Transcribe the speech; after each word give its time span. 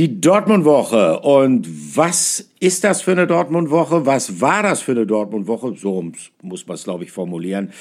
Die 0.00 0.18
Dortmund-Woche. 0.18 1.20
Und 1.20 1.68
was 1.94 2.52
ist 2.58 2.84
das 2.84 3.02
für 3.02 3.12
eine 3.12 3.26
Dortmund-Woche? 3.26 4.06
Was 4.06 4.40
war 4.40 4.62
das 4.62 4.80
für 4.80 4.92
eine 4.92 5.04
Dortmund-Woche? 5.04 5.74
So 5.76 6.10
muss 6.40 6.66
man 6.66 6.76
es, 6.76 6.84
glaube 6.84 7.04
ich, 7.04 7.12
formulieren. 7.12 7.74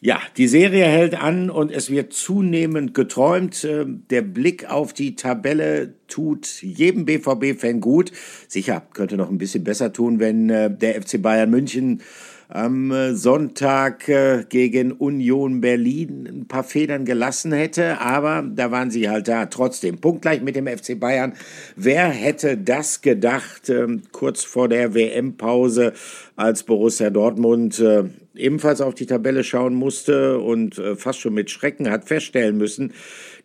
Ja, 0.00 0.20
die 0.36 0.46
Serie 0.46 0.84
hält 0.84 1.20
an 1.20 1.50
und 1.50 1.72
es 1.72 1.90
wird 1.90 2.12
zunehmend 2.12 2.94
geträumt. 2.94 3.64
Ähm, 3.64 4.04
der 4.08 4.22
Blick 4.22 4.70
auf 4.70 4.92
die 4.92 5.16
Tabelle 5.16 5.94
tut 6.06 6.62
jedem 6.62 7.06
BVB-Fan 7.06 7.80
gut. 7.80 8.12
Sicher, 8.46 8.80
könnte 8.92 9.16
noch 9.16 9.28
ein 9.28 9.38
bisschen 9.38 9.64
besser 9.64 9.92
tun, 9.92 10.20
wenn 10.20 10.50
äh, 10.50 10.70
der 10.70 11.02
FC 11.02 11.20
Bayern 11.20 11.50
München 11.50 12.02
am 12.48 12.90
äh, 12.90 13.14
Sonntag 13.14 14.08
äh, 14.08 14.44
gegen 14.48 14.92
Union 14.92 15.60
Berlin 15.60 16.26
ein 16.26 16.46
paar 16.46 16.64
Federn 16.64 17.04
gelassen 17.04 17.52
hätte, 17.52 18.00
aber 18.00 18.42
da 18.42 18.70
waren 18.70 18.90
sie 18.90 19.08
halt 19.08 19.28
da. 19.28 19.46
Trotzdem, 19.46 19.98
punktgleich 19.98 20.42
mit 20.42 20.56
dem 20.56 20.66
FC 20.66 20.98
Bayern. 20.98 21.34
Wer 21.76 22.08
hätte 22.08 22.56
das 22.56 23.00
gedacht, 23.00 23.68
ähm, 23.68 24.02
kurz 24.12 24.44
vor 24.44 24.68
der 24.68 24.94
WM-Pause, 24.94 25.92
als 26.36 26.64
Borussia 26.64 27.10
Dortmund 27.10 27.78
äh, 27.78 28.04
ebenfalls 28.34 28.80
auf 28.80 28.94
die 28.94 29.06
Tabelle 29.06 29.44
schauen 29.44 29.74
musste 29.74 30.40
und 30.40 30.82
fast 30.96 31.20
schon 31.20 31.34
mit 31.34 31.50
Schrecken 31.50 31.88
hat 31.88 32.06
feststellen 32.06 32.56
müssen, 32.56 32.92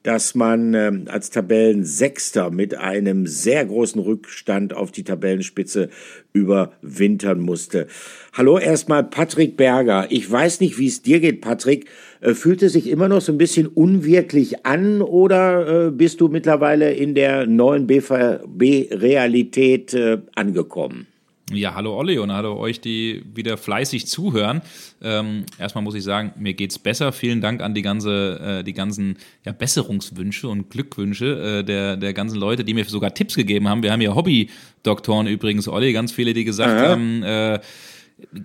dass 0.04 0.36
man 0.36 0.74
äh, 0.74 0.92
als 1.08 1.30
Tabellensechster 1.30 2.52
mit 2.52 2.76
einem 2.76 3.28
sehr 3.28 3.66
großen 3.66 4.02
Rückstand 4.02 4.74
auf 4.74 4.92
die 4.92 5.04
Tabellenspitze 5.04 5.90
überwintern 6.34 7.42
musste. 7.42 7.88
Hallo 8.34 8.58
erstmal 8.58 9.04
Patrick 9.04 9.58
Berger. 9.58 10.08
Ich 10.10 10.32
weiß 10.32 10.62
nicht, 10.62 10.78
wie 10.78 10.88
es 10.88 11.02
dir 11.02 11.20
geht, 11.20 11.42
Patrick. 11.42 11.88
Äh, 12.22 12.34
fühlt 12.34 12.64
es 12.64 12.74
sich 12.74 12.88
immer 12.88 13.10
noch 13.10 13.22
so 13.22 13.32
ein 13.32 13.38
bisschen 13.38 13.68
unwirklich 13.68 14.66
an 14.66 15.02
oder 15.02 15.88
äh, 15.88 15.92
bist 15.92 16.22
du 16.22 16.28
mittlerweile 16.28 16.94
in 16.94 17.16
der 17.16 17.46
neuen 17.46 17.88
BVB-Realität 17.88 19.94
äh, 19.94 20.20
angekommen? 20.36 21.08
Ja, 21.52 21.74
hallo 21.74 21.98
Olli 21.98 22.20
und 22.20 22.32
hallo 22.32 22.58
euch, 22.58 22.80
die 22.80 23.24
wieder 23.34 23.58
fleißig 23.58 24.06
zuhören. 24.06 24.62
Ähm, 25.02 25.46
erstmal 25.58 25.84
muss 25.84 25.96
ich 25.96 26.04
sagen, 26.04 26.32
mir 26.38 26.54
geht's 26.54 26.78
besser. 26.78 27.12
Vielen 27.12 27.42
Dank 27.42 27.62
an 27.62 27.74
die 27.74 27.82
ganze, 27.82 28.60
äh, 28.60 28.64
die 28.64 28.74
ganzen 28.74 29.18
ja, 29.46 29.52
Besserungswünsche 29.52 30.48
und 30.48 30.70
Glückwünsche 30.70 31.60
äh, 31.60 31.64
der, 31.64 31.98
der 31.98 32.14
ganzen 32.14 32.38
Leute, 32.38 32.64
die 32.64 32.76
mir 32.76 32.86
sogar 32.86 33.14
Tipps 33.16 33.36
gegeben 33.36 33.68
haben. 33.68 33.82
Wir 33.82 33.92
haben 33.92 34.02
ja 34.02 34.14
Hobby-Doktoren 34.14 35.26
übrigens, 35.26 35.68
Olli, 35.68 35.92
ganz 35.92 36.12
viele, 36.12 36.34
die 36.34 36.44
gesagt 36.44 36.70
Aha. 36.70 36.90
haben, 36.90 37.24
äh, 37.24 37.60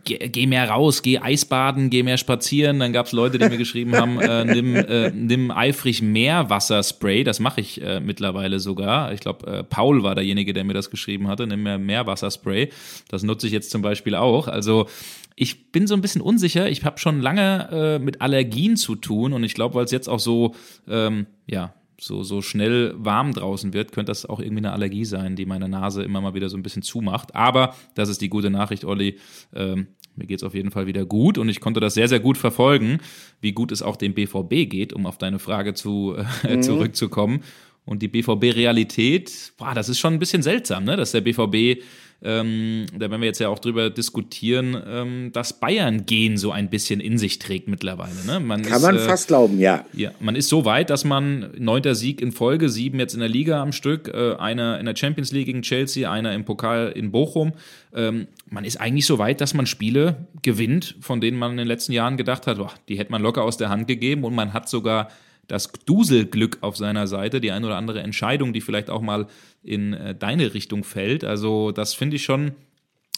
geh, 0.05 0.29
geh, 0.29 0.47
mehr 0.47 0.69
raus, 0.69 1.03
geh 1.03 1.19
Eisbaden, 1.19 1.91
geh 1.91 2.03
mehr 2.03 2.17
spazieren. 2.17 2.79
Dann 2.79 2.93
gab 2.93 3.07
es 3.07 3.13
Leute, 3.13 3.39
die 3.39 3.49
mir 3.49 3.59
geschrieben 3.59 3.97
haben, 3.97 4.21
äh, 4.21 4.45
nimm, 4.45 4.77
äh, 4.77 5.11
nimm 5.11 5.51
eifrig 5.51 6.03
Meerwasserspray. 6.03 7.25
Das 7.25 7.41
mache 7.41 7.61
ich 7.61 7.83
äh, 7.83 8.01
mittlerweile 8.01 8.61
sogar. 8.61 9.13
Ich 9.13 9.21
glaube, 9.21 9.47
äh, 9.47 9.65
Paul 9.65 10.03
war 10.03 10.15
derjenige, 10.15 10.53
der 10.53 10.65
mir 10.65 10.75
das 10.75 10.91
geschrieben 10.91 11.29
hatte. 11.29 11.47
Nimm 11.47 11.63
mehr 11.63 11.79
Meerwasserspray. 11.79 12.71
Das 13.09 13.23
nutze 13.23 13.47
ich 13.47 13.53
jetzt 13.53 13.71
zum 13.71 13.83
Beispiel 13.83 14.15
auch. 14.15 14.49
Also 14.49 14.89
ich 15.37 15.73
bin 15.73 15.87
so 15.87 15.95
ein 15.95 16.01
bisschen 16.01 16.21
unsicher. 16.21 16.69
Ich 16.69 16.85
habe 16.85 16.99
schon 16.99 17.21
lange 17.21 17.69
äh, 17.73 17.99
mit 17.99 18.21
Allergien 18.21 18.77
zu 18.77 18.95
tun 18.95 19.33
und 19.33 19.45
ich 19.45 19.55
glaube, 19.55 19.75
weil 19.75 19.85
es 19.85 19.91
jetzt 19.91 20.09
auch 20.09 20.21
so, 20.21 20.55
ähm, 20.89 21.27
ja, 21.47 21.75
so, 22.05 22.23
so 22.23 22.43
schnell 22.43 22.95
warm 22.97 23.33
draußen 23.33 23.73
wird, 23.73 23.93
könnte 23.93 24.11
das 24.11 24.27
auch 24.27 24.41
irgendwie 24.41 24.61
eine 24.61 24.73
Allergie 24.73 25.05
sein, 25.05 25.37
die 25.37 25.47
meine 25.47 25.69
Nase 25.69 26.03
immer 26.03 26.21
mal 26.21 26.35
wieder 26.35 26.51
so 26.51 26.57
ein 26.57 26.63
bisschen 26.63 26.83
zumacht. 26.83 27.35
Aber 27.35 27.75
das 27.95 28.09
ist 28.09 28.21
die 28.21 28.29
gute 28.29 28.51
Nachricht, 28.51 28.85
Olli. 28.85 29.19
Ähm, 29.55 29.89
mir 30.15 30.27
geht 30.27 30.39
es 30.39 30.45
auf 30.45 30.55
jeden 30.55 30.71
Fall 30.71 30.87
wieder 30.87 31.07
gut 31.07 31.39
und 31.39 31.49
ich 31.49 31.61
konnte 31.61 31.81
das 31.81 31.95
sehr, 31.95 32.09
sehr 32.09 32.21
gut 32.21 32.37
verfolgen, 32.39 32.99
wie 33.41 33.53
gut 33.53 33.73
es 33.73 33.83
auch 33.83 33.97
dem 33.97 34.15
BVB 34.15 34.69
geht, 34.69 34.93
um 34.93 35.07
auf 35.07 35.19
deine 35.19 35.39
Frage 35.39 35.75
zu, 35.75 36.15
äh, 36.45 36.57
mhm. 36.57 36.63
zurückzukommen. 36.63 37.43
Und 37.87 38.01
die 38.01 38.09
BVB-Realität, 38.09 39.53
das 39.75 39.89
ist 39.89 39.99
schon 39.99 40.15
ein 40.15 40.19
bisschen 40.19 40.43
seltsam, 40.43 40.85
ne? 40.85 40.97
dass 40.97 41.13
der 41.13 41.21
BVB 41.21 41.83
ähm, 42.23 42.87
da 42.95 43.11
werden 43.11 43.21
wir 43.21 43.27
jetzt 43.27 43.39
ja 43.39 43.49
auch 43.49 43.59
drüber 43.59 43.91
diskutieren, 43.91 44.77
ähm, 44.87 45.31
dass 45.33 45.61
Bayern 45.61 46.07
gehen 46.07 46.37
so 46.39 46.53
ein 46.53 46.71
bisschen 46.71 47.01
in 47.01 47.19
sich 47.19 47.39
trägt 47.39 47.69
mittlerweile. 47.69 48.25
Ne? 48.27 48.41
Man 48.41 48.63
Kann 48.63 48.77
ist, 48.77 48.83
man 48.83 48.97
äh, 48.97 49.01
fast 49.01 49.29
glauben, 49.29 49.59
ja. 49.59 49.85
Ja, 49.93 50.11
man 50.21 50.35
ist 50.35 50.49
so 50.49 50.65
weit, 50.65 50.91
dass 50.91 51.05
man 51.05 51.51
neunter 51.59 51.95
Sieg 51.95 52.21
in 52.23 52.33
Folge, 52.33 52.71
sieben 52.71 52.99
jetzt 52.99 53.15
in 53.15 53.21
der 53.21 53.29
Liga 53.29 53.61
am 53.61 53.73
Stück, 53.73 54.09
äh, 54.09 54.35
einer 54.37 54.79
in 54.79 54.87
der 54.87 54.97
Champions 54.97 55.33
League 55.33 55.47
gegen 55.47 55.63
Chelsea, 55.63 56.11
einer 56.11 56.33
im 56.33 56.45
Pokal 56.45 56.93
in 56.95 57.11
Bochum. 57.11 57.53
Ähm, 57.95 58.27
man 58.49 58.65
ist 58.65 58.81
eigentlich 58.81 59.07
so 59.07 59.19
weit, 59.19 59.41
dass 59.41 59.53
man 59.53 59.67
Spiele 59.67 60.27
gewinnt, 60.43 60.97
von 61.01 61.21
denen 61.21 61.39
man 61.39 61.53
in 61.53 61.59
den 61.59 61.67
letzten 61.69 61.93
Jahren 61.93 62.17
gedacht 62.17 62.47
hat, 62.47 62.59
boah, 62.59 62.73
die 62.89 62.99
hätte 62.99 63.13
man 63.13 63.23
locker 63.23 63.43
aus 63.43 63.57
der 63.57 63.69
Hand 63.69 63.87
gegeben 63.87 64.25
und 64.25 64.35
man 64.35 64.53
hat 64.53 64.69
sogar 64.69 65.09
das 65.49 65.71
Duselglück 65.87 66.59
auf 66.61 66.77
seiner 66.77 67.07
Seite, 67.07 67.41
die 67.41 67.51
ein 67.51 67.65
oder 67.65 67.77
andere 67.77 68.01
Entscheidung, 68.01 68.53
die 68.53 68.61
vielleicht 68.61 68.91
auch 68.91 69.03
mal 69.03 69.27
in 69.63 69.93
äh, 69.93 70.15
deine 70.15 70.55
Richtung 70.55 70.85
fällt. 70.85 71.25
Also 71.25 71.73
das 71.73 71.95
finde 71.95 72.17
ich 72.17 72.25
schon 72.25 72.53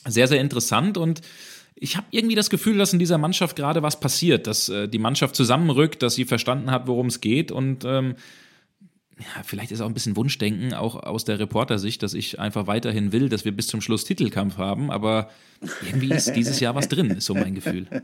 sehr, 0.05 0.29
sehr 0.29 0.41
interessant 0.41 0.99
und 0.99 1.21
ich 1.79 1.97
habe 1.97 2.07
irgendwie 2.11 2.37
das 2.37 2.49
Gefühl, 2.49 2.79
dass 2.79 2.95
in 2.95 2.99
dieser 2.99 3.19
Mannschaft 3.19 3.55
gerade 3.55 3.83
was 3.83 4.01
passiert, 4.01 4.47
dass 4.47 4.69
äh, 4.69 4.89
die 4.89 4.99
Mannschaft 4.99 5.37
zusammenrückt, 5.37 6.03
dass 6.03 6.15
sie 6.15 6.25
verstanden 6.25 6.71
hat, 6.71 6.87
worum 6.87 7.07
es 7.07 7.21
geht 7.21 7.53
und 7.53 7.85
ähm, 7.85 8.15
ja, 9.19 9.43
vielleicht 9.45 9.73
ist 9.73 9.81
auch 9.81 9.87
ein 9.87 9.95
bisschen 9.95 10.17
Wunschdenken, 10.17 10.75
auch 10.75 11.03
aus 11.03 11.25
der 11.25 11.39
Reportersicht, 11.39 12.03
dass 12.03 12.13
ich 12.13 12.39
einfach 12.39 12.67
weiterhin 12.67 13.13
will, 13.13 13.31
dass 13.31 13.47
wir 13.47 13.53
bis 13.53 13.67
zum 13.67 13.81
Schluss 13.81 14.05
Titelkampf 14.05 14.59
haben, 14.59 14.91
aber 14.91 15.31
irgendwie 15.83 16.13
ist 16.13 16.35
dieses 16.37 16.61
Jahr 16.61 16.75
was 16.75 16.89
drin, 16.89 17.11
ist 17.11 17.25
so 17.25 17.35
mein 17.35 17.55
Gefühl. 17.55 17.87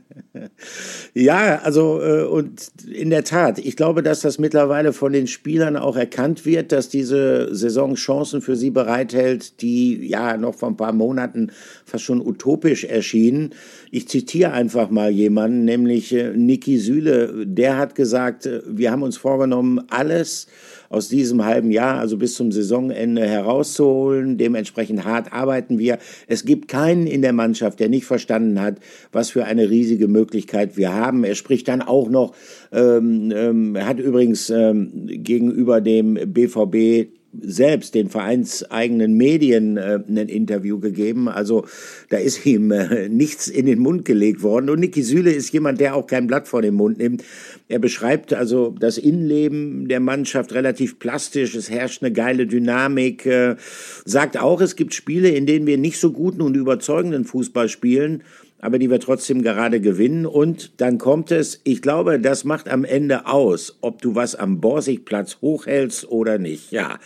Ja, 1.14 1.60
also 1.62 2.00
äh, 2.00 2.24
und 2.24 2.72
in 2.86 3.10
der 3.10 3.24
Tat, 3.24 3.58
ich 3.58 3.76
glaube, 3.76 4.02
dass 4.02 4.20
das 4.20 4.38
mittlerweile 4.38 4.92
von 4.92 5.12
den 5.12 5.26
Spielern 5.26 5.76
auch 5.76 5.96
erkannt 5.96 6.46
wird, 6.46 6.72
dass 6.72 6.88
diese 6.88 7.54
Saison 7.54 7.94
Chancen 7.94 8.40
für 8.40 8.56
sie 8.56 8.70
bereithält, 8.70 9.60
die 9.60 10.06
ja 10.06 10.36
noch 10.36 10.54
vor 10.54 10.68
ein 10.70 10.76
paar 10.76 10.92
Monaten 10.92 11.50
fast 11.84 12.04
schon 12.04 12.26
utopisch 12.26 12.84
erschienen. 12.84 13.50
Ich 13.94 14.08
zitiere 14.08 14.52
einfach 14.52 14.88
mal 14.88 15.10
jemanden, 15.10 15.66
nämlich 15.66 16.14
äh, 16.14 16.32
Niki 16.34 16.78
Süle, 16.78 17.44
der 17.46 17.76
hat 17.76 17.94
gesagt, 17.94 18.46
äh, 18.46 18.62
wir 18.66 18.90
haben 18.90 19.02
uns 19.02 19.18
vorgenommen, 19.18 19.82
alles 19.90 20.46
aus 20.88 21.10
diesem 21.10 21.44
halben 21.44 21.70
Jahr, 21.70 21.98
also 21.98 22.16
bis 22.16 22.34
zum 22.34 22.52
Saisonende 22.52 23.26
herauszuholen. 23.26 24.38
Dementsprechend 24.38 25.04
hart 25.04 25.34
arbeiten 25.34 25.78
wir. 25.78 25.98
Es 26.26 26.46
gibt 26.46 26.68
keinen 26.68 27.06
in 27.06 27.20
der 27.20 27.34
Mannschaft, 27.34 27.80
der 27.80 27.90
nicht 27.90 28.06
verstanden 28.06 28.62
hat, 28.62 28.78
was 29.12 29.28
für 29.28 29.44
eine 29.44 29.68
riesige 29.68 30.08
Möglichkeit 30.08 30.78
wir 30.78 30.94
haben. 30.94 31.22
Er 31.22 31.34
spricht 31.34 31.68
dann 31.68 31.82
auch 31.82 32.08
noch, 32.08 32.34
ähm, 32.72 33.30
ähm, 33.36 33.76
hat 33.78 33.98
übrigens 33.98 34.48
ähm, 34.48 34.90
gegenüber 35.04 35.82
dem 35.82 36.14
BVB 36.14 37.12
selbst 37.40 37.94
den 37.94 38.08
vereinseigenen 38.08 39.14
Medien 39.14 39.76
äh, 39.76 40.00
ein 40.06 40.28
Interview 40.28 40.78
gegeben. 40.78 41.28
Also 41.28 41.66
da 42.10 42.18
ist 42.18 42.44
ihm 42.44 42.70
äh, 42.70 43.08
nichts 43.08 43.48
in 43.48 43.66
den 43.66 43.78
Mund 43.78 44.04
gelegt 44.04 44.42
worden. 44.42 44.68
Und 44.68 44.80
Niki 44.80 45.02
Süle 45.02 45.32
ist 45.32 45.52
jemand, 45.52 45.80
der 45.80 45.94
auch 45.94 46.06
kein 46.06 46.26
Blatt 46.26 46.46
vor 46.46 46.62
den 46.62 46.74
Mund 46.74 46.98
nimmt. 46.98 47.24
Er 47.68 47.78
beschreibt 47.78 48.34
also 48.34 48.74
das 48.78 48.98
Innenleben 48.98 49.88
der 49.88 50.00
Mannschaft 50.00 50.52
relativ 50.52 50.98
plastisch. 50.98 51.54
Es 51.54 51.70
herrscht 51.70 52.02
eine 52.02 52.12
geile 52.12 52.46
Dynamik. 52.46 53.24
Äh, 53.24 53.56
sagt 54.04 54.38
auch, 54.38 54.60
es 54.60 54.76
gibt 54.76 54.92
Spiele, 54.94 55.30
in 55.30 55.46
denen 55.46 55.66
wir 55.66 55.78
nicht 55.78 55.98
so 55.98 56.12
guten 56.12 56.42
und 56.42 56.56
überzeugenden 56.56 57.24
Fußball 57.24 57.68
spielen 57.68 58.22
aber 58.62 58.78
die 58.78 58.88
wir 58.90 59.00
trotzdem 59.00 59.42
gerade 59.42 59.80
gewinnen. 59.80 60.24
Und 60.24 60.80
dann 60.80 60.96
kommt 60.96 61.32
es, 61.32 61.60
ich 61.64 61.82
glaube, 61.82 62.20
das 62.20 62.44
macht 62.44 62.70
am 62.70 62.84
Ende 62.84 63.26
aus, 63.26 63.76
ob 63.80 64.00
du 64.00 64.14
was 64.14 64.36
am 64.36 64.60
Borsigplatz 64.60 65.38
hochhältst 65.42 66.08
oder 66.08 66.38
nicht. 66.38 66.70
Ja, 66.70 66.98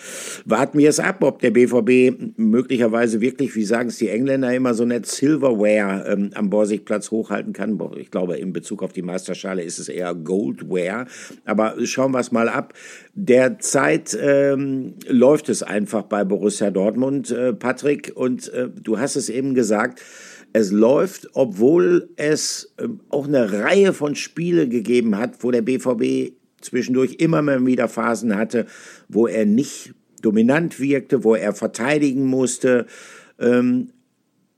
warten 0.45 0.79
wir 0.79 0.91
es 0.91 1.01
ab, 1.01 1.25
ob 1.25 1.41
der 1.41 1.51
BVB 1.51 2.37
möglicherweise 2.37 3.23
wirklich, 3.23 3.57
wie 3.57 3.65
sagen 3.65 3.89
es 3.89 3.97
die 3.97 4.11
Engländer 4.11 4.55
immer 4.55 4.75
so 4.75 4.85
nett, 4.85 5.07
Silverware 5.07 6.05
ähm, 6.07 6.31
am 6.35 6.51
Borsigplatz 6.51 7.11
hochhalten 7.11 7.55
kann. 7.55 7.81
Ich 7.97 8.11
glaube, 8.11 8.37
in 8.37 8.53
Bezug 8.53 8.83
auf 8.83 8.93
die 8.93 9.03
Meisterschale 9.03 9.63
ist 9.63 9.79
es 9.79 9.89
eher 9.89 10.15
Goldware. 10.15 11.07
Aber 11.47 11.75
schauen 11.85 12.13
wir 12.13 12.21
es 12.21 12.33
mal 12.33 12.51
ab. 12.51 12.75
Derzeit 13.15 14.17
ähm, 14.21 14.93
läuft 15.09 15.49
es 15.49 15.63
einfach 15.63 16.03
bei 16.03 16.23
Borussia 16.25 16.71
Dortmund, 16.71 17.31
äh, 17.31 17.55
Patrick. 17.55 18.13
Und 18.15 18.53
äh, 18.53 18.69
du 18.69 18.99
hast 18.99 19.17
es 19.17 19.31
eben 19.31 19.55
gesagt, 19.55 20.03
es 20.57 20.73
läuft, 20.73 21.29
obwohl 21.35 22.09
es 22.17 22.73
ähm, 22.79 23.01
auch 23.11 23.27
eine 23.27 23.53
Reihe 23.53 23.93
von 23.93 24.15
Spiele 24.15 24.69
gegeben 24.69 25.17
hat, 25.17 25.45
wo 25.45 25.51
der 25.51 25.61
BVB 25.61 26.33
zwischendurch 26.63 27.17
immer 27.19 27.43
mal 27.43 27.65
wieder 27.67 27.89
Phasen 27.89 28.35
hatte, 28.35 28.67
wo 29.09 29.27
er 29.27 29.45
nicht 29.45 29.93
dominant 30.23 30.81
wirkte, 30.81 31.25
wo 31.25 31.35
er 31.35 31.53
verteidigen 31.53 32.27
musste. 32.27 32.87
Ähm, 33.39 33.91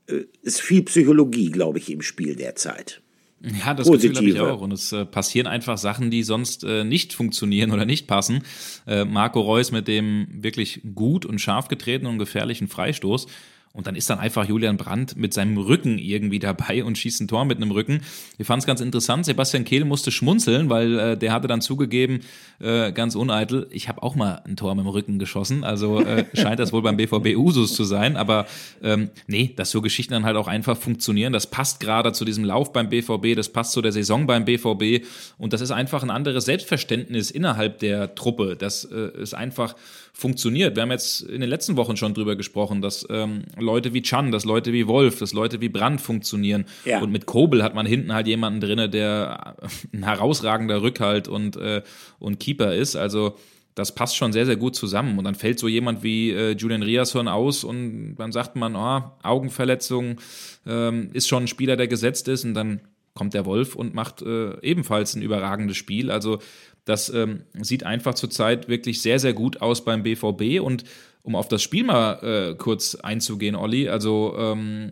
äh, 0.07 0.21
ist 0.41 0.61
viel 0.61 0.83
Psychologie, 0.83 1.51
glaube 1.51 1.79
ich, 1.79 1.91
im 1.91 2.01
Spiel 2.01 2.35
derzeit. 2.35 3.01
Ja, 3.41 3.73
das 3.73 3.87
Positive. 3.87 4.13
Gefühl 4.13 4.39
habe 4.39 4.49
ich 4.49 4.55
auch. 4.55 4.61
Und 4.61 4.71
es 4.71 4.93
äh, 4.93 5.05
passieren 5.05 5.47
einfach 5.47 5.77
Sachen, 5.77 6.11
die 6.11 6.23
sonst 6.23 6.63
äh, 6.63 6.85
nicht 6.85 7.13
funktionieren 7.13 7.71
oder 7.71 7.85
nicht 7.85 8.07
passen. 8.07 8.43
Äh, 8.87 9.03
Marco 9.03 9.41
Reus 9.41 9.71
mit 9.71 9.89
dem 9.89 10.27
wirklich 10.31 10.81
gut 10.95 11.25
und 11.25 11.39
scharf 11.39 11.67
getretenen 11.67 12.13
und 12.13 12.19
gefährlichen 12.19 12.69
Freistoß 12.69 13.27
Und 13.71 13.85
dann 13.85 13.95
ist 13.95 14.09
dann 14.09 14.19
einfach 14.19 14.45
Julian 14.45 14.77
Brandt 14.77 15.15
mit 15.15 15.33
seinem 15.33 15.57
Rücken 15.57 15.99
irgendwie 15.99 16.39
dabei 16.39 16.83
und 16.83 16.97
schießt 16.97 17.21
ein 17.21 17.27
Tor 17.27 17.45
mit 17.45 17.57
einem 17.57 17.69
Rücken. 17.69 18.01
Wir 18.37 18.45
fanden 18.45 18.61
es 18.61 18.65
ganz 18.65 18.81
interessant. 18.81 19.25
Sebastian 19.25 19.63
Kehl 19.63 19.85
musste 19.85 20.11
schmunzeln, 20.11 20.69
weil 20.69 20.99
äh, 20.99 21.17
der 21.17 21.31
hatte 21.31 21.47
dann 21.47 21.61
zugegeben, 21.61 22.21
äh, 22.59 22.91
ganz 22.91 23.15
uneitel, 23.15 23.67
ich 23.71 23.87
habe 23.87 24.01
auch 24.01 24.15
mal 24.15 24.41
ein 24.45 24.55
Tor 24.55 24.73
mit 24.73 24.85
dem 24.85 24.89
Rücken 24.89 25.19
geschossen. 25.19 25.63
Also 25.63 26.01
äh, 26.01 26.25
scheint 26.33 26.59
das 26.59 26.73
wohl 26.73 26.81
beim 26.81 26.97
BVB 26.97 27.37
Usus 27.37 27.75
zu 27.75 27.83
sein. 27.83 28.17
Aber 28.17 28.47
ähm, 28.81 29.11
nee, 29.27 29.53
dass 29.55 29.69
so 29.69 29.81
Geschichten 29.81 30.13
dann 30.13 30.25
halt 30.25 30.35
auch 30.35 30.47
einfach 30.47 30.75
funktionieren. 30.75 31.31
Das 31.31 31.47
passt 31.47 31.79
gerade 31.79 32.11
zu 32.11 32.25
diesem 32.25 32.43
Lauf 32.43 32.73
beim 32.73 32.89
BVB, 32.89 33.35
das 33.35 33.49
passt 33.49 33.73
zu 33.73 33.83
der 33.83 33.91
Saison 33.91 34.25
beim 34.25 34.45
BVB. 34.45 35.05
Und 35.37 35.53
das 35.53 35.61
ist 35.61 35.71
einfach 35.71 36.01
ein 36.01 36.09
anderes 36.09 36.45
Selbstverständnis 36.45 37.29
innerhalb 37.29 37.77
der 37.79 38.15
Truppe. 38.15 38.55
Das 38.57 38.83
äh, 38.85 39.11
ist 39.21 39.35
einfach 39.35 39.75
funktioniert. 40.19 40.75
Wir 40.75 40.83
haben 40.83 40.91
jetzt 40.91 41.21
in 41.21 41.41
den 41.41 41.49
letzten 41.49 41.77
Wochen 41.77 41.95
schon 41.95 42.13
drüber 42.13 42.35
gesprochen, 42.35 42.81
dass 42.81 43.07
ähm, 43.09 43.43
Leute 43.57 43.93
wie 43.93 44.01
Chan, 44.01 44.31
dass 44.31 44.45
Leute 44.45 44.73
wie 44.73 44.87
Wolf, 44.87 45.19
dass 45.19 45.33
Leute 45.33 45.61
wie 45.61 45.69
Brandt 45.69 46.01
funktionieren. 46.01 46.65
Ja. 46.85 47.01
Und 47.01 47.11
mit 47.11 47.25
Kobel 47.25 47.63
hat 47.63 47.73
man 47.73 47.85
hinten 47.85 48.13
halt 48.13 48.27
jemanden 48.27 48.59
drinne, 48.59 48.89
der 48.89 49.55
ein 49.93 50.03
herausragender 50.03 50.81
Rückhalt 50.81 51.27
und, 51.27 51.55
äh, 51.55 51.81
und 52.19 52.39
Keeper 52.39 52.75
ist. 52.75 52.95
Also 52.95 53.37
das 53.75 53.95
passt 53.95 54.17
schon 54.17 54.33
sehr, 54.33 54.45
sehr 54.45 54.57
gut 54.57 54.75
zusammen. 54.75 55.17
Und 55.17 55.23
dann 55.23 55.35
fällt 55.35 55.57
so 55.57 55.67
jemand 55.67 56.03
wie 56.03 56.31
äh, 56.31 56.51
Julian 56.51 56.83
Riasson 56.83 57.27
aus 57.29 57.63
und 57.63 58.15
dann 58.17 58.33
sagt 58.33 58.57
man, 58.57 58.75
oh, 58.75 59.01
Augenverletzung 59.23 60.19
ähm, 60.67 61.09
ist 61.13 61.29
schon 61.29 61.43
ein 61.43 61.47
Spieler, 61.47 61.77
der 61.77 61.87
gesetzt 61.87 62.27
ist. 62.27 62.43
Und 62.43 62.55
dann 62.55 62.81
kommt 63.13 63.33
der 63.33 63.45
Wolf 63.45 63.75
und 63.75 63.93
macht 63.93 64.21
äh, 64.21 64.59
ebenfalls 64.61 65.15
ein 65.15 65.21
überragendes 65.21 65.77
Spiel. 65.77 66.11
Also 66.11 66.39
das 66.85 67.09
ähm, 67.09 67.43
sieht 67.53 67.83
einfach 67.83 68.13
zurzeit 68.13 68.67
wirklich 68.67 69.01
sehr, 69.01 69.19
sehr 69.19 69.33
gut 69.33 69.61
aus 69.61 69.85
beim 69.85 70.03
BVB. 70.03 70.61
Und 70.61 70.83
um 71.21 71.35
auf 71.35 71.47
das 71.47 71.61
Spiel 71.61 71.83
mal 71.83 72.23
äh, 72.23 72.55
kurz 72.55 72.95
einzugehen, 72.95 73.55
Olli, 73.55 73.89
also 73.89 74.35
ähm, 74.37 74.91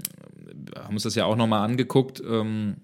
haben 0.75 0.94
uns 0.94 1.04
das 1.04 1.16
ja 1.16 1.25
auch 1.25 1.36
nochmal 1.36 1.63
angeguckt. 1.68 2.22
Ähm, 2.28 2.78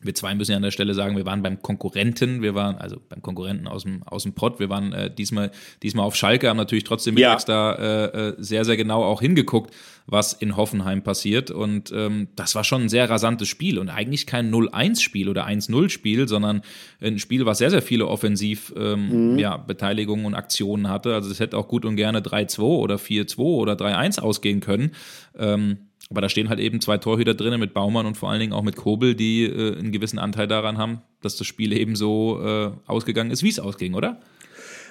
wir 0.00 0.14
zwei 0.14 0.34
müssen 0.34 0.52
ja 0.52 0.56
an 0.56 0.62
der 0.62 0.70
Stelle 0.70 0.94
sagen, 0.94 1.16
wir 1.16 1.26
waren 1.26 1.42
beim 1.42 1.60
Konkurrenten, 1.60 2.40
wir 2.40 2.54
waren, 2.54 2.76
also 2.76 3.00
beim 3.08 3.20
Konkurrenten 3.20 3.66
aus 3.66 3.82
dem, 3.82 4.02
aus 4.04 4.22
dem 4.22 4.32
Pott, 4.32 4.60
wir 4.60 4.68
waren 4.68 4.92
äh, 4.92 5.12
diesmal, 5.12 5.50
diesmal 5.82 6.06
auf 6.06 6.14
Schalke, 6.14 6.48
haben 6.48 6.56
natürlich 6.56 6.84
trotzdem 6.84 7.16
ja. 7.16 7.36
da 7.36 7.72
äh, 7.74 8.28
äh, 8.28 8.34
sehr, 8.38 8.64
sehr 8.64 8.76
genau 8.76 9.02
auch 9.02 9.20
hingeguckt, 9.20 9.74
was 10.10 10.32
in 10.32 10.56
Hoffenheim 10.56 11.02
passiert. 11.02 11.50
Und 11.50 11.92
ähm, 11.94 12.28
das 12.34 12.54
war 12.54 12.64
schon 12.64 12.82
ein 12.82 12.88
sehr 12.88 13.08
rasantes 13.08 13.46
Spiel 13.46 13.78
und 13.78 13.90
eigentlich 13.90 14.26
kein 14.26 14.50
0-1-Spiel 14.50 15.28
oder 15.28 15.46
1-0-Spiel, 15.46 16.26
sondern 16.26 16.62
ein 17.00 17.18
Spiel, 17.18 17.44
was 17.44 17.58
sehr, 17.58 17.70
sehr 17.70 17.82
viele 17.82 18.08
offensiv 18.08 18.72
ähm, 18.76 19.32
mhm. 19.32 19.38
ja, 19.38 19.58
Beteiligungen 19.58 20.24
und 20.24 20.34
Aktionen 20.34 20.88
hatte. 20.88 21.14
Also 21.14 21.30
es 21.30 21.40
hätte 21.40 21.58
auch 21.58 21.68
gut 21.68 21.84
und 21.84 21.96
gerne 21.96 22.20
3-2 22.20 22.60
oder 22.60 22.96
4-2 22.96 23.38
oder 23.38 23.74
3-1 23.74 24.20
ausgehen 24.20 24.60
können. 24.60 24.92
Ähm, 25.38 25.76
aber 26.10 26.22
da 26.22 26.30
stehen 26.30 26.48
halt 26.48 26.58
eben 26.58 26.80
zwei 26.80 26.96
Torhüter 26.96 27.34
drinnen 27.34 27.60
mit 27.60 27.74
Baumann 27.74 28.06
und 28.06 28.16
vor 28.16 28.30
allen 28.30 28.40
Dingen 28.40 28.54
auch 28.54 28.62
mit 28.62 28.76
Kobel, 28.76 29.14
die 29.14 29.44
äh, 29.44 29.78
einen 29.78 29.92
gewissen 29.92 30.18
Anteil 30.18 30.46
daran 30.46 30.78
haben, 30.78 31.02
dass 31.20 31.36
das 31.36 31.46
Spiel 31.46 31.74
eben 31.74 31.96
so 31.96 32.40
äh, 32.42 32.70
ausgegangen 32.86 33.30
ist, 33.30 33.42
wie 33.42 33.50
es 33.50 33.60
ausging, 33.60 33.92
oder? 33.92 34.20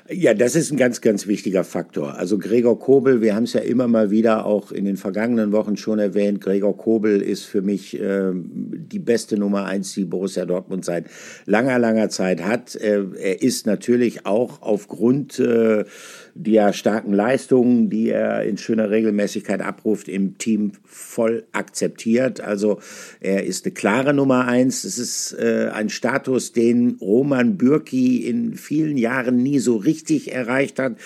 Ja, 0.10 0.34
das 0.34 0.56
ist 0.56 0.72
ein 0.72 0.78
ganz, 0.78 1.02
ganz 1.02 1.28
wichtiger 1.28 1.66
Faktor. 1.66 2.16
Also 2.16 2.38
Gregor 2.38 2.80
Kobel, 2.80 3.22
wir 3.22 3.36
haben 3.36 3.44
es 3.44 3.54
ja 3.54 3.60
immer 3.60 3.90
mal 3.90 4.10
wieder 4.10 4.46
auch 4.46 4.72
in 4.72 4.86
den 4.86 4.96
vergangenen 4.96 5.52
Wochen 5.52 5.76
schon 5.76 6.00
erwähnt, 6.00 6.40
Gregor 6.40 6.78
Kobel 6.78 7.22
ist 7.22 7.44
für 7.44 7.62
mich 7.62 8.00
äh, 8.00 8.32
die 8.34 9.00
beste 9.00 9.38
Nummer 9.38 9.66
eins, 9.66 9.94
die 9.94 10.06
Borussia 10.06 10.46
Dortmund 10.46 10.86
seit 10.86 11.08
langer, 11.46 11.78
langer 11.78 12.08
Zeit 12.08 12.42
hat. 12.42 12.76
Äh, 12.76 13.04
er 13.20 13.42
ist 13.42 13.66
natürlich 13.66 14.26
auch 14.26 14.62
aufgrund 14.62 15.40
äh, 15.40 15.84
der 16.44 16.74
starken 16.74 17.14
Leistungen, 17.14 17.90
die 17.90 18.10
er 18.10 18.44
in 18.44 18.58
schöner 18.58 18.90
Regelmäßigkeit 18.90 19.62
abruft, 19.62 20.08
im 20.08 20.38
Team 20.38 20.72
voll 20.86 21.46
akzeptiert. 21.52 22.42
Also 22.42 22.80
er 23.20 23.46
ist 23.46 23.66
eine 23.66 23.74
klare 23.74 24.14
Nummer 24.14 24.46
eins. 24.46 24.84
Es 24.84 24.98
ist 24.98 25.34
äh, 25.34 25.70
ein 25.74 25.90
Status, 25.90 26.52
den 26.54 26.98
Roman 27.02 27.58
Bürki 27.58 28.26
in 28.28 28.56
vielen 28.56 28.98
Jahren 28.98 29.38
nie 29.38 29.60
so 29.60 29.78
richtig 29.78 30.32
erreicht 30.32 30.80
hat. 30.80 30.98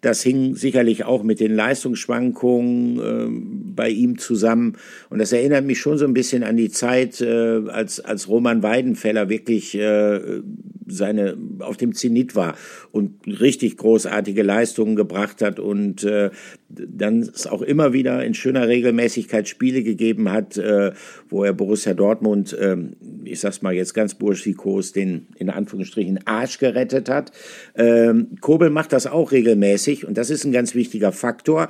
Das 0.00 0.22
hing 0.22 0.54
sicherlich 0.54 1.04
auch 1.04 1.22
mit 1.22 1.40
den 1.40 1.54
Leistungsschwankungen 1.54 2.98
äh, 3.00 3.72
bei 3.74 3.88
ihm 3.88 4.18
zusammen. 4.18 4.76
Und 5.10 5.18
das 5.18 5.32
erinnert 5.32 5.64
mich 5.64 5.80
schon 5.80 5.98
so 5.98 6.04
ein 6.04 6.14
bisschen 6.14 6.44
an 6.44 6.56
die 6.56 6.70
Zeit, 6.70 7.20
äh, 7.20 7.62
als, 7.68 8.00
als 8.00 8.28
Roman 8.28 8.62
Weidenfeller 8.62 9.28
wirklich 9.28 9.74
äh, 9.74 10.42
seine, 10.86 11.36
auf 11.60 11.76
dem 11.76 11.94
Zenit 11.94 12.34
war 12.34 12.54
und 12.92 13.26
richtig 13.26 13.76
großartige 13.76 14.42
Leistungen 14.42 14.96
gebracht 14.96 15.42
hat 15.42 15.58
und 15.58 16.04
äh, 16.04 16.30
dann 16.68 17.20
es 17.20 17.46
auch 17.46 17.62
immer 17.62 17.92
wieder 17.92 18.24
in 18.24 18.34
schöner 18.34 18.68
Regelmäßigkeit 18.68 19.48
Spiele 19.48 19.82
gegeben 19.82 20.30
hat, 20.30 20.56
äh, 20.56 20.92
wo 21.28 21.44
er 21.44 21.52
Borussia 21.52 21.94
Dortmund, 21.94 22.52
äh, 22.52 22.76
ich 23.24 23.40
sag's 23.40 23.62
mal 23.62 23.74
jetzt 23.74 23.94
ganz 23.94 24.14
burschikos, 24.14 24.92
den 24.92 25.26
in 25.36 25.50
Anführungsstrichen 25.50 26.26
Arsch 26.26 26.58
gerettet 26.58 27.08
hat. 27.08 27.32
Äh, 27.74 28.14
Kobel 28.40 28.70
macht 28.70 28.92
das 28.92 29.06
auch 29.06 29.32
regelmäßig 29.32 30.06
und 30.06 30.16
das 30.16 30.30
ist 30.30 30.44
ein 30.44 30.52
ganz 30.52 30.74
wichtiger 30.74 31.12
Faktor. 31.12 31.68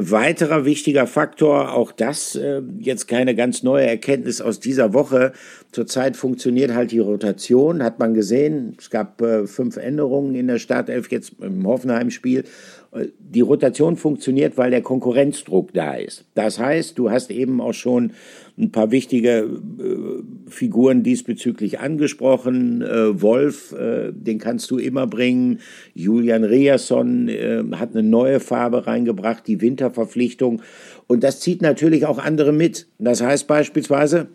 Weiterer 0.00 0.64
wichtiger 0.64 1.08
Faktor, 1.08 1.74
auch 1.74 1.90
das 1.90 2.36
äh, 2.36 2.62
jetzt 2.78 3.08
keine 3.08 3.34
ganz 3.34 3.64
neue 3.64 3.84
Erkenntnis 3.84 4.40
aus 4.40 4.60
dieser 4.60 4.94
Woche. 4.94 5.32
Zurzeit 5.72 6.16
funktioniert 6.16 6.72
halt 6.72 6.92
die 6.92 7.00
Rotation, 7.00 7.82
hat 7.82 7.98
man 7.98 8.14
gesehen. 8.14 8.76
Es 8.78 8.90
gab 8.90 9.20
äh, 9.20 9.48
fünf 9.48 9.76
Änderungen 9.76 10.36
in 10.36 10.46
der 10.46 10.60
Startelf 10.60 11.10
jetzt 11.10 11.32
im 11.40 11.66
Hoffenheim-Spiel. 11.66 12.44
Äh, 12.92 13.06
die 13.18 13.40
Rotation 13.40 13.96
funktioniert, 13.96 14.56
weil 14.56 14.70
der 14.70 14.82
Konkurrenzdruck 14.82 15.74
da 15.74 15.94
ist. 15.94 16.24
Das 16.36 16.60
heißt, 16.60 16.96
du 16.96 17.10
hast 17.10 17.32
eben 17.32 17.60
auch 17.60 17.74
schon 17.74 18.12
ein 18.58 18.72
paar 18.72 18.90
wichtige 18.90 19.48
äh, 19.78 20.50
Figuren 20.50 21.02
diesbezüglich 21.02 21.78
angesprochen. 21.78 22.82
Äh, 22.82 23.20
Wolf, 23.22 23.72
äh, 23.72 24.12
den 24.12 24.38
kannst 24.38 24.70
du 24.70 24.78
immer 24.78 25.06
bringen. 25.06 25.60
Julian 25.94 26.44
Riasson 26.44 27.28
äh, 27.28 27.62
hat 27.76 27.92
eine 27.92 28.02
neue 28.02 28.40
Farbe 28.40 28.86
reingebracht, 28.86 29.46
die 29.46 29.60
Winterverpflichtung. 29.60 30.62
Und 31.06 31.22
das 31.22 31.40
zieht 31.40 31.62
natürlich 31.62 32.06
auch 32.06 32.18
andere 32.18 32.52
mit. 32.52 32.88
Das 32.98 33.22
heißt 33.22 33.46
beispielsweise, 33.46 34.28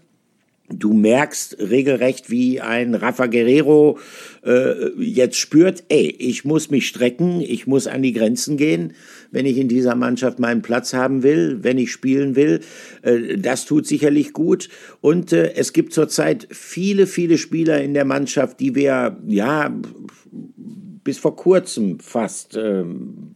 Du 0.70 0.94
merkst 0.94 1.58
regelrecht, 1.60 2.30
wie 2.30 2.62
ein 2.62 2.96
Rafa 2.96 3.26
Guerrero 3.28 4.00
äh, 4.46 4.92
jetzt 4.98 5.36
spürt, 5.36 5.84
ey, 5.90 6.16
ich 6.18 6.46
muss 6.46 6.72
mich 6.72 6.88
strecken, 6.88 7.42
ich 7.42 7.68
muss 7.68 7.86
an 7.86 8.02
die 8.02 8.14
Grenzen 8.14 8.56
gehen, 8.56 8.94
wenn 9.34 9.46
ich 9.46 9.58
in 9.58 9.68
dieser 9.68 9.96
Mannschaft 9.96 10.40
meinen 10.40 10.62
Platz 10.62 10.94
haben 10.94 11.24
will, 11.24 11.60
wenn 11.64 11.78
ich 11.78 11.92
spielen 11.92 12.38
will. 12.38 12.62
Äh, 13.02 13.38
das 13.38 13.66
tut 13.66 13.86
sicherlich 13.86 14.32
gut. 14.32 14.70
Und 15.02 15.34
äh, 15.34 15.54
es 15.56 15.74
gibt 15.74 15.92
zurzeit 15.92 16.48
viele, 16.52 17.08
viele 17.08 17.38
Spieler 17.38 17.82
in 17.82 17.94
der 17.94 18.06
Mannschaft, 18.06 18.62
die 18.62 18.76
wir, 18.76 19.18
ja, 19.28 19.76
bis 21.04 21.18
vor 21.18 21.36
kurzem 21.36 22.00
fast 22.00 22.56
ähm, 22.56 23.36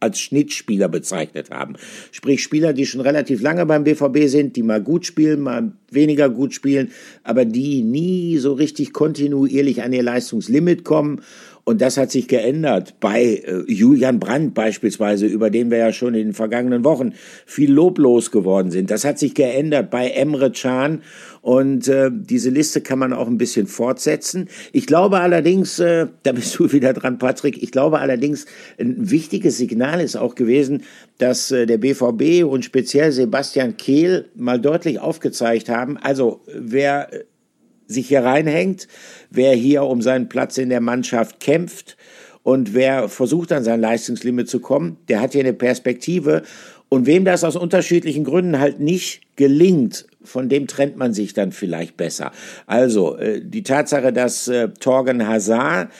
als 0.00 0.20
Schnittspieler 0.20 0.88
bezeichnet 0.88 1.50
haben. 1.50 1.76
Sprich 2.12 2.42
Spieler, 2.42 2.72
die 2.72 2.84
schon 2.84 3.00
relativ 3.00 3.40
lange 3.40 3.64
beim 3.64 3.84
BVB 3.84 4.26
sind, 4.28 4.56
die 4.56 4.62
mal 4.62 4.82
gut 4.82 5.06
spielen, 5.06 5.40
mal 5.40 5.72
weniger 5.90 6.28
gut 6.28 6.52
spielen, 6.52 6.90
aber 7.22 7.44
die 7.44 7.82
nie 7.82 8.36
so 8.38 8.52
richtig 8.52 8.92
kontinuierlich 8.92 9.82
an 9.82 9.92
ihr 9.92 10.02
Leistungslimit 10.02 10.84
kommen 10.84 11.22
und 11.64 11.80
das 11.80 11.96
hat 11.96 12.10
sich 12.10 12.28
geändert 12.28 12.96
bei 13.00 13.22
äh, 13.22 13.64
Julian 13.66 14.20
Brandt 14.20 14.52
beispielsweise, 14.52 15.26
über 15.26 15.48
den 15.48 15.70
wir 15.70 15.78
ja 15.78 15.92
schon 15.92 16.14
in 16.14 16.26
den 16.28 16.34
vergangenen 16.34 16.84
Wochen 16.84 17.14
viel 17.46 17.72
loblos 17.72 18.30
geworden 18.30 18.70
sind. 18.70 18.90
Das 18.90 19.04
hat 19.04 19.18
sich 19.18 19.34
geändert 19.34 19.90
bei 19.90 20.10
Emre 20.10 20.52
Can. 20.52 21.00
Und 21.40 21.88
äh, 21.88 22.10
diese 22.12 22.50
Liste 22.50 22.82
kann 22.82 22.98
man 22.98 23.14
auch 23.14 23.26
ein 23.26 23.38
bisschen 23.38 23.66
fortsetzen. 23.66 24.48
Ich 24.72 24.86
glaube 24.86 25.20
allerdings, 25.20 25.78
äh, 25.78 26.06
da 26.22 26.32
bist 26.32 26.58
du 26.58 26.70
wieder 26.72 26.92
dran, 26.92 27.18
Patrick, 27.18 27.62
ich 27.62 27.70
glaube 27.70 27.98
allerdings, 27.98 28.44
ein 28.78 29.10
wichtiges 29.10 29.56
Signal 29.56 30.00
ist 30.00 30.16
auch 30.16 30.34
gewesen, 30.34 30.82
dass 31.18 31.50
äh, 31.50 31.66
der 31.66 31.78
BVB 31.78 32.44
und 32.44 32.64
speziell 32.64 33.12
Sebastian 33.12 33.76
Kehl 33.76 34.26
mal 34.34 34.60
deutlich 34.60 35.00
aufgezeigt 35.00 35.68
haben, 35.68 35.96
also 35.98 36.40
wer 36.46 37.08
sich 37.86 38.08
hier 38.08 38.24
reinhängt, 38.24 38.88
wer 39.30 39.54
hier 39.54 39.84
um 39.84 40.02
seinen 40.02 40.28
Platz 40.28 40.58
in 40.58 40.68
der 40.68 40.80
Mannschaft 40.80 41.40
kämpft 41.40 41.96
und 42.44 42.74
wer 42.74 43.08
versucht 43.08 43.52
an 43.52 43.64
sein 43.64 43.80
Leistungslimit 43.80 44.48
zu 44.48 44.60
kommen, 44.60 44.98
der 45.08 45.20
hat 45.20 45.32
hier 45.32 45.40
eine 45.40 45.54
Perspektive. 45.54 46.42
Und 46.90 47.06
wem 47.06 47.24
das 47.24 47.42
aus 47.42 47.56
unterschiedlichen 47.56 48.22
Gründen 48.22 48.60
halt 48.60 48.78
nicht 48.78 49.22
gelingt, 49.34 50.06
von 50.22 50.48
dem 50.48 50.66
trennt 50.66 50.96
man 50.96 51.12
sich 51.12 51.32
dann 51.32 51.52
vielleicht 51.52 51.96
besser. 51.96 52.32
Also 52.66 53.16
äh, 53.16 53.40
die 53.42 53.62
Tatsache, 53.62 54.12
dass 54.12 54.46
äh, 54.46 54.68
Torgen 54.68 55.26
Hazard, 55.26 55.90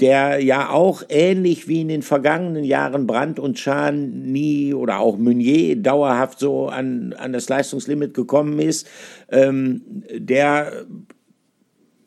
der 0.00 0.42
ja 0.42 0.70
auch 0.70 1.02
ähnlich 1.10 1.68
wie 1.68 1.82
in 1.82 1.88
den 1.88 2.02
vergangenen 2.02 2.64
Jahren 2.64 3.06
Brandt 3.06 3.38
und 3.38 3.58
Schahn 3.58 4.22
nie 4.32 4.74
oder 4.74 4.98
auch 4.98 5.18
Meunier 5.18 5.76
dauerhaft 5.76 6.40
so 6.40 6.68
an, 6.68 7.12
an 7.12 7.32
das 7.32 7.48
Leistungslimit 7.48 8.14
gekommen 8.14 8.58
ist, 8.58 8.88
ähm, 9.30 9.82
der 10.10 10.86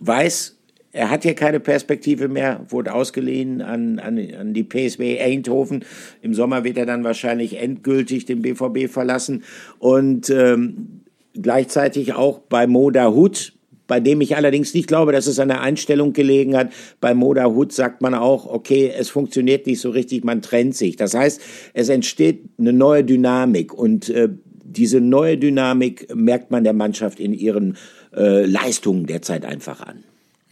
weiß, 0.06 0.56
er 0.96 1.10
hat 1.10 1.24
hier 1.24 1.36
keine 1.36 1.60
Perspektive 1.60 2.30
mehr, 2.30 2.66
wurde 2.70 2.94
ausgeliehen 2.94 3.62
an, 3.62 4.00
an, 4.00 4.18
an 4.40 4.54
die 4.54 4.64
PSW 4.64 5.20
Eindhoven. 5.20 5.84
Im 6.22 6.34
Sommer 6.34 6.64
wird 6.64 6.78
er 6.78 6.86
dann 6.86 7.04
wahrscheinlich 7.04 7.60
endgültig 7.60 8.26
den 8.26 8.42
BVB 8.42 8.90
verlassen. 8.90 9.44
Und 9.78 10.30
ähm, 10.30 11.02
gleichzeitig 11.34 12.14
auch 12.14 12.40
bei 12.40 12.66
Moda 12.66 13.12
Hut, 13.12 13.52
bei 13.88 14.00
dem 14.00 14.22
ich 14.22 14.38
allerdings 14.38 14.74
nicht 14.74 14.88
glaube, 14.88 15.12
dass 15.12 15.28
es 15.28 15.38
an 15.38 15.50
der 15.50 15.62
Einstellung 15.62 16.14
gelegen 16.14 16.56
hat. 16.56 16.72
Bei 17.02 17.14
Moda 17.14 17.46
Hut 17.46 17.74
sagt 17.74 18.02
man 18.02 18.14
auch, 18.14 18.48
okay, 18.48 18.92
es 18.98 19.10
funktioniert 19.10 19.68
nicht 19.68 19.82
so 19.82 19.90
richtig, 19.90 20.24
man 20.24 20.42
trennt 20.42 20.76
sich. 20.76 20.96
Das 20.96 21.14
heißt, 21.14 21.42
es 21.74 21.90
entsteht 21.90 22.46
eine 22.58 22.72
neue 22.72 23.04
Dynamik 23.04 23.74
und 23.74 24.10
äh, 24.10 24.30
diese 24.78 25.02
neue 25.02 25.38
Dynamik 25.38 26.14
merkt 26.14 26.52
man 26.52 26.64
der 26.64 26.74
Mannschaft 26.74 27.20
in 27.20 27.34
ihren 27.34 27.78
äh, 28.16 28.46
Leistungen 28.46 29.06
derzeit 29.06 29.46
einfach 29.46 29.82
an. 29.82 30.04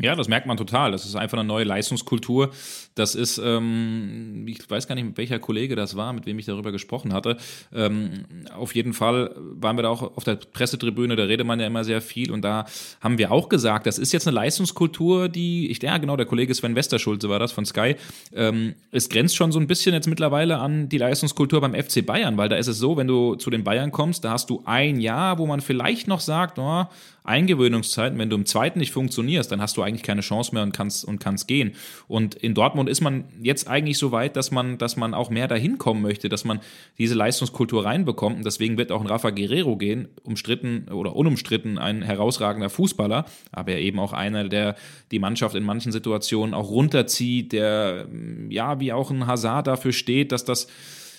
Ja, 0.02 0.16
das 0.16 0.28
merkt 0.28 0.48
man 0.48 0.58
total. 0.58 0.92
Das 0.92 1.06
ist 1.06 1.16
einfach 1.16 1.38
eine 1.38 1.48
neue 1.48 1.66
Leistungskultur. 1.66 2.50
Das 2.96 3.14
ist, 3.14 3.38
ähm, 3.38 4.44
ich 4.48 4.70
weiß 4.70 4.88
gar 4.88 4.96
nicht, 4.96 5.18
welcher 5.18 5.38
Kollege 5.38 5.76
das 5.76 5.96
war, 5.96 6.14
mit 6.14 6.26
wem 6.26 6.40
ich 6.40 6.46
darüber 6.46 6.72
gesprochen 6.72 7.14
hatte. 7.14 7.38
Ähm, 7.72 8.26
auf 8.56 8.74
jeden 8.74 8.94
Fall 8.94 9.36
waren 9.38 9.78
wir 9.78 9.84
da 9.84 9.90
auch 9.90 10.18
auf 10.18 10.24
der 10.24 10.36
Pressetribüne, 10.36 11.16
da 11.16 11.24
redet 11.24 11.46
man 11.46 11.60
ja 11.60 11.68
immer 11.68 11.84
sehr 11.84 12.02
viel 12.02 12.32
und 12.32 12.42
da 12.42 12.66
haben 13.02 13.20
wir 13.20 13.32
auch 13.32 13.50
gesagt, 13.50 13.86
das 13.86 14.00
ist 14.00 14.12
jetzt 14.14 14.28
eine 14.28 14.36
Leistungskultur, 14.36 15.30
die, 15.30 15.70
ich, 15.70 15.82
ja 15.82 15.98
genau, 16.00 16.18
der 16.18 16.26
Kollege 16.26 16.54
Sven 16.54 16.76
Westerschulze 16.76 17.30
war 17.30 17.40
das 17.40 17.52
von 17.52 17.66
Sky, 17.66 17.96
ähm, 18.34 18.74
es 18.92 19.10
grenzt 19.10 19.36
schon 19.36 19.52
so 19.52 19.60
ein 19.60 19.68
bisschen 19.68 19.94
jetzt 19.94 20.08
mittlerweile 20.08 20.58
an 20.58 20.90
die 20.90 20.98
Leistungskultur 20.98 21.62
beim 21.62 21.76
FC 21.76 22.06
Bayern, 22.06 22.38
weil 22.38 22.50
da 22.50 22.56
ist 22.56 22.68
es 22.68 22.80
so, 22.80 22.98
wenn 22.98 23.08
du 23.08 23.36
zu 23.36 23.52
den 23.52 23.64
Bayern 23.64 23.92
kommst, 23.92 24.26
da 24.26 24.32
hast 24.32 24.50
du 24.50 24.64
ein 24.66 25.00
Jahr, 25.00 25.38
wo 25.38 25.46
man 25.46 25.62
vielleicht 25.62 26.08
noch 26.08 26.20
sagt, 26.20 26.58
oh, 26.58 26.86
Eingewöhnungszeiten, 27.24 28.20
wenn 28.20 28.30
du 28.30 28.36
im 28.36 28.46
zweiten 28.46 28.80
nicht 28.80 28.92
funktionierst, 28.92 29.52
dann 29.52 29.62
hast 29.62 29.78
du 29.78 29.82
eigentlich 29.82 30.04
keine 30.04 30.22
Chance 30.22 30.54
mehr 30.54 30.64
und 30.64 30.74
kannst 30.74 31.06
und 31.06 31.20
kannst 31.20 31.48
gehen. 31.48 31.74
Und 32.08 32.36
in 32.36 32.54
Dortmund 32.54 32.90
ist 32.90 33.02
man 33.02 33.26
jetzt 33.42 33.68
eigentlich 33.68 33.98
so 33.98 34.12
weit, 34.12 34.36
dass 34.36 34.52
man, 34.52 34.78
dass 34.78 34.98
man 34.98 35.14
auch 35.14 35.30
mehr 35.30 35.48
dahin 35.48 35.78
kommen 35.78 36.02
möchte, 36.02 36.28
dass 36.28 36.44
man 36.44 36.60
diese 36.98 37.16
Leistungskultur 37.16 37.86
reinbekommt. 37.86 38.38
Und 38.38 38.46
deswegen 38.46 38.78
wird 38.78 38.92
auch 38.92 39.02
ein 39.02 39.08
Rafa 39.08 39.30
Guerrero 39.30 39.78
gehen, 39.78 40.10
umstritten 40.24 40.90
oder 40.92 41.16
unumstritten 41.16 41.78
ein 41.78 42.02
herausragender 42.02 42.70
Fußballer, 42.70 43.26
aber 43.52 43.78
eben 43.78 44.00
auch 44.00 44.14
einer, 44.14 44.50
der 44.50 44.76
die 45.12 45.20
Mannschaft 45.20 45.56
in 45.56 45.64
manchen 45.64 45.92
Situationen 45.92 46.54
auch 46.54 46.70
runterzieht, 46.70 47.54
der 47.54 48.08
ja 48.50 48.80
wie 48.80 48.92
auch 48.92 49.12
ein 49.12 49.28
Hazard 49.28 49.68
dafür 49.68 49.94
steht, 49.94 50.32
dass 50.32 50.44
das 50.44 50.68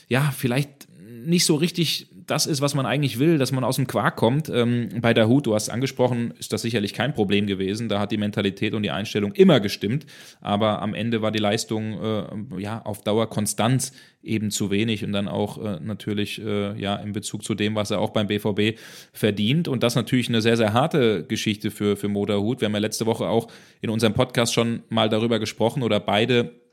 ja 0.08 0.32
vielleicht 0.36 0.86
nicht 1.24 1.46
so 1.46 1.54
richtig 1.54 2.08
das 2.26 2.46
ist, 2.46 2.60
was 2.60 2.74
man 2.74 2.86
eigentlich 2.86 3.18
will, 3.18 3.38
dass 3.38 3.52
man 3.52 3.64
aus 3.64 3.76
dem 3.76 3.86
Quark 3.86 4.16
kommt. 4.16 4.48
Ähm, 4.48 4.88
bei 5.00 5.12
der 5.12 5.28
Hut, 5.28 5.46
du 5.46 5.54
hast 5.54 5.68
angesprochen, 5.68 6.32
ist 6.38 6.52
das 6.52 6.62
sicherlich 6.62 6.94
kein 6.94 7.14
Problem 7.14 7.46
gewesen. 7.46 7.88
Da 7.88 8.00
hat 8.00 8.12
die 8.12 8.16
Mentalität 8.16 8.74
und 8.74 8.82
die 8.82 8.90
Einstellung 8.90 9.32
immer 9.32 9.60
gestimmt. 9.60 10.06
Aber 10.40 10.80
am 10.80 10.94
Ende 10.94 11.22
war 11.22 11.30
die 11.30 11.38
Leistung 11.38 12.00
äh, 12.02 12.62
ja 12.62 12.82
auf 12.82 13.02
Dauer 13.02 13.28
konstant 13.28 13.92
eben 14.22 14.50
zu 14.50 14.70
wenig 14.70 15.04
und 15.04 15.12
dann 15.12 15.28
auch 15.28 15.62
äh, 15.62 15.78
natürlich 15.80 16.40
äh, 16.40 16.80
ja 16.80 16.96
in 16.96 17.12
Bezug 17.12 17.44
zu 17.44 17.54
dem, 17.54 17.74
was 17.74 17.90
er 17.90 18.00
auch 18.00 18.10
beim 18.10 18.26
BVB 18.26 18.78
verdient. 19.12 19.68
Und 19.68 19.82
das 19.82 19.94
natürlich 19.94 20.28
eine 20.28 20.40
sehr, 20.40 20.56
sehr 20.56 20.72
harte 20.72 21.24
Geschichte 21.24 21.70
für, 21.70 21.96
für 21.96 22.08
Moda 22.08 22.38
Hut. 22.38 22.60
Wir 22.60 22.66
haben 22.66 22.74
ja 22.74 22.80
letzte 22.80 23.06
Woche 23.06 23.26
auch 23.26 23.48
in 23.80 23.90
unserem 23.90 24.14
Podcast 24.14 24.54
schon 24.54 24.82
mal 24.88 25.08
darüber 25.08 25.38
gesprochen 25.38 25.82
oder 25.82 26.00
beide 26.00 26.63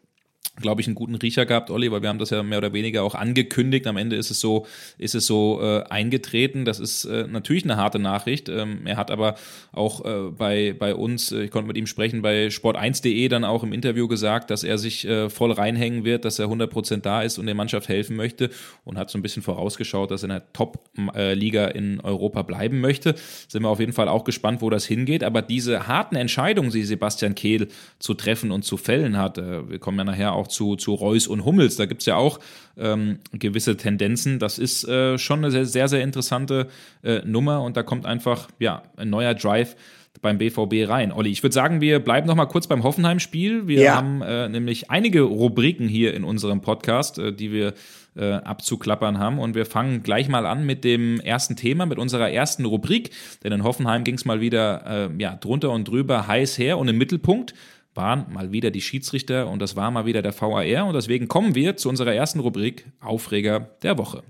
glaube 0.58 0.82
ich, 0.82 0.88
einen 0.88 0.96
guten 0.96 1.16
Riecher 1.16 1.46
gehabt, 1.46 1.70
Olli, 1.70 1.92
weil 1.92 2.02
wir 2.02 2.10
haben 2.10 2.20
das 2.20 2.30
ja 2.30 2.44
mehr 2.44 2.58
oder 2.58 2.74
weniger 2.74 3.04
auch 3.04 3.16
angekündigt. 3.16 3.88
Am 3.88 3.98
Ende 3.98 4.16
ist 4.16 4.32
es 4.32 4.40
so, 4.40 4.66
ist 4.98 5.16
es 5.16 5.26
so 5.26 5.60
äh, 5.62 5.84
eingetreten. 5.90 6.66
Das 6.66 6.80
ist 6.80 7.06
äh, 7.06 7.26
natürlich 7.28 7.64
eine 7.64 7.78
harte 7.78 8.00
Nachricht. 8.00 8.50
Ähm, 8.50 8.82
er 8.86 8.98
hat 8.98 9.12
aber 9.12 9.36
auch 9.72 10.06
äh, 10.06 10.30
bei, 10.32 10.76
bei 10.78 10.94
uns, 10.94 11.32
äh, 11.32 11.44
ich 11.44 11.52
konnte 11.52 11.68
mit 11.68 11.78
ihm 11.78 11.88
sprechen, 11.88 12.22
bei 12.22 12.48
sport1.de 12.48 13.28
dann 13.30 13.44
auch 13.46 13.64
im 13.64 13.72
Interview 13.72 14.08
gesagt, 14.08 14.50
dass 14.50 14.64
er 14.64 14.78
sich 14.78 15.08
äh, 15.08 15.30
voll 15.30 15.52
reinhängen 15.52 16.04
wird, 16.04 16.26
dass 16.26 16.38
er 16.38 16.48
100% 16.48 16.98
da 16.98 17.22
ist 17.22 17.38
und 17.38 17.46
der 17.46 17.56
Mannschaft 17.56 17.88
helfen 17.88 18.16
möchte 18.16 18.50
und 18.84 18.98
hat 18.98 19.10
so 19.10 19.18
ein 19.18 19.22
bisschen 19.22 19.44
vorausgeschaut, 19.44 20.12
dass 20.12 20.24
er 20.24 20.26
in 20.26 20.36
der 20.36 20.54
Top-Liga 20.54 21.68
in 21.68 22.02
Europa 22.02 22.42
bleiben 22.42 22.82
möchte. 22.82 23.16
Sind 23.48 23.64
wir 23.64 23.70
auf 23.70 23.80
jeden 23.80 23.94
Fall 23.94 24.10
auch 24.10 24.26
gespannt, 24.26 24.62
wo 24.62 24.70
das 24.70 24.86
hingeht. 24.86 25.24
Aber 25.24 25.42
diese 25.42 25.88
harten 25.88 26.16
Entscheidungen, 26.16 26.72
die 26.72 26.84
Sebastian 26.84 27.36
Kehl 27.36 27.70
zu 28.00 28.14
treffen 28.14 28.52
und 28.52 28.64
zu 28.64 28.78
fällen 28.78 29.18
hat, 29.18 29.38
äh, 29.38 29.70
wir 29.70 29.80
kommen 29.80 29.98
ja 29.98 30.04
nachher 30.04 30.31
auch 30.32 30.48
zu, 30.48 30.76
zu 30.76 30.94
Reus 30.94 31.28
und 31.28 31.46
Hummels. 31.46 31.76
Da 31.76 31.86
gibt 31.86 32.02
es 32.02 32.06
ja 32.06 32.16
auch 32.16 32.40
ähm, 32.78 33.20
gewisse 33.34 33.78
Tendenzen. 33.78 34.40
Das 34.40 34.60
ist 34.60 34.88
äh, 34.88 35.18
schon 35.18 35.40
eine 35.40 35.52
sehr, 35.52 35.66
sehr, 35.66 35.88
sehr 35.88 36.02
interessante 36.02 36.68
äh, 37.04 37.22
Nummer 37.26 37.62
und 37.64 37.78
da 37.78 37.84
kommt 37.84 38.06
einfach 38.06 38.50
ja, 38.60 38.84
ein 38.98 39.10
neuer 39.10 39.34
Drive 39.34 39.76
beim 40.22 40.38
BVB 40.38 40.88
rein. 40.88 41.12
Olli, 41.12 41.30
ich 41.32 41.42
würde 41.42 41.54
sagen, 41.54 41.82
wir 41.82 42.00
bleiben 42.00 42.28
noch 42.28 42.36
mal 42.36 42.46
kurz 42.46 42.68
beim 42.68 42.84
Hoffenheim-Spiel. 42.84 43.68
Wir 43.68 43.82
ja. 43.82 43.96
haben 43.96 44.22
äh, 44.22 44.50
nämlich 44.50 44.92
einige 44.92 45.22
Rubriken 45.22 45.88
hier 45.88 46.14
in 46.14 46.24
unserem 46.24 46.62
Podcast, 46.62 47.18
äh, 47.18 47.34
die 47.34 47.52
wir 47.52 47.74
äh, 48.16 48.34
abzuklappern 48.34 49.18
haben. 49.18 49.40
Und 49.40 49.56
wir 49.56 49.66
fangen 49.66 50.04
gleich 50.04 50.30
mal 50.30 50.46
an 50.46 50.66
mit 50.66 50.84
dem 50.84 51.20
ersten 51.22 51.56
Thema, 51.56 51.86
mit 51.86 51.98
unserer 51.98 52.30
ersten 52.30 52.66
Rubrik. 52.66 53.12
Denn 53.44 53.52
in 53.52 53.64
Hoffenheim 53.64 54.04
ging 54.04 54.16
es 54.16 54.26
mal 54.26 54.42
wieder 54.42 55.10
äh, 55.10 55.10
ja, 55.18 55.36
drunter 55.36 55.72
und 55.72 55.88
drüber 55.88 56.28
heiß 56.28 56.58
her 56.58 56.78
und 56.78 56.88
im 56.88 56.98
Mittelpunkt 56.98 57.54
waren 57.94 58.32
mal 58.32 58.52
wieder 58.52 58.72
die 58.72 58.82
Schiedsrichter 58.82 59.50
und 59.50 59.60
das 59.60 59.76
war 59.76 59.92
mal 59.92 60.06
wieder 60.06 60.22
der 60.22 60.40
VAR 60.40 60.86
und 60.86 60.94
deswegen 60.94 61.28
kommen 61.28 61.56
wir 61.56 61.78
zu 61.78 61.90
unserer 61.90 62.14
ersten 62.14 62.40
Rubrik 62.40 62.86
Aufreger 63.02 63.72
der 63.84 63.98
Woche. 63.98 64.24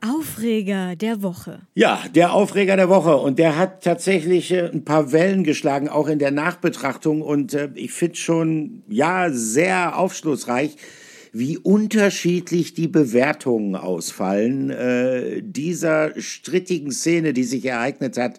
Aufreger 0.00 0.94
der 0.94 1.22
Woche. 1.22 1.62
Ja, 1.74 2.00
der 2.14 2.32
Aufreger 2.32 2.76
der 2.76 2.88
Woche. 2.88 3.16
Und 3.16 3.40
der 3.40 3.56
hat 3.56 3.82
tatsächlich 3.82 4.52
äh, 4.52 4.70
ein 4.72 4.84
paar 4.84 5.10
Wellen 5.10 5.42
geschlagen, 5.42 5.88
auch 5.88 6.06
in 6.06 6.20
der 6.20 6.30
Nachbetrachtung. 6.30 7.22
Und 7.22 7.54
äh, 7.54 7.70
ich 7.74 7.92
finde 7.92 8.16
schon, 8.16 8.82
ja, 8.88 9.30
sehr 9.30 9.98
aufschlussreich, 9.98 10.76
wie 11.32 11.58
unterschiedlich 11.58 12.74
die 12.74 12.86
Bewertungen 12.86 13.74
ausfallen 13.74 14.70
äh, 14.70 15.42
dieser 15.42 16.18
strittigen 16.20 16.92
Szene, 16.92 17.32
die 17.32 17.44
sich 17.44 17.64
ereignet 17.64 18.16
hat 18.16 18.38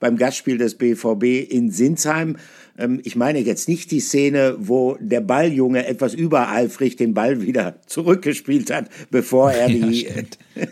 beim 0.00 0.16
Gastspiel 0.16 0.58
des 0.58 0.74
BVB 0.74 1.50
in 1.50 1.70
Sinsheim. 1.70 2.36
Ähm, 2.80 3.00
ich 3.04 3.16
meine 3.16 3.38
jetzt 3.40 3.68
nicht 3.68 3.90
die 3.90 4.00
Szene, 4.00 4.56
wo 4.58 4.96
der 5.00 5.20
Balljunge 5.20 5.86
etwas 5.86 6.14
übereifrig 6.14 6.96
den 6.96 7.14
Ball 7.14 7.42
wieder 7.42 7.76
zurückgespielt 7.86 8.72
hat, 8.72 8.86
bevor 9.10 9.52
er 9.52 9.68
die, 9.68 10.04
ja, 10.04 10.10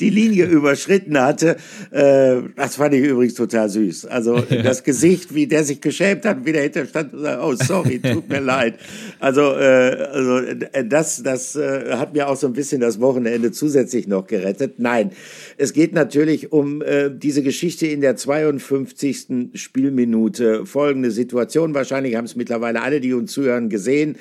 die 0.00 0.10
Linie 0.10 0.46
überschritten 0.46 1.18
hatte. 1.18 1.56
Äh, 1.90 2.42
das 2.56 2.76
fand 2.76 2.94
ich 2.94 3.04
übrigens 3.04 3.34
total 3.34 3.68
süß. 3.68 4.06
Also 4.06 4.40
das 4.62 4.82
Gesicht, 4.82 5.34
wie 5.34 5.46
der 5.46 5.64
sich 5.64 5.80
geschämt 5.80 6.24
hat, 6.24 6.44
wie 6.44 6.52
der 6.52 6.62
hinter 6.62 6.86
stand 6.86 7.14
und 7.14 7.22
sagt, 7.22 7.42
oh 7.42 7.54
sorry, 7.54 8.00
tut 8.00 8.28
mir 8.28 8.40
leid. 8.40 8.74
Also, 9.20 9.52
äh, 9.52 10.08
also 10.12 10.38
äh, 10.38 10.84
das, 10.86 11.22
das 11.22 11.56
hat 11.56 12.12
mir 12.12 12.28
auch 12.28 12.36
so 12.36 12.46
ein 12.46 12.52
bisschen 12.52 12.80
das 12.80 13.00
Wochenende 13.00 13.52
zusätzlich 13.52 14.06
noch 14.06 14.26
gerettet. 14.26 14.78
Nein, 14.78 15.10
es 15.58 15.72
geht 15.72 15.92
natürlich 15.92 16.52
um 16.52 16.82
diese 17.10 17.42
Geschichte 17.42 17.86
in 17.86 18.00
der 18.00 18.16
52. 18.16 19.50
Spielminute 19.54 20.66
folgende 20.66 21.10
Situation. 21.10 21.74
Wahrscheinlich 21.74 22.16
haben 22.16 22.24
es 22.24 22.36
mittlerweile 22.36 22.82
alle, 22.82 23.00
die 23.00 23.12
uns 23.12 23.32
zuhören, 23.32 23.68
gesehen. 23.68 24.16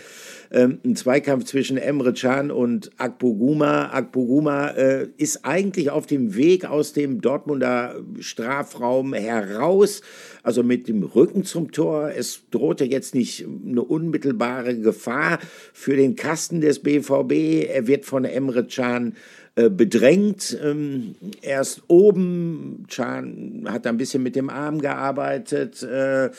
Ähm, 0.52 0.80
ein 0.86 0.96
Zweikampf 0.96 1.46
zwischen 1.46 1.78
Emre 1.78 2.14
Can 2.14 2.52
und 2.52 2.92
Akpoguma. 2.98 3.90
Akpoguma 3.92 4.70
äh, 4.70 5.08
ist 5.18 5.44
eigentlich 5.44 5.90
auf 5.90 6.06
dem 6.06 6.36
Weg 6.36 6.66
aus 6.66 6.94
dem 6.94 7.22
Dortmunder 7.22 7.96
Strafraum 8.20 9.14
heraus, 9.14 10.02
also 10.44 10.64
mit 10.64 10.88
dem 10.88 11.04
Rücken 11.04 11.44
zum 11.44 11.72
Tor. 11.72 12.12
Es 12.16 12.42
drohte 12.52 12.86
jetzt 12.86 13.16
nicht 13.16 13.46
eine 13.46 13.82
unmittelbare 13.82 14.78
Gefahr 14.80 15.40
für 15.74 15.96
den 15.96 16.16
Kasten 16.16 16.62
des 16.62 16.80
BVB. 16.80 17.68
Er 17.70 17.88
wird 17.88 18.06
von 18.06 18.24
Emre 18.24 18.66
Can 18.66 19.16
äh, 19.56 19.70
bedrängt. 19.70 20.58
Ähm, 20.62 21.16
erst 21.42 21.84
oben, 21.88 22.86
Chan 22.90 23.66
hat 23.70 23.88
ein 23.88 23.96
bisschen 23.96 24.22
mit 24.22 24.36
dem 24.36 24.50
Arm 24.50 24.82
gearbeitet 24.82 25.82
äh, 25.82 26.30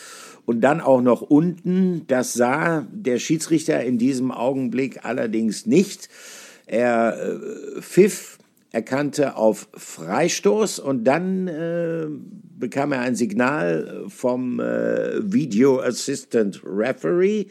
und 0.45 0.61
dann 0.61 0.83
auch 0.83 1.01
noch 1.01 1.23
unten. 1.23 2.07
Das 2.09 2.35
sah 2.35 2.87
der 2.93 3.19
Schiedsrichter 3.19 3.83
in 3.83 3.97
diesem 3.97 4.31
Augenblick 4.31 5.07
allerdings 5.07 5.65
nicht. 5.65 6.11
Er 6.67 7.17
äh, 7.17 7.81
pfiff, 7.81 8.37
erkannte 8.73 9.37
auf 9.37 9.69
Freistoß 9.75 10.79
und 10.81 11.05
dann 11.05 11.49
äh, 11.49 12.07
bekam 12.59 12.93
er 12.93 13.01
ein 13.01 13.17
Signal 13.17 14.05
vom 14.09 14.61
äh, 14.61 15.33
Video 15.33 15.81
Assistant 15.81 16.61
Referee 16.63 17.47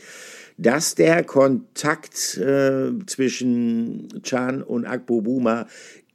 dass 0.58 0.96
der 0.96 1.24
Kontakt 1.24 2.38
äh, 2.38 2.92
zwischen 3.06 4.22
Chan 4.24 4.62
und 4.62 4.86
Akbobuma 4.86 5.68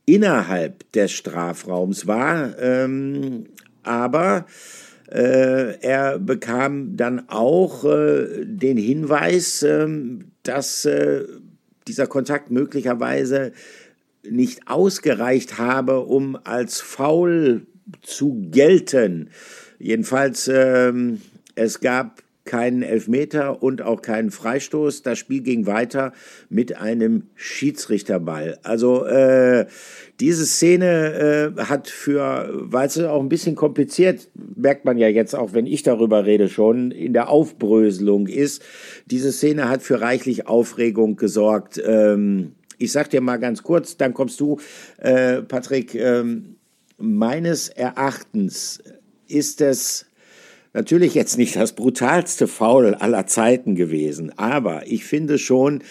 innerhalb 0.07 0.91
des 0.93 1.13
Strafraums 1.13 2.07
war, 2.07 2.59
ähm, 2.59 3.47
aber 3.83 4.47
äh, 5.11 5.79
er 5.81 6.19
bekam 6.19 6.97
dann 6.97 7.29
auch 7.29 7.85
äh, 7.85 8.45
den 8.45 8.77
Hinweis, 8.77 9.63
ähm, 9.63 10.33
dass 10.43 10.85
äh, 10.85 11.25
dieser 11.89 12.07
Kontakt 12.07 12.51
möglicherweise 12.51 13.53
nicht 14.23 14.69
ausgereicht 14.69 15.59
habe, 15.59 16.01
um 16.01 16.39
als 16.45 16.81
Foul 16.81 17.67
zu 18.03 18.49
gelten. 18.51 19.31
Jedenfalls, 19.79 20.49
ähm, 20.53 21.21
es 21.55 21.81
gab 21.81 22.23
keinen 22.51 22.83
Elfmeter 22.83 23.63
und 23.63 23.81
auch 23.81 24.03
keinen 24.03 24.33
Freistoß. 24.33 25.03
Das 25.03 25.21
Spiel 25.21 25.41
ging 25.41 25.67
weiter 25.67 26.13
mit 26.49 26.77
einem 26.79 27.29
Schiedsrichterball. 27.37 28.59
Also 28.65 29.05
äh, 29.05 29.67
diese 30.19 30.45
Szene 30.47 31.55
äh, 31.57 31.63
hat 31.63 31.87
für, 31.87 32.51
weil 32.53 32.89
es 32.89 32.99
auch 32.99 33.21
ein 33.21 33.29
bisschen 33.29 33.55
kompliziert, 33.55 34.31
merkt 34.57 34.85
man 34.85 34.99
ja 34.99 35.07
jetzt 35.07 35.37
auch, 35.37 35.53
wenn 35.53 35.67
ich 35.67 35.85
darüber 35.85 36.27
rede, 36.27 36.49
schon 36.49 36.91
in 36.91 37.13
der 37.13 37.29
Aufbröselung 37.29 38.27
ist. 38.27 38.63
Diese 39.07 39.31
Szene 39.31 39.69
hat 39.69 39.83
für 39.83 40.01
reichlich 40.01 40.49
Aufregung 40.49 41.15
gesorgt. 41.15 41.81
Ähm, 41.87 42.57
ich 42.79 42.91
sag 42.91 43.11
dir 43.11 43.21
mal 43.21 43.37
ganz 43.37 43.63
kurz, 43.63 43.97
dann 43.97 44.13
kommst 44.13 44.41
du, 44.41 44.59
äh, 44.99 45.43
Patrick. 45.43 45.95
Ähm, 45.95 46.57
meines 46.99 47.69
Erachtens 47.69 48.83
ist 49.29 49.61
es 49.61 50.10
natürlich 50.73 51.15
jetzt 51.15 51.39
nicht 51.39 51.57
das 51.57 51.73
brutalste 51.73 52.47
Foul 52.47 52.95
aller 52.95 53.27
Zeiten 53.27 53.75
gewesen, 53.75 54.33
aber 54.37 54.87
ich 54.87 55.05
finde 55.05 55.39
schon, 55.39 55.83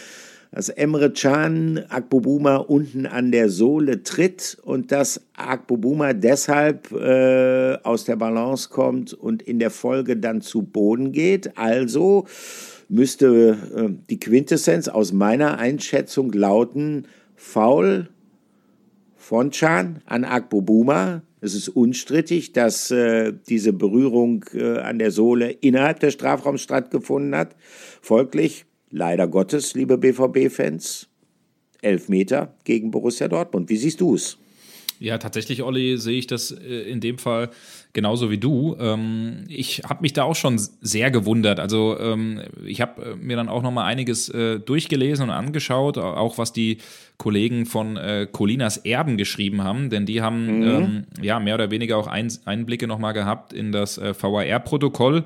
dass 0.51 0.69
Emre 0.69 1.12
Can 1.12 1.86
Akbobuma 1.89 2.55
unten 2.55 3.05
an 3.05 3.31
der 3.31 3.50
Sohle 3.50 4.01
tritt 4.01 4.57
und 4.63 4.91
dass 4.91 5.21
Akbobuma 5.36 6.13
deshalb 6.13 6.91
äh, 6.91 7.77
aus 7.83 8.05
der 8.05 8.15
Balance 8.15 8.69
kommt 8.69 9.13
und 9.13 9.43
in 9.43 9.59
der 9.59 9.69
Folge 9.69 10.17
dann 10.17 10.41
zu 10.41 10.63
Boden 10.63 11.12
geht. 11.12 11.55
Also 11.57 12.25
müsste 12.88 13.57
äh, 13.75 13.89
die 14.09 14.19
Quintessenz 14.19 14.88
aus 14.88 15.13
meiner 15.13 15.59
Einschätzung 15.59 16.31
lauten, 16.31 17.05
faul 17.36 18.09
von 19.15 19.51
Can 19.51 20.01
an 20.07 20.25
Akbobuma. 20.25 21.21
Es 21.41 21.53
ist 21.53 21.69
unstrittig, 21.69 22.51
dass 22.51 22.91
äh, 22.91 23.34
diese 23.48 23.72
Berührung 23.72 24.46
äh, 24.53 24.79
an 24.79 25.00
der 25.00 25.12
Sohle 25.12 25.51
innerhalb 25.51 26.00
des 26.00 26.13
Strafraums 26.13 26.62
stattgefunden 26.62 27.36
hat. 27.36 27.55
Folglich, 28.01 28.65
leider 28.91 29.27
Gottes, 29.27 29.74
liebe 29.74 29.98
BVB-Fans, 29.98 31.08
Elfmeter 31.81 32.55
gegen 32.65 32.91
Borussia 32.91 33.27
Dortmund. 33.29 33.69
Wie 33.69 33.77
siehst 33.77 34.01
du 34.01 34.15
es? 34.15 34.38
Ja, 35.00 35.18
tatsächlich, 35.18 35.63
Olli, 35.63 35.98
sehe 35.98 36.20
ich 36.20 36.27
das 36.27 36.51
äh, 36.51 36.82
in 36.82 37.00
dem 37.00 37.18
Fall 37.18 37.50
genauso 37.94 38.29
wie 38.29 38.38
du. 38.38 38.75
Ähm, 38.79 39.46
ich 39.48 39.84
habe 39.88 40.01
mich 40.01 40.12
da 40.12 40.24
auch 40.24 40.36
schon 40.36 40.60
sehr 40.82 41.10
gewundert. 41.10 41.62
Also 41.62 41.98
ähm, 41.98 42.41
ich 42.65 42.82
habe 42.82 43.13
äh, 43.13 43.15
mir 43.15 43.38
dann 43.38 43.48
auch 43.48 43.63
noch 43.63 43.72
mal 43.72 43.86
einiges 43.86 44.27
äh, 44.27 44.60
durchgelesen 44.60 45.24
und 45.24 45.29
angeschaut, 45.29 45.98
auch 45.98 46.38
was 46.38 46.51
die 46.51 46.79
Kollegen 47.18 47.65
von 47.65 48.00
Colinas 48.32 48.77
Erben 48.77 49.18
geschrieben 49.18 49.62
haben, 49.62 49.89
denn 49.89 50.06
die 50.06 50.22
haben 50.22 50.60
mhm. 50.60 50.63
ähm, 50.63 51.03
ja 51.22 51.41
mehr 51.41 51.56
oder 51.56 51.70
weniger 51.70 51.98
auch 51.98 52.08
Einblicke 52.08 52.88
noch 52.88 52.98
mal 52.98 53.12
gehabt 53.12 53.51
in 53.51 53.74
das 53.74 53.98
VAR-Protokoll 53.98 55.25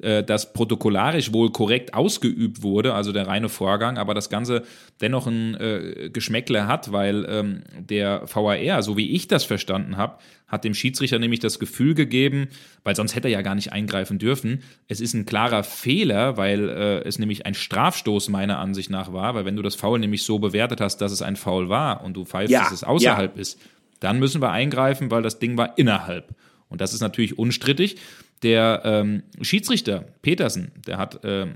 äh, 0.00 0.24
das 0.24 0.52
protokollarisch 0.52 1.32
wohl 1.32 1.52
korrekt 1.52 1.94
ausgeübt 1.94 2.62
wurde, 2.62 2.94
also 2.94 3.12
der 3.12 3.26
reine 3.26 3.48
Vorgang, 3.48 3.96
aber 3.96 4.12
das 4.12 4.28
Ganze 4.28 4.64
dennoch 5.00 5.26
ein 5.26 5.54
äh, 5.54 6.10
Geschmäckle 6.12 6.66
hat, 6.66 6.90
weil 6.92 7.26
ähm, 7.28 7.62
der 7.78 8.22
VAR, 8.26 8.82
so 8.82 8.96
wie 8.96 9.12
ich 9.12 9.28
das 9.28 9.44
verstanden 9.44 9.96
habe, 9.96 10.18
hat 10.48 10.64
dem 10.64 10.74
Schiedsrichter 10.74 11.18
nämlich 11.18 11.40
das 11.40 11.58
Gefühl 11.58 11.94
gegeben, 11.94 12.48
weil 12.82 12.96
sonst 12.96 13.14
hätte 13.14 13.28
er 13.28 13.32
ja 13.32 13.42
gar 13.42 13.54
nicht 13.54 13.72
eingreifen 13.72 14.18
dürfen. 14.18 14.62
Es 14.88 15.00
ist 15.00 15.14
ein 15.14 15.26
klarer 15.26 15.62
Fehler, 15.62 16.36
weil 16.36 16.68
äh, 16.68 16.98
es 17.06 17.18
nämlich 17.18 17.46
ein 17.46 17.54
Strafstoß 17.54 18.28
meiner 18.28 18.58
Ansicht 18.58 18.90
nach 18.90 19.12
war, 19.12 19.34
weil 19.34 19.44
wenn 19.44 19.56
du 19.56 19.62
das 19.62 19.74
Foul 19.74 19.98
nämlich 20.00 20.22
so 20.24 20.38
bewertet 20.38 20.80
hast, 20.80 20.98
dass 20.98 21.12
es 21.12 21.22
ein 21.22 21.36
Foul 21.36 21.68
war 21.68 22.04
und 22.04 22.14
du 22.14 22.24
pfeifst, 22.24 22.52
ja, 22.52 22.60
dass 22.60 22.72
es 22.72 22.84
außerhalb 22.84 23.36
ja. 23.36 23.40
ist, 23.40 23.60
dann 24.00 24.18
müssen 24.18 24.42
wir 24.42 24.50
eingreifen, 24.50 25.10
weil 25.10 25.22
das 25.22 25.38
Ding 25.38 25.56
war 25.56 25.78
innerhalb. 25.78 26.34
Und 26.68 26.80
das 26.80 26.92
ist 26.92 27.00
natürlich 27.00 27.38
unstrittig. 27.38 27.96
Der 28.44 28.82
ähm, 28.84 29.24
Schiedsrichter 29.40 30.04
Petersen, 30.22 30.70
der 30.86 30.98
hat 30.98 31.24
äh, 31.24 31.46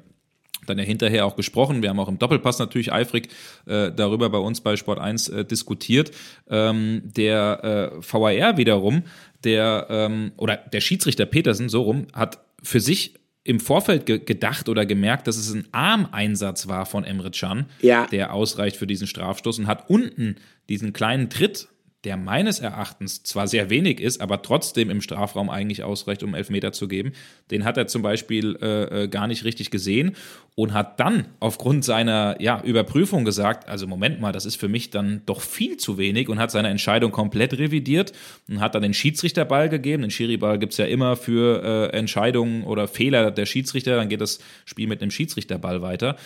dann 0.67 0.79
ja 0.79 0.85
hinterher 0.85 1.27
auch 1.27 1.37
gesprochen. 1.37 1.83
Wir 1.83 1.91
haben 1.91 2.01
auch 2.01 2.09
im 2.09 2.19
Doppelpass 2.19 2.59
natürlich 2.59 2.93
eifrig 2.93 3.29
äh, 3.67 3.93
darüber 3.93 4.31
bei 4.31 4.39
uns 4.39 4.61
bei 4.61 4.77
Sport 4.77 4.99
1 4.99 5.29
äh, 5.29 5.45
diskutiert. 5.45 6.11
Ähm, 6.49 7.03
der 7.05 7.93
äh, 7.95 8.13
VAR 8.13 8.57
wiederum, 8.57 9.03
der 9.45 9.87
ähm, 9.91 10.33
oder 10.37 10.57
der 10.57 10.81
Schiedsrichter 10.81 11.27
Petersen, 11.27 11.69
so 11.69 11.83
rum, 11.83 12.07
hat 12.13 12.41
für 12.63 12.81
sich 12.81 13.15
im 13.45 13.61
Vorfeld 13.61 14.05
ge 14.05 14.19
gedacht 14.19 14.69
oder 14.69 14.85
gemerkt, 14.85 15.27
dass 15.27 15.37
es 15.37 15.53
ein 15.53 15.67
Armeinsatz 15.73 16.69
war 16.69 16.85
von 16.85 17.05
Emre 17.05 17.31
Can, 17.31 17.67
ja. 17.81 18.07
der 18.07 18.35
ausreicht 18.35 18.77
für 18.77 18.87
diesen 18.87 19.07
Strafstoß 19.07 19.59
und 19.61 19.67
hat 19.67 19.89
unten 19.89 20.37
diesen 20.69 20.93
kleinen 20.93 21.31
Tritt 21.31 21.69
der 22.05 22.17
meines 22.17 22.61
Erachtens 22.61 23.25
zwar 23.25 23.49
sehr 23.49 23.71
wenig 23.71 24.01
ist, 24.01 24.21
aber 24.21 24.43
trotzdem 24.43 24.89
im 24.89 25.01
Strafraum 25.01 25.51
eigentlich 25.51 25.83
ausreicht, 25.83 26.23
um 26.23 26.35
Elfmeter 26.35 26.71
zu 26.71 26.87
geben, 26.87 27.13
den 27.51 27.65
hat 27.65 27.77
er 27.77 27.89
zum 27.89 28.03
Beispiel 28.03 28.57
äh, 28.63 29.05
äh, 29.05 29.09
gar 29.09 29.27
nicht 29.27 29.45
richtig 29.45 29.73
gesehen 29.73 30.15
und 30.55 30.75
hat 30.75 31.01
dann 31.01 31.27
aufgrund 31.41 31.85
seiner 31.85 32.41
ja, 32.41 32.63
Überprüfung 32.63 33.25
gesagt, 33.25 33.69
also 33.69 33.89
Moment 33.89 34.21
mal, 34.21 34.31
das 34.31 34.47
ist 34.47 34.57
für 34.57 34.69
mich 34.69 34.91
dann 34.91 35.23
doch 35.27 35.41
viel 35.41 35.77
zu 35.77 35.99
wenig 35.99 36.29
und 36.29 36.39
hat 36.39 36.53
seine 36.53 36.69
Entscheidung 36.69 37.11
komplett 37.11 37.55
revidiert 37.59 38.13
und 38.49 38.61
hat 38.61 38.77
dann 38.77 38.83
den 38.83 38.95
Schiedsrichterball 38.95 39.69
gegeben. 39.69 40.03
Den 40.03 40.13
Schiriball 40.13 40.61
gibt 40.61 40.75
es 40.75 40.79
ja 40.79 40.85
immer 40.85 41.17
für 41.17 41.65
äh, 41.93 41.97
Entscheidungen 41.97 42.63
oder 42.63 42.87
Fehler 42.87 43.33
der 43.33 43.47
Schiedsrichter, 43.47 43.97
dann 43.97 44.09
geht 44.09 44.21
das 44.21 44.39
Spiel 44.67 44.87
mit 44.87 45.03
einem 45.03 45.11
Schiedsrichterball 45.11 45.83
weiter. 45.83 46.17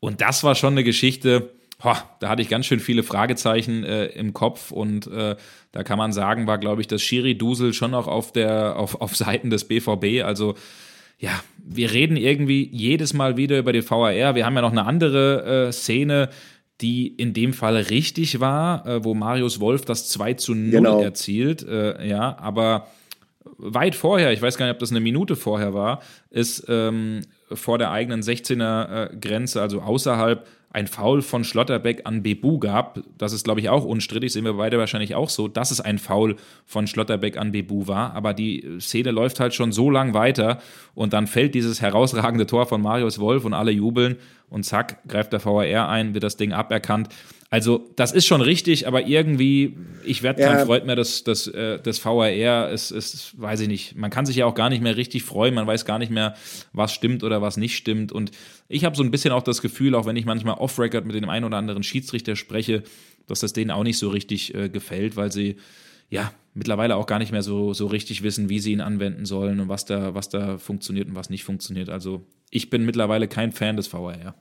Und 0.00 0.20
das 0.22 0.42
war 0.44 0.54
schon 0.54 0.74
eine 0.74 0.84
Geschichte, 0.84 1.50
Ho, 1.84 1.92
da 2.18 2.28
hatte 2.28 2.42
ich 2.42 2.48
ganz 2.48 2.66
schön 2.66 2.80
viele 2.80 3.04
Fragezeichen 3.04 3.84
äh, 3.84 4.06
im 4.06 4.32
Kopf 4.32 4.72
und 4.72 5.06
äh, 5.06 5.36
da 5.70 5.84
kann 5.84 5.96
man 5.96 6.12
sagen, 6.12 6.48
war, 6.48 6.58
glaube 6.58 6.80
ich, 6.80 6.88
das 6.88 7.02
Schiri-Dusel 7.02 7.72
schon 7.72 7.94
auch 7.94 8.08
auf, 8.08 8.32
der, 8.32 8.76
auf, 8.76 9.00
auf 9.00 9.14
Seiten 9.14 9.50
des 9.50 9.64
BVB. 9.64 10.24
Also 10.24 10.54
ja, 11.18 11.30
wir 11.58 11.92
reden 11.92 12.16
irgendwie 12.16 12.68
jedes 12.72 13.12
Mal 13.12 13.36
wieder 13.36 13.58
über 13.58 13.72
die 13.72 13.88
VAR. 13.88 14.34
Wir 14.34 14.44
haben 14.44 14.54
ja 14.54 14.62
noch 14.62 14.72
eine 14.72 14.86
andere 14.86 15.68
äh, 15.68 15.72
Szene, 15.72 16.30
die 16.80 17.08
in 17.08 17.32
dem 17.32 17.52
Fall 17.52 17.76
richtig 17.76 18.40
war, 18.40 18.86
äh, 18.86 19.04
wo 19.04 19.14
Marius 19.14 19.60
Wolf 19.60 19.84
das 19.84 20.08
2 20.08 20.34
zu 20.34 20.54
0 20.54 20.70
genau. 20.70 21.00
erzielt. 21.00 21.66
Äh, 21.66 22.06
ja, 22.08 22.38
aber 22.38 22.88
weit 23.56 23.94
vorher, 23.94 24.32
ich 24.32 24.42
weiß 24.42 24.56
gar 24.56 24.66
nicht, 24.66 24.74
ob 24.74 24.80
das 24.80 24.90
eine 24.90 25.00
Minute 25.00 25.34
vorher 25.36 25.74
war, 25.74 26.02
ist 26.30 26.66
ähm, 26.68 27.22
vor 27.52 27.78
der 27.78 27.90
eigenen 27.90 28.22
16er 28.22 29.12
äh, 29.12 29.16
Grenze, 29.16 29.60
also 29.60 29.80
außerhalb, 29.80 30.46
ein 30.70 30.86
Foul 30.86 31.22
von 31.22 31.44
Schlotterbeck 31.44 32.02
an 32.04 32.22
Bebu 32.22 32.58
gab. 32.58 33.00
Das 33.16 33.32
ist, 33.32 33.44
glaube 33.44 33.60
ich, 33.60 33.70
auch 33.70 33.84
unstrittig, 33.84 34.32
sehen 34.32 34.44
wir 34.44 34.54
beide 34.54 34.78
wahrscheinlich 34.78 35.14
auch 35.14 35.30
so, 35.30 35.48
dass 35.48 35.70
es 35.70 35.80
ein 35.80 35.98
Foul 35.98 36.36
von 36.66 36.86
Schlotterbeck 36.86 37.38
an 37.38 37.52
Bebu 37.52 37.86
war. 37.86 38.14
Aber 38.14 38.34
die 38.34 38.78
Szene 38.78 39.10
läuft 39.10 39.40
halt 39.40 39.54
schon 39.54 39.72
so 39.72 39.90
lang 39.90 40.12
weiter 40.12 40.58
und 40.94 41.14
dann 41.14 41.26
fällt 41.26 41.54
dieses 41.54 41.80
herausragende 41.80 42.46
Tor 42.46 42.66
von 42.66 42.82
Marius 42.82 43.18
Wolf 43.18 43.44
und 43.44 43.54
alle 43.54 43.70
jubeln 43.70 44.16
und 44.50 44.64
zack, 44.64 45.06
greift 45.08 45.32
der 45.32 45.44
VAR 45.44 45.88
ein, 45.88 46.14
wird 46.14 46.24
das 46.24 46.36
Ding 46.36 46.52
aberkannt. 46.52 47.08
Also, 47.50 47.88
das 47.96 48.12
ist 48.12 48.26
schon 48.26 48.42
richtig, 48.42 48.86
aber 48.86 49.06
irgendwie, 49.06 49.74
ich 50.04 50.22
werde 50.22 50.42
kein 50.42 50.58
ja. 50.58 50.66
Freund 50.66 50.84
mehr 50.84 50.96
des, 50.96 51.24
des, 51.24 51.46
äh, 51.46 51.80
des 51.80 52.04
VAR. 52.04 52.70
Es 52.70 52.90
ist, 52.90 53.40
weiß 53.40 53.60
ich 53.60 53.68
nicht, 53.68 53.96
man 53.96 54.10
kann 54.10 54.26
sich 54.26 54.36
ja 54.36 54.44
auch 54.44 54.54
gar 54.54 54.68
nicht 54.68 54.82
mehr 54.82 54.98
richtig 54.98 55.22
freuen, 55.22 55.54
man 55.54 55.66
weiß 55.66 55.86
gar 55.86 55.98
nicht 55.98 56.12
mehr, 56.12 56.34
was 56.74 56.92
stimmt 56.92 57.24
oder 57.24 57.40
was 57.40 57.56
nicht 57.56 57.74
stimmt. 57.76 58.12
Und 58.12 58.32
ich 58.68 58.84
habe 58.84 58.96
so 58.96 59.02
ein 59.02 59.10
bisschen 59.10 59.32
auch 59.32 59.42
das 59.42 59.62
Gefühl, 59.62 59.94
auch 59.94 60.04
wenn 60.04 60.16
ich 60.16 60.26
manchmal 60.26 60.56
off-Record 60.56 61.06
mit 61.06 61.16
dem 61.16 61.30
einen 61.30 61.46
oder 61.46 61.56
anderen 61.56 61.82
Schiedsrichter 61.82 62.36
spreche, 62.36 62.82
dass 63.26 63.40
das 63.40 63.54
denen 63.54 63.70
auch 63.70 63.84
nicht 63.84 63.98
so 63.98 64.10
richtig 64.10 64.54
äh, 64.54 64.68
gefällt, 64.68 65.16
weil 65.16 65.32
sie 65.32 65.56
ja 66.10 66.32
mittlerweile 66.52 66.96
auch 66.96 67.06
gar 67.06 67.18
nicht 67.18 67.32
mehr 67.32 67.42
so, 67.42 67.72
so 67.72 67.86
richtig 67.86 68.22
wissen, 68.22 68.50
wie 68.50 68.58
sie 68.58 68.72
ihn 68.72 68.82
anwenden 68.82 69.24
sollen 69.24 69.60
und 69.60 69.68
was 69.70 69.86
da, 69.86 70.14
was 70.14 70.28
da 70.28 70.58
funktioniert 70.58 71.08
und 71.08 71.14
was 71.14 71.30
nicht 71.30 71.44
funktioniert. 71.44 71.88
Also 71.88 72.26
ich 72.50 72.68
bin 72.68 72.84
mittlerweile 72.84 73.26
kein 73.26 73.52
Fan 73.52 73.76
des 73.76 73.90
VAR. 73.90 74.34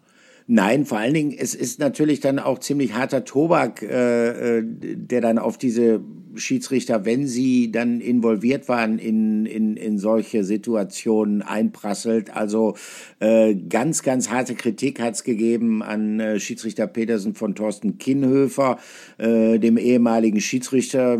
Nein, 0.49 0.85
vor 0.85 0.97
allen 0.97 1.13
Dingen, 1.13 1.35
es 1.37 1.53
ist 1.53 1.79
natürlich 1.79 2.21
dann 2.21 2.39
auch 2.39 2.59
ziemlich 2.59 2.93
harter 2.93 3.25
Tobak, 3.25 3.81
äh, 3.81 4.59
äh 4.59 4.63
der 4.63 5.19
dann 5.19 5.39
auf 5.39 5.57
diese 5.57 6.01
Schiedsrichter, 6.37 7.05
wenn 7.05 7.27
sie 7.27 7.71
dann 7.71 8.01
involviert 8.01 8.67
waren 8.67 8.99
in, 8.99 9.45
in, 9.45 9.77
in 9.77 9.97
solche 9.97 10.43
Situationen, 10.43 11.41
einprasselt. 11.41 12.35
Also 12.35 12.75
äh, 13.19 13.55
ganz, 13.55 14.03
ganz 14.03 14.29
harte 14.29 14.55
Kritik 14.55 14.99
hat 14.99 15.15
es 15.15 15.23
gegeben 15.23 15.81
an 15.83 16.19
äh, 16.19 16.39
Schiedsrichter 16.39 16.87
Petersen 16.87 17.35
von 17.35 17.55
Thorsten 17.55 17.97
Kinnhöfer, 17.97 18.77
äh, 19.17 19.59
dem 19.59 19.77
ehemaligen 19.77 20.41
Schiedsrichter. 20.41 21.19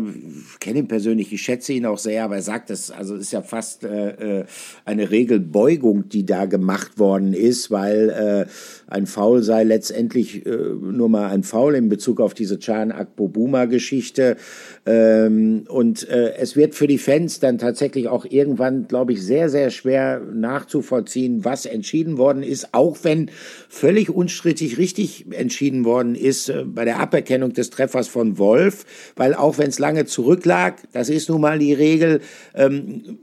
Ich 0.52 0.60
kenne 0.60 0.80
ihn 0.80 0.88
persönlich, 0.88 1.32
ich 1.32 1.42
schätze 1.42 1.72
ihn 1.72 1.86
auch 1.86 1.98
sehr, 1.98 2.24
aber 2.24 2.36
er 2.36 2.42
sagt, 2.42 2.70
das 2.70 2.90
also 2.90 3.16
ist 3.16 3.32
ja 3.32 3.42
fast 3.42 3.84
äh, 3.84 4.40
äh 4.40 4.44
eine 4.84 5.10
Regelbeugung, 5.10 6.08
die 6.08 6.24
da 6.24 6.46
gemacht 6.46 6.98
worden 6.98 7.32
ist, 7.32 7.70
weil 7.70 8.10
äh, 8.10 8.46
ein 8.90 9.06
Foul 9.06 9.42
sei 9.42 9.64
letztendlich 9.64 10.44
nur 10.46 11.08
mal 11.08 11.28
ein 11.30 11.42
Foul 11.42 11.74
in 11.74 11.88
Bezug 11.88 12.20
auf 12.20 12.34
diese 12.34 12.58
Can 12.58 12.92
Akbobuma-Geschichte. 12.92 14.36
Äh, 14.84 14.90
Ähm, 15.08 15.64
und 15.68 16.08
äh, 16.08 16.34
es 16.34 16.56
wird 16.56 16.74
für 16.74 16.86
die 16.86 16.98
Fans 16.98 17.40
dann 17.40 17.58
tatsächlich 17.58 18.08
auch 18.08 18.24
irgendwann, 18.24 18.88
glaube 18.88 19.12
ich, 19.12 19.22
sehr, 19.22 19.48
sehr 19.48 19.70
schwer 19.70 20.20
nachzuvollziehen, 20.20 21.44
was 21.44 21.66
entschieden 21.66 22.18
worden 22.18 22.42
ist, 22.42 22.74
auch 22.74 22.98
wenn 23.02 23.30
völlig 23.68 24.10
unstrittig 24.10 24.78
richtig 24.78 25.26
entschieden 25.30 25.84
worden 25.84 26.14
ist 26.14 26.48
äh, 26.48 26.64
bei 26.64 26.84
der 26.84 26.98
Aberkennung 27.00 27.52
des 27.52 27.70
Treffers 27.70 28.08
von 28.08 28.38
Wolf, 28.38 28.84
weil 29.16 29.34
auch 29.34 29.58
wenn 29.58 29.68
es 29.68 29.78
lange 29.78 30.04
zurücklag, 30.04 30.76
das 30.92 31.08
ist 31.08 31.28
nun 31.28 31.40
mal 31.40 31.58
die 31.58 31.72
Regel, 31.72 32.20
ähm, 32.54 33.18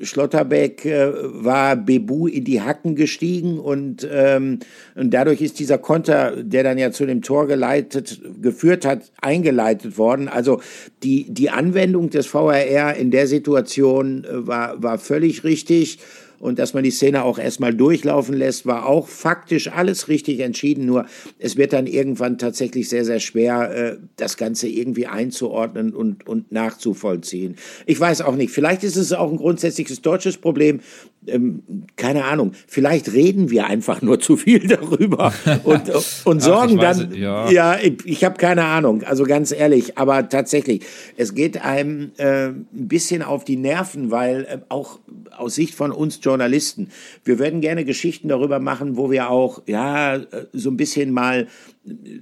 Schlotterbeck 0.00 0.84
äh, 0.84 1.12
war 1.12 1.76
Bebu 1.76 2.26
in 2.26 2.44
die 2.44 2.60
Hacken 2.60 2.94
gestiegen 2.94 3.58
und, 3.58 4.06
ähm, 4.10 4.60
und 4.94 5.12
dadurch 5.12 5.40
ist 5.40 5.58
dieser 5.58 5.78
Konter, 5.78 6.42
der 6.42 6.62
dann 6.62 6.78
ja 6.78 6.90
zu 6.92 7.06
dem 7.06 7.22
Tor 7.22 7.46
geleitet, 7.46 8.20
geführt 8.40 8.84
hat, 8.84 9.10
eingeleitet 9.20 9.98
worden. 9.98 10.28
Also 10.28 10.60
die, 11.02 11.26
die 11.28 11.50
Anwendung 11.50 12.10
des 12.10 12.26
VRR 12.26 12.94
in 12.94 13.10
der 13.10 13.26
Situation 13.26 14.24
äh, 14.24 14.46
war, 14.46 14.82
war 14.82 14.98
völlig 14.98 15.44
richtig 15.44 15.98
und 16.40 16.58
dass 16.58 16.74
man 16.74 16.84
die 16.84 16.90
Szene 16.90 17.24
auch 17.24 17.38
erstmal 17.38 17.74
durchlaufen 17.74 18.36
lässt, 18.36 18.66
war 18.66 18.86
auch 18.86 19.08
faktisch 19.08 19.70
alles 19.72 20.08
richtig 20.08 20.40
entschieden. 20.40 20.86
Nur 20.86 21.06
es 21.38 21.56
wird 21.56 21.72
dann 21.72 21.86
irgendwann 21.86 22.38
tatsächlich 22.38 22.88
sehr, 22.88 23.04
sehr 23.04 23.20
schwer, 23.20 23.70
äh, 23.74 23.96
das 24.16 24.36
Ganze 24.36 24.68
irgendwie 24.68 25.06
einzuordnen 25.06 25.94
und, 25.94 26.26
und 26.26 26.52
nachzuvollziehen. 26.52 27.56
Ich 27.86 27.98
weiß 27.98 28.22
auch 28.22 28.36
nicht. 28.36 28.52
Vielleicht 28.52 28.84
ist 28.84 28.96
es 28.96 29.12
auch 29.12 29.30
ein 29.30 29.38
grundsätzliches 29.38 30.00
deutsches 30.00 30.36
Problem. 30.36 30.80
Ähm, 31.28 31.62
keine 31.96 32.24
Ahnung. 32.24 32.52
Vielleicht 32.66 33.12
reden 33.12 33.50
wir 33.50 33.66
einfach 33.66 34.02
nur 34.02 34.20
zu 34.28 34.36
viel 34.36 34.66
darüber 34.66 35.32
und, 35.64 35.90
und 36.24 36.40
sorgen 36.42 36.78
Ach, 36.78 36.96
dann. 36.96 37.14
Ja, 37.14 37.50
ja 37.50 37.78
ich, 37.78 38.04
ich 38.04 38.24
habe 38.24 38.36
keine 38.36 38.64
Ahnung. 38.64 39.02
Also 39.04 39.24
ganz 39.24 39.52
ehrlich. 39.52 39.98
Aber 39.98 40.28
tatsächlich, 40.28 40.82
es 41.16 41.34
geht 41.34 41.64
einem 41.64 42.12
äh, 42.16 42.48
ein 42.48 42.66
bisschen 42.72 43.22
auf 43.22 43.44
die 43.44 43.56
Nerven, 43.56 44.10
weil 44.10 44.44
äh, 44.44 44.58
auch 44.68 44.98
aus 45.36 45.54
Sicht 45.54 45.74
von 45.74 45.92
uns 45.92 46.18
Journalisten. 46.22 46.90
Wir 47.24 47.38
würden 47.38 47.60
gerne 47.60 47.84
Geschichten 47.84 48.28
darüber 48.28 48.58
machen, 48.58 48.96
wo 48.96 49.10
wir 49.10 49.30
auch, 49.30 49.62
ja, 49.66 50.20
so 50.52 50.70
ein 50.70 50.76
bisschen 50.76 51.12
mal 51.12 51.46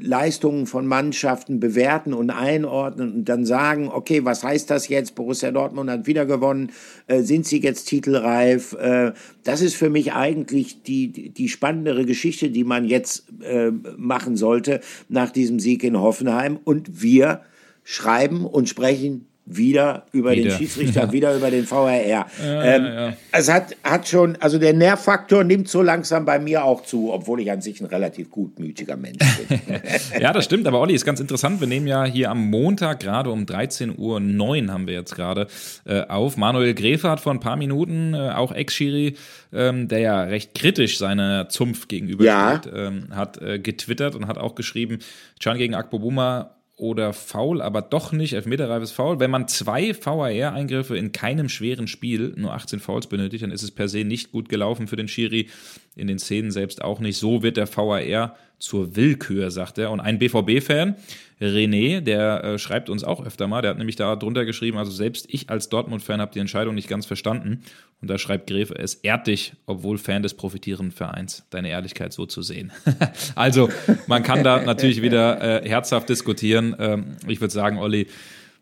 Leistungen 0.01 0.67
von 0.67 0.87
Mannschaften 0.87 1.61
bewerten 1.61 2.13
und 2.13 2.31
einordnen 2.31 3.13
und 3.13 3.25
dann 3.25 3.45
sagen, 3.45 3.89
okay, 3.89 4.25
was 4.25 4.43
heißt 4.43 4.71
das 4.71 4.89
jetzt? 4.89 5.15
Borussia 5.15 5.51
Dortmund 5.51 5.91
hat 5.91 6.07
wieder 6.07 6.27
gewonnen. 6.27 6.73
Äh, 7.07 7.23
sind 7.23 7.47
sie 7.47 7.61
jetzt 7.61 7.85
titelreif? 7.85 8.73
Äh, 8.75 9.13
das 9.45 9.63
ist 9.63 9.77
für 9.77 9.91
mich 9.91 10.13
eigentlich 10.13 10.83
die, 10.83 11.31
die 11.31 11.49
spannendere 11.49 12.05
Geschichte, 12.05 12.51
die 12.51 12.65
man 12.65 12.85
jetzt 12.85 13.27
äh, 13.43 13.71
machen 13.97 14.37
sollte 14.37 14.81
nach 15.09 15.31
diesem 15.31 15.61
Sieg 15.61 15.85
in 15.85 15.99
Hoffenheim. 15.99 16.59
Und 16.63 17.03
wir 17.03 17.43
schreiben 17.85 18.45
und 18.45 18.69
sprechen 18.69 19.27
wieder 19.47 20.07
über 20.13 20.33
wieder. 20.33 20.51
den 20.51 20.59
Schiedsrichter, 20.59 21.05
ja. 21.05 21.13
wieder 21.13 21.37
über 21.37 21.51
den 21.53 21.65
VRR. 21.65 22.07
Ja, 22.07 22.27
ähm, 22.43 22.85
ja, 22.85 23.13
Es 23.31 23.49
hat, 23.51 23.77
hat 23.85 24.09
schon, 24.09 24.37
also 24.41 24.59
der 24.59 24.75
Nervfaktor 24.75 25.45
nimmt 25.45 25.69
so 25.69 25.83
langsam 25.83 26.25
bei 26.25 26.41
mir 26.41 26.65
auch 26.65 26.83
zu, 26.83 27.13
obwohl 27.13 27.41
ich 27.41 27.51
an 27.53 27.61
sich 27.61 27.81
ein 27.81 27.87
relativ 27.87 28.31
gutmütiger 28.31 28.97
Mensch 28.97 29.25
bin. 29.49 29.61
ja, 30.21 30.33
das 30.33 30.45
stimmt, 30.45 30.67
aber 30.67 30.81
Olli, 30.81 30.95
ist 30.95 31.05
ganz 31.05 31.21
interessant. 31.21 31.61
Wir 31.61 31.69
nehmen 31.69 31.87
ja 31.87 32.05
hier 32.05 32.31
am 32.31 32.51
Montag 32.51 33.01
gerade 33.01 33.31
um 33.31 33.45
13.09 33.45 33.97
Uhr 33.99 34.73
haben 34.73 34.87
wir 34.89 34.95
jetzt 34.95 35.15
gerade 35.15 35.47
äh, 35.85 36.03
auf. 36.03 36.37
Manuel 36.37 36.75
Gräfe 36.75 37.09
hat 37.09 37.21
vor 37.21 37.33
ein 37.33 37.41
paar 37.41 37.57
Minuten, 37.57 38.15
äh, 38.15 38.31
auch 38.31 38.51
Ex-Schiri, 38.51 39.15
ähm, 39.53 39.87
der 39.87 40.01
ja 40.01 40.23
recht 40.25 40.55
kritisch 40.55 40.99
seiner 40.99 41.49
Zunft 41.49 41.89
gegenübersteht, 41.89 42.73
ähm, 42.75 43.09
hat 43.15 43.41
äh, 43.41 43.61
getwittert 43.61 44.17
und 44.17 44.27
hat 44.27 44.39
auch 44.39 44.57
geschrieben, 44.57 44.99
Can 45.41 45.57
gegen 45.57 45.75
Akpobuma 45.75 46.56
oder 46.77 47.15
faul, 47.15 47.63
aber 47.63 47.81
doch 47.81 48.13
nicht 48.13 48.35
elfmeterreifes 48.35 48.93
Foul. 48.93 49.19
Wenn 49.19 49.31
man 49.31 49.49
zwei 49.49 49.95
VAR-Eingriffe 49.95 50.97
in 50.97 51.11
keinem 51.11 51.49
schweren 51.49 51.89
Spiel, 51.89 52.35
nur 52.37 52.53
18 52.53 52.81
Fouls 52.81 53.07
benötigt, 53.07 53.43
dann 53.43 53.51
ist 53.51 53.63
es 53.63 53.71
per 53.71 53.89
se 53.89 54.05
nicht 54.05 54.31
gut 54.31 54.51
gelaufen 54.51 54.87
für 54.87 54.97
den 54.97 55.09
Schiri. 55.09 55.49
In 55.95 56.07
den 56.07 56.19
Szenen 56.19 56.51
selbst 56.51 56.83
auch 56.83 57.01
nicht. 57.01 57.17
So 57.17 57.43
wird 57.43 57.57
der 57.57 57.75
VAR 57.75 58.37
zur 58.59 58.95
Willkür, 58.95 59.51
sagt 59.51 59.79
er. 59.79 59.91
Und 59.91 60.01
ein 60.01 60.19
BVB-Fan, 60.19 60.97
René, 61.41 62.01
der 62.01 62.45
äh, 62.45 62.59
schreibt 62.59 62.89
uns 62.89 63.05
auch 63.05 63.25
öfter 63.25 63.47
mal, 63.47 63.61
der 63.61 63.73
hat 63.73 63.79
nämlich 63.79 63.97
da 63.97 64.17
drunter 64.17 64.47
geschrieben, 64.47 64.79
also 64.79 64.91
selbst 64.91 65.27
ich 65.29 65.51
als 65.51 65.69
Dortmund-Fan 65.69 66.21
habe 66.21 66.33
die 66.33 66.39
Entscheidung 66.39 66.75
nicht 66.75 66.89
ganz 66.89 67.05
verstanden. 67.05 67.63
Und 68.01 68.09
da 68.09 68.17
schreibt 68.17 68.47
Gräfe, 68.47 68.75
es 68.79 68.95
ehrt 68.95 69.27
dich, 69.27 69.53
obwohl 69.67 69.99
Fan 69.99 70.23
des 70.23 70.35
profitierenden 70.35 70.93
Vereins, 70.93 71.45
deine 71.51 71.69
Ehrlichkeit 71.69 72.13
so 72.13 72.25
zu 72.25 72.41
sehen. 72.43 72.73
also 73.35 73.69
man 74.07 74.23
kann 74.23 74.45
da 74.45 74.63
natürlich 74.63 75.03
wieder 75.03 75.63
äh, 75.63 75.69
herzhaft 75.69 76.09
diskutieren. 76.09 76.75
Ähm, 76.79 77.17
ich 77.27 77.41
würde 77.41 77.53
sagen, 77.53 77.79
Olli, 77.79 78.07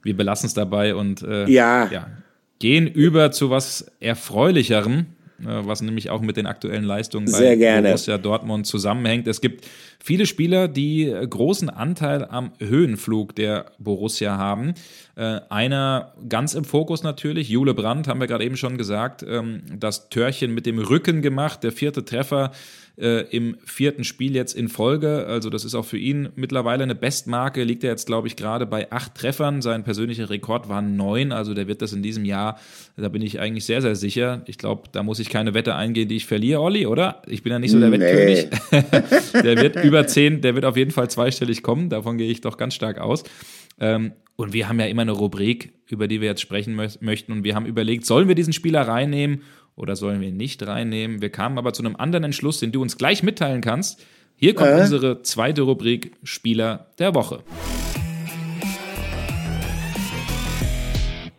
wir 0.03 0.17
belassen 0.17 0.47
es 0.47 0.55
dabei 0.55 0.95
und 0.95 1.23
äh, 1.23 1.49
ja. 1.49 1.89
ja. 1.91 2.09
gehen 2.59 2.87
über 2.89 3.31
zu 3.31 3.51
was 3.51 3.87
Erfreulicherem 4.01 5.07
äh, 5.41 5.67
was 5.67 5.83
nämlich 5.83 6.11
auch 6.11 6.21
mit 6.21 6.37
den 6.37 6.47
aktuellen 6.47 6.85
Leistungen 6.85 7.31
bei 7.31 7.57
Borussia 7.83 8.19
Dortmund 8.19 8.67
zusammenhängt. 8.67 9.27
Es 9.27 9.41
gibt 9.41 9.67
viele 10.05 10.27
Spieler, 10.27 10.69
die 10.69 11.11
großen 11.31 11.71
Anteil 11.71 12.27
am 12.27 12.53
Höhenflug 12.59 13.35
der 13.35 13.73
Borussia 13.79 14.37
haben. 14.37 14.75
Äh, 15.17 15.41
einer 15.49 16.13
ganz 16.29 16.53
im 16.53 16.65
Fokus 16.65 17.03
natürlich, 17.03 17.49
Jule 17.49 17.73
Brandt, 17.73 18.07
haben 18.07 18.21
wir 18.21 18.27
gerade 18.27 18.45
eben 18.45 18.59
schon 18.59 18.77
gesagt, 18.77 19.25
ähm, 19.27 19.63
das 19.79 20.11
Törchen 20.11 20.53
mit 20.53 20.67
dem 20.67 20.79
Rücken 20.79 21.23
gemacht, 21.23 21.65
der 21.65 21.73
vierte 21.73 22.05
Treffer 22.05 22.53
äh, 22.97 23.23
im 23.31 23.57
vierten 23.65 24.05
Spiel 24.05 24.37
jetzt 24.37 24.55
in 24.55 24.69
Folge. 24.69 25.27
Also 25.27 25.51
das 25.51 25.65
ist 25.65 25.75
auch 25.75 25.85
für 25.85 25.99
ihn 25.99 26.29
mittlerweile 26.37 26.85
eine 26.85 26.95
Bestmarke. 26.95 27.65
Liegt 27.65 27.83
er 27.83 27.91
jetzt, 27.91 28.07
glaube 28.07 28.29
ich, 28.29 28.37
gerade 28.37 28.67
bei 28.67 28.91
acht 28.93 29.15
Treffern. 29.15 29.63
Sein 29.63 29.83
persönlicher 29.83 30.31
Rekord 30.31 30.69
war 30.69 30.81
neun. 30.81 31.33
Also 31.33 31.55
der 31.55 31.67
wird 31.67 31.83
das 31.83 31.93
in 31.93 32.03
diesem 32.03 32.25
Jahr, 32.25 32.59
da 32.97 33.09
bin 33.09 33.23
ich 33.23 33.41
eigentlich 33.41 33.65
sehr, 33.65 33.83
sehr 33.83 33.97
sicher. 33.97 34.43
Ich 34.47 34.59
glaube, 34.59 34.85
da 34.93 35.03
muss 35.03 35.19
ich 35.19 35.29
keine 35.29 35.55
Wette 35.55 35.75
eingehen, 35.75 36.09
die 36.09 36.17
ich 36.17 36.27
verliere, 36.27 36.61
Olli, 36.61 36.87
oder? 36.87 37.23
Ich 37.27 37.43
bin 37.43 37.53
ja 37.53 37.59
nicht 37.59 37.73
so 37.73 37.81
der 37.81 37.91
nee. 37.91 37.99
Wettkönig. 37.99 39.33
der 39.33 39.57
wird 39.61 39.85
über 39.85 39.94
zehn, 40.07 40.41
der 40.41 40.55
wird 40.55 40.65
auf 40.65 40.77
jeden 40.77 40.91
Fall 40.91 41.09
zweistellig 41.09 41.63
kommen. 41.63 41.89
Davon 41.89 42.19
gehe 42.19 42.31
ich 42.31 42.41
doch 42.41 42.57
ganz 42.57 42.75
stark 42.75 42.99
aus. 42.99 43.25
Ähm, 43.81 44.13
und 44.37 44.53
wir 44.53 44.69
haben 44.69 44.81
ja 44.81 44.87
immer 44.87 45.03
eine 45.03 45.13
Rubrik, 45.13 45.73
über 45.89 46.09
die 46.09 46.21
wir 46.21 46.29
jetzt 46.29 46.41
sprechen 46.41 46.75
möchten. 46.75 47.33
Und 47.33 47.45
wir 47.45 47.55
haben 47.55 47.67
überlegt, 47.67 48.05
sollen 48.07 48.29
wir 48.29 48.35
diesen 48.35 48.53
Spieler 48.53 48.83
reinnehmen 48.83 49.43
oder 49.77 49.97
sollen 49.97 50.21
wir 50.21 50.29
ihn 50.29 50.37
nicht 50.37 50.67
reinnehmen? 50.67 51.23
Wir 51.23 51.31
kamen 51.31 51.59
aber 51.59 51.73
zu 51.73 51.85
einem 51.85 51.97
anderen 51.97 52.25
Entschluss, 52.25 52.59
den 52.59 52.73
du 52.73 52.83
uns 52.83 52.99
gleich 52.99 53.23
mitteilen 53.23 53.61
kannst. 53.61 54.05
Hier 54.37 54.55
kommt 54.55 54.71
äh? 54.71 54.81
unsere 54.81 55.23
zweite 55.23 55.63
Rubrik 55.63 56.13
Spieler 56.25 56.91
der 56.99 57.15
Woche. 57.15 57.45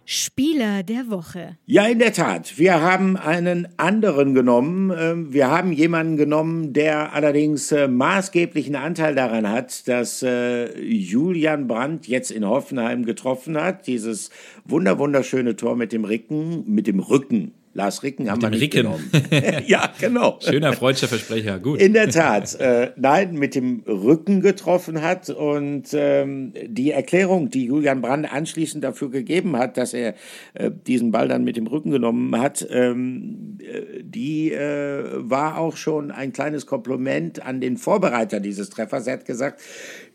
Spieler 0.05 0.83
der 0.83 1.09
Woche. 1.09 1.57
Ja, 1.65 1.87
in 1.87 1.97
der 1.97 2.13
Tat. 2.13 2.59
Wir 2.59 2.81
haben 2.81 3.17
einen 3.17 3.67
anderen 3.77 4.35
genommen. 4.35 4.93
Ähm, 4.95 5.33
wir 5.33 5.49
haben 5.49 5.71
jemanden 5.71 6.15
genommen, 6.15 6.73
der 6.73 7.13
allerdings 7.13 7.71
äh, 7.71 7.87
maßgeblichen 7.87 8.75
Anteil 8.75 9.15
daran 9.15 9.49
hat, 9.49 9.87
dass 9.87 10.21
äh, 10.21 10.79
Julian 10.79 11.67
Brandt 11.67 12.07
jetzt 12.07 12.29
in 12.29 12.45
Hoffenheim 12.45 13.05
getroffen 13.05 13.57
hat. 13.59 13.87
Dieses 13.87 14.29
wunderschöne 14.65 15.55
Tor 15.55 15.75
mit 15.75 15.91
dem 15.91 16.05
Rücken, 16.05 16.63
mit 16.67 16.85
dem 16.85 16.99
Rücken 16.99 17.53
Lars 17.75 18.03
Ricken 18.03 18.31
haben 18.31 18.41
wir 18.41 18.49
nicht 18.49 18.61
Ricken. 18.61 18.83
genommen. 18.83 19.11
ja, 19.67 19.91
genau. 19.99 20.39
Schöner 20.39 20.71
freudscher 20.71 21.09
Versprecher, 21.09 21.59
gut. 21.59 21.81
In 21.81 21.91
der 21.91 22.09
Tat. 22.09 22.55
Äh, 22.55 22.91
nein, 22.95 23.33
mit 23.33 23.53
dem 23.53 23.83
Rücken 23.85 24.39
getroffen 24.39 25.01
hat 25.01 25.29
und 25.29 25.89
ähm, 25.91 26.53
die 26.65 26.91
Erklärung, 26.91 27.49
die 27.49 27.65
Julian 27.65 28.01
Brand 28.01 28.31
anschließend 28.31 28.81
dafür 28.81 29.11
gegeben 29.11 29.57
hat, 29.57 29.75
dass 29.75 29.93
er 29.93 30.15
äh, 30.53 30.71
diesen 30.87 31.11
Ball 31.11 31.27
dann 31.27 31.43
mit 31.43 31.57
dem 31.57 31.67
Rücken 31.67 31.91
genommen 31.91 32.39
hat, 32.39 32.65
ähm, 32.71 33.57
äh, 33.59 34.01
die 34.01 34.53
äh, 34.53 35.03
war 35.15 35.57
auch 35.57 35.75
schon 35.75 36.11
ein 36.11 36.31
kleines 36.31 36.65
Kompliment 36.65 37.45
an 37.45 37.59
den 37.59 37.75
Vorbereiter 37.75 38.39
dieses 38.39 38.69
Treffers. 38.69 39.05
Er 39.05 39.13
hat 39.13 39.25
gesagt, 39.25 39.59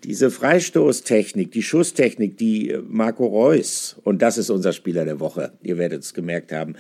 diese 0.04 0.30
Freistoßtechnik, 0.30 1.50
die 1.52 1.62
Schusstechnik, 1.62 2.36
die 2.36 2.76
Marco 2.88 3.26
Reus, 3.26 3.96
und 4.04 4.22
das 4.22 4.38
ist 4.38 4.50
unser 4.50 4.72
Spieler 4.72 5.04
der 5.04 5.20
Woche, 5.20 5.52
ihr 5.62 5.78
werdet 5.78 6.02
es 6.02 6.14
gemerkt 6.14 6.52
haben, 6.52 6.74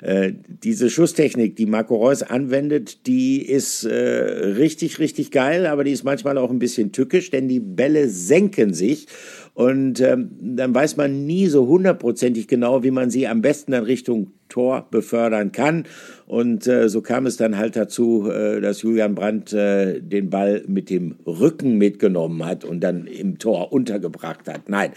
äh, 0.00 0.32
diese 0.46 0.90
Schusstechnik, 0.90 1.56
die 1.56 1.66
Marco 1.66 1.96
Reus 1.96 2.22
anwendet, 2.22 3.06
die 3.06 3.42
ist 3.42 3.84
äh, 3.84 3.94
richtig, 3.94 4.98
richtig 4.98 5.30
geil, 5.30 5.66
aber 5.66 5.84
die 5.84 5.92
ist 5.92 6.04
manchmal 6.04 6.38
auch 6.38 6.50
ein 6.50 6.58
bisschen 6.58 6.92
tückisch, 6.92 7.30
denn 7.30 7.48
die 7.48 7.60
Bälle 7.60 8.08
senken 8.08 8.72
sich 8.72 9.06
und 9.54 10.00
ähm, 10.00 10.30
dann 10.40 10.74
weiß 10.74 10.96
man 10.96 11.26
nie 11.26 11.46
so 11.48 11.66
hundertprozentig 11.66 12.48
genau, 12.48 12.82
wie 12.82 12.90
man 12.90 13.10
sie 13.10 13.28
am 13.28 13.42
besten 13.42 13.74
in 13.74 13.84
Richtung 13.84 14.32
Tor 14.48 14.86
befördern 14.90 15.50
kann. 15.52 15.84
Und 16.32 16.66
äh, 16.66 16.88
so 16.88 17.02
kam 17.02 17.26
es 17.26 17.36
dann 17.36 17.58
halt 17.58 17.76
dazu, 17.76 18.30
äh, 18.30 18.62
dass 18.62 18.80
Julian 18.80 19.14
Brandt 19.14 19.52
äh, 19.52 20.00
den 20.00 20.30
Ball 20.30 20.62
mit 20.66 20.88
dem 20.88 21.16
Rücken 21.26 21.76
mitgenommen 21.76 22.46
hat 22.46 22.64
und 22.64 22.80
dann 22.80 23.06
im 23.06 23.38
Tor 23.38 23.70
untergebracht 23.70 24.48
hat. 24.48 24.66
Nein, 24.70 24.92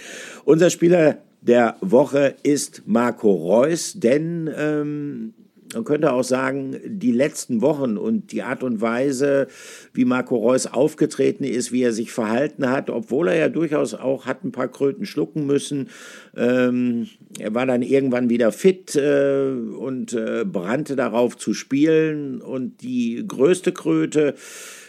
unser 0.46 0.70
Spieler 0.70 1.18
der 1.42 1.76
Woche 1.82 2.36
ist 2.44 2.84
Marco 2.86 3.34
Reus, 3.34 3.96
denn 3.96 4.50
ähm, 4.58 5.34
man 5.76 5.84
könnte 5.84 6.14
auch 6.14 6.24
sagen, 6.24 6.80
die 6.86 7.12
letzten 7.12 7.62
Wochen 7.62 7.98
und 7.98 8.32
die 8.32 8.44
Art 8.44 8.64
und 8.64 8.80
Weise, 8.80 9.48
wie 9.94 10.06
Marco 10.06 10.38
Reus 10.38 10.68
aufgetreten 10.68 11.44
ist, 11.44 11.74
wie 11.74 11.84
er 11.84 11.92
sich 11.92 12.14
verhalten 12.14 12.70
hat, 12.70 12.90
obwohl 12.90 13.28
er 13.28 13.36
ja 13.36 13.50
durchaus 13.50 13.94
auch 13.94 14.26
hat 14.26 14.46
ein 14.46 14.54
paar 14.54 14.70
Kröten 14.70 15.06
schlucken 15.06 15.46
müssen. 15.46 15.90
Ähm, 16.36 17.10
er 17.38 17.54
war 17.54 17.66
dann 17.66 17.82
irgendwann 17.82 18.30
wieder 18.30 18.54
fit 18.54 18.96
äh, 18.96 19.50
und 19.50 20.14
äh, 20.14 20.46
brannte 20.46 20.96
darauf 20.96 21.36
zu 21.36 21.54
spielen. 21.54 22.42
Und 22.42 22.82
die 22.82 23.26
größte 23.28 23.74
Kröte, 23.74 24.36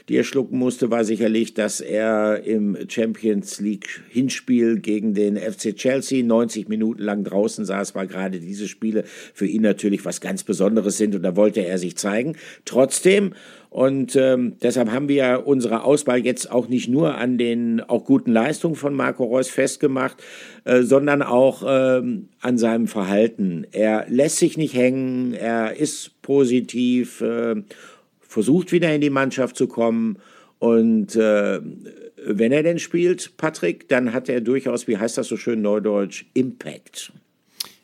die 0.08 0.16
er 0.16 0.24
schlucken 0.24 0.58
musste, 0.58 0.90
war 0.90 1.04
sicherlich, 1.04 1.54
dass 1.54 1.80
er 1.80 2.42
im 2.44 2.76
Champions 2.88 3.60
League 3.60 4.02
Hinspiel 4.08 4.78
gegen 4.78 5.14
den 5.14 5.36
FC 5.36 5.74
Chelsea 5.74 6.24
90 6.24 6.68
Minuten 6.68 7.02
lang 7.02 7.24
draußen 7.24 7.64
saß, 7.64 7.94
weil 7.94 8.06
gerade 8.06 8.38
diese 8.38 8.68
Spiele 8.68 9.04
für 9.34 9.46
ihn 9.46 9.62
natürlich 9.62 10.04
was 10.04 10.20
ganz 10.20 10.44
Besonderes 10.44 10.96
sind 10.96 11.14
und 11.14 11.22
da 11.22 11.34
wollte 11.36 11.64
er 11.64 11.78
sich 11.78 11.96
zeigen. 11.96 12.36
Trotzdem 12.64 13.34
und 13.76 14.16
ähm, 14.16 14.54
deshalb 14.62 14.90
haben 14.90 15.08
wir 15.08 15.42
unsere 15.44 15.84
Auswahl 15.84 16.24
jetzt 16.24 16.50
auch 16.50 16.66
nicht 16.66 16.88
nur 16.88 17.16
an 17.16 17.36
den 17.36 17.80
auch 17.80 18.06
guten 18.06 18.32
Leistungen 18.32 18.74
von 18.74 18.94
Marco 18.94 19.24
Reus 19.24 19.50
festgemacht, 19.50 20.16
äh, 20.64 20.82
sondern 20.82 21.20
auch 21.20 21.62
ähm, 21.66 22.30
an 22.40 22.56
seinem 22.56 22.86
Verhalten. 22.86 23.66
Er 23.72 24.06
lässt 24.08 24.38
sich 24.38 24.56
nicht 24.56 24.74
hängen, 24.74 25.34
er 25.34 25.76
ist 25.76 26.22
positiv 26.22 27.20
äh, 27.20 27.56
versucht 28.28 28.72
wieder 28.72 28.94
in 28.94 29.00
die 29.00 29.10
Mannschaft 29.10 29.56
zu 29.56 29.66
kommen. 29.66 30.18
Und 30.58 31.16
äh, 31.16 31.60
wenn 32.24 32.52
er 32.52 32.62
denn 32.62 32.78
spielt, 32.78 33.36
Patrick, 33.36 33.88
dann 33.88 34.12
hat 34.12 34.28
er 34.28 34.40
durchaus, 34.40 34.88
wie 34.88 34.96
heißt 34.96 35.18
das 35.18 35.28
so 35.28 35.36
schön 35.36 35.62
neudeutsch, 35.62 36.26
Impact. 36.34 37.12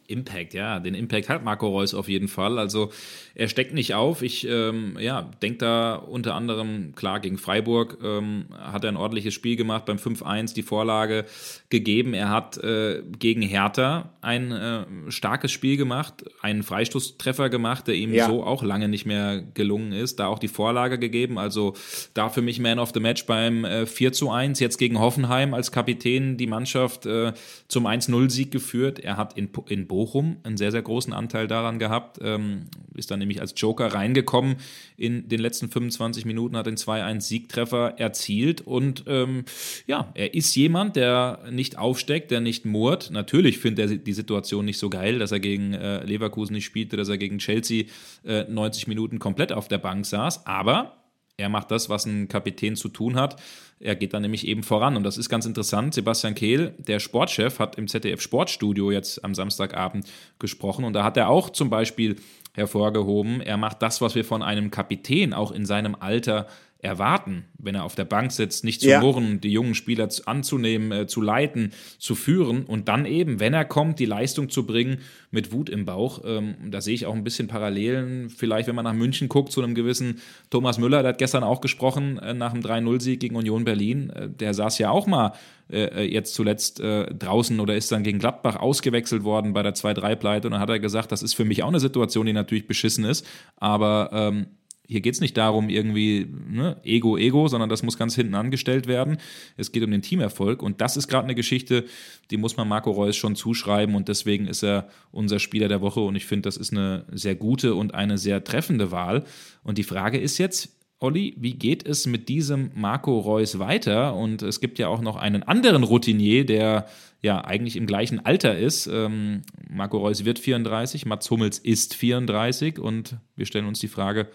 Impact, 0.07 0.55
ja, 0.55 0.81
den 0.81 0.95
Impact 0.95 1.29
hat 1.29 1.45
Marco 1.45 1.69
Reus 1.69 1.95
auf 1.95 2.09
jeden 2.09 2.29
Fall. 2.29 2.59
Also 2.59 2.91
er 3.35 3.49
steckt 3.49 3.73
nicht 3.73 3.95
auf. 3.95 4.23
Ich 4.23 4.47
ähm, 4.47 4.97
ja, 5.01 5.31
denke 5.43 5.59
da 5.59 5.95
unter 5.95 6.35
anderem, 6.35 6.95
klar, 6.95 7.21
gegen 7.21 7.39
Freiburg 7.39 7.99
ähm, 8.03 8.47
hat 8.61 8.85
er 8.85 8.91
ein 8.91 8.97
ordentliches 8.97 9.35
Spiel 9.35 9.57
gemacht, 9.57 9.87
beim 9.87 9.97
5-1 9.97 10.55
die 10.55 10.63
Vorlage 10.63 11.25
gegeben. 11.71 12.15
Er 12.15 12.31
hat 12.31 12.59
äh, 12.59 13.03
gegen 13.19 13.43
Hertha 13.43 14.11
ein 14.21 14.53
äh, 14.53 14.85
starkes 15.09 15.53
Spiel 15.53 15.77
gemacht, 15.77 16.25
einen 16.43 16.63
Freistoßtreffer 16.63 17.49
gemacht, 17.49 17.89
der 17.89 17.95
ihm 17.95 18.13
ja. 18.13 18.27
so 18.27 18.45
auch 18.45 18.63
lange 18.63 18.89
nicht 18.89 19.07
mehr 19.07 19.43
gelungen 19.55 19.93
ist. 19.93 20.21
Da 20.21 20.27
auch 20.27 20.39
die 20.39 20.49
Vorlage 20.49 20.99
gegeben. 20.99 21.39
Also 21.39 21.75
da 22.15 22.29
für 22.29 22.43
mich 22.43 22.61
Man 22.61 22.79
of 22.79 22.93
the 22.93 23.01
Match 23.01 23.27
beim 23.27 23.65
äh, 23.65 23.87
4 23.87 24.13
1, 24.31 24.61
jetzt 24.61 24.79
gegen 24.79 24.99
Hoffenheim 24.99 25.55
als 25.55 25.73
Kapitän 25.73 26.37
die 26.37 26.47
Mannschaft 26.47 27.07
äh, 27.07 27.33
zum 27.69 27.87
1-0-Sieg 27.87 28.51
geführt. 28.51 28.99
Er 28.99 29.17
hat 29.17 29.37
in, 29.37 29.49
in 29.69 29.87
Bochum 29.93 30.39
einen 30.43 30.57
sehr, 30.57 30.71
sehr 30.73 30.81
großen 30.81 31.13
Anteil 31.13 31.47
daran 31.47 31.79
gehabt. 31.79 32.19
Ähm, 32.23 32.63
ist 32.95 33.11
dann 33.11 33.19
nämlich 33.19 33.43
als 33.43 33.53
Joker 33.55 33.89
reingekommen 33.89 34.57
in 34.97 35.29
den 35.29 35.39
letzten 35.39 35.69
25 35.69 36.25
Minuten, 36.25 36.57
hat 36.57 36.65
den 36.65 36.79
2-1-Siegtreffer 36.79 37.99
erzielt 37.99 38.63
und 38.63 39.05
ähm, 39.07 39.45
ja, 39.87 40.11
er 40.15 40.33
ist 40.33 40.55
jemand, 40.55 40.97
der 40.97 41.41
nicht 41.51 41.77
aufsteckt, 41.77 42.31
der 42.31 42.41
nicht 42.41 42.65
murrt. 42.65 43.11
Natürlich 43.11 43.59
findet 43.59 43.91
er 43.91 43.97
die 43.99 44.13
Situation 44.15 44.65
nicht 44.65 44.79
so 44.79 44.89
geil, 44.89 45.19
dass 45.19 45.31
er 45.31 45.41
gegen 45.41 45.75
äh, 45.75 46.03
Leverkusen 46.07 46.55
nicht 46.55 46.65
spielte, 46.65 46.97
dass 46.97 47.11
er 47.11 47.19
gegen 47.19 47.37
Chelsea 47.37 47.85
äh, 48.25 48.45
90 48.45 48.87
Minuten 48.87 49.19
komplett 49.19 49.53
auf 49.53 49.69
der 49.69 49.79
Bank 49.79 50.07
saß, 50.07 50.47
aber 50.47 51.02
er 51.37 51.49
macht 51.49 51.71
das, 51.71 51.89
was 51.89 52.07
ein 52.07 52.29
Kapitän 52.29 52.77
zu 52.77 52.89
tun 52.89 53.17
hat. 53.17 53.41
Er 53.81 53.97
geht 53.97 54.15
dann 54.15 54.23
nämlich 54.23 54.47
eben 54.47 54.63
voran. 54.63 54.97
Und 54.97 55.03
das 55.03 55.19
ist 55.19 55.29
ganz 55.29 55.47
interessant. 55.47 55.95
Sebastian 55.95 56.35
Kehl, 56.35 56.75
der 56.79 57.01
Sportchef, 57.01 57.59
hat 57.59 57.77
im 57.77 57.89
ZDF 57.89 58.21
Sportstudio 58.21 58.91
jetzt 58.91 59.25
am 59.25 59.35
Samstagabend 59.35 60.07
gesprochen. 60.39 60.85
Und 60.85 60.93
da 60.93 61.05
hat 61.05 61.17
er 61.17 61.29
auch 61.29 61.51
zum 61.51 61.69
Beispiel 61.71 62.17
hervorgehoben, 62.55 63.41
er 63.41 63.57
macht 63.57 63.81
das, 63.81 64.01
was 64.01 64.15
wir 64.15 64.25
von 64.25 64.43
einem 64.43 64.71
Kapitän 64.71 65.33
auch 65.33 65.53
in 65.53 65.65
seinem 65.65 65.97
Alter 65.99 66.47
erwarten, 66.83 67.45
wenn 67.59 67.77
er 67.77 67.85
auf 67.85 67.95
der 67.95 68.05
Bank 68.05 68.33
sitzt, 68.33 68.65
nicht 68.65 68.81
zu 68.81 68.89
ja. 68.89 69.01
murren, 69.01 69.41
die 69.41 69.53
jungen 69.53 69.77
Spieler 69.77 70.09
anzunehmen, 70.27 70.91
äh, 70.91 71.07
zu 71.07 71.21
leiten, 71.21 71.73
zu 71.99 72.17
führen 72.17 72.65
und 72.65 72.89
dann 72.89 73.07
eben, 73.07 73.39
wenn 73.39 73.55
er 73.55 73.65
kommt, 73.65 74.01
die 74.01 74.05
Leistung 74.05 74.51
zu 74.51 74.67
bringen 74.67 74.99
mit 75.31 75.53
Wut 75.53 75.71
im 75.71 75.85
Bauch. 75.85 76.23
Ähm, 76.25 76.57
da 76.71 76.81
sehe 76.81 76.95
ich 76.95 77.07
auch 77.07 77.15
ein 77.15 77.23
bisschen 77.23 77.47
Parallelen, 77.47 78.31
vielleicht 78.31 78.67
wenn 78.67 78.75
man 78.75 78.85
nach 78.85 78.95
München 78.95 79.29
guckt, 79.29 79.53
zu 79.53 79.63
einem 79.63 79.77
gewissen 79.77 80.21
Thomas 80.51 80.79
Müller, 80.79 81.03
der 81.03 81.11
hat 81.11 81.19
gestern 81.19 81.45
auch 81.45 81.61
gesprochen 81.61 82.19
äh, 82.19 82.35
nach 82.35 82.53
dem 82.53 82.63
3-0-Sieg 82.63 83.21
gegen 83.21 83.37
Union 83.37 83.65
Berlin. 83.65 84.11
Äh, 84.11 84.29
der 84.29 84.53
saß 84.53 84.79
ja 84.79 84.91
auch 84.91 85.07
mal 85.07 85.35
äh, 85.71 85.85
äh, 85.85 86.03
jetzt 86.03 86.35
zuletzt 86.35 86.81
äh, 86.81 87.15
draußen 87.15 87.59
oder 87.61 87.77
ist 87.77 87.93
dann 87.93 88.03
gegen 88.03 88.19
Gladbach 88.19 88.57
ausgewechselt 88.57 89.23
worden 89.23 89.53
bei 89.53 89.63
der 89.63 89.75
2-3-Pleite 89.75 90.49
und 90.49 90.53
dann 90.53 90.61
hat 90.61 90.69
er 90.69 90.81
gesagt, 90.81 91.13
das 91.13 91.23
ist 91.23 91.35
für 91.35 91.45
mich 91.45 91.63
auch 91.63 91.69
eine 91.69 91.81
Situation, 91.81 92.27
die 92.27 92.33
natürlich 92.33 92.67
beschissen 92.67 93.05
ist, 93.05 93.25
aber 93.57 94.11
ähm, 94.13 94.47
hier 94.93 95.01
geht 95.01 95.15
es 95.15 95.21
nicht 95.21 95.37
darum, 95.37 95.69
irgendwie 95.69 96.29
ne, 96.49 96.77
Ego, 96.85 97.17
Ego, 97.17 97.49
sondern 97.49 97.69
das 97.69 97.83
muss 97.83 97.99
ganz 97.99 98.15
hinten 98.15 98.35
angestellt 98.35 98.87
werden. 98.87 99.17
Es 99.57 99.73
geht 99.73 99.83
um 99.83 99.91
den 99.91 100.03
Teamerfolg 100.03 100.63
und 100.63 100.81
das 100.81 100.97
ist 100.97 101.09
gerade 101.09 101.25
eine 101.25 101.35
Geschichte, 101.35 101.85
die 102.31 102.37
muss 102.37 102.57
man 102.57 102.69
Marco 102.69 102.91
Reus 102.93 103.17
schon 103.17 103.35
zuschreiben 103.35 103.95
und 103.95 104.09
deswegen 104.09 104.47
ist 104.47 104.63
er 104.63 104.89
unser 105.11 105.39
Spieler 105.39 105.69
der 105.69 105.81
Woche 105.81 106.01
und 106.01 106.15
ich 106.15 106.27
finde, 106.27 106.43
das 106.43 106.57
ist 106.57 106.73
eine 106.73 107.07
sehr 107.11 107.35
gute 107.35 107.75
und 107.75 107.95
eine 107.95 108.19
sehr 108.19 108.45
treffende 108.45 108.93
Wahl. 108.93 109.25
Und 109.65 109.79
die 109.79 109.83
Frage 109.83 110.19
ist 110.19 110.39
jetzt, 110.39 110.77
Olli, 111.03 111.35
wie 111.37 111.55
geht 111.55 111.85
es 111.85 112.07
mit 112.07 112.29
diesem 112.29 112.71
Marco 112.77 113.19
Reus 113.19 113.59
weiter? 113.59 114.15
Und 114.15 114.43
es 114.43 114.61
gibt 114.61 114.79
ja 114.79 114.87
auch 114.87 115.01
noch 115.01 115.17
einen 115.17 115.43
anderen 115.43 115.83
Routinier, 115.83 116.47
der 116.47 116.87
ja 117.23 117.45
eigentlich 117.45 117.77
im 117.77 117.87
gleichen 117.87 118.25
Alter 118.25 118.57
ist. 118.57 118.87
Ähm, 118.87 119.43
Marco 119.69 119.99
Reus 119.99 120.25
wird 120.25 120.39
34, 120.39 121.05
Mats 121.07 121.29
Hummels 121.29 121.59
ist 121.59 121.95
34 121.95 122.79
und 122.79 123.17
wir 123.35 123.47
stellen 123.47 123.67
uns 123.67 123.81
die 123.81 123.89
Frage, 123.89 124.29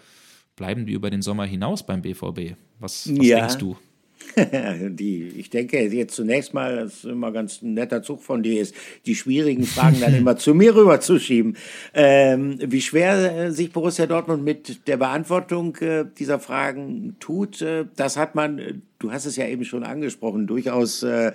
bleiben 0.58 0.84
die 0.84 0.92
über 0.92 1.08
den 1.08 1.22
Sommer 1.22 1.46
hinaus 1.46 1.86
beim 1.86 2.02
BVB? 2.02 2.56
Was, 2.78 3.08
was 3.08 3.26
ja. 3.26 3.38
denkst 3.38 3.58
du? 3.58 3.76
die, 4.90 5.28
ich 5.36 5.50
denke 5.50 5.80
jetzt 5.80 6.14
zunächst 6.14 6.52
mal, 6.52 6.76
das 6.76 6.96
ist 6.96 7.04
immer 7.04 7.32
ganz 7.32 7.62
ein 7.62 7.74
netter 7.74 8.02
Zug 8.02 8.22
von 8.22 8.42
dir 8.42 8.60
ist, 8.60 8.74
die 9.06 9.14
schwierigen 9.14 9.64
Fragen 9.64 10.00
dann 10.00 10.14
immer 10.18 10.36
zu 10.36 10.54
mir 10.54 10.74
rüberzuschieben. 10.74 11.56
Ähm, 11.94 12.58
wie 12.60 12.80
schwer 12.80 13.46
äh, 13.46 13.52
sich 13.52 13.72
Borussia 13.72 14.06
Dortmund 14.06 14.44
mit 14.44 14.86
der 14.86 14.96
Beantwortung 14.96 15.76
äh, 15.76 16.04
dieser 16.18 16.38
Fragen 16.38 17.16
tut, 17.20 17.62
äh, 17.62 17.86
das 17.96 18.16
hat 18.16 18.34
man, 18.34 18.58
äh, 18.58 18.74
du 18.98 19.12
hast 19.12 19.26
es 19.26 19.36
ja 19.36 19.46
eben 19.46 19.64
schon 19.64 19.84
angesprochen, 19.84 20.46
durchaus 20.46 21.02
äh, 21.02 21.32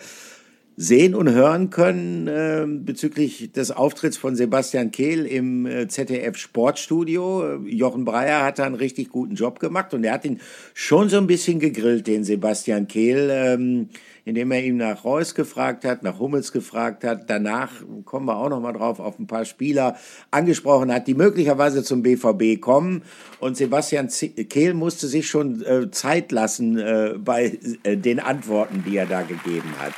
sehen 0.76 1.14
und 1.14 1.30
hören 1.30 1.70
können 1.70 2.28
äh, 2.28 2.66
bezüglich 2.68 3.52
des 3.52 3.72
Auftritts 3.72 4.18
von 4.18 4.36
Sebastian 4.36 4.90
Kehl 4.92 5.26
im 5.26 5.66
äh, 5.66 5.88
ZDF 5.88 6.36
Sportstudio. 6.38 7.58
Jochen 7.66 8.06
Breyer 8.06 8.44
hat 8.44 8.58
da 8.58 8.66
einen 8.66 8.76
richtig 8.76 9.10
guten 9.10 9.36
Job 9.36 9.60
gemacht 9.60 9.94
und 9.94 10.04
er 10.04 10.14
hat 10.14 10.26
ihn 10.26 10.40
schon 10.74 11.10
so 11.10 11.18
ein 11.18 11.28
bisschen 11.28 11.60
gegrillt, 11.60 12.08
den 12.08 12.24
Sebastian 12.24 12.88
Kehl, 12.88 13.30
ähm, 13.32 13.90
indem 14.26 14.52
er 14.52 14.64
ihm 14.64 14.78
nach 14.78 15.04
Reus 15.04 15.36
gefragt 15.36 15.86
hat, 15.86 16.02
nach 16.02 16.18
Hummels 16.18 16.52
gefragt 16.52 17.04
hat. 17.04 17.30
Danach 17.30 17.72
kommen 18.06 18.26
wir 18.26 18.38
auch 18.38 18.50
noch 18.50 18.60
mal 18.60 18.74
drauf, 18.74 19.00
auf 19.00 19.20
ein 19.20 19.28
paar 19.28 19.46
Spieler 19.46 19.96
angesprochen 20.32 20.92
hat, 20.92 21.08
die 21.08 21.14
möglicherweise 21.14 21.84
zum 21.84 22.02
BVB 22.02 22.60
kommen. 22.60 23.04
Und 23.40 23.58
Sebastian 23.58 24.08
Kehl 24.08 24.74
musste 24.74 25.08
sich 25.08 25.28
schon 25.28 25.62
äh, 25.64 25.92
Zeit 25.92 26.32
lassen 26.32 26.80
äh, 26.80 27.14
bei 27.18 27.60
äh, 27.84 27.96
den 27.96 28.20
Antworten, 28.20 28.84
die 28.88 28.98
er 28.98 29.06
da 29.06 29.22
gegeben 29.22 29.70
hat. 29.80 29.94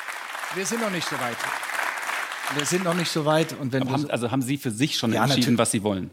Wir 0.56 0.66
sind 0.66 0.80
noch 0.80 0.90
nicht 0.90 1.08
so 1.08 1.20
weit. 1.20 1.38
Wir 2.56 2.66
sind 2.66 2.86
noch 2.86 2.94
nicht 2.94 3.12
so 3.12 3.26
weit. 3.26 3.60
Und 3.60 3.74
wenn 3.74 3.90
haben, 3.92 4.10
also 4.10 4.32
haben 4.32 4.42
Sie 4.42 4.58
für 4.58 4.72
sich 4.72 4.98
schon 4.98 5.12
ja, 5.12 5.24
entschieden, 5.24 5.42
natürlich. 5.42 5.60
was 5.60 5.72
Sie 5.72 5.84
wollen? 5.84 6.12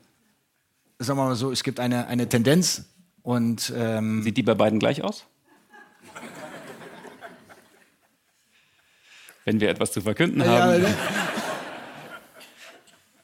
Sagen 0.99 1.17
wir 1.19 1.27
mal 1.27 1.37
so, 1.37 1.53
es 1.53 1.63
gibt 1.63 1.79
eine, 1.79 2.09
eine 2.09 2.29
Tendenz. 2.29 2.87
Und, 3.23 3.73
ähm, 3.77 4.25
Sieht 4.25 4.37
die 4.37 4.43
bei 4.43 4.55
beiden 4.55 4.81
gleich 4.81 5.05
aus? 5.05 5.27
Wenn 9.45 9.61
wir 9.61 9.71
etwas 9.71 9.93
zu 9.93 10.01
verkünden 10.01 10.45
haben. 10.45 10.83
Ja, 10.83 10.89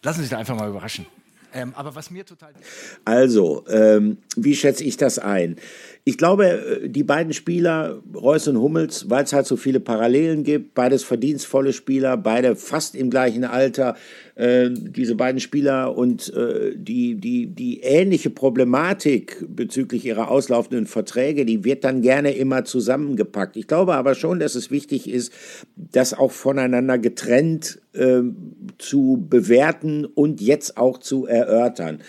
Lassen 0.02 0.18
Sie 0.18 0.22
sich 0.22 0.30
da 0.30 0.38
einfach 0.38 0.54
mal 0.56 0.68
überraschen. 0.68 1.06
Ähm, 1.52 1.74
aber 1.74 1.94
was 1.94 2.10
mir 2.10 2.24
total. 2.24 2.52
Also, 3.04 3.64
ähm, 3.68 4.18
wie 4.36 4.54
schätze 4.54 4.84
ich 4.84 4.96
das 4.96 5.18
ein? 5.18 5.56
Ich 6.08 6.16
glaube, 6.16 6.46
äh, 6.46 6.88
die 6.88 7.04
beiden 7.04 7.34
Spieler, 7.34 8.02
Reus 8.14 8.48
und 8.48 8.56
Hummels, 8.56 9.10
weil 9.10 9.24
es 9.24 9.34
halt 9.34 9.44
so 9.44 9.56
viele 9.56 9.78
Parallelen 9.78 10.42
gibt, 10.42 10.72
beides 10.72 11.04
verdienstvolle 11.04 11.74
Spieler, 11.74 12.16
beide 12.16 12.56
fast 12.56 12.94
im 12.94 13.10
gleichen 13.10 13.44
Alter, 13.44 13.94
äh, 14.34 14.70
diese 14.70 15.16
beiden 15.16 15.38
Spieler 15.38 15.94
und 15.98 16.32
äh, 16.32 16.72
die, 16.74 17.16
die, 17.16 17.48
die 17.48 17.80
ähnliche 17.80 18.30
Problematik 18.30 19.44
bezüglich 19.50 20.06
ihrer 20.06 20.30
auslaufenden 20.30 20.86
Verträge, 20.86 21.44
die 21.44 21.62
wird 21.64 21.84
dann 21.84 22.00
gerne 22.00 22.32
immer 22.32 22.64
zusammengepackt. 22.64 23.58
Ich 23.58 23.66
glaube 23.66 23.92
aber 23.94 24.14
schon, 24.14 24.40
dass 24.40 24.54
es 24.54 24.70
wichtig 24.70 25.10
ist, 25.10 25.30
das 25.76 26.14
auch 26.14 26.32
voneinander 26.32 26.96
getrennt 26.96 27.82
äh, 27.92 28.22
zu 28.78 29.26
bewerten 29.28 30.06
und 30.06 30.40
jetzt 30.40 30.78
auch 30.78 30.96
zu 30.96 31.26
erörtern. 31.26 32.00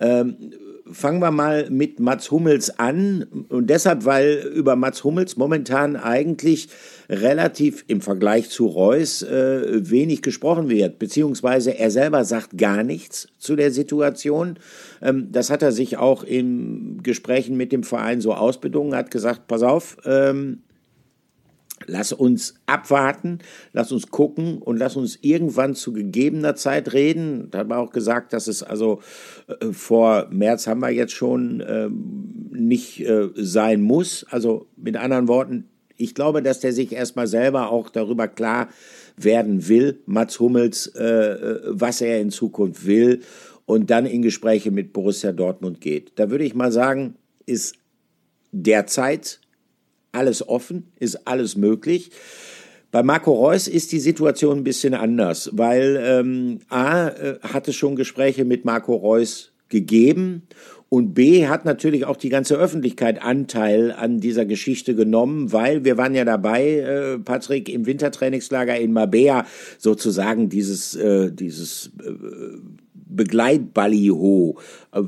Ähm, 0.00 0.52
fangen 0.92 1.20
wir 1.20 1.30
mal 1.30 1.68
mit 1.70 2.00
Mats 2.00 2.30
Hummels 2.30 2.78
an. 2.78 3.26
Und 3.48 3.68
deshalb, 3.68 4.04
weil 4.04 4.50
über 4.54 4.76
Mats 4.76 5.04
Hummels 5.04 5.36
momentan 5.36 5.96
eigentlich 5.96 6.68
relativ 7.08 7.84
im 7.88 8.00
Vergleich 8.00 8.50
zu 8.50 8.66
Reus 8.66 9.22
äh, 9.22 9.90
wenig 9.90 10.22
gesprochen 10.22 10.68
wird, 10.68 10.98
beziehungsweise 10.98 11.78
er 11.78 11.90
selber 11.90 12.24
sagt 12.24 12.56
gar 12.56 12.82
nichts 12.82 13.28
zu 13.38 13.56
der 13.56 13.70
Situation. 13.70 14.58
Ähm, 15.02 15.28
das 15.32 15.50
hat 15.50 15.62
er 15.62 15.72
sich 15.72 15.96
auch 15.96 16.24
in 16.24 17.02
Gesprächen 17.02 17.56
mit 17.56 17.72
dem 17.72 17.82
Verein 17.82 18.20
so 18.20 18.34
ausbedungen, 18.34 18.94
hat 18.94 19.10
gesagt, 19.10 19.46
pass 19.48 19.62
auf, 19.62 19.96
ähm, 20.04 20.62
Lass 21.86 22.12
uns 22.12 22.54
abwarten, 22.66 23.38
lass 23.72 23.92
uns 23.92 24.08
gucken 24.08 24.58
und 24.58 24.76
lass 24.76 24.96
uns 24.96 25.18
irgendwann 25.22 25.74
zu 25.74 25.92
gegebener 25.92 26.54
Zeit 26.54 26.92
reden. 26.92 27.48
Da 27.50 27.58
hat 27.58 27.68
man 27.68 27.78
auch 27.78 27.90
gesagt, 27.90 28.32
dass 28.32 28.46
es 28.46 28.62
also 28.62 29.00
äh, 29.48 29.72
vor 29.72 30.28
März 30.30 30.66
haben 30.66 30.80
wir 30.80 30.90
jetzt 30.90 31.12
schon 31.12 31.60
äh, 31.60 31.88
nicht 32.50 33.00
äh, 33.00 33.28
sein 33.34 33.82
muss. 33.82 34.26
Also 34.30 34.66
mit 34.76 34.96
anderen 34.96 35.28
Worten, 35.28 35.68
ich 35.96 36.14
glaube, 36.14 36.42
dass 36.42 36.60
der 36.60 36.72
sich 36.72 36.92
erstmal 36.92 37.26
selber 37.26 37.70
auch 37.70 37.88
darüber 37.90 38.28
klar 38.28 38.68
werden 39.16 39.68
will, 39.68 40.00
Mats 40.06 40.40
Hummels, 40.40 40.88
äh, 40.88 41.04
äh, 41.04 41.60
was 41.66 42.00
er 42.00 42.20
in 42.20 42.30
Zukunft 42.30 42.86
will 42.86 43.20
und 43.66 43.90
dann 43.90 44.06
in 44.06 44.22
Gespräche 44.22 44.70
mit 44.70 44.92
Borussia 44.92 45.32
Dortmund 45.32 45.80
geht. 45.80 46.12
Da 46.16 46.30
würde 46.30 46.44
ich 46.44 46.54
mal 46.54 46.72
sagen, 46.72 47.16
ist 47.46 47.76
derzeit 48.52 49.40
alles 50.12 50.46
offen, 50.46 50.92
ist 50.98 51.26
alles 51.26 51.56
möglich. 51.56 52.10
Bei 52.90 53.02
Marco 53.02 53.32
Reus 53.32 53.68
ist 53.68 53.92
die 53.92 54.00
Situation 54.00 54.58
ein 54.58 54.64
bisschen 54.64 54.92
anders, 54.94 55.50
weil 55.54 56.00
ähm, 56.04 56.58
A 56.68 57.08
äh, 57.08 57.38
hat 57.40 57.66
es 57.66 57.74
schon 57.74 57.96
Gespräche 57.96 58.44
mit 58.44 58.66
Marco 58.66 58.94
Reus 58.94 59.52
gegeben 59.70 60.42
und 60.92 61.14
B 61.14 61.46
hat 61.48 61.64
natürlich 61.64 62.04
auch 62.04 62.18
die 62.18 62.28
ganze 62.28 62.54
Öffentlichkeit 62.56 63.22
Anteil 63.22 63.92
an 63.92 64.20
dieser 64.20 64.44
Geschichte 64.44 64.94
genommen, 64.94 65.50
weil 65.50 65.86
wir 65.86 65.96
waren 65.96 66.14
ja 66.14 66.26
dabei, 66.26 66.80
äh, 66.80 67.18
Patrick, 67.18 67.70
im 67.70 67.86
Wintertrainingslager 67.86 68.76
in 68.78 68.92
Mabea 68.92 69.46
sozusagen 69.78 70.50
dieses, 70.50 70.94
äh, 70.94 71.32
dieses 71.32 71.92
äh, 72.04 72.10
Begleitballiho 72.92 74.58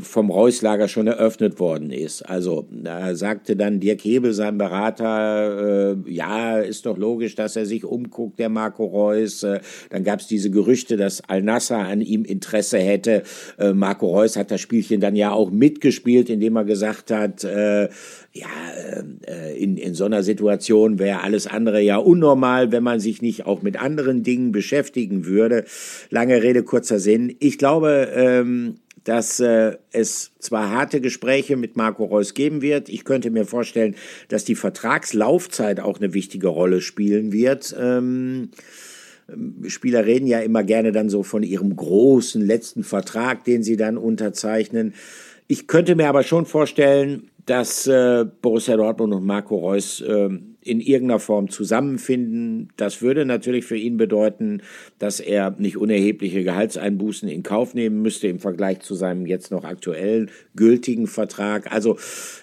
vom 0.01 0.31
Reuslager 0.31 0.89
schon 0.89 1.07
eröffnet 1.07 1.61
worden 1.61 1.91
ist. 1.91 2.23
Also 2.23 2.67
da 2.71 3.15
sagte 3.15 3.55
dann 3.55 3.81
Dirk 3.81 4.03
Hebel, 4.03 4.33
sein 4.33 4.57
Berater, 4.57 5.93
äh, 5.93 6.11
ja, 6.11 6.59
ist 6.59 6.87
doch 6.87 6.97
logisch, 6.97 7.35
dass 7.35 7.55
er 7.55 7.67
sich 7.67 7.85
umguckt, 7.85 8.39
der 8.39 8.49
Marco 8.49 8.87
Reus. 8.87 9.43
Äh, 9.43 9.61
dann 9.91 10.03
gab 10.03 10.21
es 10.21 10.27
diese 10.27 10.51
Gerüchte, 10.51 10.97
dass 10.97 11.21
Al-Nasser 11.29 11.79
an 11.79 12.01
ihm 12.01 12.25
Interesse 12.25 12.79
hätte. 12.79 13.25
Äh, 13.59 13.75
Marco 13.75 14.07
Reus 14.07 14.37
hat 14.37 14.51
das 14.51 14.63
Spielchen 14.63 15.01
dann 15.01 15.17
ja 15.17 15.33
auch 15.33 15.51
mitgespielt, 15.51 16.31
indem 16.31 16.57
er 16.57 16.65
gesagt 16.65 17.11
hat, 17.11 17.45
äh, 17.45 17.91
ja, 18.33 18.49
äh, 19.27 19.57
in, 19.57 19.77
in 19.77 19.95
so 19.95 20.07
einer 20.07 20.23
Situation 20.23 20.99
wäre 20.99 21.21
alles 21.21 21.47
andere 21.47 21.83
ja 21.83 21.99
unnormal, 21.99 22.73
wenn 22.73 22.83
man 22.83 23.01
sich 23.01 23.21
nicht 23.21 23.45
auch 23.45 23.61
mit 23.61 23.79
anderen 23.79 24.23
Dingen 24.23 24.51
beschäftigen 24.51 25.27
würde. 25.27 25.65
Lange 26.09 26.43
Rede, 26.43 26.63
kurzer 26.63 26.99
Sinn. 26.99 27.37
Ich 27.39 27.59
glaube, 27.59 28.09
ähm, 28.15 28.77
dass 29.05 29.39
äh, 29.41 29.77
es 29.93 30.33
zwar 30.39 30.71
harte 30.71 31.01
Gespräche 31.01 31.57
mit 31.57 31.77
Marco 31.77 32.05
Reus 32.05 32.35
geben 32.35 32.63
wird. 32.63 32.89
Ich 32.89 33.05
könnte 33.05 33.31
mir 33.31 33.45
vorstellen, 33.45 33.95
dass 34.29 34.45
die 34.45 34.55
Vertragslaufzeit 34.55 35.81
auch 35.81 35.99
eine 35.99 36.15
wichtige 36.15 36.49
Rolle 36.49 36.81
spielen 36.81 37.33
wird. 37.33 37.75
Ähm, 37.79 38.51
Spieler 39.67 40.05
reden 40.05 40.27
ja 40.27 40.41
immer 40.41 40.65
gerne 40.65 40.93
dann 40.93 41.09
so 41.09 41.23
von 41.23 41.43
ihrem 41.43 41.75
großen 41.77 42.43
letzten 42.45 42.85
Vertrag, 42.85 43.45
den 43.45 43.63
sie 43.63 43.77
dann 43.77 43.97
unterzeichnen. 43.97 44.95
Ich 45.47 45.67
könnte 45.67 45.95
mir 45.95 46.09
aber 46.09 46.23
schon 46.23 46.47
vorstellen, 46.47 47.31
dass 47.47 47.87
äh, 47.87 48.25
Borussia 48.41 48.77
Dortmund 48.77 49.15
und 49.15 49.27
Marco 49.27 49.57
Reus 49.57 50.01
äh, 50.01 50.31
in 50.65 50.81
irgendeiner 50.81 51.21
Form 51.21 51.49
zusammenfinden. 51.49 52.71
Das 52.77 53.03
würde 53.03 53.25
natürlich 53.25 53.65
für 53.65 53.77
ihn 53.77 53.97
bedeuten, 53.97 54.63
dass 54.99 55.21
er 55.21 55.51
nicht 55.59 55.77
unerhebliche 55.77 56.43
Gehaltseinbußen 56.43 57.29
in 57.29 57.43
Kauf 57.43 57.75
nehmen 57.75 58.03
müsste 58.03 58.29
im 58.29 58.41
Vergleich 58.41 58.81
zu 58.81 58.95
seinem 58.95 59.27
jetzt 59.27 59.51
noch 59.51 59.65
aktuell 59.65 60.29
gültigen 60.57 61.07
Vertrag. 61.07 61.71
Also 61.73 61.99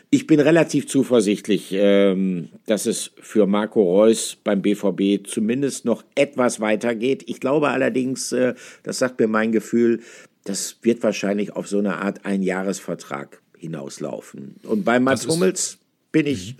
ich 0.09 0.27
bin 0.27 0.39
relativ 0.39 0.87
zuversichtlich, 0.87 1.69
ähm, 1.71 2.49
dass 2.65 2.85
es 2.85 3.11
für 3.21 3.47
Marco 3.47 3.81
Reus 3.81 4.37
beim 4.43 4.61
BVB 4.61 5.25
zumindest 5.25 5.85
noch 5.85 6.03
etwas 6.15 6.59
weitergeht. 6.59 7.23
Ich 7.27 7.39
glaube 7.39 7.69
allerdings, 7.69 8.31
äh, 8.31 8.53
das 8.83 8.99
sagt 8.99 9.19
mir 9.19 9.27
mein 9.27 9.51
Gefühl, 9.51 10.01
das 10.43 10.77
wird 10.81 11.01
wahrscheinlich 11.03 11.55
auf 11.55 11.67
so 11.67 11.79
eine 11.79 11.97
Art 11.97 12.25
Einjahresvertrag 12.25 13.41
hinauslaufen. 13.57 14.55
Und 14.63 14.83
bei 14.83 14.99
Mats 14.99 15.27
Hummels 15.27 15.77
bin 16.11 16.25
ich, 16.27 16.55
mhm. 16.55 16.57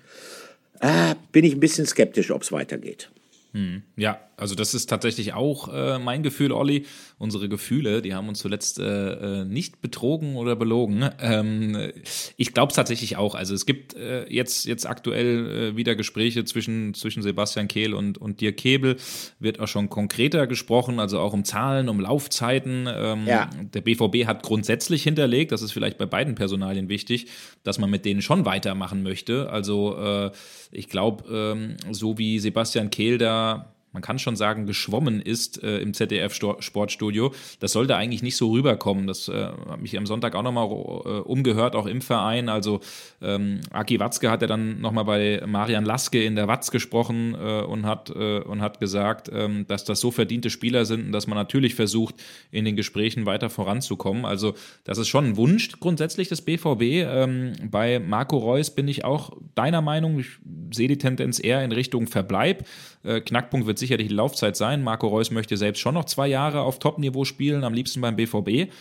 Äh, 0.82 1.15
bin 1.32 1.46
ich 1.46 1.54
ein 1.54 1.60
bisschen 1.60 1.86
skeptisch, 1.86 2.32
ob 2.32 2.41
es 2.41 2.52
weitergeht. 2.52 3.10
Hm, 3.54 3.84
ja, 3.96 4.20
also 4.41 4.56
das 4.56 4.73
ist 4.73 4.89
tatsächlich 4.89 5.34
auch 5.34 5.71
äh, 5.71 5.99
mein 5.99 6.23
Gefühl, 6.23 6.51
Olli. 6.51 6.88
Unsere 7.19 7.47
Gefühle, 7.47 8.01
die 8.01 8.15
haben 8.15 8.27
uns 8.27 8.39
zuletzt 8.39 8.80
äh, 8.80 9.41
äh 9.41 9.45
nicht 9.45 9.82
betrogen 9.82 10.36
oder 10.36 10.56
belogen. 10.56 11.08
Ähm, 11.19 11.91
ich 12.38 12.51
glaube 12.51 12.71
es 12.71 12.75
tatsächlich 12.75 13.17
auch. 13.17 13.36
Also 13.36 13.54
es 13.54 13.67
gibt 13.67 13.93
äh, 13.93 14.27
jetzt, 14.34 14.65
jetzt 14.65 14.88
aktuell 14.88 15.73
äh, 15.73 15.77
wieder 15.77 15.93
Gespräche 15.93 16.43
zwischen, 16.43 16.95
zwischen 16.95 17.21
Sebastian 17.21 17.67
Kehl 17.67 17.93
und, 17.93 18.17
und 18.17 18.41
Dirk 18.41 18.58
Kebel. 18.58 18.97
Wird 19.39 19.60
auch 19.60 19.67
schon 19.67 19.89
konkreter 19.89 20.47
gesprochen, 20.47 20.99
also 20.99 21.19
auch 21.19 21.34
um 21.34 21.45
Zahlen, 21.45 21.88
um 21.88 21.99
Laufzeiten. 21.99 22.89
Ähm, 22.91 23.27
ja. 23.27 23.47
Der 23.75 23.82
BVB 23.82 24.25
hat 24.25 24.41
grundsätzlich 24.41 25.04
hinterlegt, 25.04 25.51
das 25.51 25.62
ist 25.62 25.71
vielleicht 25.71 25.99
bei 25.99 26.08
beiden 26.08 26.34
Personalien 26.34 26.89
wichtig, 26.89 27.27
dass 27.63 27.77
man 27.77 27.91
mit 27.91 28.06
denen 28.06 28.23
schon 28.23 28.45
weitermachen 28.45 29.04
möchte. 29.04 29.51
Also 29.51 29.95
äh, 29.97 30.32
ich 30.71 30.89
glaube, 30.89 31.25
ähm, 31.32 31.75
so 31.91 32.17
wie 32.17 32.39
Sebastian 32.39 32.89
Kehl 32.89 33.19
da 33.19 33.75
man 33.93 34.01
kann 34.01 34.19
schon 34.19 34.36
sagen, 34.36 34.65
geschwommen 34.65 35.21
ist 35.21 35.62
äh, 35.63 35.80
im 35.80 35.93
ZDF-Sportstudio. 35.93 37.34
Das 37.60 37.73
sollte 37.73 37.95
eigentlich 37.95 38.23
nicht 38.23 38.38
so 38.38 38.51
rüberkommen. 38.51 39.08
Das 39.08 39.27
äh, 39.27 39.47
hat 39.69 39.82
mich 39.82 39.97
am 39.97 40.06
Sonntag 40.06 40.36
auch 40.36 40.43
nochmal 40.43 40.67
äh, 40.67 41.19
umgehört, 41.21 41.75
auch 41.75 41.86
im 41.86 42.01
Verein. 42.01 42.47
Also 42.47 42.80
ähm, 43.21 43.62
Aki 43.71 43.99
Watzke 43.99 44.32
hat 44.32 44.41
ja 44.41 44.47
dann 44.47 44.80
nochmal 44.80 45.06
bei 45.06 45.43
Marian 45.45 45.84
Laske 45.84 46.23
in 46.23 46.36
der 46.36 46.47
Watz 46.47 46.71
gesprochen 46.71 47.36
äh, 47.36 47.62
und, 47.63 47.86
hat, 47.86 48.10
äh, 48.10 48.39
und 48.39 48.62
hat 48.62 48.80
gesagt, 48.80 49.30
ähm, 49.34 49.65
dass 49.67 49.84
das 49.84 49.99
so 49.99 50.12
verdiente 50.12 50.49
Spieler 50.49 50.86
sind 50.86 51.08
und 51.08 51.12
dass 51.12 51.27
man 51.27 51.38
natürlich 51.38 51.75
versucht, 51.75 52.15
in 52.51 52.63
den 52.63 52.75
Gesprächen 52.75 53.25
weiter 53.25 53.49
voranzukommen. 53.49 54.25
Also 54.25 54.56
das 54.86 54.97
ist 54.97 55.10
schon 55.10 55.25
ein 55.25 55.38
Wunsch 55.38 55.69
grundsätzlich 55.80 56.30
des 56.30 56.41
BVB. 56.41 56.82
Ähm, 56.82 57.54
bei 57.69 57.99
Marco 57.99 58.38
Reus 58.38 58.73
bin 58.73 58.88
ich 58.88 59.04
auch 59.04 59.32
deiner 59.56 59.82
Meinung. 59.82 60.19
Ich 60.19 60.27
sehe 60.71 60.88
die 60.88 60.97
Tendenz 60.97 61.43
eher 61.43 61.63
in 61.63 61.71
Richtung 61.71 62.08
Verbleib. 62.08 62.65
Äh, 63.04 63.22
Knackpunkt 63.22 63.68
wird 63.68 63.80
sicherlich 63.80 64.08
die 64.08 64.14
Laufzeit 64.14 64.56
sein. 64.56 64.84
Marco 64.84 65.08
Reus 65.08 65.32
möchte 65.32 65.58
selbst 65.58 65.80
schon 65.80 65.94
noch 65.94 66.06
zwei 66.06 66.28
Jahre 66.28 66.62
auf 66.62 66.80
Top-Niveau 66.80 67.26
spielen, 67.26 67.64
am 67.64 67.74
liebsten 67.74 68.02
beim 68.02 68.16
BVB. 68.16 68.72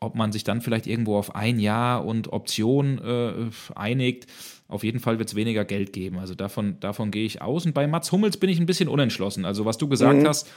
Ob 0.00 0.14
man 0.16 0.32
sich 0.32 0.42
dann 0.42 0.60
vielleicht 0.60 0.86
irgendwo 0.86 1.16
auf 1.16 1.34
ein 1.36 1.60
Jahr 1.60 2.04
und 2.04 2.32
Option 2.32 2.98
äh, 2.98 3.50
einigt, 3.76 4.26
auf 4.66 4.82
jeden 4.84 5.00
Fall 5.00 5.18
wird 5.18 5.28
es 5.28 5.34
weniger 5.34 5.64
Geld 5.64 5.92
geben. 5.92 6.18
Also 6.18 6.34
davon, 6.34 6.80
davon 6.80 7.10
gehe 7.10 7.24
ich 7.24 7.42
aus. 7.42 7.66
Und 7.66 7.74
bei 7.74 7.86
Mats 7.86 8.10
Hummels 8.10 8.36
bin 8.36 8.50
ich 8.50 8.58
ein 8.58 8.66
bisschen 8.66 8.88
unentschlossen. 8.88 9.44
Also 9.44 9.64
was 9.64 9.78
du 9.78 9.86
gesagt 9.86 10.20
mhm. 10.20 10.26
hast, 10.26 10.50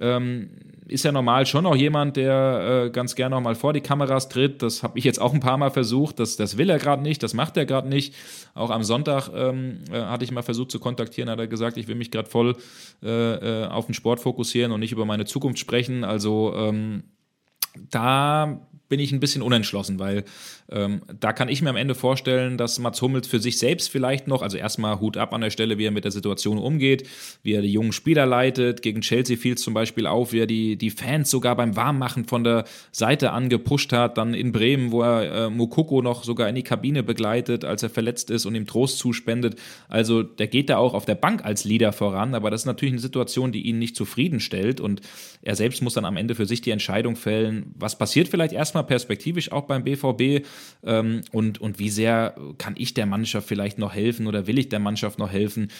ähm, 0.00 0.50
ist 0.90 1.04
ja 1.04 1.12
normal 1.12 1.46
schon 1.46 1.66
auch 1.66 1.76
jemand, 1.76 2.16
der 2.16 2.86
äh, 2.86 2.90
ganz 2.90 3.14
gerne 3.14 3.36
noch 3.36 3.42
mal 3.42 3.54
vor 3.54 3.72
die 3.72 3.80
Kameras 3.80 4.28
tritt. 4.28 4.62
Das 4.62 4.82
habe 4.82 4.98
ich 4.98 5.04
jetzt 5.04 5.20
auch 5.20 5.32
ein 5.32 5.40
paar 5.40 5.56
Mal 5.56 5.70
versucht. 5.70 6.18
Das, 6.18 6.36
das 6.36 6.56
will 6.56 6.68
er 6.68 6.78
gerade 6.78 7.02
nicht, 7.02 7.22
das 7.22 7.32
macht 7.32 7.56
er 7.56 7.64
gerade 7.64 7.88
nicht. 7.88 8.14
Auch 8.54 8.70
am 8.70 8.82
Sonntag 8.82 9.30
ähm, 9.32 9.84
äh, 9.92 10.00
hatte 10.00 10.24
ich 10.24 10.32
mal 10.32 10.42
versucht 10.42 10.72
zu 10.72 10.80
kontaktieren, 10.80 11.30
hat 11.30 11.38
er 11.38 11.46
gesagt, 11.46 11.76
ich 11.76 11.86
will 11.86 11.94
mich 11.94 12.10
gerade 12.10 12.28
voll 12.28 12.56
äh, 13.02 13.62
äh, 13.62 13.66
auf 13.66 13.86
den 13.86 13.94
Sport 13.94 14.20
fokussieren 14.20 14.72
und 14.72 14.80
nicht 14.80 14.92
über 14.92 15.04
meine 15.04 15.26
Zukunft 15.26 15.58
sprechen. 15.60 16.02
Also 16.02 16.54
ähm, 16.56 17.04
da 17.90 18.60
bin 18.90 19.00
ich 19.00 19.12
ein 19.12 19.20
bisschen 19.20 19.40
unentschlossen, 19.40 19.98
weil 19.98 20.24
ähm, 20.68 21.00
da 21.18 21.32
kann 21.32 21.48
ich 21.48 21.62
mir 21.62 21.70
am 21.70 21.76
Ende 21.76 21.94
vorstellen, 21.94 22.58
dass 22.58 22.80
Mats 22.80 23.00
Hummels 23.00 23.28
für 23.28 23.38
sich 23.38 23.58
selbst 23.58 23.88
vielleicht 23.88 24.26
noch, 24.26 24.42
also 24.42 24.58
erstmal 24.58 25.00
Hut 25.00 25.16
ab 25.16 25.32
an 25.32 25.40
der 25.40 25.50
Stelle, 25.50 25.78
wie 25.78 25.86
er 25.86 25.92
mit 25.92 26.04
der 26.04 26.10
Situation 26.10 26.58
umgeht, 26.58 27.08
wie 27.44 27.54
er 27.54 27.62
die 27.62 27.72
jungen 27.72 27.92
Spieler 27.92 28.26
leitet. 28.26 28.82
Gegen 28.82 29.00
Chelsea 29.00 29.36
fiel 29.36 29.54
es 29.54 29.62
zum 29.62 29.74
Beispiel 29.74 30.06
auf, 30.06 30.32
wie 30.32 30.40
er 30.40 30.46
die, 30.46 30.76
die 30.76 30.90
Fans 30.90 31.30
sogar 31.30 31.54
beim 31.54 31.76
Warmmachen 31.76 32.24
von 32.24 32.42
der 32.42 32.64
Seite 32.90 33.30
angepusht 33.30 33.92
hat. 33.92 34.18
Dann 34.18 34.34
in 34.34 34.50
Bremen, 34.50 34.90
wo 34.90 35.02
er 35.02 35.46
äh, 35.46 35.50
Mokoko 35.50 36.02
noch 36.02 36.24
sogar 36.24 36.48
in 36.48 36.56
die 36.56 36.64
Kabine 36.64 37.04
begleitet, 37.04 37.64
als 37.64 37.84
er 37.84 37.90
verletzt 37.90 38.28
ist 38.30 38.44
und 38.44 38.56
ihm 38.56 38.66
Trost 38.66 38.98
zuspendet. 38.98 39.54
Also 39.88 40.24
der 40.24 40.48
geht 40.48 40.68
da 40.68 40.78
auch 40.78 40.94
auf 40.94 41.06
der 41.06 41.14
Bank 41.14 41.44
als 41.44 41.64
Leader 41.64 41.92
voran, 41.92 42.34
aber 42.34 42.50
das 42.50 42.62
ist 42.62 42.66
natürlich 42.66 42.94
eine 42.94 43.00
Situation, 43.00 43.52
die 43.52 43.62
ihn 43.62 43.78
nicht 43.78 43.94
zufriedenstellt 43.94 44.80
und 44.80 45.00
er 45.42 45.54
selbst 45.54 45.80
muss 45.80 45.94
dann 45.94 46.04
am 46.04 46.16
Ende 46.16 46.34
für 46.34 46.46
sich 46.46 46.60
die 46.60 46.70
Entscheidung 46.70 47.14
fällen, 47.14 47.72
was 47.78 47.96
passiert 47.96 48.26
vielleicht 48.26 48.52
erstmal 48.52 48.79
perspektivisch 48.82 49.52
auch 49.52 49.66
beim 49.66 49.84
BVB 49.84 50.46
ähm, 50.84 51.22
und, 51.32 51.60
und 51.60 51.78
wie 51.78 51.90
sehr 51.90 52.34
kann 52.58 52.74
ich 52.76 52.94
der 52.94 53.06
Mannschaft 53.06 53.48
vielleicht 53.48 53.78
noch 53.78 53.94
helfen 53.94 54.26
oder 54.26 54.46
will 54.46 54.58
ich 54.58 54.68
der 54.68 54.80
Mannschaft 54.80 55.18
noch 55.18 55.30
helfen. 55.30 55.70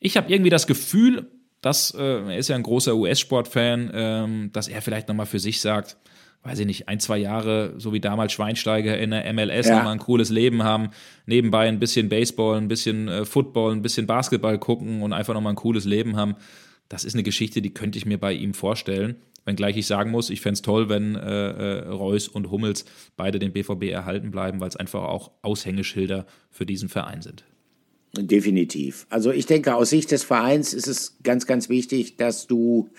Ich 0.00 0.16
habe 0.16 0.30
irgendwie 0.32 0.50
das 0.50 0.66
Gefühl, 0.66 1.30
dass 1.60 1.92
äh, 1.92 2.02
er 2.02 2.38
ist 2.38 2.48
ja 2.48 2.56
ein 2.56 2.62
großer 2.62 2.94
US-Sport-Fan, 2.96 3.90
ähm, 3.92 4.50
dass 4.52 4.68
er 4.68 4.82
vielleicht 4.82 5.08
nochmal 5.08 5.26
für 5.26 5.40
sich 5.40 5.60
sagt, 5.60 5.96
weiß 6.42 6.60
ich 6.60 6.66
nicht, 6.66 6.88
ein, 6.88 7.00
zwei 7.00 7.18
Jahre, 7.18 7.74
so 7.78 7.92
wie 7.92 8.00
damals 8.00 8.32
Schweinsteiger 8.32 8.96
in 8.96 9.10
der 9.10 9.32
MLS, 9.32 9.66
ja. 9.66 9.76
nochmal 9.76 9.92
ein 9.92 9.98
cooles 9.98 10.30
Leben 10.30 10.62
haben, 10.62 10.90
nebenbei 11.26 11.68
ein 11.68 11.80
bisschen 11.80 12.08
Baseball, 12.08 12.56
ein 12.56 12.68
bisschen 12.68 13.08
äh, 13.08 13.24
Football, 13.24 13.72
ein 13.72 13.82
bisschen 13.82 14.06
Basketball 14.06 14.58
gucken 14.58 15.02
und 15.02 15.12
einfach 15.12 15.34
nochmal 15.34 15.52
ein 15.52 15.56
cooles 15.56 15.84
Leben 15.84 16.16
haben. 16.16 16.36
Das 16.88 17.04
ist 17.04 17.14
eine 17.14 17.22
Geschichte, 17.22 17.60
die 17.60 17.74
könnte 17.74 17.98
ich 17.98 18.06
mir 18.06 18.18
bei 18.18 18.32
ihm 18.32 18.54
vorstellen. 18.54 19.16
Wenngleich 19.48 19.78
ich 19.78 19.86
sagen 19.86 20.10
muss, 20.10 20.28
ich 20.28 20.42
fände 20.42 20.56
es 20.56 20.62
toll, 20.62 20.90
wenn 20.90 21.16
äh, 21.16 21.20
äh, 21.20 21.88
Reus 21.88 22.28
und 22.28 22.50
Hummels 22.50 22.84
beide 23.16 23.38
den 23.38 23.54
BVB 23.54 23.84
erhalten 23.84 24.30
bleiben, 24.30 24.60
weil 24.60 24.68
es 24.68 24.76
einfach 24.76 25.02
auch 25.04 25.30
Aushängeschilder 25.40 26.26
für 26.50 26.66
diesen 26.66 26.90
Verein 26.90 27.22
sind. 27.22 27.44
Definitiv. 28.14 29.06
Also 29.08 29.30
ich 29.30 29.46
denke, 29.46 29.74
aus 29.74 29.88
Sicht 29.88 30.10
des 30.10 30.22
Vereins 30.22 30.74
ist 30.74 30.86
es 30.86 31.16
ganz, 31.22 31.46
ganz 31.46 31.70
wichtig, 31.70 32.18
dass 32.18 32.46
du 32.46 32.90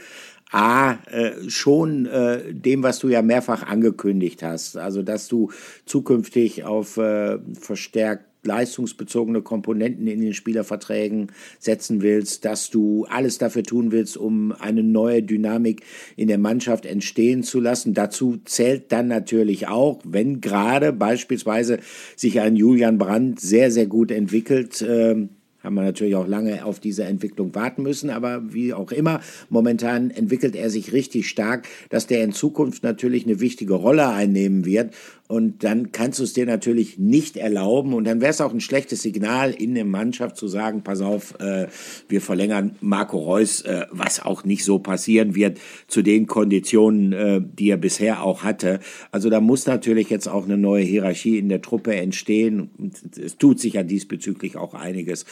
A, 0.52 0.94
äh, 1.12 1.48
schon 1.50 2.08
äh, 2.08 2.52
dem, 2.52 2.82
was 2.82 2.98
du 2.98 3.10
ja 3.10 3.22
mehrfach 3.22 3.62
angekündigt 3.62 4.42
hast, 4.42 4.76
also 4.76 5.04
dass 5.04 5.28
du 5.28 5.52
zukünftig 5.86 6.64
auf 6.64 6.98
äh, 6.98 7.38
verstärkt 7.54 8.29
leistungsbezogene 8.44 9.42
Komponenten 9.42 10.08
in 10.08 10.22
den 10.22 10.34
Spielerverträgen 10.34 11.32
setzen 11.60 12.02
willst, 12.02 12.46
dass 12.46 12.70
du 12.70 13.06
alles 13.10 13.38
dafür 13.38 13.64
tun 13.64 13.92
willst, 13.92 14.18
um 14.18 14.54
eine 14.54 14.84
neue 14.84 15.24
Dynamik 15.24 15.84
in 16.16 16.28
der 16.28 16.38
Mannschaft 16.38 16.86
entstehen 16.86 17.44
zu 17.44 17.60
lassen. 17.60 17.94
Dazu 17.94 18.38
zählt 18.46 18.92
dann 18.92 19.08
natürlich 19.08 19.68
auch, 19.68 20.00
wenn 20.06 20.42
gerade 20.42 20.94
beispielsweise 20.94 21.80
sich 22.16 22.40
ein 22.40 22.56
Julian 22.56 22.98
Brandt 22.98 23.40
sehr, 23.40 23.72
sehr 23.72 23.88
gut 23.88 24.12
entwickelt, 24.12 24.82
äh, 24.82 25.28
haben 25.64 25.76
wir 25.76 25.84
natürlich 25.84 26.16
auch 26.16 26.28
lange 26.28 26.64
auf 26.66 26.80
diese 26.80 27.04
Entwicklung 27.04 27.54
warten 27.54 27.84
müssen, 27.84 28.10
aber 28.10 28.54
wie 28.54 28.74
auch 28.74 28.92
immer, 28.92 29.20
momentan 29.50 30.10
entwickelt 30.10 30.56
er 30.56 30.70
sich 30.70 30.94
richtig 30.94 31.28
stark, 31.28 31.68
dass 31.90 32.08
der 32.08 32.24
in 32.24 32.32
Zukunft 32.32 32.84
natürlich 32.84 33.26
eine 33.26 33.40
wichtige 33.40 33.74
Rolle 33.74 34.08
einnehmen 34.08 34.66
wird 34.66 34.94
und 35.32 35.64
dann 35.64 35.92
kannst 35.92 36.18
du 36.18 36.24
es 36.24 36.34
dir 36.34 36.48
natürlich 36.48 36.98
nicht 36.98 37.38
erlauben. 37.38 37.94
Und 37.94 38.06
dann 38.06 38.20
wäre 38.20 38.32
es 38.32 38.42
auch 38.42 38.52
ein 38.52 38.62
schlechtes 38.62 39.04
Signal 39.04 39.52
in 39.52 39.76
der 39.76 39.86
Mannschaft 39.86 40.38
zu 40.38 40.48
sagen, 40.48 40.82
pass 40.82 41.02
auf, 41.02 41.40
äh, 41.40 41.68
wir 42.08 42.20
verlängern 42.20 42.76
Marco 42.82 43.20
Reus, 43.20 43.62
äh, 43.62 43.86
was 43.92 44.20
auch 44.26 44.44
nicht 44.44 44.66
so 44.66 44.80
passieren 44.80 45.36
wird, 45.36 45.60
zu 45.88 46.02
den 46.02 46.26
Konditionen, 46.26 47.14
äh, 47.14 47.42
die 47.44 47.70
er 47.70 47.78
bisher 47.78 48.24
auch 48.24 48.44
hatte. 48.44 48.80
Also 49.12 49.30
da 49.30 49.40
muss 49.40 49.68
natürlich 49.68 50.10
jetzt 50.10 50.28
auch 50.28 50.46
eine 50.46 50.58
neue 50.58 50.84
Hierarchie 50.84 51.38
in 51.38 51.48
der 51.48 51.62
Truppe 51.62 51.96
entstehen. 51.96 52.72
Es 53.16 53.38
tut 53.38 53.60
sich 53.60 53.74
ja 53.74 53.84
diesbezüglich 53.84 54.58
auch 54.58 54.74
einiges. 54.74 55.28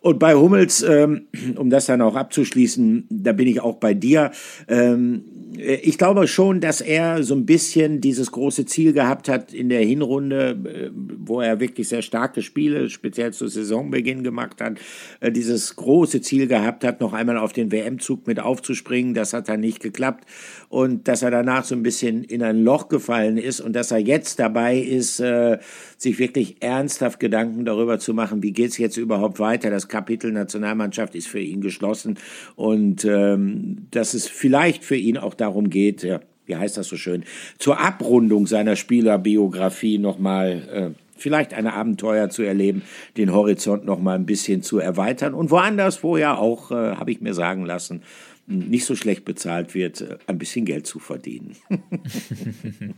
Und 0.00 0.18
bei 0.18 0.34
Hummels, 0.34 0.80
ähm, 0.80 1.26
um 1.56 1.68
das 1.68 1.84
dann 1.84 2.00
auch 2.00 2.16
abzuschließen, 2.16 3.06
da 3.10 3.32
bin 3.34 3.48
ich 3.48 3.60
auch 3.60 3.76
bei 3.76 3.92
dir. 3.92 4.30
Ähm, 4.66 5.24
ich 5.58 5.98
glaube 5.98 6.26
schon, 6.26 6.62
dass 6.62 6.80
er 6.80 7.22
so 7.22 7.34
ein 7.34 7.44
bisschen 7.44 8.00
dieses 8.00 8.32
große 8.32 8.64
Ziel 8.64 8.94
gehabt 8.94 9.28
hat 9.28 9.41
in 9.50 9.68
der 9.68 9.82
Hinrunde, 9.82 10.50
äh, 10.64 10.90
wo 10.94 11.40
er 11.40 11.58
wirklich 11.58 11.88
sehr 11.88 12.02
starke 12.02 12.42
Spiele, 12.42 12.90
speziell 12.90 13.32
zu 13.32 13.48
Saisonbeginn 13.48 14.22
gemacht 14.22 14.60
hat, 14.60 14.78
äh, 15.20 15.32
dieses 15.32 15.74
große 15.76 16.20
Ziel 16.20 16.46
gehabt 16.46 16.84
hat, 16.84 17.00
noch 17.00 17.12
einmal 17.12 17.38
auf 17.38 17.52
den 17.52 17.72
WM-Zug 17.72 18.26
mit 18.26 18.38
aufzuspringen. 18.38 19.14
Das 19.14 19.32
hat 19.32 19.48
dann 19.48 19.60
nicht 19.60 19.80
geklappt. 19.80 20.24
Und 20.68 21.08
dass 21.08 21.22
er 21.22 21.30
danach 21.30 21.64
so 21.64 21.74
ein 21.74 21.82
bisschen 21.82 22.24
in 22.24 22.42
ein 22.42 22.62
Loch 22.62 22.88
gefallen 22.88 23.38
ist 23.38 23.60
und 23.60 23.74
dass 23.74 23.90
er 23.90 23.98
jetzt 23.98 24.38
dabei 24.38 24.78
ist, 24.78 25.20
äh, 25.20 25.58
sich 25.96 26.18
wirklich 26.18 26.56
ernsthaft 26.60 27.20
Gedanken 27.20 27.64
darüber 27.64 27.98
zu 27.98 28.14
machen, 28.14 28.42
wie 28.42 28.52
geht's 28.52 28.78
jetzt 28.78 28.96
überhaupt 28.96 29.38
weiter. 29.38 29.70
Das 29.70 29.88
Kapitel 29.88 30.32
Nationalmannschaft 30.32 31.14
ist 31.14 31.28
für 31.28 31.40
ihn 31.40 31.60
geschlossen 31.60 32.18
und 32.56 33.04
ähm, 33.04 33.86
dass 33.90 34.14
es 34.14 34.28
vielleicht 34.28 34.84
für 34.84 34.96
ihn 34.96 35.16
auch 35.16 35.34
darum 35.34 35.70
geht, 35.70 36.02
ja, 36.02 36.20
wie 36.46 36.56
heißt 36.56 36.76
das 36.76 36.88
so 36.88 36.96
schön, 36.96 37.24
zur 37.58 37.80
Abrundung 37.80 38.46
seiner 38.46 38.76
Spielerbiografie 38.76 39.98
nochmal 39.98 40.94
äh, 40.94 41.02
vielleicht 41.16 41.54
ein 41.54 41.66
Abenteuer 41.66 42.30
zu 42.30 42.42
erleben, 42.42 42.82
den 43.16 43.32
Horizont 43.32 43.84
nochmal 43.84 44.16
ein 44.16 44.26
bisschen 44.26 44.62
zu 44.62 44.78
erweitern 44.78 45.34
und 45.34 45.50
woanders, 45.50 46.02
wo 46.02 46.16
ja 46.16 46.36
auch, 46.36 46.70
äh, 46.70 46.96
habe 46.96 47.12
ich 47.12 47.20
mir 47.20 47.34
sagen 47.34 47.64
lassen, 47.64 48.02
nicht 48.46 48.84
so 48.84 48.96
schlecht 48.96 49.24
bezahlt 49.24 49.74
wird, 49.74 50.00
äh, 50.00 50.18
ein 50.26 50.38
bisschen 50.38 50.64
Geld 50.64 50.86
zu 50.86 50.98
verdienen. 50.98 51.56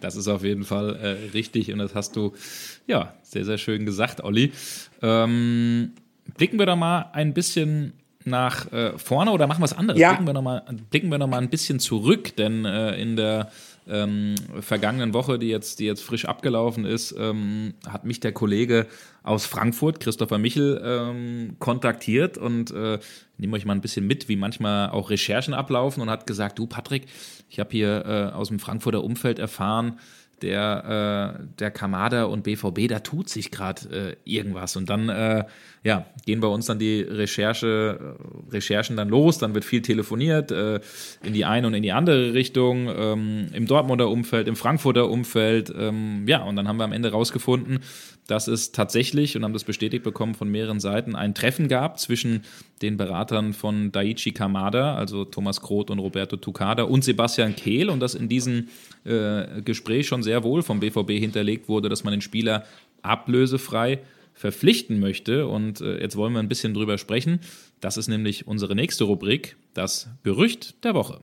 das 0.00 0.16
ist 0.16 0.28
auf 0.28 0.42
jeden 0.42 0.64
Fall 0.64 0.96
äh, 0.96 1.30
richtig 1.32 1.72
und 1.72 1.78
das 1.78 1.94
hast 1.94 2.16
du 2.16 2.34
ja 2.86 3.14
sehr, 3.22 3.44
sehr 3.44 3.58
schön 3.58 3.86
gesagt, 3.86 4.22
Olli. 4.22 4.52
Ähm, 5.00 5.92
blicken 6.36 6.58
wir 6.58 6.66
da 6.66 6.76
mal 6.76 7.10
ein 7.12 7.32
bisschen 7.32 7.92
nach 8.24 8.70
äh, 8.72 8.98
vorne 8.98 9.32
oder 9.32 9.46
machen 9.46 9.60
wir 9.60 9.64
was 9.64 9.76
anderes? 9.76 10.00
Ja. 10.00 10.10
Blicken, 10.10 10.26
wir 10.26 10.34
noch 10.34 10.42
mal, 10.42 10.62
blicken 10.90 11.10
wir 11.10 11.18
noch 11.18 11.28
mal 11.28 11.38
ein 11.38 11.50
bisschen 11.50 11.80
zurück, 11.80 12.36
denn 12.36 12.64
äh, 12.64 13.00
in 13.00 13.16
der 13.16 13.50
ähm, 13.88 14.34
vergangenen 14.60 15.14
Woche, 15.14 15.38
die 15.38 15.48
jetzt, 15.48 15.78
die 15.78 15.86
jetzt 15.86 16.02
frisch 16.02 16.26
abgelaufen 16.26 16.84
ist, 16.84 17.14
ähm, 17.18 17.74
hat 17.88 18.04
mich 18.04 18.20
der 18.20 18.32
Kollege 18.32 18.86
aus 19.22 19.46
Frankfurt, 19.46 20.00
Christopher 20.00 20.38
Michel, 20.38 20.80
ähm, 20.84 21.56
kontaktiert 21.58 22.38
und 22.38 22.70
äh, 22.70 22.98
nehme 23.38 23.56
euch 23.56 23.64
mal 23.64 23.74
ein 23.74 23.80
bisschen 23.80 24.06
mit, 24.06 24.28
wie 24.28 24.36
manchmal 24.36 24.90
auch 24.90 25.10
Recherchen 25.10 25.54
ablaufen 25.54 26.02
und 26.02 26.10
hat 26.10 26.26
gesagt, 26.26 26.58
du 26.58 26.66
Patrick, 26.66 27.06
ich 27.48 27.60
habe 27.60 27.70
hier 27.70 28.04
äh, 28.04 28.34
aus 28.34 28.48
dem 28.48 28.58
Frankfurter 28.58 29.02
Umfeld 29.02 29.38
erfahren, 29.38 29.98
der, 30.42 31.38
äh, 31.38 31.46
der 31.58 31.70
Kamada 31.70 32.24
und 32.24 32.42
BVB, 32.42 32.88
da 32.88 33.00
tut 33.00 33.28
sich 33.28 33.50
gerade 33.50 34.16
äh, 34.24 34.30
irgendwas. 34.30 34.76
Und 34.76 34.88
dann 34.88 35.08
äh, 35.08 35.44
ja, 35.84 36.06
gehen 36.26 36.40
bei 36.40 36.48
uns 36.48 36.66
dann 36.66 36.78
die 36.78 37.00
Recherche, 37.00 38.16
äh, 38.18 38.52
Recherchen 38.52 38.96
dann 38.96 39.08
los, 39.08 39.38
dann 39.38 39.54
wird 39.54 39.64
viel 39.64 39.82
telefoniert 39.82 40.50
äh, 40.50 40.80
in 41.22 41.32
die 41.32 41.44
eine 41.44 41.66
und 41.66 41.74
in 41.74 41.82
die 41.82 41.92
andere 41.92 42.34
Richtung, 42.34 42.88
ähm, 42.88 43.46
im 43.52 43.66
Dortmunder 43.66 44.08
Umfeld, 44.08 44.48
im 44.48 44.56
Frankfurter 44.56 45.08
Umfeld. 45.08 45.72
Ähm, 45.76 46.26
ja, 46.26 46.42
und 46.42 46.56
dann 46.56 46.68
haben 46.68 46.78
wir 46.78 46.84
am 46.84 46.92
Ende 46.92 47.10
rausgefunden, 47.10 47.80
dass 48.28 48.46
es 48.46 48.72
tatsächlich, 48.72 49.36
und 49.36 49.42
haben 49.42 49.54
das 49.54 49.64
bestätigt 49.64 50.04
bekommen 50.04 50.34
von 50.34 50.50
mehreren 50.50 50.80
Seiten, 50.80 51.16
ein 51.16 51.34
Treffen 51.34 51.66
gab 51.66 51.98
zwischen 51.98 52.44
den 52.82 52.98
Beratern 52.98 53.54
von 53.54 53.90
Daichi 53.90 54.32
Kamada, 54.32 54.94
also 54.94 55.24
Thomas 55.24 55.62
Kroth 55.62 55.90
und 55.90 55.98
Roberto 55.98 56.36
Tucada 56.36 56.84
und 56.84 57.02
Sebastian 57.02 57.56
Kehl 57.56 57.88
und 57.88 58.00
dass 58.00 58.14
in 58.14 58.28
diesem 58.28 58.68
äh, 59.04 59.62
Gespräch 59.62 60.06
schon 60.06 60.22
sehr 60.22 60.44
wohl 60.44 60.62
vom 60.62 60.78
BVB 60.78 61.12
hinterlegt 61.12 61.68
wurde, 61.68 61.88
dass 61.88 62.04
man 62.04 62.12
den 62.12 62.20
Spieler 62.20 62.66
ablösefrei 63.00 64.00
verpflichten 64.34 65.00
möchte. 65.00 65.46
Und 65.46 65.80
äh, 65.80 65.98
jetzt 66.00 66.16
wollen 66.16 66.34
wir 66.34 66.40
ein 66.40 66.48
bisschen 66.48 66.74
drüber 66.74 66.98
sprechen. 66.98 67.40
Das 67.80 67.96
ist 67.96 68.08
nämlich 68.08 68.46
unsere 68.46 68.74
nächste 68.74 69.04
Rubrik, 69.04 69.56
das 69.72 70.10
Gerücht 70.22 70.84
der 70.84 70.92
Woche. 70.92 71.20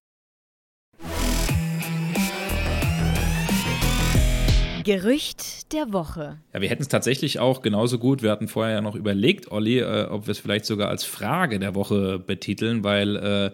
Gerücht 4.86 5.74
der 5.74 5.92
Woche. 5.92 6.38
Ja, 6.54 6.62
wir 6.62 6.70
hätten 6.70 6.84
es 6.84 6.88
tatsächlich 6.88 7.40
auch 7.40 7.64
genauso 7.64 7.98
gut. 7.98 8.22
Wir 8.22 8.30
hatten 8.32 8.48
vorher 8.48 8.76
ja 8.76 8.82
noch 8.82 8.96
überlegt, 8.96 9.52
Olli, 9.52 9.80
äh, 9.80 10.06
ob 10.06 10.28
wir 10.28 10.32
es 10.32 10.40
vielleicht 10.40 10.66
sogar 10.66 10.90
als 10.90 11.04
Frage 11.04 11.60
der 11.60 11.74
Woche 11.74 12.20
betiteln, 12.20 12.84
weil 12.84 13.16
äh, 13.16 13.52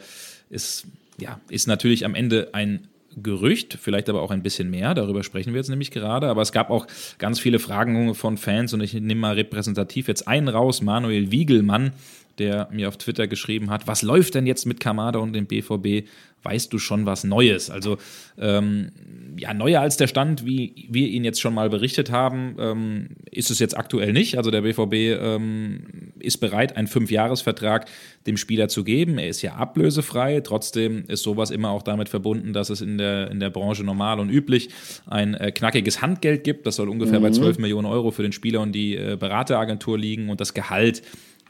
es 0.49 0.85
ja, 1.17 1.39
ist 1.49 1.67
natürlich 1.67 2.05
am 2.05 2.15
Ende 2.15 2.49
ein 2.51 2.87
Gerücht, 3.15 3.77
vielleicht 3.81 4.09
aber 4.09 4.21
auch 4.21 4.31
ein 4.31 4.41
bisschen 4.41 4.69
mehr, 4.69 4.93
darüber 4.93 5.23
sprechen 5.23 5.53
wir 5.53 5.59
jetzt 5.59 5.69
nämlich 5.69 5.91
gerade, 5.91 6.29
aber 6.29 6.41
es 6.41 6.53
gab 6.53 6.69
auch 6.69 6.87
ganz 7.17 7.39
viele 7.41 7.59
Fragen 7.59 8.15
von 8.15 8.37
Fans 8.37 8.73
und 8.73 8.79
ich 8.79 8.93
nehme 8.93 9.15
mal 9.15 9.33
repräsentativ 9.33 10.07
jetzt 10.07 10.29
einen 10.29 10.47
raus, 10.47 10.81
Manuel 10.81 11.29
Wiegelmann, 11.29 11.91
der 12.37 12.69
mir 12.71 12.87
auf 12.87 12.97
Twitter 12.97 13.27
geschrieben 13.27 13.69
hat, 13.69 13.85
was 13.85 14.01
läuft 14.01 14.35
denn 14.35 14.45
jetzt 14.45 14.65
mit 14.65 14.79
Kamada 14.79 15.19
und 15.19 15.33
dem 15.33 15.45
BVB? 15.45 16.07
Weißt 16.43 16.71
du 16.73 16.79
schon 16.79 17.05
was 17.05 17.23
Neues. 17.23 17.69
Also 17.69 17.97
ähm, 18.37 18.91
ja, 19.37 19.53
neuer 19.53 19.81
als 19.81 19.97
der 19.97 20.07
Stand, 20.07 20.45
wie 20.45 20.87
wir 20.89 21.07
ihn 21.07 21.23
jetzt 21.23 21.39
schon 21.39 21.53
mal 21.53 21.69
berichtet 21.69 22.11
haben, 22.11 22.55
ähm, 22.59 23.09
ist 23.29 23.51
es 23.51 23.59
jetzt 23.59 23.77
aktuell 23.77 24.13
nicht. 24.13 24.37
Also 24.37 24.51
der 24.51 24.61
BVB 24.61 24.93
ähm, 24.93 26.13
ist 26.19 26.37
bereit, 26.37 26.75
einen 26.77 26.87
Fünfjahresvertrag 26.87 27.87
dem 28.27 28.37
Spieler 28.37 28.67
zu 28.67 28.83
geben. 28.83 29.17
Er 29.17 29.29
ist 29.29 29.41
ja 29.41 29.55
ablösefrei. 29.55 30.41
Trotzdem 30.41 31.05
ist 31.07 31.23
sowas 31.23 31.51
immer 31.51 31.69
auch 31.69 31.83
damit 31.83 32.09
verbunden, 32.09 32.53
dass 32.53 32.69
es 32.69 32.81
in 32.81 32.97
der, 32.97 33.31
in 33.31 33.39
der 33.39 33.49
Branche 33.49 33.83
normal 33.83 34.19
und 34.19 34.29
üblich 34.29 34.69
ein 35.07 35.33
äh, 35.35 35.51
knackiges 35.51 36.01
Handgeld 36.01 36.43
gibt. 36.43 36.65
Das 36.65 36.75
soll 36.75 36.89
ungefähr 36.89 37.19
mhm. 37.19 37.23
bei 37.23 37.31
12 37.31 37.59
Millionen 37.59 37.87
Euro 37.87 38.11
für 38.11 38.23
den 38.23 38.31
Spieler 38.31 38.61
und 38.61 38.73
die 38.73 38.95
äh, 38.95 39.17
Berateragentur 39.19 39.97
liegen 39.97 40.29
und 40.29 40.41
das 40.41 40.53
Gehalt 40.53 41.01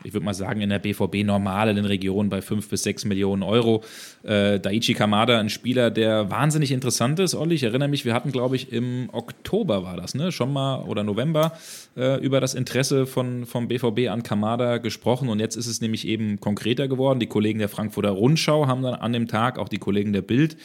ich 0.03 0.13
würde 0.13 0.25
mal 0.25 0.33
sagen, 0.33 0.61
in 0.61 0.69
der 0.69 0.79
BVB 0.79 1.23
normal 1.23 1.69
in 1.69 1.75
den 1.75 1.85
Regionen 1.85 2.29
bei 2.29 2.41
5 2.41 2.69
bis 2.69 2.83
6 2.83 3.05
Millionen 3.05 3.43
Euro. 3.43 3.83
Äh, 4.23 4.59
Daichi 4.59 4.93
Kamada, 4.93 5.39
ein 5.39 5.49
Spieler, 5.49 5.91
der 5.91 6.29
wahnsinnig 6.29 6.71
interessant 6.71 7.19
ist, 7.19 7.35
Olli. 7.35 7.55
Ich 7.55 7.63
erinnere 7.63 7.89
mich, 7.89 8.05
wir 8.05 8.13
hatten, 8.13 8.31
glaube 8.31 8.55
ich, 8.55 8.71
im 8.71 9.09
Oktober 9.11 9.83
war 9.83 9.97
das, 9.97 10.15
ne? 10.15 10.31
Schon 10.31 10.53
mal 10.53 10.83
oder 10.83 11.03
November 11.03 11.53
äh, 11.97 12.19
über 12.23 12.39
das 12.39 12.53
Interesse 12.53 13.05
von, 13.05 13.45
vom 13.45 13.67
BVB 13.67 14.09
an 14.09 14.23
Kamada 14.23 14.77
gesprochen. 14.77 15.29
Und 15.29 15.39
jetzt 15.39 15.55
ist 15.55 15.67
es 15.67 15.81
nämlich 15.81 16.07
eben 16.07 16.39
konkreter 16.39 16.87
geworden. 16.87 17.19
Die 17.19 17.27
Kollegen 17.27 17.59
der 17.59 17.69
Frankfurter 17.69 18.11
Rundschau 18.11 18.67
haben 18.67 18.81
dann 18.81 18.95
an 18.95 19.13
dem 19.13 19.27
Tag, 19.27 19.59
auch 19.59 19.69
die 19.69 19.79
Kollegen 19.79 20.13
der 20.13 20.21
Bild, 20.21 20.57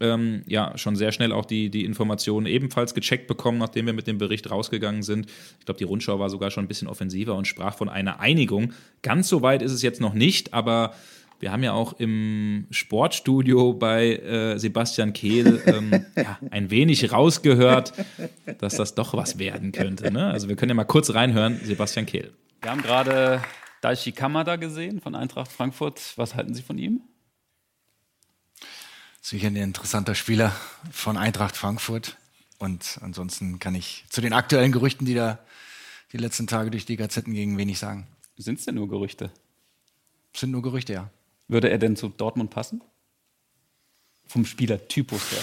ähm, 0.00 0.42
ja 0.46 0.76
schon 0.76 0.96
sehr 0.96 1.12
schnell 1.12 1.32
auch 1.32 1.44
die, 1.44 1.70
die 1.70 1.84
Informationen 1.84 2.46
ebenfalls 2.46 2.94
gecheckt 2.94 3.26
bekommen, 3.26 3.58
nachdem 3.58 3.86
wir 3.86 3.92
mit 3.92 4.06
dem 4.06 4.18
Bericht 4.18 4.50
rausgegangen 4.50 5.02
sind. 5.02 5.26
Ich 5.58 5.64
glaube, 5.64 5.78
die 5.78 5.84
Rundschau 5.84 6.18
war 6.18 6.30
sogar 6.30 6.50
schon 6.50 6.64
ein 6.64 6.68
bisschen 6.68 6.88
offensiver 6.88 7.34
und 7.34 7.46
sprach 7.46 7.76
von 7.76 7.88
einer 7.88 8.20
Einigung. 8.20 8.72
Ganz 9.02 9.28
so 9.28 9.42
weit 9.42 9.62
ist 9.62 9.72
es 9.72 9.82
jetzt 9.82 10.00
noch 10.00 10.14
nicht, 10.14 10.54
aber 10.54 10.92
wir 11.38 11.52
haben 11.52 11.62
ja 11.62 11.72
auch 11.72 11.94
im 11.98 12.66
Sportstudio 12.70 13.74
bei 13.74 14.16
äh, 14.16 14.58
Sebastian 14.58 15.12
Kehl 15.12 15.62
ähm, 15.66 16.06
ja, 16.16 16.38
ein 16.50 16.70
wenig 16.70 17.12
rausgehört, 17.12 17.92
dass 18.58 18.76
das 18.76 18.94
doch 18.94 19.14
was 19.14 19.38
werden 19.38 19.72
könnte. 19.72 20.10
Ne? 20.10 20.26
Also 20.26 20.48
wir 20.48 20.56
können 20.56 20.70
ja 20.70 20.74
mal 20.74 20.84
kurz 20.84 21.12
reinhören, 21.12 21.60
Sebastian 21.62 22.06
Kehl. 22.06 22.32
Wir 22.62 22.70
haben 22.70 22.82
gerade 22.82 23.42
Daichi 23.82 24.12
Kamada 24.12 24.56
gesehen 24.56 25.00
von 25.00 25.14
Eintracht 25.14 25.52
Frankfurt. 25.52 26.14
Was 26.16 26.34
halten 26.34 26.54
Sie 26.54 26.62
von 26.62 26.78
ihm? 26.78 27.02
Sicher 29.26 29.48
ein 29.48 29.56
interessanter 29.56 30.14
Spieler 30.14 30.54
von 30.92 31.16
Eintracht 31.16 31.56
Frankfurt. 31.56 32.16
Und 32.58 33.00
ansonsten 33.02 33.58
kann 33.58 33.74
ich 33.74 34.04
zu 34.08 34.20
den 34.20 34.32
aktuellen 34.32 34.70
Gerüchten, 34.70 35.04
die 35.04 35.14
da 35.14 35.40
die 36.12 36.16
letzten 36.16 36.46
Tage 36.46 36.70
durch 36.70 36.86
die 36.86 36.96
Gazetten 36.96 37.34
gingen, 37.34 37.58
wenig 37.58 37.80
sagen. 37.80 38.06
Sind 38.36 38.60
es 38.60 38.66
denn 38.66 38.76
nur 38.76 38.88
Gerüchte? 38.88 39.32
Sind 40.32 40.52
nur 40.52 40.62
Gerüchte, 40.62 40.92
ja. 40.92 41.10
Würde 41.48 41.70
er 41.70 41.78
denn 41.78 41.96
zu 41.96 42.08
Dortmund 42.08 42.50
passen? 42.50 42.82
Vom 44.28 44.46
Spielertypus 44.46 45.32
her. 45.32 45.42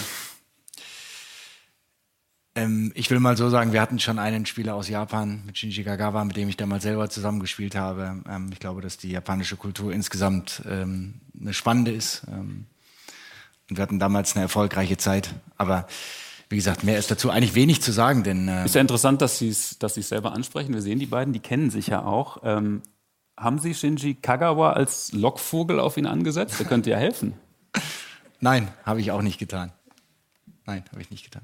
Ähm, 2.54 2.90
ich 2.94 3.10
will 3.10 3.20
mal 3.20 3.36
so 3.36 3.50
sagen, 3.50 3.74
wir 3.74 3.82
hatten 3.82 3.98
schon 3.98 4.18
einen 4.18 4.46
Spieler 4.46 4.76
aus 4.76 4.88
Japan 4.88 5.42
mit 5.44 5.58
Shinji 5.58 5.84
Kagawa, 5.84 6.24
mit 6.24 6.38
dem 6.38 6.48
ich 6.48 6.56
damals 6.56 6.84
selber 6.84 7.10
zusammengespielt 7.10 7.74
habe. 7.74 8.22
Ähm, 8.30 8.48
ich 8.50 8.60
glaube, 8.60 8.80
dass 8.80 8.96
die 8.96 9.10
japanische 9.10 9.56
Kultur 9.56 9.92
insgesamt 9.92 10.62
ähm, 10.64 11.20
eine 11.38 11.52
spannende 11.52 11.92
ist. 11.92 12.22
Ähm, 12.28 12.64
und 13.74 13.78
wir 13.78 13.82
hatten 13.82 13.98
damals 13.98 14.36
eine 14.36 14.44
erfolgreiche 14.44 14.96
Zeit. 14.96 15.34
Aber 15.56 15.88
wie 16.48 16.54
gesagt, 16.54 16.84
mehr 16.84 16.96
ist 16.96 17.10
dazu 17.10 17.30
eigentlich 17.30 17.56
wenig 17.56 17.82
zu 17.82 17.90
sagen, 17.90 18.22
denn. 18.22 18.46
Äh 18.46 18.66
ist 18.66 18.76
ja 18.76 18.80
interessant, 18.80 19.20
dass 19.20 19.38
Sie 19.38 19.48
es 19.48 19.80
dass 19.80 19.94
selber 19.94 20.32
ansprechen. 20.32 20.72
Wir 20.72 20.80
sehen 20.80 21.00
die 21.00 21.06
beiden, 21.06 21.32
die 21.32 21.40
kennen 21.40 21.70
sich 21.70 21.88
ja 21.88 22.04
auch. 22.04 22.38
Ähm, 22.44 22.82
haben 23.36 23.58
Sie 23.58 23.74
Shinji 23.74 24.14
Kagawa 24.14 24.74
als 24.74 25.10
Lockvogel 25.12 25.80
auf 25.80 25.96
ihn 25.96 26.06
angesetzt? 26.06 26.60
Der 26.60 26.66
könnte 26.66 26.90
ja 26.90 26.98
helfen. 26.98 27.34
Nein, 28.40 28.68
habe 28.84 29.00
ich 29.00 29.10
auch 29.10 29.22
nicht 29.22 29.38
getan. 29.38 29.72
Nein, 30.66 30.84
habe 30.92 31.02
ich 31.02 31.10
nicht 31.10 31.24
getan. 31.24 31.42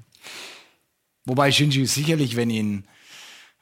Wobei 1.25 1.51
Shinji 1.51 1.85
sicherlich, 1.85 2.37
wenn 2.37 2.49
ihn 2.49 2.85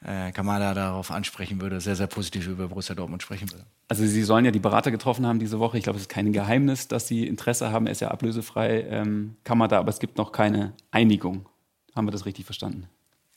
äh, 0.04 0.32
Kamada 0.32 0.74
darauf 0.74 1.10
ansprechen 1.10 1.60
würde, 1.60 1.80
sehr, 1.80 1.96
sehr 1.96 2.06
positiv 2.06 2.46
über 2.48 2.68
Borussia 2.68 2.94
Dortmund 2.94 3.22
sprechen 3.22 3.50
würde. 3.50 3.64
Also 3.88 4.06
Sie 4.06 4.22
sollen 4.22 4.44
ja 4.44 4.50
die 4.50 4.58
Berater 4.58 4.90
getroffen 4.90 5.26
haben 5.26 5.38
diese 5.38 5.58
Woche. 5.58 5.78
Ich 5.78 5.84
glaube, 5.84 5.96
es 5.96 6.02
ist 6.02 6.08
kein 6.08 6.32
Geheimnis, 6.32 6.88
dass 6.88 7.06
Sie 7.06 7.26
Interesse 7.26 7.70
haben. 7.70 7.86
Er 7.86 7.92
ist 7.92 8.00
ja 8.00 8.08
ablösefrei, 8.08 8.82
ähm, 8.88 9.36
Kamada, 9.44 9.78
aber 9.78 9.90
es 9.90 9.98
gibt 9.98 10.16
noch 10.16 10.32
keine 10.32 10.72
Einigung. 10.90 11.48
Haben 11.94 12.06
wir 12.06 12.12
das 12.12 12.24
richtig 12.24 12.44
verstanden? 12.44 12.88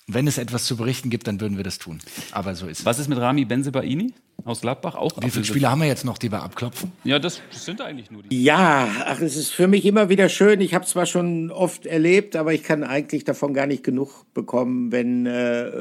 Wenn 0.08 0.28
es 0.28 0.38
etwas 0.38 0.66
zu 0.66 0.76
berichten 0.76 1.10
gibt, 1.10 1.28
dann 1.28 1.40
würden 1.40 1.56
wir 1.56 1.64
das 1.64 1.80
tun. 1.80 2.00
Aber 2.32 2.56
so 2.56 2.68
ist 2.68 2.80
es. 2.80 2.86
Was 2.86 3.00
ist 3.00 3.08
mit 3.08 3.18
Rami 3.20 3.46
Benzebaini 3.46 4.14
aus 4.44 4.60
Gladbach? 4.60 4.96
Auch 4.96 5.12
Wie 5.22 5.30
viele 5.30 5.46
Spiele 5.46 5.72
haben 5.72 5.80
wir 5.80 5.88
jetzt 5.88 6.04
noch, 6.04 6.18
die 6.18 6.30
wir 6.30 6.44
abklopfen? 6.44 6.92
Ja, 7.06 7.20
das, 7.20 7.42
sind 7.52 7.80
eigentlich 7.80 8.12
nur 8.12 8.24
die. 8.24 8.44
Ja, 8.44 8.90
ach, 9.06 9.22
es 9.22 9.38
ist 9.38 9.52
für 9.52 9.68
mich 9.68 9.86
immer 9.86 10.10
wieder 10.10 10.28
schön. 10.28 10.60
Ich 10.60 10.74
habe 10.74 10.86
zwar 10.86 11.06
schon 11.06 11.52
oft 11.52 11.86
erlebt, 11.86 12.36
aber 12.36 12.54
ich 12.54 12.64
kann 12.64 12.84
eigentlich 12.84 13.24
davon 13.24 13.54
gar 13.54 13.66
nicht 13.66 13.84
genug 13.84 14.26
bekommen, 14.34 14.92
wenn 14.92 15.26
äh, 15.26 15.72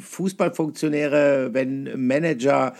Fußballfunktionäre, 0.00 1.50
wenn 1.52 2.06
Manager 2.06 2.74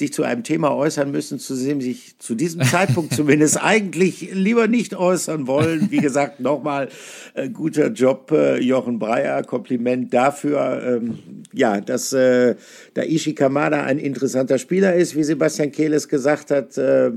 sich 0.00 0.12
zu 0.12 0.24
einem 0.24 0.42
Thema 0.42 0.74
äußern 0.74 1.12
müssen, 1.12 1.38
zu 1.38 1.54
dem 1.54 1.80
sich 1.80 2.18
zu 2.18 2.34
diesem 2.34 2.62
Zeitpunkt 2.62 3.14
zumindest 3.14 3.62
eigentlich 3.62 4.30
lieber 4.32 4.66
nicht 4.66 4.96
äußern 4.96 5.46
wollen. 5.46 5.90
Wie 5.90 5.98
gesagt, 5.98 6.40
nochmal 6.40 6.88
äh, 7.34 7.48
guter 7.48 7.88
Job, 7.88 8.32
äh, 8.32 8.58
Jochen 8.58 8.98
Breyer, 8.98 9.44
Kompliment 9.44 10.12
dafür. 10.12 10.82
Ähm, 10.84 11.18
ja, 11.52 11.80
dass 11.80 12.12
äh, 12.12 12.56
Daishi 12.94 13.34
Kamada 13.34 13.84
ein 13.84 13.98
interessanter 13.98 14.58
Spieler 14.58 14.94
ist, 14.94 15.14
wie 15.14 15.22
Sebastian 15.22 15.70
Kehles 15.70 16.08
gesagt 16.08 16.50
hat, 16.50 16.76
äh, 16.78 17.10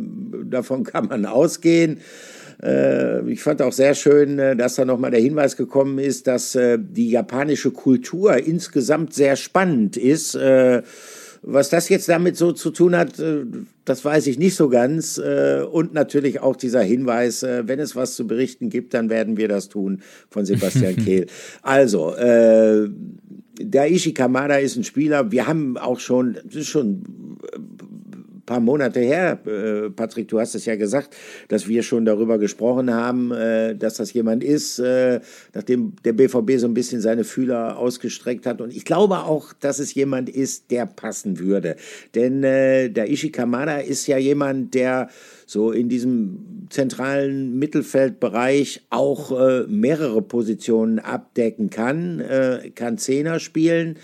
davon 0.43 0.83
kann 0.83 1.07
man 1.07 1.25
ausgehen. 1.25 2.01
Äh, 2.61 3.29
ich 3.29 3.41
fand 3.41 3.61
auch 3.61 3.73
sehr 3.73 3.95
schön, 3.95 4.39
äh, 4.39 4.55
dass 4.55 4.75
da 4.75 4.83
nochmal 4.85 5.11
der 5.11 5.21
Hinweis 5.21 5.55
gekommen 5.55 5.99
ist, 5.99 6.27
dass 6.27 6.57
die 6.77 7.09
japanische 7.09 7.71
Kultur 7.71 8.35
insgesamt 8.35 9.13
sehr 9.13 9.35
spannend 9.37 9.95
ist 9.95 10.37
was 11.43 11.69
das 11.69 11.89
jetzt 11.89 12.09
damit 12.09 12.37
so 12.37 12.53
zu 12.53 12.71
tun 12.71 12.97
hat, 12.97 13.19
äh, 13.19 13.45
das 13.85 14.03
weiß 14.03 14.27
ich 14.27 14.39
nicht 14.39 14.55
so 14.55 14.69
ganz. 14.69 15.17
Äh, 15.17 15.61
und 15.69 15.93
natürlich 15.93 16.39
auch 16.39 16.55
dieser 16.55 16.81
Hinweis, 16.81 17.43
äh, 17.43 17.67
wenn 17.67 17.79
es 17.79 17.95
was 17.95 18.15
zu 18.15 18.25
berichten 18.25 18.69
gibt, 18.69 18.93
dann 18.93 19.09
werden 19.09 19.37
wir 19.37 19.47
das 19.47 19.69
tun 19.69 20.01
von 20.29 20.45
Sebastian 20.45 20.95
Kehl. 21.03 21.27
Also, 21.61 22.15
äh, 22.15 22.89
Daishi 23.61 24.13
Kamada 24.13 24.55
ist 24.55 24.77
ein 24.77 24.83
Spieler, 24.83 25.31
wir 25.31 25.45
haben 25.45 25.77
auch 25.77 25.99
schon, 25.99 26.37
das 26.45 26.55
ist 26.55 26.67
schon 26.67 27.03
paar 28.45 28.59
Monate 28.59 28.99
her, 28.99 29.39
äh, 29.45 29.89
Patrick, 29.89 30.27
du 30.27 30.39
hast 30.39 30.55
es 30.55 30.65
ja 30.65 30.75
gesagt, 30.75 31.15
dass 31.47 31.67
wir 31.67 31.83
schon 31.83 32.05
darüber 32.05 32.37
gesprochen 32.37 32.93
haben, 32.93 33.31
äh, 33.31 33.75
dass 33.75 33.95
das 33.95 34.13
jemand 34.13 34.43
ist, 34.43 34.79
äh, 34.79 35.19
nachdem 35.53 35.93
der 36.03 36.13
BVB 36.13 36.57
so 36.57 36.67
ein 36.67 36.73
bisschen 36.73 37.01
seine 37.01 37.23
Fühler 37.23 37.77
ausgestreckt 37.77 38.45
hat. 38.45 38.61
Und 38.61 38.75
ich 38.75 38.85
glaube 38.85 39.19
auch, 39.19 39.53
dass 39.53 39.79
es 39.79 39.93
jemand 39.93 40.29
ist, 40.29 40.71
der 40.71 40.85
passen 40.85 41.39
würde. 41.39 41.75
Denn 42.15 42.43
äh, 42.43 42.89
der 42.89 43.09
Ishi 43.09 43.31
Kamada 43.31 43.77
ist 43.77 44.07
ja 44.07 44.17
jemand, 44.17 44.73
der 44.73 45.09
so 45.45 45.71
in 45.71 45.89
diesem 45.89 46.67
zentralen 46.69 47.57
Mittelfeldbereich 47.59 48.85
auch 48.89 49.31
äh, 49.31 49.63
mehrere 49.67 50.21
Positionen 50.21 50.99
abdecken 50.99 51.69
kann, 51.69 52.19
äh, 52.19 52.71
kann 52.73 52.97
Zehner 52.97 53.39
spielen. 53.39 53.97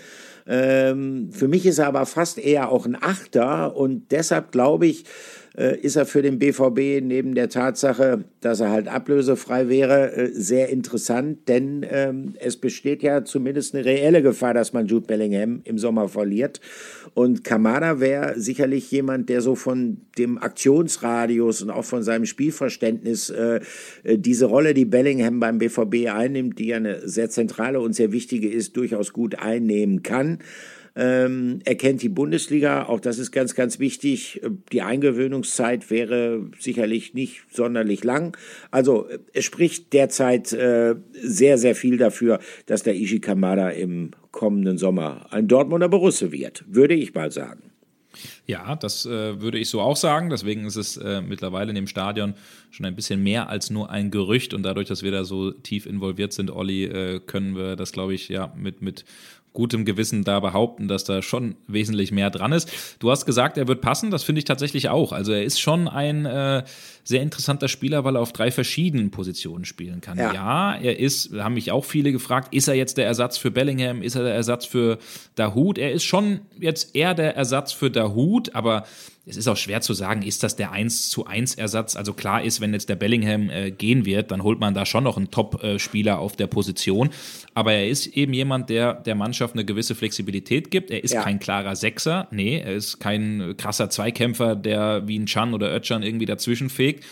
Ähm, 0.52 1.30
für 1.30 1.46
mich 1.46 1.64
ist 1.64 1.78
er 1.78 1.86
aber 1.86 2.04
fast 2.06 2.36
eher 2.36 2.70
auch 2.70 2.84
ein 2.84 3.00
Achter 3.00 3.76
und 3.76 4.10
deshalb 4.10 4.50
glaube 4.50 4.88
ich, 4.88 5.04
ist 5.60 5.96
er 5.96 6.06
für 6.06 6.22
den 6.22 6.38
BVB 6.38 7.04
neben 7.04 7.34
der 7.34 7.50
Tatsache, 7.50 8.24
dass 8.40 8.60
er 8.60 8.70
halt 8.70 8.88
ablösefrei 8.88 9.68
wäre, 9.68 10.12
äh, 10.12 10.30
sehr 10.32 10.70
interessant, 10.70 11.48
denn 11.48 11.84
ähm, 11.90 12.34
es 12.38 12.56
besteht 12.56 13.02
ja 13.02 13.24
zumindest 13.24 13.74
eine 13.74 13.84
reelle 13.84 14.22
Gefahr, 14.22 14.54
dass 14.54 14.72
man 14.72 14.86
Jude 14.86 15.06
Bellingham 15.06 15.60
im 15.64 15.76
Sommer 15.76 16.08
verliert. 16.08 16.62
Und 17.12 17.44
Kamada 17.44 18.00
wäre 18.00 18.40
sicherlich 18.40 18.90
jemand, 18.90 19.28
der 19.28 19.42
so 19.42 19.54
von 19.54 19.98
dem 20.16 20.38
Aktionsradius 20.38 21.60
und 21.62 21.70
auch 21.70 21.84
von 21.84 22.02
seinem 22.02 22.24
Spielverständnis 22.24 23.28
äh, 23.28 23.60
äh 24.02 24.16
diese 24.16 24.46
Rolle, 24.46 24.72
die 24.72 24.86
Bellingham 24.86 25.40
beim 25.40 25.58
BVB 25.58 26.08
einnimmt, 26.10 26.58
die 26.58 26.68
ja 26.68 26.76
eine 26.76 27.06
sehr 27.06 27.28
zentrale 27.28 27.80
und 27.80 27.94
sehr 27.94 28.12
wichtige 28.12 28.48
ist, 28.48 28.76
durchaus 28.76 29.12
gut 29.12 29.38
einnehmen 29.38 30.02
kann. 30.02 30.38
Ähm, 30.96 31.60
er 31.64 31.76
kennt 31.76 32.02
die 32.02 32.08
Bundesliga, 32.08 32.86
auch 32.86 33.00
das 33.00 33.18
ist 33.18 33.30
ganz, 33.30 33.54
ganz 33.54 33.78
wichtig. 33.78 34.40
Die 34.72 34.82
Eingewöhnungszeit 34.82 35.90
wäre 35.90 36.46
sicherlich 36.58 37.14
nicht 37.14 37.42
sonderlich 37.52 38.04
lang. 38.04 38.36
Also 38.70 39.06
es 39.32 39.44
spricht 39.44 39.92
derzeit 39.92 40.52
äh, 40.52 40.96
sehr, 41.12 41.58
sehr 41.58 41.74
viel 41.74 41.96
dafür, 41.96 42.40
dass 42.66 42.82
der 42.82 42.94
Ishi 42.94 43.20
Kamada 43.20 43.70
im 43.70 44.10
kommenden 44.32 44.78
Sommer 44.78 45.26
ein 45.30 45.48
Dortmunder 45.48 45.88
Borusse 45.88 46.32
wird, 46.32 46.64
würde 46.68 46.94
ich 46.94 47.14
mal 47.14 47.30
sagen. 47.30 47.70
Ja, 48.46 48.74
das 48.74 49.06
äh, 49.06 49.40
würde 49.40 49.58
ich 49.58 49.68
so 49.68 49.80
auch 49.80 49.96
sagen. 49.96 50.30
Deswegen 50.30 50.64
ist 50.66 50.76
es 50.76 50.96
äh, 50.96 51.20
mittlerweile 51.20 51.70
in 51.70 51.76
dem 51.76 51.86
Stadion 51.86 52.34
schon 52.70 52.86
ein 52.86 52.96
bisschen 52.96 53.22
mehr 53.22 53.48
als 53.48 53.70
nur 53.70 53.90
ein 53.90 54.10
Gerücht. 54.10 54.52
Und 54.52 54.64
dadurch, 54.64 54.88
dass 54.88 55.02
wir 55.02 55.12
da 55.12 55.24
so 55.24 55.52
tief 55.52 55.86
involviert 55.86 56.32
sind, 56.32 56.50
Olli, 56.50 56.84
äh, 56.84 57.20
können 57.20 57.56
wir 57.56 57.76
das, 57.76 57.92
glaube 57.92 58.14
ich, 58.14 58.28
ja 58.28 58.52
mit, 58.56 58.82
mit 58.82 59.04
gutem 59.52 59.84
Gewissen 59.84 60.22
da 60.24 60.40
behaupten, 60.40 60.86
dass 60.86 61.04
da 61.04 61.22
schon 61.22 61.56
wesentlich 61.66 62.12
mehr 62.12 62.30
dran 62.30 62.52
ist. 62.52 62.70
Du 63.00 63.10
hast 63.10 63.26
gesagt, 63.26 63.58
er 63.58 63.66
wird 63.66 63.80
passen, 63.80 64.10
das 64.10 64.22
finde 64.22 64.38
ich 64.38 64.44
tatsächlich 64.44 64.88
auch. 64.88 65.12
Also 65.12 65.32
er 65.32 65.42
ist 65.42 65.60
schon 65.60 65.88
ein 65.88 66.24
äh, 66.24 66.62
sehr 67.04 67.22
interessanter 67.22 67.68
Spieler, 67.68 68.04
weil 68.04 68.16
er 68.16 68.22
auf 68.22 68.32
drei 68.32 68.50
verschiedenen 68.50 69.10
Positionen 69.10 69.64
spielen 69.64 70.00
kann. 70.00 70.18
Ja. 70.18 70.32
ja, 70.32 70.74
er 70.76 70.98
ist, 70.98 71.32
haben 71.34 71.54
mich 71.54 71.72
auch 71.72 71.84
viele 71.84 72.12
gefragt, 72.12 72.54
ist 72.54 72.68
er 72.68 72.74
jetzt 72.74 72.96
der 72.96 73.06
Ersatz 73.06 73.38
für 73.38 73.50
Bellingham, 73.50 74.02
ist 74.02 74.14
er 74.14 74.22
der 74.22 74.34
Ersatz 74.34 74.66
für 74.66 74.98
Dahut? 75.34 75.78
Er 75.78 75.92
ist 75.92 76.04
schon 76.04 76.40
jetzt 76.60 76.94
eher 76.94 77.14
der 77.14 77.36
Ersatz 77.36 77.72
für 77.72 77.90
Dahut, 77.90 78.54
aber 78.54 78.84
es 79.30 79.36
ist 79.36 79.48
auch 79.48 79.56
schwer 79.56 79.80
zu 79.80 79.94
sagen, 79.94 80.22
ist 80.22 80.42
das 80.42 80.56
der 80.56 80.72
1 80.72 81.08
zu 81.08 81.26
1 81.26 81.54
Ersatz? 81.54 81.96
Also 81.96 82.12
klar 82.12 82.42
ist, 82.42 82.60
wenn 82.60 82.72
jetzt 82.72 82.88
der 82.88 82.96
Bellingham 82.96 83.48
äh, 83.48 83.70
gehen 83.70 84.04
wird, 84.04 84.30
dann 84.30 84.42
holt 84.42 84.60
man 84.60 84.74
da 84.74 84.84
schon 84.84 85.04
noch 85.04 85.16
einen 85.16 85.30
Top-Spieler 85.30 86.18
auf 86.18 86.36
der 86.36 86.46
Position. 86.46 87.10
Aber 87.54 87.72
er 87.72 87.88
ist 87.88 88.06
eben 88.08 88.32
jemand, 88.32 88.68
der 88.68 88.94
der 88.94 89.14
Mannschaft 89.14 89.54
eine 89.54 89.64
gewisse 89.64 89.94
Flexibilität 89.94 90.70
gibt. 90.70 90.90
Er 90.90 91.02
ist 91.02 91.14
ja. 91.14 91.22
kein 91.22 91.38
klarer 91.38 91.76
Sechser. 91.76 92.28
Nee, 92.30 92.58
er 92.58 92.74
ist 92.74 93.00
kein 93.00 93.54
krasser 93.56 93.88
Zweikämpfer, 93.88 94.56
der 94.56 95.06
wie 95.08 95.18
ein 95.18 95.26
Chan 95.26 95.54
oder 95.54 95.74
Özcan 95.74 96.02
irgendwie 96.02 96.26
dazwischen 96.26 96.68
fegt. 96.68 97.04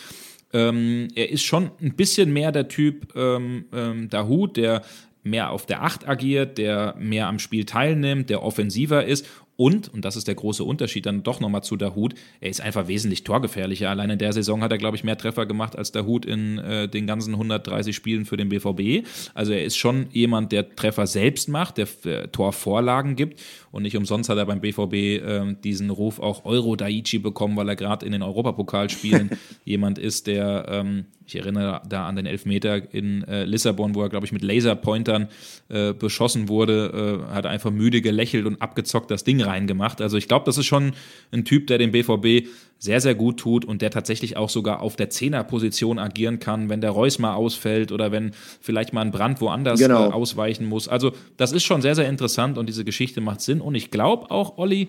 Ähm, 0.51 1.07
er 1.15 1.29
ist 1.29 1.43
schon 1.43 1.71
ein 1.81 1.95
bisschen 1.95 2.33
mehr 2.33 2.51
der 2.51 2.67
Typ 2.67 3.15
ähm, 3.15 3.65
ähm, 3.73 4.09
Dahut, 4.09 4.57
der 4.57 4.81
mehr 5.23 5.51
auf 5.51 5.65
der 5.65 5.83
Acht 5.83 6.07
agiert, 6.07 6.57
der 6.57 6.95
mehr 6.97 7.27
am 7.27 7.39
Spiel 7.39 7.65
teilnimmt, 7.65 8.29
der 8.29 8.41
offensiver 8.41 9.05
ist 9.05 9.27
Und, 9.59 9.93
und 9.93 10.05
das 10.05 10.15
ist 10.15 10.29
der 10.29 10.35
große 10.35 10.63
Unterschied 10.63 11.05
dann 11.05 11.21
doch 11.21 11.41
nochmal 11.41 11.63
zu 11.63 11.75
Dahut, 11.75 12.13
er 12.39 12.49
ist 12.49 12.61
einfach 12.61 12.87
wesentlich 12.87 13.25
torgefährlicher. 13.25 13.89
Allein 13.89 14.11
in 14.11 14.17
der 14.17 14.31
Saison 14.31 14.63
hat 14.63 14.71
er, 14.71 14.77
glaube 14.77 14.95
ich, 14.95 15.03
mehr 15.03 15.17
Treffer 15.17 15.45
gemacht 15.45 15.77
als 15.77 15.91
Dahut 15.91 16.25
in 16.25 16.59
äh, 16.59 16.87
den 16.87 17.05
ganzen 17.05 17.33
130 17.33 17.93
Spielen 17.93 18.23
für 18.23 18.37
den 18.37 18.47
BVB. 18.47 19.05
Also 19.33 19.51
er 19.51 19.65
ist 19.65 19.75
schon 19.75 20.07
jemand, 20.13 20.53
der 20.53 20.77
Treffer 20.77 21.07
selbst 21.07 21.49
macht, 21.49 21.77
der 21.77 21.87
äh, 22.05 22.29
Torvorlagen 22.29 23.17
gibt. 23.17 23.41
Und 23.71 23.83
nicht 23.83 23.97
umsonst 23.97 24.29
hat 24.29 24.37
er 24.37 24.45
beim 24.45 24.61
BVB 24.61 24.93
äh, 24.93 25.55
diesen 25.61 25.89
Ruf 25.89 26.19
auch 26.19 26.45
Euro 26.45 26.77
Daichi 26.77 27.19
bekommen, 27.19 27.57
weil 27.57 27.67
er 27.67 27.75
gerade 27.75 28.05
in 28.05 28.13
den 28.13 28.23
Europapokalspielen 28.23 29.31
jemand 29.65 29.99
ist, 29.99 30.27
der, 30.27 30.67
ähm, 30.69 31.05
ich 31.27 31.35
erinnere 31.35 31.81
da 31.87 32.07
an 32.07 32.15
den 32.15 32.25
Elfmeter 32.25 32.93
in 32.93 33.23
äh, 33.25 33.43
Lissabon, 33.43 33.93
wo 33.93 34.01
er, 34.01 34.09
glaube 34.09 34.25
ich, 34.25 34.31
mit 34.31 34.41
Laserpointern 34.41 35.27
äh, 35.67 35.93
beschossen 35.93 36.47
wurde, 36.47 37.27
äh, 37.29 37.33
hat 37.33 37.45
einfach 37.45 37.71
müde 37.71 38.01
gelächelt 38.01 38.45
und 38.45 38.61
abgezockt 38.61 39.11
das 39.11 39.23
Ding 39.23 39.41
reingemacht. 39.49 40.01
Also 40.01 40.17
ich 40.17 40.27
glaube, 40.27 40.45
das 40.45 40.57
ist 40.57 40.65
schon 40.65 40.93
ein 41.31 41.43
Typ, 41.45 41.67
der 41.67 41.77
dem 41.77 41.91
BVB 41.91 42.47
sehr, 42.77 43.01
sehr 43.01 43.13
gut 43.13 43.37
tut 43.37 43.65
und 43.65 43.81
der 43.81 43.91
tatsächlich 43.91 44.37
auch 44.37 44.49
sogar 44.49 44.81
auf 44.81 44.95
der 44.95 45.09
Zehnerposition 45.09 45.99
agieren 45.99 46.39
kann, 46.39 46.69
wenn 46.69 46.79
der 46.79 46.91
Reus 46.91 47.19
mal 47.19 47.33
ausfällt 47.33 47.91
oder 47.91 48.11
wenn 48.11 48.31
vielleicht 48.61 48.93
mal 48.93 49.01
ein 49.01 49.11
Brand 49.11 49.41
woanders 49.41 49.79
genau. 49.79 50.09
äh, 50.09 50.13
ausweichen 50.13 50.65
muss. 50.65 50.87
Also 50.87 51.11
das 51.35 51.51
ist 51.51 51.63
schon 51.63 51.81
sehr, 51.81 51.95
sehr 51.95 52.07
interessant 52.07 52.57
und 52.57 52.69
diese 52.69 52.85
Geschichte 52.85 53.19
macht 53.19 53.41
Sinn. 53.41 53.59
Und 53.59 53.75
ich 53.75 53.91
glaube 53.91 54.31
auch, 54.31 54.57
Olli, 54.57 54.87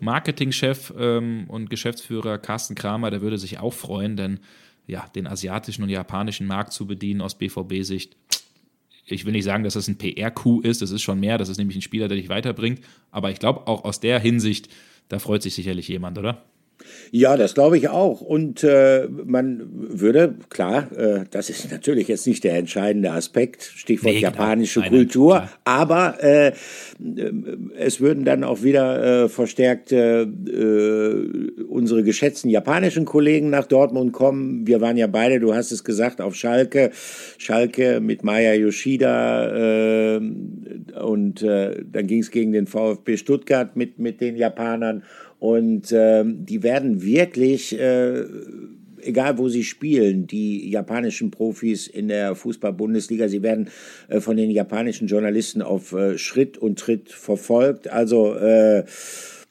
Marketingchef 0.00 0.92
ähm, 0.98 1.44
und 1.48 1.70
Geschäftsführer 1.70 2.38
Carsten 2.38 2.74
Kramer, 2.74 3.10
der 3.10 3.20
würde 3.20 3.38
sich 3.38 3.60
auch 3.60 3.72
freuen, 3.72 4.16
denn 4.16 4.40
ja, 4.86 5.06
den 5.14 5.26
asiatischen 5.26 5.82
und 5.82 5.90
japanischen 5.90 6.46
Markt 6.46 6.72
zu 6.72 6.86
bedienen 6.86 7.20
aus 7.20 7.36
BVB-Sicht, 7.36 8.16
ich 9.10 9.24
will 9.24 9.32
nicht 9.32 9.44
sagen, 9.44 9.64
dass 9.64 9.74
das 9.74 9.88
ein 9.88 9.98
PR-Coup 9.98 10.64
ist, 10.64 10.82
das 10.82 10.90
ist 10.90 11.02
schon 11.02 11.20
mehr, 11.20 11.38
das 11.38 11.48
ist 11.48 11.58
nämlich 11.58 11.76
ein 11.76 11.82
Spieler, 11.82 12.08
der 12.08 12.16
dich 12.16 12.28
weiterbringt, 12.28 12.80
aber 13.10 13.30
ich 13.30 13.38
glaube 13.38 13.66
auch 13.66 13.84
aus 13.84 14.00
der 14.00 14.20
Hinsicht, 14.20 14.68
da 15.08 15.18
freut 15.18 15.42
sich 15.42 15.54
sicherlich 15.54 15.88
jemand, 15.88 16.18
oder? 16.18 16.44
Ja, 17.10 17.36
das 17.36 17.54
glaube 17.54 17.78
ich 17.78 17.88
auch. 17.88 18.20
Und 18.20 18.62
äh, 18.64 19.08
man 19.24 19.68
würde, 19.72 20.34
klar, 20.48 20.90
äh, 20.96 21.24
das 21.30 21.50
ist 21.50 21.70
natürlich 21.70 22.08
jetzt 22.08 22.26
nicht 22.26 22.44
der 22.44 22.56
entscheidende 22.56 23.12
Aspekt, 23.12 23.62
Stichwort 23.62 24.14
nee, 24.14 24.20
japanische 24.20 24.80
klar. 24.80 24.90
Kultur, 24.90 25.34
Nein, 25.36 25.48
aber 25.64 26.22
äh, 26.22 26.52
es 27.78 28.00
würden 28.00 28.24
dann 28.24 28.44
auch 28.44 28.62
wieder 28.62 29.24
äh, 29.24 29.28
verstärkt 29.28 29.92
äh, 29.92 30.26
unsere 31.68 32.02
geschätzten 32.02 32.50
japanischen 32.50 33.04
Kollegen 33.04 33.50
nach 33.50 33.66
Dortmund 33.66 34.12
kommen. 34.12 34.66
Wir 34.66 34.80
waren 34.80 34.96
ja 34.96 35.06
beide, 35.06 35.40
du 35.40 35.54
hast 35.54 35.72
es 35.72 35.84
gesagt, 35.84 36.20
auf 36.20 36.34
Schalke. 36.34 36.90
Schalke 37.38 38.00
mit 38.00 38.24
Maya 38.24 38.54
Yoshida 38.54 40.16
äh, 40.16 40.20
und 41.00 41.42
äh, 41.42 41.82
dann 41.90 42.06
ging 42.06 42.20
es 42.20 42.30
gegen 42.30 42.52
den 42.52 42.66
VfB 42.66 43.16
Stuttgart 43.16 43.76
mit, 43.76 43.98
mit 43.98 44.20
den 44.20 44.36
Japanern. 44.36 45.02
Und 45.38 45.92
äh, 45.92 46.24
die 46.26 46.62
werden 46.62 47.02
wirklich, 47.02 47.78
äh, 47.78 48.24
egal 49.02 49.38
wo 49.38 49.48
sie 49.48 49.64
spielen, 49.64 50.26
die 50.26 50.68
japanischen 50.70 51.30
Profis 51.30 51.86
in 51.86 52.08
der 52.08 52.34
Fußball-Bundesliga, 52.34 53.28
sie 53.28 53.42
werden 53.42 53.68
äh, 54.08 54.20
von 54.20 54.36
den 54.36 54.50
japanischen 54.50 55.06
Journalisten 55.06 55.62
auf 55.62 55.92
äh, 55.92 56.18
Schritt 56.18 56.58
und 56.58 56.78
Tritt 56.78 57.10
verfolgt. 57.10 57.88
Also 57.88 58.34
äh, 58.34 58.84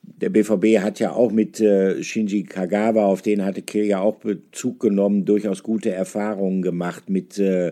der 0.04 0.30
BVB 0.30 0.80
hat 0.80 1.00
ja 1.00 1.12
auch 1.12 1.32
mit 1.32 1.60
äh, 1.60 2.02
Shinji 2.02 2.44
Kagawa, 2.44 3.06
auf 3.06 3.22
den 3.22 3.44
hatte 3.44 3.62
Kiel 3.62 3.86
ja 3.86 4.00
auch 4.00 4.16
Bezug 4.16 4.80
genommen, 4.80 5.26
durchaus 5.26 5.64
gute 5.64 5.92
Erfahrungen 5.92 6.62
gemacht 6.62 7.10
mit 7.10 7.38
äh, 7.38 7.72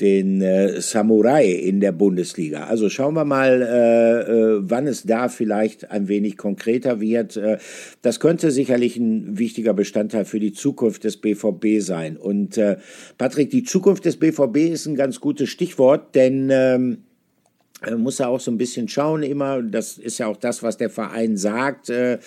den 0.00 0.42
äh, 0.42 0.80
Samurai 0.80 1.46
in 1.50 1.80
der 1.80 1.92
Bundesliga. 1.92 2.64
Also 2.64 2.88
schauen 2.88 3.14
wir 3.14 3.24
mal, 3.24 3.62
äh, 3.62 4.20
äh, 4.30 4.58
wann 4.62 4.86
es 4.86 5.02
da 5.02 5.28
vielleicht 5.28 5.90
ein 5.90 6.06
wenig 6.06 6.36
konkreter 6.36 7.00
wird. 7.00 7.36
Äh, 7.36 7.58
das 8.02 8.20
könnte 8.20 8.50
sicherlich 8.52 8.96
ein 8.96 9.38
wichtiger 9.38 9.74
Bestandteil 9.74 10.24
für 10.24 10.38
die 10.38 10.52
Zukunft 10.52 11.02
des 11.04 11.16
BVB 11.16 11.80
sein. 11.80 12.16
Und 12.16 12.56
äh, 12.58 12.76
Patrick, 13.16 13.50
die 13.50 13.64
Zukunft 13.64 14.04
des 14.04 14.18
BVB 14.18 14.56
ist 14.72 14.86
ein 14.86 14.94
ganz 14.94 15.20
gutes 15.20 15.48
Stichwort, 15.48 16.14
denn 16.14 16.48
ähm, 16.52 16.92
äh, 16.92 17.07
muss 17.96 18.20
er 18.20 18.28
auch 18.28 18.40
so 18.40 18.50
ein 18.50 18.58
bisschen 18.58 18.88
schauen 18.88 19.22
immer. 19.22 19.62
Das 19.62 19.98
ist 19.98 20.18
ja 20.18 20.26
auch 20.26 20.36
das, 20.36 20.62
was 20.62 20.76
der 20.76 20.90
Verein 20.90 21.36
sagt. 21.36 21.90
Äh, 21.90 22.18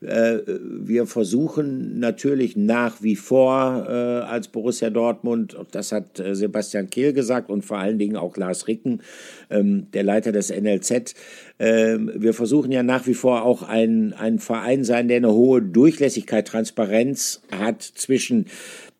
äh, 0.00 0.40
wir 0.46 1.06
versuchen 1.06 1.98
natürlich 1.98 2.56
nach 2.56 3.02
wie 3.02 3.16
vor 3.16 3.50
als 3.50 4.48
Borussia 4.48 4.90
Dortmund, 4.90 5.56
das 5.72 5.92
hat 5.92 6.22
Sebastian 6.32 6.90
Kehl 6.90 7.12
gesagt 7.12 7.50
und 7.50 7.64
vor 7.64 7.78
allen 7.78 7.98
Dingen 7.98 8.16
auch 8.16 8.36
Lars 8.36 8.68
Ricken, 8.68 9.00
ähm, 9.50 9.90
der 9.92 10.04
Leiter 10.04 10.32
des 10.32 10.50
NLZ, 10.50 11.14
ähm, 11.60 12.10
wir 12.16 12.32
versuchen 12.32 12.72
ja 12.72 12.82
nach 12.82 13.06
wie 13.06 13.14
vor 13.14 13.44
auch 13.44 13.62
ein, 13.62 14.14
ein 14.14 14.38
Verein 14.38 14.82
sein, 14.82 15.08
der 15.08 15.18
eine 15.18 15.32
hohe 15.32 15.60
Durchlässigkeit, 15.60 16.48
Transparenz 16.48 17.42
hat 17.52 17.82
zwischen 17.82 18.46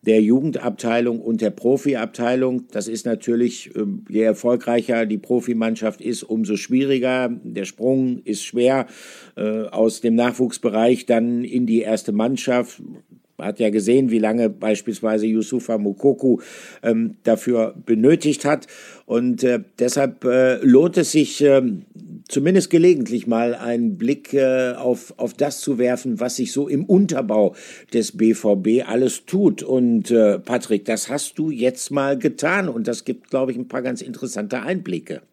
der 0.03 0.21
Jugendabteilung 0.21 1.21
und 1.21 1.41
der 1.41 1.51
Profiabteilung. 1.51 2.67
Das 2.71 2.87
ist 2.87 3.05
natürlich, 3.05 3.75
ähm, 3.75 4.05
je 4.09 4.21
erfolgreicher 4.21 5.05
die 5.05 5.19
Profimannschaft 5.19 6.01
ist, 6.01 6.23
umso 6.23 6.55
schwieriger. 6.55 7.29
Der 7.43 7.65
Sprung 7.65 8.21
ist 8.23 8.43
schwer 8.43 8.87
äh, 9.35 9.63
aus 9.65 10.01
dem 10.01 10.15
Nachwuchsbereich 10.15 11.05
dann 11.05 11.43
in 11.43 11.65
die 11.65 11.81
erste 11.81 12.11
Mannschaft. 12.11 12.81
Man 13.41 13.47
hat 13.47 13.59
ja 13.59 13.71
gesehen, 13.71 14.11
wie 14.11 14.19
lange 14.19 14.51
beispielsweise 14.51 15.25
Yusufa 15.25 15.79
Mukoku 15.79 16.41
ähm, 16.83 17.15
dafür 17.23 17.73
benötigt 17.87 18.45
hat. 18.45 18.67
Und 19.07 19.43
äh, 19.43 19.63
deshalb 19.79 20.23
äh, 20.25 20.57
lohnt 20.57 20.95
es 20.97 21.11
sich, 21.11 21.43
äh, 21.43 21.63
zumindest 22.27 22.69
gelegentlich 22.69 23.25
mal 23.25 23.55
einen 23.55 23.97
Blick 23.97 24.35
äh, 24.35 24.73
auf, 24.73 25.15
auf 25.17 25.33
das 25.33 25.59
zu 25.59 25.79
werfen, 25.79 26.19
was 26.19 26.35
sich 26.35 26.51
so 26.51 26.67
im 26.67 26.85
Unterbau 26.85 27.55
des 27.91 28.15
BVB 28.15 28.87
alles 28.87 29.25
tut. 29.25 29.63
Und 29.63 30.11
äh, 30.11 30.37
Patrick, 30.37 30.85
das 30.85 31.09
hast 31.09 31.39
du 31.39 31.49
jetzt 31.49 31.89
mal 31.89 32.19
getan 32.19 32.69
und 32.69 32.87
das 32.87 33.05
gibt, 33.05 33.31
glaube 33.31 33.51
ich, 33.51 33.57
ein 33.57 33.67
paar 33.67 33.81
ganz 33.81 34.03
interessante 34.03 34.61
Einblicke. 34.61 35.23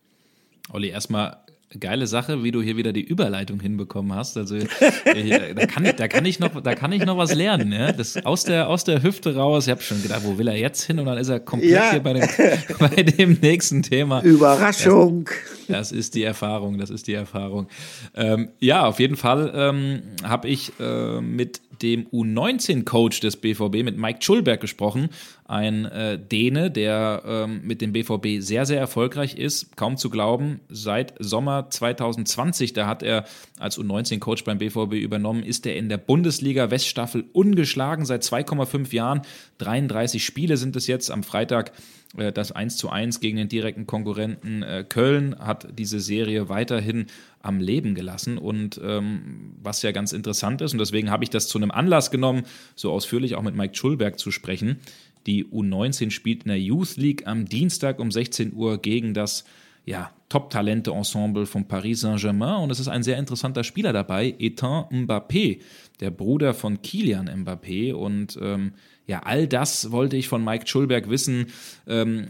Olli, 0.72 0.88
erstmal 0.88 1.36
geile 1.78 2.06
Sache, 2.06 2.42
wie 2.42 2.50
du 2.50 2.62
hier 2.62 2.76
wieder 2.76 2.92
die 2.92 3.02
Überleitung 3.02 3.60
hinbekommen 3.60 4.14
hast. 4.14 4.36
Also 4.36 4.56
äh, 4.56 5.54
da, 5.54 5.66
kann 5.66 5.84
ich, 5.84 5.92
da, 5.92 6.08
kann 6.08 6.24
ich 6.24 6.38
noch, 6.38 6.60
da 6.62 6.74
kann 6.74 6.92
ich 6.92 7.04
noch 7.04 7.18
was 7.18 7.34
lernen. 7.34 7.72
Ja? 7.72 7.92
Das 7.92 8.16
aus 8.24 8.44
der, 8.44 8.68
aus 8.68 8.84
der 8.84 9.02
Hüfte 9.02 9.36
raus. 9.36 9.66
Ich 9.66 9.70
habe 9.70 9.82
schon 9.82 10.02
gedacht, 10.02 10.22
wo 10.24 10.38
will 10.38 10.48
er 10.48 10.56
jetzt 10.56 10.82
hin? 10.84 10.98
Und 10.98 11.06
dann 11.06 11.18
ist 11.18 11.28
er 11.28 11.40
komplett 11.40 11.70
ja. 11.70 11.90
hier 11.90 12.00
bei 12.00 12.14
dem, 12.14 12.28
bei 12.78 13.02
dem 13.02 13.38
nächsten 13.40 13.82
Thema. 13.82 14.22
Überraschung. 14.22 15.28
Das, 15.68 15.90
das 15.90 15.92
ist 15.92 16.14
die 16.14 16.22
Erfahrung, 16.22 16.78
das 16.78 16.88
ist 16.88 17.06
die 17.06 17.14
Erfahrung. 17.14 17.68
Ähm, 18.14 18.48
ja, 18.60 18.86
auf 18.86 18.98
jeden 18.98 19.16
Fall 19.16 19.52
ähm, 19.54 20.02
habe 20.24 20.48
ich 20.48 20.72
äh, 20.80 21.20
mit 21.20 21.60
dem 21.82 22.06
U19-Coach 22.06 23.20
des 23.20 23.36
BVB, 23.36 23.84
mit 23.84 23.96
Mike 23.98 24.18
Schulberg 24.20 24.60
gesprochen. 24.60 25.10
Ein 25.48 25.86
äh, 25.86 26.18
Däne, 26.18 26.70
der 26.70 27.22
ähm, 27.26 27.62
mit 27.64 27.80
dem 27.80 27.92
BVB 27.92 28.40
sehr, 28.40 28.66
sehr 28.66 28.78
erfolgreich 28.78 29.34
ist. 29.34 29.78
Kaum 29.78 29.96
zu 29.96 30.10
glauben, 30.10 30.60
seit 30.68 31.14
Sommer 31.18 31.70
2020, 31.70 32.74
da 32.74 32.86
hat 32.86 33.02
er 33.02 33.24
als 33.58 33.78
U19-Coach 33.78 34.44
beim 34.44 34.58
BVB 34.58 34.92
übernommen, 34.92 35.42
ist 35.42 35.64
er 35.64 35.74
in 35.76 35.88
der 35.88 35.96
Bundesliga 35.96 36.70
Weststaffel 36.70 37.24
ungeschlagen 37.32 38.04
seit 38.04 38.24
2,5 38.24 38.94
Jahren. 38.94 39.22
33 39.56 40.22
Spiele 40.22 40.58
sind 40.58 40.76
es 40.76 40.86
jetzt. 40.86 41.10
Am 41.10 41.22
Freitag 41.22 41.72
äh, 42.16 42.32
das 42.32 42.52
1 42.52 42.76
zu 42.76 42.90
1 42.90 43.20
gegen 43.20 43.36
den 43.36 43.48
direkten 43.48 43.86
Konkurrenten 43.86 44.62
äh, 44.62 44.84
Köln 44.88 45.34
hat 45.38 45.68
diese 45.78 46.00
Serie 46.00 46.48
weiterhin 46.48 47.06
am 47.40 47.60
Leben 47.60 47.94
gelassen. 47.94 48.38
Und 48.38 48.80
ähm, 48.82 49.54
was 49.62 49.82
ja 49.82 49.92
ganz 49.92 50.12
interessant 50.12 50.60
ist, 50.60 50.72
und 50.72 50.78
deswegen 50.78 51.10
habe 51.10 51.24
ich 51.24 51.30
das 51.30 51.48
zu 51.48 51.58
einem 51.58 51.70
Anlass 51.70 52.10
genommen, 52.10 52.44
so 52.74 52.92
ausführlich 52.92 53.34
auch 53.34 53.42
mit 53.42 53.54
Mike 53.54 53.74
Schulberg 53.74 54.18
zu 54.18 54.30
sprechen. 54.30 54.80
Die 55.28 55.44
U19 55.44 56.10
spielt 56.10 56.44
in 56.44 56.48
der 56.48 56.58
Youth 56.58 56.96
League 56.96 57.26
am 57.26 57.44
Dienstag 57.44 58.00
um 58.00 58.10
16 58.10 58.54
Uhr 58.54 58.78
gegen 58.78 59.12
das 59.12 59.44
ja, 59.84 60.10
Top-Talente-Ensemble 60.30 61.44
von 61.44 61.68
Paris 61.68 62.00
Saint-Germain. 62.00 62.62
Und 62.62 62.70
es 62.70 62.80
ist 62.80 62.88
ein 62.88 63.02
sehr 63.02 63.18
interessanter 63.18 63.62
Spieler 63.62 63.92
dabei, 63.92 64.34
Etan 64.38 64.84
Mbappé, 64.90 65.60
der 66.00 66.10
Bruder 66.10 66.54
von 66.54 66.80
Kilian 66.80 67.28
Mbappé. 67.28 67.92
Und 67.92 68.38
ähm, 68.40 68.72
ja, 69.08 69.20
all 69.20 69.46
das 69.46 69.90
wollte 69.90 70.18
ich 70.18 70.28
von 70.28 70.44
Mike 70.44 70.66
Schulberg 70.66 71.08
wissen. 71.08 71.46
Ähm, 71.86 72.26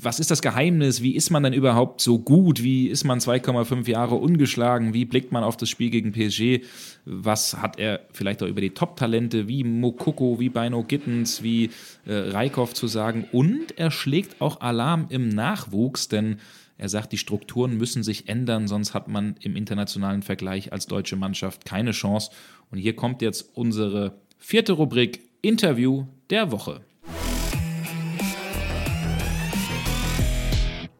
was 0.00 0.20
ist 0.20 0.30
das 0.30 0.40
Geheimnis? 0.40 1.02
Wie 1.02 1.16
ist 1.16 1.30
man 1.30 1.42
denn 1.42 1.52
überhaupt 1.52 2.00
so 2.00 2.20
gut? 2.20 2.62
Wie 2.62 2.86
ist 2.86 3.02
man 3.02 3.18
2,5 3.18 3.90
Jahre 3.90 4.14
ungeschlagen? 4.14 4.94
Wie 4.94 5.04
blickt 5.04 5.32
man 5.32 5.42
auf 5.42 5.56
das 5.56 5.68
Spiel 5.68 5.90
gegen 5.90 6.12
PSG? 6.12 6.64
Was 7.04 7.56
hat 7.60 7.80
er 7.80 8.06
vielleicht 8.12 8.40
auch 8.44 8.46
über 8.46 8.60
die 8.60 8.70
Top-Talente 8.70 9.48
wie 9.48 9.64
Mokoko, 9.64 10.38
wie 10.38 10.48
Bino 10.48 10.84
Gittens, 10.84 11.42
wie 11.42 11.70
äh, 12.06 12.14
Reikov 12.14 12.72
zu 12.72 12.86
sagen? 12.86 13.26
Und 13.32 13.76
er 13.76 13.90
schlägt 13.90 14.40
auch 14.40 14.60
Alarm 14.60 15.06
im 15.08 15.28
Nachwuchs, 15.28 16.06
denn 16.06 16.36
er 16.78 16.88
sagt, 16.88 17.10
die 17.10 17.18
Strukturen 17.18 17.76
müssen 17.78 18.04
sich 18.04 18.28
ändern, 18.28 18.68
sonst 18.68 18.94
hat 18.94 19.08
man 19.08 19.34
im 19.40 19.56
internationalen 19.56 20.22
Vergleich 20.22 20.72
als 20.72 20.86
deutsche 20.86 21.16
Mannschaft 21.16 21.64
keine 21.64 21.90
Chance. 21.90 22.30
Und 22.70 22.78
hier 22.78 22.94
kommt 22.94 23.22
jetzt 23.22 23.56
unsere 23.56 24.20
vierte 24.38 24.74
Rubrik 24.74 25.31
Interview 25.44 26.06
der 26.30 26.52
Woche. 26.52 26.84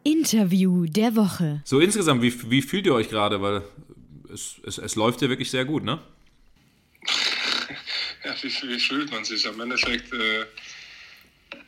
Interview 0.03 0.85
der 0.85 1.15
Woche. 1.15 1.61
So 1.63 1.79
insgesamt, 1.79 2.21
wie, 2.21 2.51
wie 2.51 2.61
fühlt 2.61 2.85
ihr 2.85 2.93
euch 2.93 3.07
gerade? 3.07 3.41
Weil 3.41 3.63
es, 4.33 4.55
es, 4.65 4.79
es 4.79 4.95
läuft 4.95 5.21
ja 5.21 5.29
wirklich 5.29 5.49
sehr 5.49 5.63
gut, 5.63 5.85
ne? 5.85 6.01
ja, 8.25 8.35
wie, 8.41 8.49
wie, 8.67 8.79
fühlt 8.79 9.11
man 9.11 9.23
sich? 9.23 9.47
Am 9.47 9.61
Endeffekt 9.61 10.11
äh, 10.11 10.41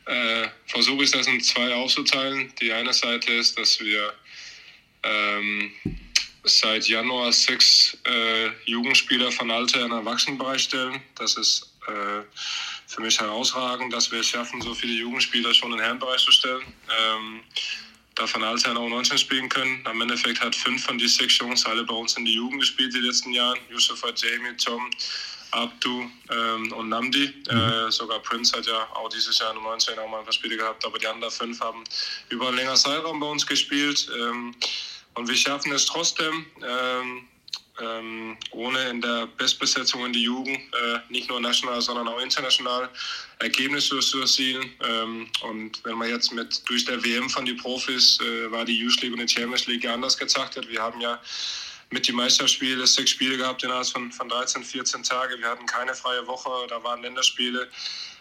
äh, 0.04 0.48
versuche 0.66 1.04
ich 1.04 1.10
das 1.10 1.26
in 1.28 1.40
zwei 1.40 1.74
aufzuteilen. 1.74 2.52
Die 2.60 2.72
eine 2.72 2.92
Seite 2.92 3.32
ist, 3.32 3.58
dass 3.58 3.80
wir 3.80 4.12
ähm, 5.02 5.72
seit 6.44 6.86
Januar 6.88 7.32
sechs 7.32 7.96
äh, 8.04 8.50
Jugendspieler 8.66 9.32
von 9.32 9.50
Alter 9.50 9.86
in 9.86 9.92
Erwachsenenbereich 9.92 10.64
stellen. 10.64 11.00
Das 11.14 11.38
ist 11.38 11.75
äh, 11.88 12.22
für 12.86 13.00
mich 13.00 13.18
herausragend, 13.20 13.92
dass 13.92 14.10
wir 14.10 14.20
es 14.20 14.28
schaffen, 14.28 14.60
so 14.60 14.74
viele 14.74 14.92
Jugendspieler 14.92 15.52
schon 15.54 15.72
in 15.72 15.78
den 15.78 15.84
Herrenbereich 15.84 16.22
zu 16.22 16.32
stellen. 16.32 16.64
Ähm, 16.88 17.40
davon 18.14 18.42
Alter 18.42 18.70
in 18.72 18.78
U19 18.78 19.18
spielen 19.18 19.48
können. 19.48 19.80
Am 19.84 20.00
Endeffekt 20.00 20.40
hat 20.40 20.54
fünf 20.54 20.84
von 20.84 20.98
diesen 20.98 21.18
sechs 21.18 21.38
Jungs 21.38 21.64
alle 21.66 21.84
bei 21.84 21.94
uns 21.94 22.16
in 22.16 22.24
die 22.24 22.34
Jugend 22.34 22.60
gespielt 22.60 22.94
die 22.94 23.00
letzten 23.00 23.32
Jahren. 23.32 23.58
Yusufa, 23.70 24.08
Jamie, 24.14 24.56
Tom, 24.56 24.90
Abdu 25.50 26.08
ähm, 26.30 26.72
und 26.72 26.88
Namdi. 26.88 27.32
Mhm. 27.50 27.56
Äh, 27.56 27.90
sogar 27.90 28.20
Prince 28.20 28.56
hat 28.56 28.66
ja 28.66 28.88
auch 28.94 29.08
dieses 29.08 29.38
Jahr 29.38 29.52
in 29.52 29.58
U19 29.58 29.98
auch 29.98 30.08
mal 30.08 30.18
ein 30.18 30.24
paar 30.24 30.32
Spiele 30.32 30.56
gehabt, 30.56 30.84
aber 30.84 30.98
die 30.98 31.06
anderen 31.06 31.32
fünf 31.32 31.60
haben 31.60 31.84
über 32.30 32.48
einen 32.48 32.56
längeren 32.56 32.76
Zeitraum 32.76 33.20
bei 33.20 33.26
uns 33.26 33.46
gespielt. 33.46 34.08
Ähm, 34.18 34.54
und 35.14 35.28
wir 35.28 35.36
schaffen 35.36 35.72
es 35.72 35.86
trotzdem, 35.86 36.46
ähm, 36.62 37.26
ähm, 37.80 38.36
ohne 38.50 38.88
in 38.88 39.00
der 39.00 39.26
Bestbesetzung 39.26 40.06
in 40.06 40.12
die 40.12 40.22
Jugend, 40.22 40.58
äh, 40.58 40.98
nicht 41.08 41.28
nur 41.28 41.40
national, 41.40 41.80
sondern 41.80 42.08
auch 42.08 42.20
international, 42.20 42.88
Ergebnisse 43.38 43.98
zu 44.00 44.20
erzielen. 44.20 44.70
Ähm, 44.82 45.28
und 45.42 45.84
wenn 45.84 45.96
man 45.96 46.08
jetzt 46.08 46.32
mit 46.32 46.68
durch 46.68 46.84
der 46.84 47.02
WM 47.04 47.28
von 47.28 47.44
den 47.44 47.56
Profis 47.56 48.18
äh, 48.20 48.50
war 48.50 48.64
die 48.64 48.78
Youth 48.78 49.00
League 49.02 49.12
und 49.12 49.20
die 49.20 49.28
Champions 49.28 49.66
League 49.66 49.86
anders 49.86 50.16
getaktet. 50.16 50.68
Wir 50.68 50.82
haben 50.82 51.00
ja 51.00 51.20
mit 51.90 52.08
den 52.08 52.16
Meisterspielen 52.16 52.84
sechs 52.86 53.10
Spiele 53.10 53.36
gehabt 53.36 53.62
innerhalb 53.62 53.86
von, 53.86 54.10
von 54.10 54.28
13, 54.28 54.64
14 54.64 55.02
Tagen. 55.02 55.38
Wir 55.38 55.48
hatten 55.48 55.66
keine 55.66 55.94
freie 55.94 56.26
Woche, 56.26 56.50
da 56.68 56.82
waren 56.82 57.02
Länderspiele. 57.02 57.68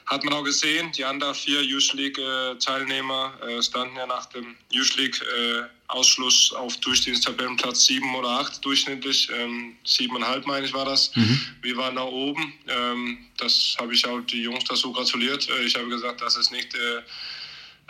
Hat 0.06 0.24
man 0.24 0.34
auch 0.34 0.44
gesehen, 0.44 0.92
die 0.92 1.04
anderen 1.04 1.34
vier 1.34 1.64
Youth 1.64 1.94
League-Teilnehmer 1.94 3.34
äh, 3.42 3.62
standen 3.64 3.96
ja 3.96 4.06
nach 4.06 4.28
dem 4.28 4.56
Youth 4.70 4.96
League-Ausschluss 4.98 6.52
äh, 6.54 6.58
auf 6.58 6.78
Durchdienst-Tabellenplatz 6.78 7.86
sieben 7.86 8.14
oder 8.14 8.30
acht 8.30 8.64
durchschnittlich. 8.64 9.30
Ähm, 9.34 9.76
siebeneinhalb, 9.84 10.46
meine 10.46 10.68
ich, 10.68 10.74
war 10.74 10.86
das. 10.86 11.16
Mhm. 11.16 11.42
Wir 11.64 11.78
waren 11.78 11.96
da 11.96 12.04
oben. 12.04 12.54
Ähm, 12.68 13.18
das 13.38 13.76
habe 13.80 13.96
ich 13.96 14.06
auch 14.06 14.22
die 14.22 14.44
Jungs 14.44 14.64
dazu 14.66 14.92
gratuliert. 14.92 15.50
Äh, 15.50 15.64
ich 15.64 15.76
habe 15.76 15.90
gesagt, 15.90 16.22
das 16.22 16.38
ist 16.38 16.52
nicht 16.52 16.76
äh, 16.76 17.02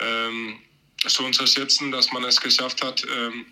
ähm, 0.00 0.58
zu 1.06 1.22
unterschätzen, 1.22 1.90
dass 1.92 2.10
man 2.12 2.24
es 2.24 2.40
geschafft 2.40 2.82
hat, 2.82 3.04
ähm, 3.14 3.44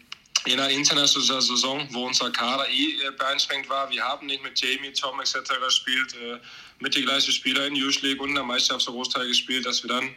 in 0.46 0.60
einer 0.60 0.70
internationalen 0.70 1.42
Saison, 1.42 1.86
wo 1.90 2.06
unser 2.06 2.30
Kader 2.30 2.68
eh 2.68 2.92
äh, 3.06 3.10
beeinschränkt 3.16 3.68
war. 3.68 3.90
Wir 3.90 4.02
haben 4.02 4.26
nicht 4.26 4.42
mit 4.42 4.60
Jamie, 4.60 4.92
Tom 4.92 5.20
etc. 5.20 5.34
gespielt, 5.64 6.14
äh, 6.14 6.38
mit 6.80 6.94
den 6.94 7.04
gleichen 7.04 7.32
Spielern 7.32 7.68
in 7.68 7.76
Youth 7.76 8.02
League 8.02 8.20
und 8.20 8.30
in 8.30 8.34
der 8.34 8.44
Meisterschaft 8.44 8.86
Großteil 8.86 9.28
gespielt, 9.28 9.66
dass 9.66 9.82
wir 9.82 9.88
dann 9.88 10.10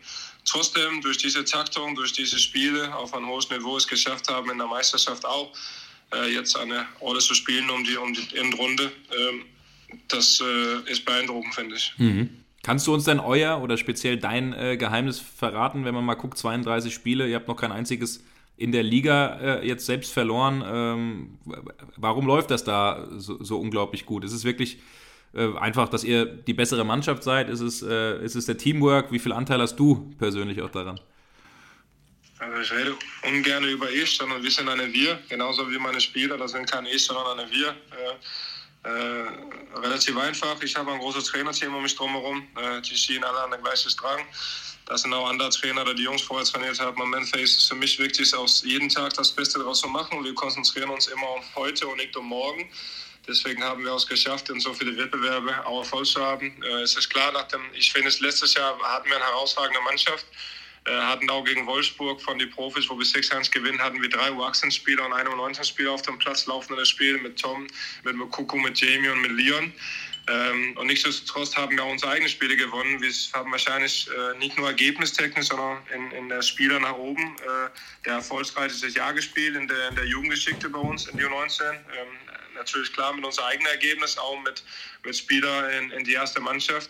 trotzdem 0.45 1.01
durch 1.01 1.17
diese 1.17 1.45
Taktung, 1.45 1.95
durch 1.95 2.13
diese 2.13 2.39
Spiele 2.39 2.93
auf 2.95 3.13
ein 3.13 3.25
hohes 3.25 3.49
Niveau 3.49 3.77
es 3.77 3.87
geschafft 3.87 4.27
haben, 4.29 4.49
in 4.49 4.57
der 4.57 4.67
Meisterschaft 4.67 5.25
auch 5.25 5.51
äh, 6.13 6.33
jetzt 6.33 6.57
eine 6.57 6.85
Rolle 7.01 7.19
zu 7.19 7.33
spielen 7.33 7.69
um 7.69 7.83
die, 7.83 7.97
um 7.97 8.13
die 8.13 8.37
Endrunde. 8.37 8.91
Ähm, 9.11 9.45
das 10.07 10.41
äh, 10.41 10.91
ist 10.91 11.05
beeindruckend, 11.05 11.53
finde 11.53 11.75
ich. 11.75 11.93
Mhm. 11.97 12.29
Kannst 12.63 12.87
du 12.87 12.93
uns 12.93 13.05
denn 13.05 13.19
euer 13.19 13.61
oder 13.61 13.77
speziell 13.77 14.17
dein 14.17 14.53
äh, 14.53 14.75
Geheimnis 14.77 15.19
verraten, 15.19 15.85
wenn 15.85 15.93
man 15.93 16.03
mal 16.03 16.15
guckt, 16.15 16.37
32 16.37 16.93
Spiele, 16.93 17.27
ihr 17.27 17.35
habt 17.35 17.47
noch 17.47 17.55
kein 17.55 17.71
einziges 17.71 18.23
in 18.57 18.71
der 18.71 18.83
Liga 18.83 19.39
äh, 19.39 19.67
jetzt 19.67 19.85
selbst 19.85 20.11
verloren. 20.11 20.63
Ähm, 20.67 21.37
warum 21.95 22.25
läuft 22.25 22.51
das 22.51 22.63
da 22.63 23.07
so, 23.17 23.41
so 23.41 23.59
unglaublich 23.59 24.05
gut? 24.05 24.25
Ist 24.25 24.33
es 24.33 24.43
wirklich 24.43 24.79
äh, 25.33 25.55
einfach, 25.57 25.89
dass 25.89 26.03
ihr 26.03 26.25
die 26.25 26.53
bessere 26.53 26.85
Mannschaft 26.85 27.23
seid? 27.23 27.49
Ist 27.49 27.61
es, 27.61 27.81
äh, 27.81 28.23
ist 28.23 28.35
es 28.35 28.45
der 28.45 28.57
Teamwork? 28.57 29.11
Wie 29.11 29.19
viel 29.19 29.33
Anteil 29.33 29.61
hast 29.61 29.75
du 29.77 30.13
persönlich 30.17 30.61
auch 30.61 30.71
daran? 30.71 30.99
Also 32.39 32.61
ich 32.61 32.71
rede 32.71 32.95
ungern 33.23 33.63
über 33.63 33.89
ich, 33.89 34.15
sondern 34.15 34.43
wir 34.43 34.51
sind 34.51 34.69
eine 34.69 34.91
Wir, 34.93 35.19
genauso 35.27 35.69
wie 35.71 35.79
meine 35.79 35.99
Spieler, 35.99 36.37
das 36.37 36.51
sind 36.51 36.69
keine 36.69 36.89
ich, 36.89 37.03
sondern 37.03 37.39
eine 37.39 37.49
Wir. 37.49 37.69
Äh, 37.69 38.15
äh, 38.83 39.79
relativ 39.79 40.17
einfach. 40.17 40.61
Ich 40.61 40.75
habe 40.75 40.91
ein 40.91 40.99
großes 40.99 41.25
Trainerteam 41.25 41.73
um 41.73 41.83
mich 41.83 41.95
drumherum. 41.95 42.47
Äh, 42.55 42.81
die 42.81 42.95
ziehen 42.95 43.23
alle 43.23 43.39
an 43.41 43.51
den 43.51 43.61
gleichen 43.61 43.89
Strang. 43.89 44.21
Das 44.85 45.01
sind 45.01 45.13
auch 45.13 45.27
andere 45.27 45.49
Trainer, 45.49 45.83
die 45.83 45.95
die 45.95 46.03
Jungs 46.03 46.21
vorher 46.21 46.45
trainiert 46.45 46.79
haben. 46.79 47.01
Am 47.01 47.13
Ende 47.13 47.39
ist 47.39 47.67
für 47.67 47.75
mich 47.75 47.99
wichtig, 47.99 48.33
aus 48.33 48.63
jeden 48.63 48.87
Tag 48.87 49.13
das 49.15 49.31
Beste 49.31 49.59
daraus 49.59 49.81
zu 49.81 49.89
machen. 49.89 50.23
Wir 50.23 50.33
konzentrieren 50.33 50.89
uns 50.89 51.07
immer 51.07 51.27
auf 51.27 51.43
heute 51.55 51.87
und 51.87 51.97
nicht 51.97 52.15
um 52.15 52.27
morgen. 52.27 52.69
Deswegen 53.27 53.63
haben 53.63 53.83
wir 53.83 53.93
es 53.93 54.07
geschafft, 54.07 54.49
in 54.49 54.59
so 54.59 54.73
viele 54.73 54.95
Wettbewerbe 54.97 55.65
auch 55.65 55.79
Erfolg 55.79 56.05
zu 56.05 56.23
haben. 56.23 56.53
Äh, 56.63 56.81
es 56.81 56.95
ist 56.95 57.09
klar, 57.09 57.31
nach 57.31 57.47
dem, 57.49 57.61
ich 57.73 57.91
finde, 57.91 58.09
letztes 58.19 58.53
Jahr 58.53 58.79
hatten 58.81 59.09
wir 59.09 59.17
eine 59.17 59.25
herausragende 59.25 59.81
Mannschaft. 59.81 60.25
Äh, 60.85 60.91
hatten 60.91 61.29
auch 61.29 61.43
gegen 61.43 61.67
Wolfsburg 61.67 62.21
von 62.21 62.39
den 62.39 62.49
Profis, 62.49 62.89
wo 62.89 62.97
wir 62.97 63.05
6-1 63.05 63.51
gewinnen, 63.51 63.79
hatten 63.79 64.01
wir 64.01 64.09
drei 64.09 64.29
U18-Spieler 64.29 65.05
und 65.05 65.11
eine 65.11 65.29
U19-Spieler 65.29 65.91
auf 65.91 66.01
dem 66.03 66.17
Platz, 66.17 66.45
laufende 66.45 66.85
Spiel 66.85 67.17
mit 67.17 67.37
Tom, 67.37 67.67
mit 68.03 68.15
Mokoko, 68.15 68.55
mit 68.57 68.79
Jamie 68.79 69.09
und 69.09 69.21
mit 69.21 69.31
Leon. 69.31 69.73
Ähm, 70.29 70.75
und 70.77 70.87
nichtsdestotrotz 70.87 71.55
haben 71.55 71.75
wir 71.75 71.83
auch 71.83 71.91
unsere 71.91 72.11
eigenen 72.11 72.29
Spiele 72.29 72.55
gewonnen. 72.57 73.01
Wir 73.01 73.11
haben 73.33 73.51
wahrscheinlich 73.51 74.09
äh, 74.09 74.37
nicht 74.37 74.57
nur 74.57 74.67
ergebnistechnisch, 74.67 75.47
sondern 75.47 75.79
in, 75.93 76.11
in 76.11 76.29
der 76.29 76.41
Spieler 76.41 76.79
nach 76.79 76.95
oben 76.95 77.35
äh, 77.37 77.69
der 78.05 78.15
erfolgreichste 78.15 78.87
Jahr 78.87 79.13
gespielt 79.13 79.55
in 79.55 79.67
der, 79.67 79.89
in 79.89 79.95
der 79.95 80.05
Jugendgeschichte 80.05 80.69
bei 80.69 80.79
uns 80.79 81.07
in 81.07 81.17
die 81.17 81.23
U19. 81.23 81.61
Ähm, 81.71 81.77
natürlich 82.57 82.91
klar 82.93 83.13
mit 83.13 83.23
unserem 83.23 83.47
eigenen 83.47 83.71
Ergebnis, 83.71 84.17
auch 84.17 84.39
mit, 84.41 84.63
mit 85.03 85.15
Spielern 85.15 85.69
in, 85.71 85.91
in 85.91 86.03
die 86.03 86.13
erste 86.13 86.41
Mannschaft. 86.41 86.89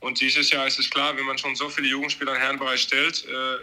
Und 0.00 0.20
dieses 0.20 0.50
Jahr 0.50 0.66
ist 0.66 0.78
es 0.78 0.88
klar, 0.88 1.16
wenn 1.16 1.24
man 1.24 1.38
schon 1.38 1.56
so 1.56 1.68
viele 1.68 1.88
Jugendspieler 1.88 2.34
im 2.34 2.40
Herrenbereich 2.40 2.82
stellt, 2.82 3.24
äh, 3.26 3.30
äh 3.30 3.58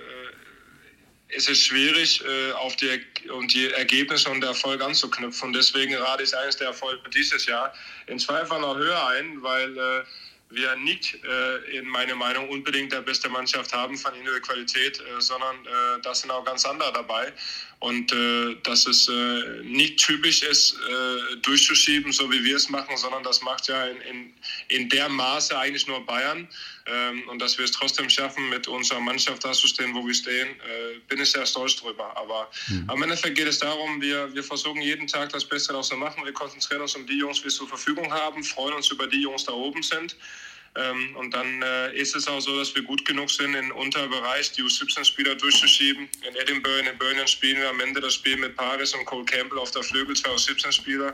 ist 1.29 1.49
es 1.49 1.59
schwierig, 1.59 2.23
äh, 2.23 2.51
auf 2.53 2.75
die, 2.75 3.01
um 3.29 3.47
die 3.47 3.71
Ergebnisse 3.71 4.29
und 4.29 4.41
den 4.41 4.49
Erfolg 4.49 4.81
anzuknüpfen. 4.81 5.47
Und 5.47 5.53
deswegen 5.53 5.95
rate 5.95 6.23
ich 6.23 6.35
eigentlich 6.37 6.55
der 6.57 6.67
Erfolg 6.67 6.99
dieses 7.11 7.45
Jahr 7.45 7.73
in 8.07 8.19
Zweifel 8.19 8.59
noch 8.59 8.75
höher 8.75 9.07
ein, 9.07 9.41
weil 9.41 9.77
äh, 9.77 10.03
wir 10.49 10.75
nicht 10.75 11.17
äh, 11.25 11.77
in 11.77 11.87
meiner 11.87 12.15
Meinung 12.15 12.47
unbedingt 12.49 12.91
der 12.91 13.01
beste 13.01 13.27
Mannschaft 13.27 13.73
haben 13.73 13.97
von 13.97 14.13
individueller 14.13 14.41
Qualität, 14.41 14.99
äh, 14.99 15.19
sondern 15.19 15.55
da 16.03 16.13
sind 16.13 16.29
auch 16.31 16.45
ganz 16.45 16.65
andere 16.65 16.93
dabei. 16.93 17.33
Und 17.79 18.11
äh, 18.11 18.55
dass 18.63 18.87
es 18.87 19.07
äh, 19.07 19.61
nicht 19.63 19.97
typisch 19.97 20.41
ist, 20.43 20.73
äh, 20.73 21.35
durchzuschieben, 21.37 22.11
so 22.11 22.31
wie 22.31 22.43
wir 22.43 22.55
es 22.55 22.69
machen, 22.69 22.95
sondern 22.97 23.23
das 23.23 23.41
macht 23.41 23.67
ja 23.67 23.85
in, 23.85 24.01
in, 24.01 24.33
in 24.69 24.89
der 24.89 25.09
Maße 25.09 25.57
eigentlich 25.57 25.85
nur 25.87 26.05
Bayern. 26.05 26.47
Ähm, 26.87 27.27
und 27.29 27.41
dass 27.41 27.57
wir 27.57 27.65
es 27.65 27.71
trotzdem 27.71 28.09
schaffen, 28.09 28.47
mit 28.49 28.67
unserer 28.67 28.99
Mannschaft 28.99 29.43
da 29.43 29.51
zu 29.51 29.67
stehen, 29.67 29.93
wo 29.93 30.05
wir 30.05 30.13
stehen, 30.13 30.49
äh, 30.49 30.99
bin 31.07 31.19
ich 31.19 31.31
sehr 31.31 31.45
stolz 31.45 31.75
drüber. 31.75 32.15
Aber 32.15 32.49
mhm. 32.67 32.89
am 32.89 33.03
Endeffekt 33.03 33.35
geht 33.35 33.47
es 33.47 33.59
darum, 33.59 34.01
wir, 34.01 34.33
wir 34.33 34.43
versuchen 34.43 34.81
jeden 34.81 35.07
Tag 35.07 35.29
das 35.31 35.43
Beste 35.43 35.69
daraus 35.69 35.89
zu 35.89 35.97
machen. 35.97 36.23
Wir 36.23 36.33
konzentrieren 36.33 36.81
uns 36.81 36.95
um 36.95 37.05
die 37.05 37.17
Jungs, 37.17 37.39
die 37.39 37.45
wir 37.45 37.51
zur 37.51 37.67
Verfügung 37.67 38.11
haben, 38.13 38.43
freuen 38.43 38.75
uns 38.75 38.89
über 38.89 39.07
die 39.07 39.21
Jungs 39.21 39.45
da 39.45 39.53
oben 39.53 39.81
sind. 39.81 40.15
Ähm, 40.77 41.15
und 41.15 41.33
dann 41.33 41.61
äh, 41.61 41.95
ist 41.95 42.15
es 42.15 42.27
auch 42.27 42.41
so, 42.41 42.59
dass 42.59 42.75
wir 42.75 42.83
gut 42.83 43.05
genug 43.05 43.31
sind, 43.31 43.55
in 43.55 43.71
Unterbereich 43.71 44.51
die 44.51 44.61
U17-Spieler 44.61 45.35
durchzuschieben. 45.35 46.09
In 46.27 46.35
Edinburgh, 46.35 46.89
in 46.89 46.97
Birmingham 46.97 47.27
spielen 47.27 47.61
wir 47.61 47.69
am 47.69 47.79
Ende 47.79 48.01
das 48.01 48.15
Spiel 48.15 48.35
mit 48.35 48.57
Paris 48.57 48.93
und 48.93 49.05
Cole 49.05 49.23
Campbell 49.23 49.57
auf 49.57 49.71
der 49.71 49.83
Flügel, 49.83 50.15
zwei 50.17 50.31
U17-Spieler. 50.31 51.13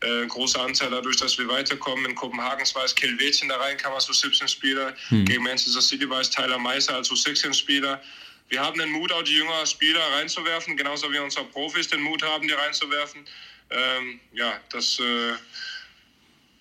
Äh, 0.00 0.26
großer 0.26 0.62
Anteil 0.62 0.90
dadurch, 0.90 1.18
dass 1.18 1.36
wir 1.38 1.46
weiterkommen. 1.48 2.06
In 2.06 2.14
Kopenhagen 2.14 2.66
war 2.74 2.84
es 2.84 2.94
Kilwetchen 2.94 3.50
da 3.50 3.58
rein, 3.58 3.76
kam 3.76 3.92
als 3.92 4.08
U17-Spieler. 4.08 4.94
Hm. 5.08 5.26
Gegen 5.26 5.42
Manchester 5.42 5.82
City 5.82 6.08
war 6.08 6.20
es 6.20 6.30
Tyler 6.30 6.58
Meiser 6.58 6.94
als 6.94 7.10
U16-Spieler. 7.10 8.02
Wir 8.48 8.60
haben 8.60 8.78
den 8.78 8.90
Mut, 8.90 9.12
auch 9.12 9.22
die 9.22 9.36
jüngeren 9.36 9.66
Spieler 9.66 10.00
reinzuwerfen, 10.16 10.78
genauso 10.78 11.12
wie 11.12 11.18
unsere 11.18 11.44
Profis 11.46 11.88
den 11.88 12.00
Mut 12.00 12.22
haben, 12.22 12.48
die 12.48 12.54
reinzuwerfen. 12.54 13.26
Ähm, 13.68 14.20
ja, 14.32 14.58
das... 14.70 14.98
Äh, 14.98 15.34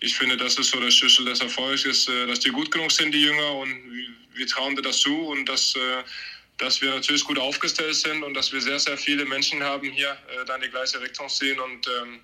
ich 0.04 0.16
finde, 0.16 0.36
das 0.36 0.58
ist 0.58 0.70
so 0.70 0.80
der 0.82 0.92
Schlüssel 0.92 1.26
des 1.26 1.40
Erfolgs, 1.40 1.86
ist, 1.86 2.10
äh, 2.10 2.28
dass 2.28 2.42
die 2.42 2.50
gut 2.50 2.70
genug 2.70 2.92
sind, 2.92 3.14
die 3.14 3.22
Jünger, 3.22 3.56
und 3.56 3.74
wir 4.34 4.48
trauen 4.48 4.76
dir 4.76 4.82
das 4.82 5.00
zu 5.00 5.16
und 5.30 5.48
dass, 5.48 5.76
äh, 5.76 6.04
dass 6.58 6.82
wir 6.82 6.92
natürlich 6.92 7.24
gut 7.24 7.40
aufgestellt 7.40 7.96
sind 7.96 8.22
und 8.22 8.34
dass 8.34 8.52
wir 8.52 8.60
sehr, 8.60 8.80
sehr 8.80 8.98
viele 8.98 9.24
Menschen 9.26 9.64
haben 9.64 9.90
hier, 9.90 10.10
äh, 10.10 10.46
dann 10.46 10.60
die 10.62 10.68
gleiche 10.68 11.00
Richtung 11.00 11.30
sehen 11.30 11.58
und 11.58 11.88
ähm, 11.88 12.20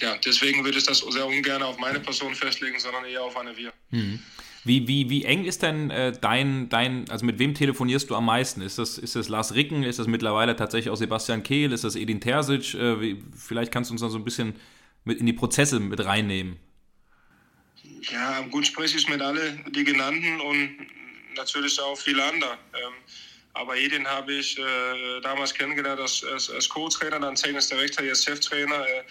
ja, 0.00 0.16
deswegen 0.24 0.64
würde 0.64 0.78
ich 0.78 0.84
das 0.84 1.00
sehr 1.00 1.26
ungern 1.26 1.62
auf 1.62 1.76
meine 1.78 1.98
Person 1.98 2.34
festlegen, 2.36 2.78
sondern 2.78 3.04
eher 3.04 3.24
auf 3.24 3.36
eine 3.36 3.54
Wir. 3.56 3.72
Mhm. 3.90 4.20
Wie, 4.62 4.86
wie, 4.86 5.10
wie 5.10 5.24
eng 5.24 5.46
ist 5.46 5.62
denn 5.62 5.90
äh, 5.90 6.12
dein, 6.12 6.68
dein, 6.68 7.08
also 7.10 7.26
mit 7.26 7.38
wem 7.38 7.54
telefonierst 7.54 8.08
du 8.10 8.14
am 8.14 8.26
meisten? 8.26 8.60
Ist 8.60 8.78
das, 8.78 8.96
ist 8.98 9.16
das 9.16 9.28
Lars 9.28 9.54
Ricken? 9.54 9.82
Ist 9.82 9.98
das 9.98 10.06
mittlerweile 10.06 10.54
tatsächlich 10.54 10.90
auch 10.90 10.96
Sebastian 10.96 11.42
Kehl? 11.42 11.72
Ist 11.72 11.82
das 11.82 11.96
Edin 11.96 12.20
Terzic? 12.20 12.74
Äh, 12.74 13.00
wie, 13.00 13.22
vielleicht 13.36 13.72
kannst 13.72 13.90
du 13.90 13.94
uns 13.94 14.02
da 14.02 14.08
so 14.08 14.18
ein 14.18 14.24
bisschen 14.24 14.54
mit 15.04 15.20
in 15.20 15.26
die 15.26 15.32
Prozesse 15.32 15.80
mit 15.80 16.04
reinnehmen? 16.04 16.58
Ja, 18.10 18.40
gut 18.42 18.66
spreche 18.66 18.96
ich 18.96 19.08
mit 19.08 19.20
allen 19.20 19.64
die 19.72 19.84
genannten 19.84 20.40
und 20.40 20.86
natürlich 21.36 21.80
auch 21.80 21.98
viele 21.98 22.24
andere. 22.24 22.58
Ähm, 22.74 22.92
aber 23.52 23.76
Edin 23.76 24.06
habe 24.06 24.32
ich 24.32 24.58
äh, 24.58 25.20
damals 25.22 25.52
kennengelernt 25.52 26.00
als, 26.00 26.24
als, 26.24 26.50
als 26.50 26.68
Co-Trainer, 26.68 27.18
dann 27.18 27.34
Tennisdirektor, 27.34 28.04
jetzt 28.04 28.24
Cheftrainer. 28.24 28.86
Äh, 28.86 29.02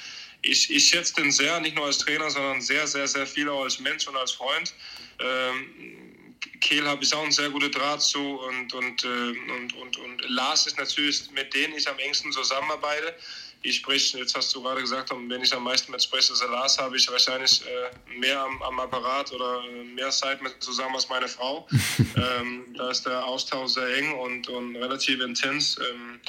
ich, 0.42 0.74
ich 0.74 0.88
schätze 0.88 1.16
den 1.16 1.32
sehr, 1.32 1.60
nicht 1.60 1.76
nur 1.76 1.86
als 1.86 1.98
Trainer, 1.98 2.30
sondern 2.30 2.62
sehr, 2.62 2.88
sehr, 2.88 3.08
sehr 3.08 3.28
viel 3.28 3.50
auch 3.50 3.64
als 3.64 3.80
Mensch 3.80 4.08
und 4.08 4.16
als 4.16 4.32
Freund. 4.32 4.74
Ähm, 5.20 6.16
Kehl 6.62 6.88
habe 6.88 7.04
ich 7.04 7.14
auch 7.14 7.24
einen 7.24 7.32
sehr 7.32 7.50
guten 7.50 7.72
Draht 7.72 8.02
zu 8.02 8.20
und, 8.20 8.74
und, 8.74 9.04
äh, 9.04 9.08
und, 9.08 9.74
und, 9.74 9.98
und 9.98 10.30
Lars 10.30 10.68
ist 10.68 10.78
natürlich, 10.78 11.30
mit 11.32 11.54
denen 11.54 11.76
ich 11.76 11.88
am 11.90 12.00
engsten 12.00 12.32
zusammenarbeite. 12.32 13.16
Ich 13.62 13.78
spreche, 13.78 14.18
jetzt 14.20 14.36
hast 14.36 14.56
du 14.56 14.62
gerade 14.62 14.80
gesagt, 14.80 15.12
wenn 15.12 15.42
ich 15.42 15.54
am 15.54 15.64
meisten 15.64 15.92
mit 15.92 16.02
spreche, 16.02 16.32
ist 16.32 16.42
Lars, 16.42 16.78
habe 16.78 16.96
ich 16.96 17.10
wahrscheinlich 17.12 17.62
äh, 17.66 18.18
mehr 18.18 18.42
am, 18.42 18.62
am, 18.62 18.80
Apparat 18.80 19.34
oder 19.34 19.64
mehr 19.96 20.10
Zeit 20.12 20.42
mit 20.42 20.56
zusammen 20.64 20.96
als 20.96 21.10
meine 21.10 21.28
Frau. 21.28 21.68
ähm, 22.16 22.66
da 22.78 22.90
ist 22.90 23.06
der 23.06 23.26
Austausch 23.26 23.72
sehr 23.72 23.98
eng 23.98 24.14
und, 24.14 24.48
und 24.48 24.78
relativ 24.78 25.20
intens. 25.20 25.78
Ähm, 25.78 26.20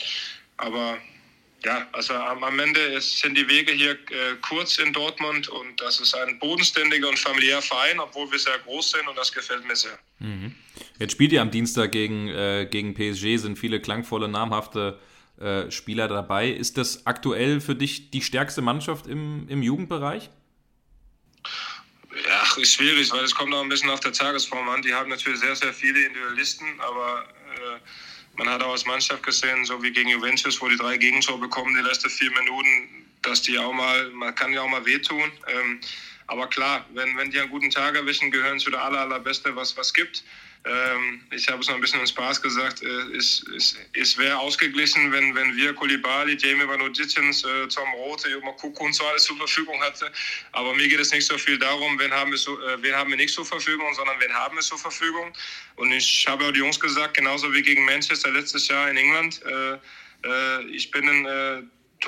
aber 0.56 0.98
ja, 1.64 1.86
also 1.92 2.14
am, 2.14 2.42
am 2.42 2.58
Ende 2.58 2.80
ist, 2.80 3.18
sind 3.18 3.36
die 3.36 3.48
Wege 3.48 3.72
hier 3.72 3.92
äh, 3.92 4.36
kurz 4.40 4.78
in 4.78 4.92
Dortmund 4.92 5.48
und 5.48 5.80
das 5.80 6.00
ist 6.00 6.14
ein 6.14 6.38
bodenständiger 6.38 7.08
und 7.08 7.18
familiärer 7.18 7.62
Verein, 7.62 8.00
obwohl 8.00 8.30
wir 8.32 8.38
sehr 8.38 8.58
groß 8.64 8.92
sind 8.92 9.08
und 9.08 9.16
das 9.16 9.32
gefällt 9.32 9.66
mir 9.66 9.76
sehr. 9.76 9.98
Mhm. 10.18 10.54
Jetzt 10.98 11.12
spielt 11.12 11.32
ihr 11.32 11.42
am 11.42 11.50
Dienstag 11.50 11.92
gegen, 11.92 12.28
äh, 12.28 12.66
gegen 12.70 12.94
PSG, 12.94 13.36
sind 13.36 13.58
viele 13.58 13.80
klangvolle, 13.80 14.28
namhafte 14.28 14.98
äh, 15.41 15.70
Spieler 15.70 16.09
dabei. 16.09 16.51
Ist 16.51 16.76
das 16.76 17.07
aktuell 17.07 17.61
für 17.61 17.74
dich 17.74 18.11
die 18.11 18.22
stärkste 18.22 18.62
Mannschaft 18.62 19.07
im, 19.07 19.49
im 19.49 19.62
Jugendbereich? 19.62 20.30
Ja, 22.26 22.61
ist 22.61 22.74
schwierig, 22.74 23.11
weil 23.12 23.24
es 23.24 23.34
kommt 23.34 23.55
auch 23.55 23.62
ein 23.62 23.68
bisschen 23.68 23.91
auf 23.91 24.01
der 24.01 24.12
Tagesform 24.12 24.68
an. 24.68 24.82
Die 24.82 24.93
haben 24.93 25.09
natürlich 25.09 25.41
sehr, 25.41 25.57
sehr 25.57 25.72
viele 25.72 26.05
Individualisten, 26.05 26.66
aber 26.80 27.24
äh, 27.55 27.78
man 28.36 28.49
hat 28.49 28.62
auch 28.62 28.72
als 28.72 28.84
Mannschaft 28.84 29.22
gesehen, 29.22 29.64
so 29.64 29.82
wie 29.82 29.91
gegen 29.91 30.11
Juventus, 30.11 30.61
wo 30.61 30.68
die 30.68 30.76
drei 30.76 30.97
Gegentore 30.97 31.38
bekommen, 31.38 31.74
die 31.74 31.82
letzten 31.82 32.11
vier 32.11 32.30
Minuten, 32.30 33.07
dass 33.22 33.43
die 33.43 33.59
auch 33.59 33.72
mal, 33.72 34.11
man 34.11 34.34
kann 34.34 34.53
ja 34.53 34.62
auch 34.62 34.68
mal 34.68 34.84
wehtun. 34.84 35.30
Ähm, 35.49 35.80
aber 36.26 36.47
klar, 36.47 36.86
wenn, 36.95 37.16
wenn 37.16 37.30
die 37.30 37.41
einen 37.41 37.51
guten 37.51 37.70
Tag 37.70 37.97
erwischen, 37.97 38.30
gehören 38.30 38.59
zu 38.59 38.70
der 38.70 38.82
aller, 38.82 39.01
allerbeste, 39.01 39.55
was 39.57 39.76
es 39.76 39.95
gibt. 39.95 40.22
Ähm, 40.62 41.22
ich 41.30 41.48
habe 41.48 41.62
es 41.62 41.68
noch 41.68 41.74
ein 41.74 41.80
bisschen 41.80 42.00
im 42.00 42.06
Spaß 42.06 42.42
gesagt, 42.42 42.82
äh, 42.82 43.16
es, 43.16 43.42
es, 43.56 43.76
es 43.94 44.18
wäre 44.18 44.38
ausgeglichen, 44.38 45.11
wenn, 45.11 45.34
wenn 45.34 45.56
wir 45.56 45.72
Kulibali, 45.72 46.36
Jamie 46.36 46.68
Vanodicins, 46.68 47.44
äh, 47.44 47.66
Tom 47.68 47.88
Rote, 47.94 48.28
Juma 48.28 48.52
Kuku 48.52 48.84
und 48.84 48.92
so 48.92 49.06
alles 49.06 49.24
zur 49.24 49.38
Verfügung 49.38 49.80
hatte. 49.82 50.12
Aber 50.52 50.74
mir 50.74 50.86
geht 50.86 51.00
es 51.00 51.12
nicht 51.12 51.26
so 51.26 51.38
viel 51.38 51.58
darum, 51.58 51.98
wen 51.98 52.12
haben, 52.12 52.30
wir 52.30 52.38
so, 52.38 52.61
äh, 52.61 52.82
wen 52.82 52.94
haben 52.94 53.08
wir 53.08 53.16
nicht 53.16 53.32
zur 53.32 53.46
Verfügung, 53.46 53.94
sondern 53.94 54.20
wen 54.20 54.32
haben 54.34 54.54
wir 54.54 54.62
zur 54.62 54.78
Verfügung. 54.78 55.32
Und 55.76 55.92
ich 55.92 56.26
habe 56.28 56.44
auch 56.44 56.52
die 56.52 56.58
Jungs 56.58 56.78
gesagt, 56.78 57.14
genauso 57.14 57.50
wie 57.54 57.62
gegen 57.62 57.86
Manchester 57.86 58.30
letztes 58.30 58.68
Jahr 58.68 58.90
in 58.90 58.98
England, 58.98 59.40
äh, 59.46 59.78
äh 60.28 60.64
ich 60.66 60.90
bin 60.90 61.08
ein 61.08 61.24
äh, 61.24 61.62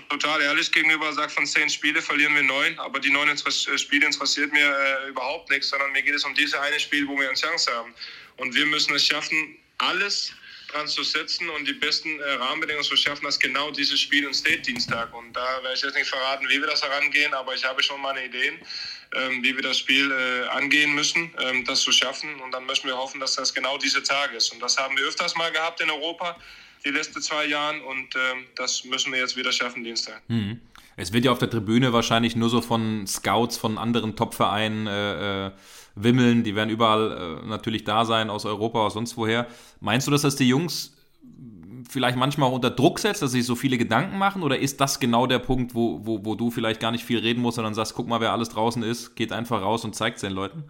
total 0.09 0.41
ehrlich 0.43 0.71
gegenüber, 0.73 1.13
sage 1.13 1.31
von 1.31 1.47
zehn 1.47 1.69
Spiele 1.69 2.01
verlieren 2.01 2.35
wir 2.35 2.43
neun, 2.43 2.79
aber 2.79 2.99
die 3.01 3.11
neun 3.11 3.31
Spiele 3.37 4.07
interessiert 4.07 4.53
mir 4.53 4.67
äh, 4.67 5.09
überhaupt 5.09 5.51
nichts, 5.51 5.69
sondern 5.69 5.93
mir 5.93 6.03
geht 6.03 6.15
es 6.15 6.25
um 6.25 6.35
diese 6.35 6.61
eine 6.61 6.79
Spiel, 6.81 7.07
wo 7.07 7.19
wir 7.19 7.29
eine 7.29 7.39
Chance 7.39 7.71
haben. 7.75 7.95
Und 8.37 8.55
wir 8.55 8.67
müssen 8.67 8.95
es 8.95 9.07
schaffen, 9.07 9.57
alles 9.79 10.33
dran 10.73 10.89
zu 10.89 11.03
setzen 11.03 11.49
und 11.51 11.67
die 11.67 11.73
besten 11.75 12.19
äh, 12.21 12.33
Rahmenbedingungen 12.33 12.85
zu 12.85 12.97
schaffen, 12.97 13.25
dass 13.25 13.39
genau 13.39 13.71
dieses 13.71 14.01
Spiel 14.01 14.27
ein 14.27 14.35
State-Dienstag. 14.35 15.15
Und 15.15 15.35
da 15.35 15.63
werde 15.63 15.75
ich 15.75 15.83
jetzt 15.83 15.95
nicht 15.95 16.09
verraten, 16.09 16.49
wie 16.49 16.61
wir 16.61 16.67
das 16.67 16.83
herangehen, 16.83 17.35
aber 17.35 17.55
ich 17.55 17.65
habe 17.65 17.83
schon 17.83 18.01
meine 18.01 18.25
Ideen, 18.25 18.59
ähm, 19.15 19.43
wie 19.43 19.55
wir 19.55 19.63
das 19.63 19.79
Spiel 19.79 20.11
äh, 20.11 20.49
angehen 20.49 20.95
müssen, 20.95 21.31
ähm, 21.41 21.65
das 21.65 21.83
zu 21.83 21.93
schaffen. 21.93 22.41
Und 22.41 22.53
dann 22.53 22.65
müssen 22.67 22.87
wir 22.87 22.97
hoffen, 22.97 23.21
dass 23.21 23.35
das 23.35 23.53
genau 23.53 23.77
diese 23.79 24.03
Tage 24.03 24.37
ist. 24.37 24.53
Und 24.53 24.61
das 24.61 24.77
haben 24.79 24.97
wir 24.97 25.05
öfters 25.05 25.37
mal 25.37 25.53
gehabt 25.53 25.81
in 25.81 25.91
Europa, 25.91 26.39
die 26.85 26.91
letzten 26.91 27.21
zwei 27.21 27.47
Jahre. 27.47 27.83
Und 27.83 28.15
ähm, 28.17 28.47
das 28.57 28.85
müssen 28.85 29.13
wir 29.13 29.21
jetzt 29.21 29.37
wieder 29.37 29.53
schaffen, 29.53 29.85
Dienstag. 29.85 30.23
Mhm. 30.29 30.61
Es 30.97 31.13
wird 31.13 31.25
ja 31.25 31.33
auf 31.33 31.39
der 31.39 31.49
Tribüne 31.51 31.93
wahrscheinlich 31.93 32.37
nur 32.37 32.51
so 32.51 32.61
von 32.61 33.07
Scouts 33.07 33.57
von 33.57 33.79
anderen 33.79 34.15
Top-Vereinen 34.15 34.87
äh, 34.87 35.47
äh 35.47 35.51
wimmeln, 35.95 36.43
die 36.45 36.55
werden 36.55 36.71
überall 36.71 37.41
äh, 37.43 37.47
natürlich 37.47 37.85
da 37.85 38.05
sein, 38.05 38.31
aus 38.31 38.45
Europa, 38.45 38.81
aus 38.87 38.95
sonst 38.95 39.17
woher. 39.17 39.47
Meinst 39.81 40.07
du, 40.07 40.11
dass 40.11 40.23
das 40.23 40.37
die 40.37 40.49
Jungs 40.49 40.97
vielleicht 41.89 42.17
manchmal 42.17 42.49
auch 42.49 42.55
unter 42.55 42.71
Druck 42.71 42.99
setzt, 42.99 43.23
dass 43.23 43.33
sie 43.33 43.39
sich 43.39 43.47
so 43.47 43.55
viele 43.55 43.79
Gedanken 43.79 44.19
machen? 44.19 44.43
Oder 44.43 44.59
ist 44.59 44.81
das 44.81 45.01
genau 45.01 45.27
der 45.27 45.39
Punkt, 45.39 45.75
wo, 45.75 46.01
wo, 46.05 46.25
wo 46.25 46.35
du 46.35 46.51
vielleicht 46.51 46.81
gar 46.81 46.91
nicht 46.91 47.05
viel 47.05 47.19
reden 47.19 47.41
musst, 47.41 47.57
sondern 47.57 47.75
sagst, 47.75 47.95
guck 47.95 48.09
mal, 48.09 48.21
wer 48.21 48.33
alles 48.33 48.49
draußen 48.49 48.83
ist, 48.83 49.15
geht 49.17 49.33
einfach 49.33 49.61
raus 49.63 49.85
und 49.85 49.95
zeigt 49.95 50.17
es 50.17 50.23
den 50.23 50.33
Leuten? 50.33 50.65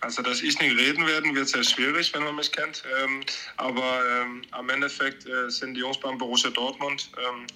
Also, 0.00 0.22
dass 0.22 0.42
ich 0.42 0.58
nicht 0.60 0.76
reden 0.78 1.06
werde, 1.06 1.34
wird 1.34 1.48
sehr 1.48 1.64
schwierig, 1.64 2.14
wenn 2.14 2.22
man 2.22 2.36
mich 2.36 2.52
kennt. 2.52 2.84
Ähm, 3.02 3.20
aber 3.56 4.00
ähm, 4.22 4.42
am 4.52 4.68
Endeffekt 4.70 5.26
äh, 5.26 5.50
sind 5.50 5.74
die 5.74 5.80
Jungs 5.80 5.98
beim 5.98 6.18
Borussia 6.18 6.50
Dortmund. 6.50 7.10
Ähm, 7.16 7.46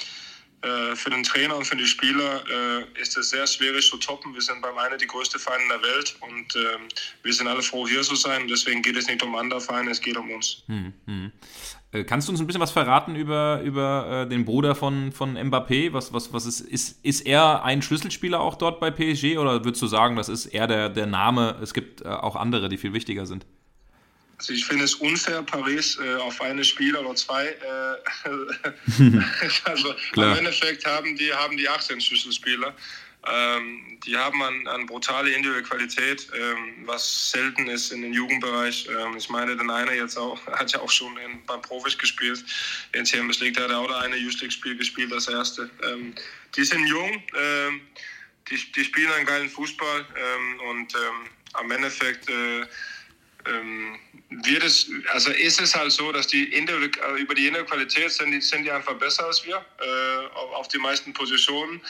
äh, 0.63 0.95
für 0.95 1.11
den 1.11 1.25
Trainer 1.25 1.57
und 1.57 1.67
für 1.67 1.77
die 1.77 1.87
Spieler 1.87 2.45
äh, 2.49 3.01
ist 3.01 3.17
es 3.17 3.31
sehr 3.31 3.47
schwierig 3.47 3.89
zu 3.89 3.97
toppen. 3.97 4.33
Wir 4.33 4.41
sind 4.41 4.63
beim 4.63 4.79
einen 4.79 4.97
die 4.97 5.07
größte 5.07 5.39
in 5.39 5.69
der 5.69 5.83
Welt 5.83 6.17
und 6.21 6.55
äh, 6.55 6.79
wir 7.25 7.33
sind 7.33 7.49
alle 7.49 7.63
froh, 7.63 7.87
hier 7.87 8.03
zu 8.03 8.15
sein. 8.15 8.47
Deswegen 8.49 8.81
geht 8.81 8.97
es 8.97 9.09
nicht 9.09 9.23
um 9.23 9.35
andere 9.35 9.61
Vereine, 9.61 9.91
es 9.91 10.01
geht 10.01 10.17
um 10.17 10.31
uns. 10.31 10.63
Hm, 10.67 10.93
hm. 11.07 11.33
Äh, 11.91 12.05
kannst 12.05 12.29
du 12.29 12.33
uns 12.33 12.41
ein 12.41 12.47
bisschen 12.47 12.63
was 12.63 12.71
verraten 12.71 13.17
über, 13.17 13.61
über 13.63 14.23
äh, 14.23 14.29
den 14.29 14.45
Bruder 14.45 14.77
von, 14.77 15.11
von 15.11 15.37
Mbappé? 15.37 15.93
Was, 15.93 16.13
was, 16.13 16.33
was 16.33 16.47
ist, 16.47 16.61
ist, 16.61 17.05
ist 17.05 17.27
er 17.27 17.65
ein 17.65 17.83
Schlüsselspieler 17.83 18.41
auch 18.41 18.55
dort 18.55 18.79
bei 18.79 18.93
PSG 18.93 19.39
oder 19.39 19.65
würdest 19.65 19.83
du 19.83 19.89
sagen, 19.89 20.15
das 20.15 20.29
ist 20.29 20.47
eher 20.47 20.69
der, 20.69 20.89
der 20.89 21.07
Name? 21.07 21.57
Es 21.61 21.75
gibt 21.75 22.07
auch 22.07 22.37
andere, 22.37 22.69
die 22.69 22.79
viel 22.79 22.93
wichtiger 22.93 23.27
sind. 23.27 23.47
Also 24.43 24.55
ich 24.55 24.65
finde 24.65 24.87
es 24.87 24.97
unfair, 24.97 25.41
Paris 25.45 25.97
äh, 26.03 26.17
auf 26.17 26.41
eine 26.41 26.65
Spiel 26.65 26.97
oder 26.97 27.15
zwei. 27.15 27.47
Äh, 27.47 28.29
also 29.65 29.95
Klar. 30.11 30.33
im 30.33 30.39
Endeffekt 30.39 30.85
haben 30.85 31.15
die, 31.15 31.33
haben 31.33 31.57
die 31.57 31.69
18 31.69 32.01
Schlüsselspieler. 32.01 32.75
Ähm, 33.25 34.01
die 34.05 34.17
haben 34.17 34.43
eine 34.43 34.69
an 34.69 34.87
brutale 34.87 35.31
individuelle 35.31 35.63
Qualität, 35.63 36.27
ähm, 36.35 36.75
was 36.87 37.31
selten 37.31 37.69
ist 37.69 37.93
in 37.93 38.03
den 38.03 38.13
Jugendbereich. 38.13 38.89
Ähm, 38.89 39.17
ich 39.17 39.29
meine, 39.29 39.57
den 39.57 39.71
einer 39.71 39.93
jetzt 39.93 40.17
auch, 40.17 40.45
hat 40.47 40.73
ja 40.73 40.81
auch 40.81 40.91
schon 40.91 41.17
in, 41.19 41.41
beim 41.47 41.63
Profis 41.63 41.97
gespielt. 41.97 42.45
In 42.95 43.07
Champions 43.07 43.39
League 43.39 43.61
hat 43.61 43.71
er 43.71 43.79
auch 43.79 43.93
eine 44.03 44.17
Youth 44.17 44.41
League-Spiel 44.41 44.77
gespielt, 44.77 45.13
das 45.13 45.29
erste. 45.29 45.71
Ähm, 45.85 46.17
die 46.57 46.65
sind 46.65 46.85
jung, 46.89 47.23
ähm, 47.39 47.81
die, 48.51 48.73
die 48.73 48.83
spielen 48.83 49.13
einen 49.13 49.27
geilen 49.27 49.49
Fußball 49.49 50.05
ähm, 50.17 50.61
und 50.69 50.97
am 51.53 51.71
Endeffekt 51.71 52.29
äh, 52.29 52.67
ähm, 53.47 53.99
wird 54.45 54.65
es, 54.65 54.91
also 55.13 55.31
ist 55.31 55.61
es 55.61 55.75
halt 55.75 55.93
so, 55.93 56.13
dass 56.13 56.27
die 56.27 56.53
äh, 56.53 57.21
über 57.21 57.35
die 57.35 57.47
innere 57.47 57.65
Qualität 57.65 58.11
sind 58.11 58.33
die, 58.33 58.41
sind 58.41 58.65
die 58.65 58.71
einfach 58.71 58.95
besser 58.95 59.27
als 59.27 59.45
wir 59.45 59.57
äh, 59.57 60.27
auf, 60.57 60.69
die 60.69 60.79
meisten 60.79 61.13
Positionen. 61.13 61.81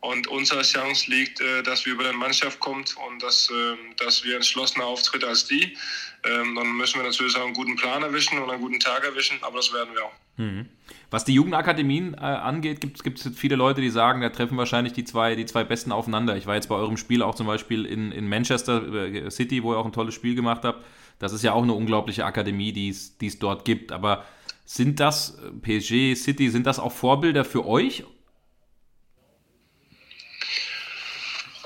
Und 0.00 0.28
unsere 0.28 0.62
Chance 0.62 1.10
liegt, 1.10 1.40
äh, 1.40 1.62
dass 1.64 1.84
wir 1.84 1.92
über 1.92 2.04
die 2.04 2.16
Mannschaft 2.16 2.60
kommen 2.60 2.84
und 3.08 3.20
dass, 3.20 3.50
äh, 3.50 3.76
dass 3.96 4.22
wir 4.22 4.36
entschlossener 4.36 4.86
auftreten 4.86 5.24
als 5.24 5.46
die. 5.46 5.76
Ähm, 6.24 6.54
dann 6.54 6.76
müssen 6.76 7.00
wir 7.00 7.02
natürlich 7.04 7.36
auch 7.36 7.44
einen 7.44 7.54
guten 7.54 7.74
Plan 7.74 8.04
erwischen 8.04 8.38
und 8.38 8.48
einen 8.48 8.60
guten 8.60 8.78
Tag 8.78 9.04
erwischen, 9.04 9.38
aber 9.42 9.56
das 9.56 9.72
werden 9.72 9.94
wir 9.94 10.04
auch. 10.04 10.12
Mhm. 10.36 10.68
Was 11.10 11.24
die 11.24 11.34
Jugendakademien 11.34 12.14
äh, 12.14 12.18
angeht, 12.18 12.80
gibt 12.80 13.18
es 13.18 13.36
viele 13.36 13.56
Leute, 13.56 13.80
die 13.80 13.90
sagen, 13.90 14.20
da 14.20 14.28
treffen 14.28 14.56
wahrscheinlich 14.56 14.92
die 14.92 15.04
zwei, 15.04 15.34
die 15.34 15.46
zwei 15.46 15.64
Besten 15.64 15.90
aufeinander. 15.90 16.36
Ich 16.36 16.46
war 16.46 16.54
jetzt 16.54 16.68
bei 16.68 16.76
eurem 16.76 16.96
Spiel 16.96 17.22
auch 17.22 17.34
zum 17.34 17.48
Beispiel 17.48 17.84
in, 17.84 18.12
in 18.12 18.28
Manchester 18.28 18.86
äh, 18.94 19.30
City, 19.32 19.64
wo 19.64 19.72
ihr 19.72 19.78
auch 19.78 19.86
ein 19.86 19.92
tolles 19.92 20.14
Spiel 20.14 20.36
gemacht 20.36 20.62
habt. 20.62 20.84
Das 21.18 21.32
ist 21.32 21.42
ja 21.42 21.52
auch 21.52 21.62
eine 21.62 21.72
unglaubliche 21.72 22.24
Akademie, 22.24 22.72
die 22.72 22.88
es 22.88 23.38
dort 23.38 23.64
gibt. 23.64 23.92
Aber 23.92 24.24
sind 24.64 25.00
das, 25.00 25.38
äh, 25.38 25.50
PSG, 25.50 26.14
City, 26.14 26.50
sind 26.50 26.66
das 26.66 26.78
auch 26.78 26.92
Vorbilder 26.92 27.44
für 27.44 27.66
euch 27.66 28.04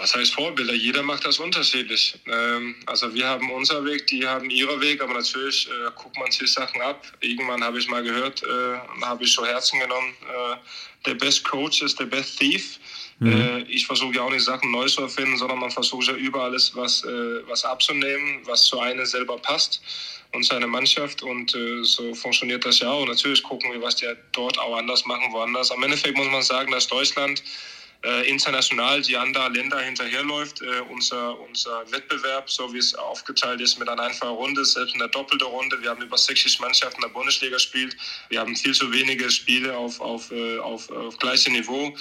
Was 0.03 0.17
heißt 0.17 0.35
Vorbilder? 0.35 0.75
Jeder 0.75 1.05
macht 1.05 1.25
das 1.25 1.39
unterschiedlich. 1.39 2.19
Ähm, 2.27 2.75
also 2.87 3.15
wir 3.15 3.25
haben 3.25 3.49
unser 3.53 3.85
Weg, 3.85 4.09
die 4.09 4.27
haben 4.27 4.51
ihre 4.51 4.81
Weg, 4.81 5.01
aber 5.01 5.15
natürlich 5.15 5.69
äh, 5.69 5.91
guckt 5.95 6.19
man 6.19 6.29
sich 6.33 6.53
Sachen 6.53 6.83
ab. 6.83 7.07
Irgendwann 7.21 7.63
habe 7.63 7.79
ich 7.79 7.87
mal 7.87 8.03
gehört, 8.03 8.43
äh, 8.43 8.79
habe 9.01 9.23
ich 9.23 9.33
so 9.33 9.47
Herzen 9.47 9.79
genommen, 9.79 10.13
der 11.07 11.15
Best 11.15 11.45
Coach 11.45 11.83
ist 11.83 12.01
der 12.01 12.07
Best 12.07 12.39
Thief. 12.39 12.81
Mhm. 13.23 13.33
Äh, 13.33 13.63
ich 13.69 13.87
versuche 13.87 14.17
ja 14.17 14.23
auch 14.23 14.31
nicht 14.31 14.45
Sachen 14.45 14.71
neu 14.73 14.87
zu 14.89 15.03
erfinden, 15.03 15.37
sondern 15.37 15.61
man 15.61 15.71
versucht 15.71 16.09
ja 16.09 16.15
über 16.15 16.43
alles 16.43 16.75
was, 16.75 17.05
äh, 17.05 17.47
was 17.49 17.65
abzunehmen, 17.65 18.41
was 18.45 18.65
zu 18.65 18.81
einem 18.81 19.07
selber 19.07 19.39
passt 19.39 19.81
und 20.33 20.45
seine 20.45 20.67
Mannschaft. 20.67 21.23
Und 21.23 21.55
äh, 21.55 21.85
so 21.85 22.15
funktioniert 22.15 22.65
das 22.65 22.81
ja 22.81 22.91
auch. 22.91 23.07
Natürlich 23.07 23.43
gucken 23.45 23.73
wir, 23.73 23.81
was 23.81 23.97
die 23.97 24.07
dort 24.33 24.59
auch 24.59 24.77
anders 24.77 25.07
machen, 25.07 25.33
woanders. 25.33 25.71
Am 25.71 25.83
Endeffekt 25.85 26.17
muss 26.17 26.29
man 26.29 26.43
sagen, 26.43 26.73
dass 26.73 26.89
Deutschland 26.89 27.45
äh, 28.05 28.29
international 28.29 29.01
die 29.03 29.17
anderen 29.17 29.55
Länder 29.55 29.81
hinterherläuft. 29.81 30.61
Äh, 30.63 30.81
unser, 30.91 31.39
unser 31.41 31.91
Wettbewerb, 31.93 32.51
so 32.51 32.73
wie 32.73 32.79
es 32.79 32.95
aufgeteilt 32.95 33.61
ist 33.61 33.79
mit 33.79 33.89
einer 33.89 34.03
einfachen 34.03 34.31
Runde, 34.31 34.65
selbst 34.65 34.95
in 34.95 34.99
der 34.99 35.09
doppelten 35.09 35.47
Runde. 35.47 35.81
Wir 35.81 35.91
haben 35.91 36.03
über 36.03 36.19
60 36.19 36.61
Mannschaften 36.61 37.03
in 37.03 37.09
der 37.09 37.15
Bundesliga 37.15 37.55
gespielt. 37.55 37.97
Wir 38.29 38.41
haben 38.41 38.57
viel 38.57 38.75
zu 38.75 38.93
wenige 38.93 39.31
Spiele 39.31 39.77
auf, 39.77 40.01
auf, 40.01 40.31
äh, 40.33 40.59
auf, 40.59 40.91
auf 40.91 41.17
gleichem 41.19 41.53
Niveau. 41.53 41.95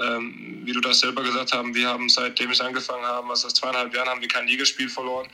Ähm, 0.00 0.62
wie 0.64 0.72
du 0.72 0.80
das 0.80 1.00
selber 1.00 1.22
gesagt 1.22 1.52
hast, 1.52 1.74
wir 1.74 1.88
haben 1.88 2.08
seitdem 2.08 2.50
ich 2.52 2.62
angefangen 2.62 3.04
habe, 3.04 3.28
also 3.28 3.48
zweieinhalb 3.48 3.94
Jahren, 3.94 4.08
haben 4.08 4.20
wir 4.20 4.28
kein 4.28 4.46
Ligaspiel 4.46 4.88
verloren. 4.88 5.28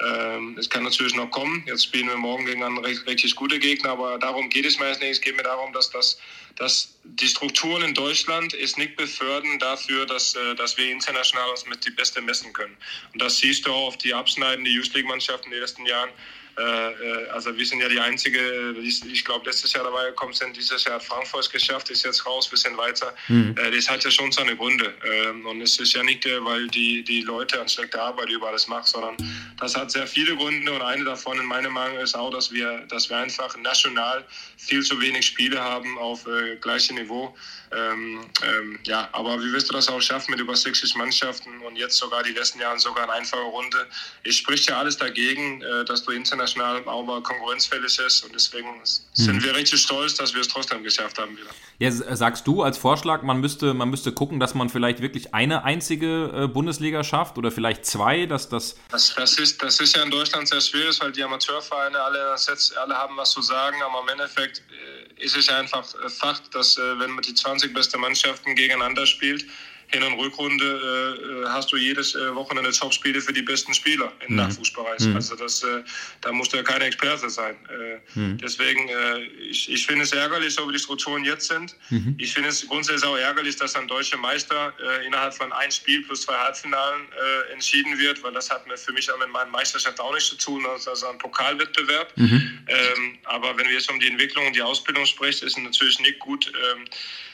Ähm, 0.00 0.56
es 0.56 0.70
kann 0.70 0.84
natürlich 0.84 1.14
noch 1.14 1.30
kommen. 1.30 1.64
Jetzt 1.66 1.84
spielen 1.84 2.08
wir 2.08 2.16
morgen 2.16 2.46
gegen 2.46 2.62
einen 2.62 2.78
richtig 2.78 3.34
guten 3.34 3.58
Gegner, 3.58 3.90
aber 3.90 4.18
darum 4.18 4.48
geht 4.48 4.64
es 4.64 4.78
mir 4.78 4.88
jetzt 4.88 5.00
nicht. 5.00 5.10
Es 5.10 5.20
geht 5.20 5.36
mir 5.36 5.42
darum, 5.42 5.72
dass, 5.72 5.90
das, 5.90 6.20
dass 6.56 6.94
die 7.02 7.26
Strukturen 7.26 7.82
in 7.82 7.94
Deutschland 7.94 8.54
es 8.54 8.76
nicht 8.76 8.96
befördern 8.96 9.58
dafür, 9.58 10.06
dass, 10.06 10.36
äh, 10.36 10.54
dass 10.54 10.76
wir 10.76 10.90
international 10.90 11.50
uns 11.50 11.66
mit 11.66 11.84
die 11.84 11.90
Beste 11.90 12.20
messen 12.20 12.52
können. 12.52 12.76
Und 13.12 13.20
das 13.20 13.38
siehst 13.38 13.66
du 13.66 13.72
auch 13.72 13.88
auf 13.88 13.98
die 13.98 14.14
abschneidenden 14.14 14.72
Youth 14.72 14.94
League-Mannschaften 14.94 15.46
in 15.46 15.52
den 15.52 15.60
letzten 15.60 15.84
Jahren. 15.84 16.10
Äh, 16.58 16.90
äh, 16.90 17.28
also 17.28 17.56
wir 17.56 17.64
sind 17.64 17.80
ja 17.80 17.88
die 17.88 18.00
einzige, 18.00 18.74
ich 18.80 19.24
glaube 19.24 19.46
letztes 19.46 19.72
Jahr 19.72 19.84
dabei 19.84 20.06
gekommen 20.06 20.32
sind, 20.32 20.56
dieses 20.56 20.84
Jahr 20.84 20.96
hat 20.96 21.04
Frankfurt 21.04 21.42
es 21.42 21.50
geschafft, 21.50 21.90
ist 21.90 22.04
jetzt 22.04 22.26
raus, 22.26 22.48
bisschen 22.48 22.76
weiter. 22.76 23.14
Mhm. 23.28 23.54
Das 23.54 23.88
hat 23.88 24.02
ja 24.04 24.10
schon 24.10 24.32
seine 24.32 24.56
Gründe. 24.56 24.92
Ähm, 25.04 25.46
und 25.46 25.60
es 25.60 25.78
ist 25.78 25.94
ja 25.94 26.02
nicht, 26.02 26.26
weil 26.40 26.66
die, 26.68 27.04
die 27.04 27.22
Leute 27.22 27.60
an 27.60 27.68
schlechter 27.68 28.02
Arbeit 28.02 28.28
über 28.30 28.48
alles 28.48 28.66
machen, 28.66 28.86
sondern 28.86 29.16
das 29.60 29.76
hat 29.76 29.90
sehr 29.90 30.06
viele 30.06 30.36
Gründe 30.36 30.72
und 30.72 30.82
eine 30.82 31.04
davon 31.04 31.38
in 31.38 31.46
meiner 31.46 31.70
Meinung 31.70 31.98
ist 31.98 32.16
auch, 32.16 32.30
dass 32.30 32.50
wir, 32.50 32.84
dass 32.88 33.08
wir 33.08 33.18
einfach 33.18 33.56
national 33.56 34.24
viel 34.56 34.82
zu 34.82 35.00
wenig 35.00 35.26
Spiele 35.26 35.62
haben 35.62 35.96
auf 35.98 36.26
äh, 36.26 36.56
gleichem 36.56 36.96
Niveau. 36.96 37.36
Ähm, 37.70 38.20
ähm, 38.42 38.78
ja, 38.84 39.08
aber 39.12 39.38
wie 39.42 39.52
wirst 39.52 39.68
du 39.68 39.74
das 39.74 39.88
auch 39.88 40.00
schaffen 40.00 40.30
mit 40.30 40.40
über 40.40 40.56
60 40.56 40.94
Mannschaften 40.96 41.60
und 41.60 41.76
jetzt 41.76 41.98
sogar 41.98 42.22
die 42.22 42.32
letzten 42.32 42.60
Jahre 42.60 42.78
sogar 42.78 43.04
eine 43.04 43.12
einfache 43.12 43.42
Runde? 43.42 43.86
Es 44.24 44.36
spricht 44.36 44.68
ja 44.68 44.78
alles 44.78 44.96
dagegen, 44.96 45.60
äh, 45.60 45.84
dass 45.84 46.02
du 46.02 46.12
international 46.12 46.47
auch 46.56 47.04
mal 47.04 47.22
konkurrenzfällig 47.22 47.98
ist 47.98 48.24
und 48.24 48.34
deswegen 48.34 48.68
sind 49.12 49.36
mhm. 49.36 49.44
wir 49.44 49.54
richtig 49.54 49.80
stolz, 49.80 50.14
dass 50.14 50.34
wir 50.34 50.40
es 50.40 50.48
trotzdem 50.48 50.82
geschafft 50.82 51.18
haben 51.18 51.36
wieder. 51.36 51.50
Ja, 51.78 51.90
sagst 52.16 52.46
du 52.46 52.62
als 52.62 52.78
Vorschlag, 52.78 53.22
man 53.22 53.40
müsste, 53.40 53.74
man 53.74 53.90
müsste 53.90 54.12
gucken, 54.12 54.40
dass 54.40 54.54
man 54.54 54.68
vielleicht 54.68 55.00
wirklich 55.00 55.34
eine 55.34 55.64
einzige 55.64 56.32
äh, 56.34 56.46
Bundesliga 56.48 57.04
schafft 57.04 57.38
oder 57.38 57.50
vielleicht 57.50 57.84
zwei, 57.84 58.26
dass 58.26 58.48
das. 58.48 58.76
Das, 58.90 59.14
das, 59.14 59.38
ist, 59.38 59.62
das 59.62 59.78
ist 59.80 59.96
ja 59.96 60.02
in 60.02 60.10
Deutschland 60.10 60.48
sehr 60.48 60.60
schwierig, 60.60 60.98
weil 61.00 61.12
die 61.12 61.22
Amateurvereine 61.22 62.00
alle, 62.00 62.36
alle 62.80 62.94
haben 62.94 63.16
was 63.16 63.30
zu 63.30 63.42
sagen, 63.42 63.76
aber 63.82 64.02
im 64.02 64.08
Endeffekt 64.08 64.62
äh, 64.70 65.24
ist 65.24 65.36
es 65.36 65.48
einfach 65.48 65.84
Fakt, 66.08 66.54
dass 66.54 66.76
wenn 66.76 67.10
man 67.10 67.22
die 67.22 67.34
20 67.34 67.58
20 67.58 67.74
beste 67.74 67.98
Mannschaften 67.98 68.54
gegeneinander 68.54 69.06
spielt. 69.06 69.44
Hin- 69.88 70.02
und 70.02 70.14
Rückrunde 70.14 70.64
äh, 70.64 71.44
äh, 71.44 71.48
hast 71.48 71.72
du 71.72 71.76
jedes 71.76 72.14
äh, 72.14 72.34
Wochenende 72.34 72.70
Topspiele 72.72 73.20
für 73.20 73.32
die 73.32 73.42
besten 73.42 73.72
Spieler 73.72 74.12
im 74.26 74.32
mhm. 74.32 74.36
Nachwuchsbereich. 74.36 75.00
Mhm. 75.00 75.16
Also 75.16 75.34
das, 75.34 75.62
äh, 75.62 75.82
da 76.20 76.30
musst 76.30 76.52
du 76.52 76.58
ja 76.58 76.62
kein 76.62 76.82
Experte 76.82 77.30
sein. 77.30 77.56
Äh, 77.70 78.18
mhm. 78.18 78.38
Deswegen, 78.38 78.88
äh, 78.88 79.20
ich, 79.50 79.70
ich 79.70 79.86
finde 79.86 80.04
es 80.04 80.12
ärgerlich, 80.12 80.54
so 80.54 80.68
wie 80.68 80.72
die 80.72 80.78
Strukturen 80.78 81.24
jetzt 81.24 81.48
sind. 81.48 81.74
Mhm. 81.88 82.16
Ich 82.18 82.34
finde 82.34 82.50
es 82.50 82.66
grundsätzlich 82.66 83.04
auch 83.04 83.16
ärgerlich, 83.16 83.56
dass 83.56 83.74
ein 83.76 83.88
deutscher 83.88 84.18
Meister 84.18 84.74
innerhalb 85.06 85.34
von 85.34 85.52
ein 85.52 85.70
Spiel 85.70 86.02
plus 86.02 86.22
zwei 86.22 86.34
Halbfinalen 86.34 87.06
entschieden 87.52 87.98
wird, 87.98 88.22
weil 88.22 88.32
das 88.32 88.50
hat 88.50 88.66
mir 88.66 88.76
für 88.76 88.92
mich 88.92 89.10
auch 89.10 89.18
mit 89.18 89.30
meinem 89.30 89.50
Meisterschaft 89.50 90.00
auch 90.00 90.12
nichts 90.12 90.28
zu 90.30 90.36
tun. 90.36 90.64
Das 90.64 90.82
ist 90.82 90.88
also 90.88 91.08
ein 91.08 91.18
Pokalwettbewerb. 91.18 92.12
Mhm. 92.16 92.58
Ähm, 92.68 93.18
aber 93.24 93.56
wenn 93.56 93.66
wir 93.66 93.74
jetzt 93.74 93.90
um 93.90 93.98
die 94.00 94.08
Entwicklung 94.08 94.46
und 94.46 94.56
die 94.56 94.62
Ausbildung 94.62 95.06
sprechen, 95.06 95.46
ist 95.46 95.56
es 95.56 95.62
natürlich 95.62 95.98
nicht 96.00 96.18
gut. 96.18 96.52
Ähm, 96.54 96.84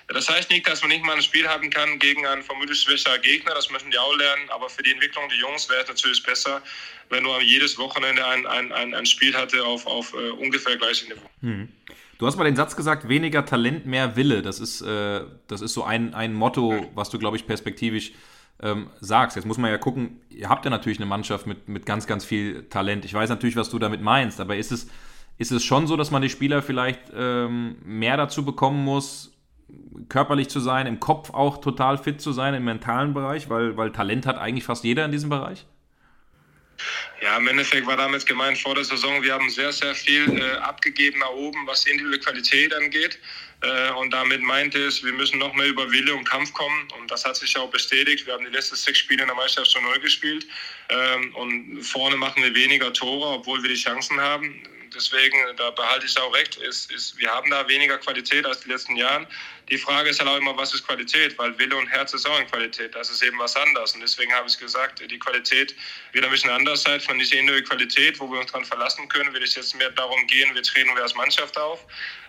das 0.09 0.29
heißt 0.29 0.51
nicht, 0.51 0.69
dass 0.69 0.83
man 0.83 0.91
nicht 0.91 1.05
mal 1.05 1.15
ein 1.15 1.23
Spiel 1.23 1.49
haben 1.49 1.71
kann 1.71 1.99
gegen 1.99 2.27
einen 2.27 2.43
vermutlich 2.43 2.81
schwächerer 2.81 3.19
Gegner, 3.19 3.55
das 3.55 3.71
müssen 3.71 3.91
die 3.91 3.99
auch 3.99 4.17
lernen, 4.17 4.51
aber 4.51 4.69
für 4.69 4.83
die 4.83 4.93
Entwicklung 4.93 5.29
der 5.29 5.39
Jungs 5.39 5.69
wäre 5.69 5.83
es 5.83 5.89
natürlich 5.89 6.23
besser, 6.23 6.63
wenn 7.09 7.25
du 7.25 7.31
jedes 7.41 7.79
Wochenende 7.79 8.27
ein, 8.27 8.47
ein, 8.47 8.73
ein, 8.73 8.95
ein 8.95 9.07
Spiel 9.07 9.35
hatte 9.35 9.65
auf, 9.65 9.87
auf 9.87 10.13
uh, 10.15 10.35
ungefähr 10.35 10.77
gleichem 10.77 11.09
Niveau. 11.09 11.29
Hm. 11.41 11.69
Du 12.19 12.27
hast 12.27 12.37
mal 12.37 12.45
den 12.45 12.57
Satz 12.57 12.77
gesagt, 12.77 13.09
weniger 13.09 13.45
Talent, 13.45 13.87
mehr 13.87 14.17
Wille. 14.17 14.43
Das 14.43 14.61
ist, 14.61 14.81
äh, 14.83 15.23
das 15.49 15.61
ist 15.61 15.75
so 15.75 15.85
ein, 15.85 16.15
ein 16.15 16.33
Motto, 16.33 16.91
was 16.95 17.11
du, 17.11 17.19
glaube 17.19 17.37
ich, 17.37 17.47
perspektivisch 17.47 18.13
ähm, 18.63 18.91
sagst. 19.01 19.37
Jetzt 19.37 19.47
muss 19.47 19.59
man 19.59 19.71
ja 19.71 19.79
gucken, 19.79 20.21
ihr 20.31 20.49
habt 20.49 20.65
ja 20.65 20.71
natürlich 20.71 20.99
eine 20.99 21.07
Mannschaft 21.07 21.47
mit, 21.47 21.69
mit 21.69 21.87
ganz, 21.87 22.07
ganz 22.07 22.25
viel 22.25 22.65
Talent. 22.69 23.05
Ich 23.05 23.13
weiß 23.13 23.29
natürlich, 23.31 23.57
was 23.57 23.69
du 23.69 23.79
damit 23.79 24.01
meinst, 24.01 24.41
aber 24.41 24.57
ist 24.57 24.71
es, 24.71 24.89
ist 25.39 25.51
es 25.51 25.65
schon 25.65 25.87
so, 25.87 25.97
dass 25.97 26.11
man 26.11 26.23
die 26.23 26.31
Spieler 26.31 26.63
vielleicht 26.63 27.01
ähm, 27.15 27.77
mehr 27.85 28.17
dazu 28.17 28.45
bekommen 28.45 28.85
muss, 28.85 29.34
körperlich 30.09 30.49
zu 30.49 30.61
sein, 30.61 30.87
im 30.87 31.01
Kopf 31.01 31.31
auch 31.31 31.61
total 31.61 31.99
fit 31.99 32.21
zu 32.21 32.33
sein, 32.33 32.55
im 32.55 32.65
mentalen 32.65 33.15
Bereich, 33.15 33.49
weil, 33.49 33.77
weil 33.77 33.93
Talent 33.93 34.27
hat 34.27 34.39
eigentlich 34.39 34.65
fast 34.65 34.85
jeder 34.85 35.05
in 35.05 35.13
diesem 35.13 35.31
Bereich? 35.31 35.67
Ja, 37.23 37.37
im 37.37 37.47
Endeffekt 37.47 37.87
war 37.87 37.97
damit 37.97 38.27
gemeint 38.27 38.59
vor 38.59 38.75
der 38.75 38.85
Saison, 38.85 39.23
wir 39.23 39.33
haben 39.33 39.49
sehr, 39.49 39.73
sehr 39.73 39.95
viel 39.95 40.39
äh, 40.39 40.57
abgegeben 40.57 41.21
nach 41.21 41.31
oben, 41.31 41.67
was 41.67 41.87
individuelle 41.87 42.21
Qualität 42.21 42.75
angeht. 42.75 43.19
Äh, 43.63 43.93
und 43.93 44.13
damit 44.13 44.43
meinte 44.43 44.79
es, 44.79 45.03
wir 45.03 45.13
müssen 45.13 45.39
noch 45.39 45.55
mehr 45.55 45.69
über 45.69 45.91
Wille 45.91 46.15
und 46.15 46.29
Kampf 46.29 46.53
kommen. 46.53 46.89
Und 46.99 47.11
das 47.11 47.25
hat 47.25 47.37
sich 47.37 47.57
auch 47.57 47.71
bestätigt. 47.71 48.27
Wir 48.27 48.35
haben 48.35 48.45
die 48.45 48.51
letzten 48.51 48.77
sechs 48.77 48.99
Spiele 48.99 49.23
in 49.23 49.29
der 49.29 49.37
Meisterschaft 49.37 49.73
schon 49.73 49.85
neu 49.85 49.99
gespielt. 50.01 50.47
Ähm, 50.91 51.35
und 51.35 51.83
vorne 51.83 52.17
machen 52.17 52.43
wir 52.43 52.55
weniger 52.55 52.93
Tore, 52.93 53.29
obwohl 53.29 53.63
wir 53.63 53.71
die 53.71 53.77
Chancen 53.77 54.21
haben 54.21 54.63
deswegen, 54.95 55.37
da 55.57 55.71
behalte 55.71 56.07
ich 56.07 56.19
auch 56.19 56.33
recht, 56.35 56.57
ist, 56.57 56.91
ist, 56.91 57.19
wir 57.19 57.31
haben 57.31 57.51
da 57.51 57.67
weniger 57.69 57.99
Qualität 57.99 58.47
als 58.47 58.61
die 58.61 58.69
letzten 58.69 58.97
Jahren. 58.97 59.27
Die 59.71 59.79
Frage 59.79 60.11
ist 60.11 60.21
halt 60.21 60.29
auch 60.29 60.37
immer, 60.37 60.57
was 60.57 60.75
ist 60.75 60.87
Qualität? 60.87 61.39
Weil 61.39 61.59
Wille 61.59 61.75
und 61.77 61.87
Herz 61.89 62.13
ist 62.13 62.27
auch 62.27 62.37
eine 62.37 62.47
Qualität. 62.47 62.95
Das 62.95 63.11
ist 63.11 63.23
eben 63.23 63.39
was 63.39 63.57
anderes. 63.57 63.95
Und 63.95 64.01
deswegen 64.01 64.33
habe 64.33 64.47
ich 64.47 64.59
gesagt, 64.59 65.01
die 65.01 65.19
Qualität 65.19 65.75
wird 66.13 66.25
ein 66.25 66.31
bisschen 66.31 66.51
anders 66.51 66.83
sein. 66.83 67.01
Von 67.01 67.19
dieser 67.19 67.37
individuellen 67.37 67.69
Qualität, 67.69 68.21
wo 68.21 68.31
wir 68.31 68.41
uns 68.41 68.53
dran 68.53 68.65
verlassen 68.65 69.09
können, 69.09 69.33
wird 69.33 69.45
es 69.45 69.55
jetzt 69.55 69.75
mehr 69.75 69.91
darum 69.91 70.27
gehen, 70.27 70.55
wir 70.55 70.63
treten 70.63 70.95
wir 70.95 71.03
als 71.03 71.15
Mannschaft 71.15 71.57
auf. 71.59 71.81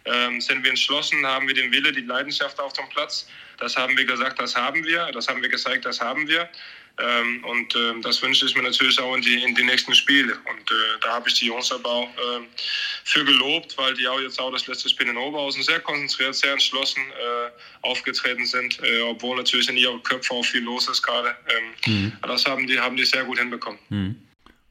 Ähm, 0.06 0.40
sind 0.40 0.64
wir 0.64 0.70
entschlossen, 0.70 1.26
haben 1.26 1.48
wir 1.48 1.56
den 1.56 1.72
Wille, 1.72 1.92
die 1.92 2.02
Leidenschaft 2.02 2.60
auf 2.60 2.74
dem 2.74 2.88
Platz. 2.90 3.28
Das 3.58 3.76
haben 3.76 3.98
wir 3.98 4.06
gesagt, 4.06 4.40
das 4.40 4.56
haben 4.56 4.84
wir. 4.84 5.12
Das 5.12 5.28
haben 5.28 5.42
wir 5.42 5.50
gezeigt, 5.50 5.86
das 5.86 6.00
haben 6.00 6.28
wir. 6.28 6.50
Ähm, 6.98 7.44
und 7.44 7.76
äh, 7.76 8.00
das 8.02 8.22
wünsche 8.22 8.46
ich 8.46 8.56
mir 8.56 8.64
natürlich 8.64 9.00
auch 9.00 9.16
in 9.16 9.22
die, 9.22 9.44
in 9.44 9.54
die 9.54 9.64
nächsten 9.64 9.94
Spiele. 9.94 10.34
Und 10.34 10.72
äh, 10.72 11.00
da 11.02 11.14
habe 11.14 11.28
ich 11.28 11.36
die 11.36 11.48
Jungs 11.48 11.72
aber 11.72 11.90
auch 11.90 12.10
äh, 12.10 12.42
für 13.04 13.26
gelobt, 13.26 13.78
weil 13.78 13.94
die 13.96 14.08
auch 14.08 14.20
jetzt 14.20 14.40
auch 14.40 14.52
das 14.52 14.66
letzte 14.68 14.90
Spiel 14.90 15.10
in 15.10 15.18
Oberhausen 15.18 15.64
sehr 15.64 15.82
konzentriert, 15.82 16.36
sehr 16.36 16.54
entschlossen 16.54 17.02
äh, 17.02 17.86
aufgetreten 17.86 18.46
sind, 18.46 18.80
äh, 18.82 19.02
obwohl 19.02 19.36
natürlich 19.36 19.70
in 19.70 19.78
ihren 19.78 20.02
Köpfen 20.04 20.38
auch 20.38 20.46
viel 20.46 20.64
los 20.64 20.88
ist 20.88 21.02
gerade. 21.02 21.36
Ähm, 21.86 21.94
mhm. 21.94 22.14
Das 22.22 22.46
haben 22.46 22.66
die, 22.66 22.80
haben 22.80 22.96
die 22.96 23.06
sehr 23.06 23.26
gut 23.26 23.40
hinbekommen. 23.40 23.80
Mhm. 23.90 24.16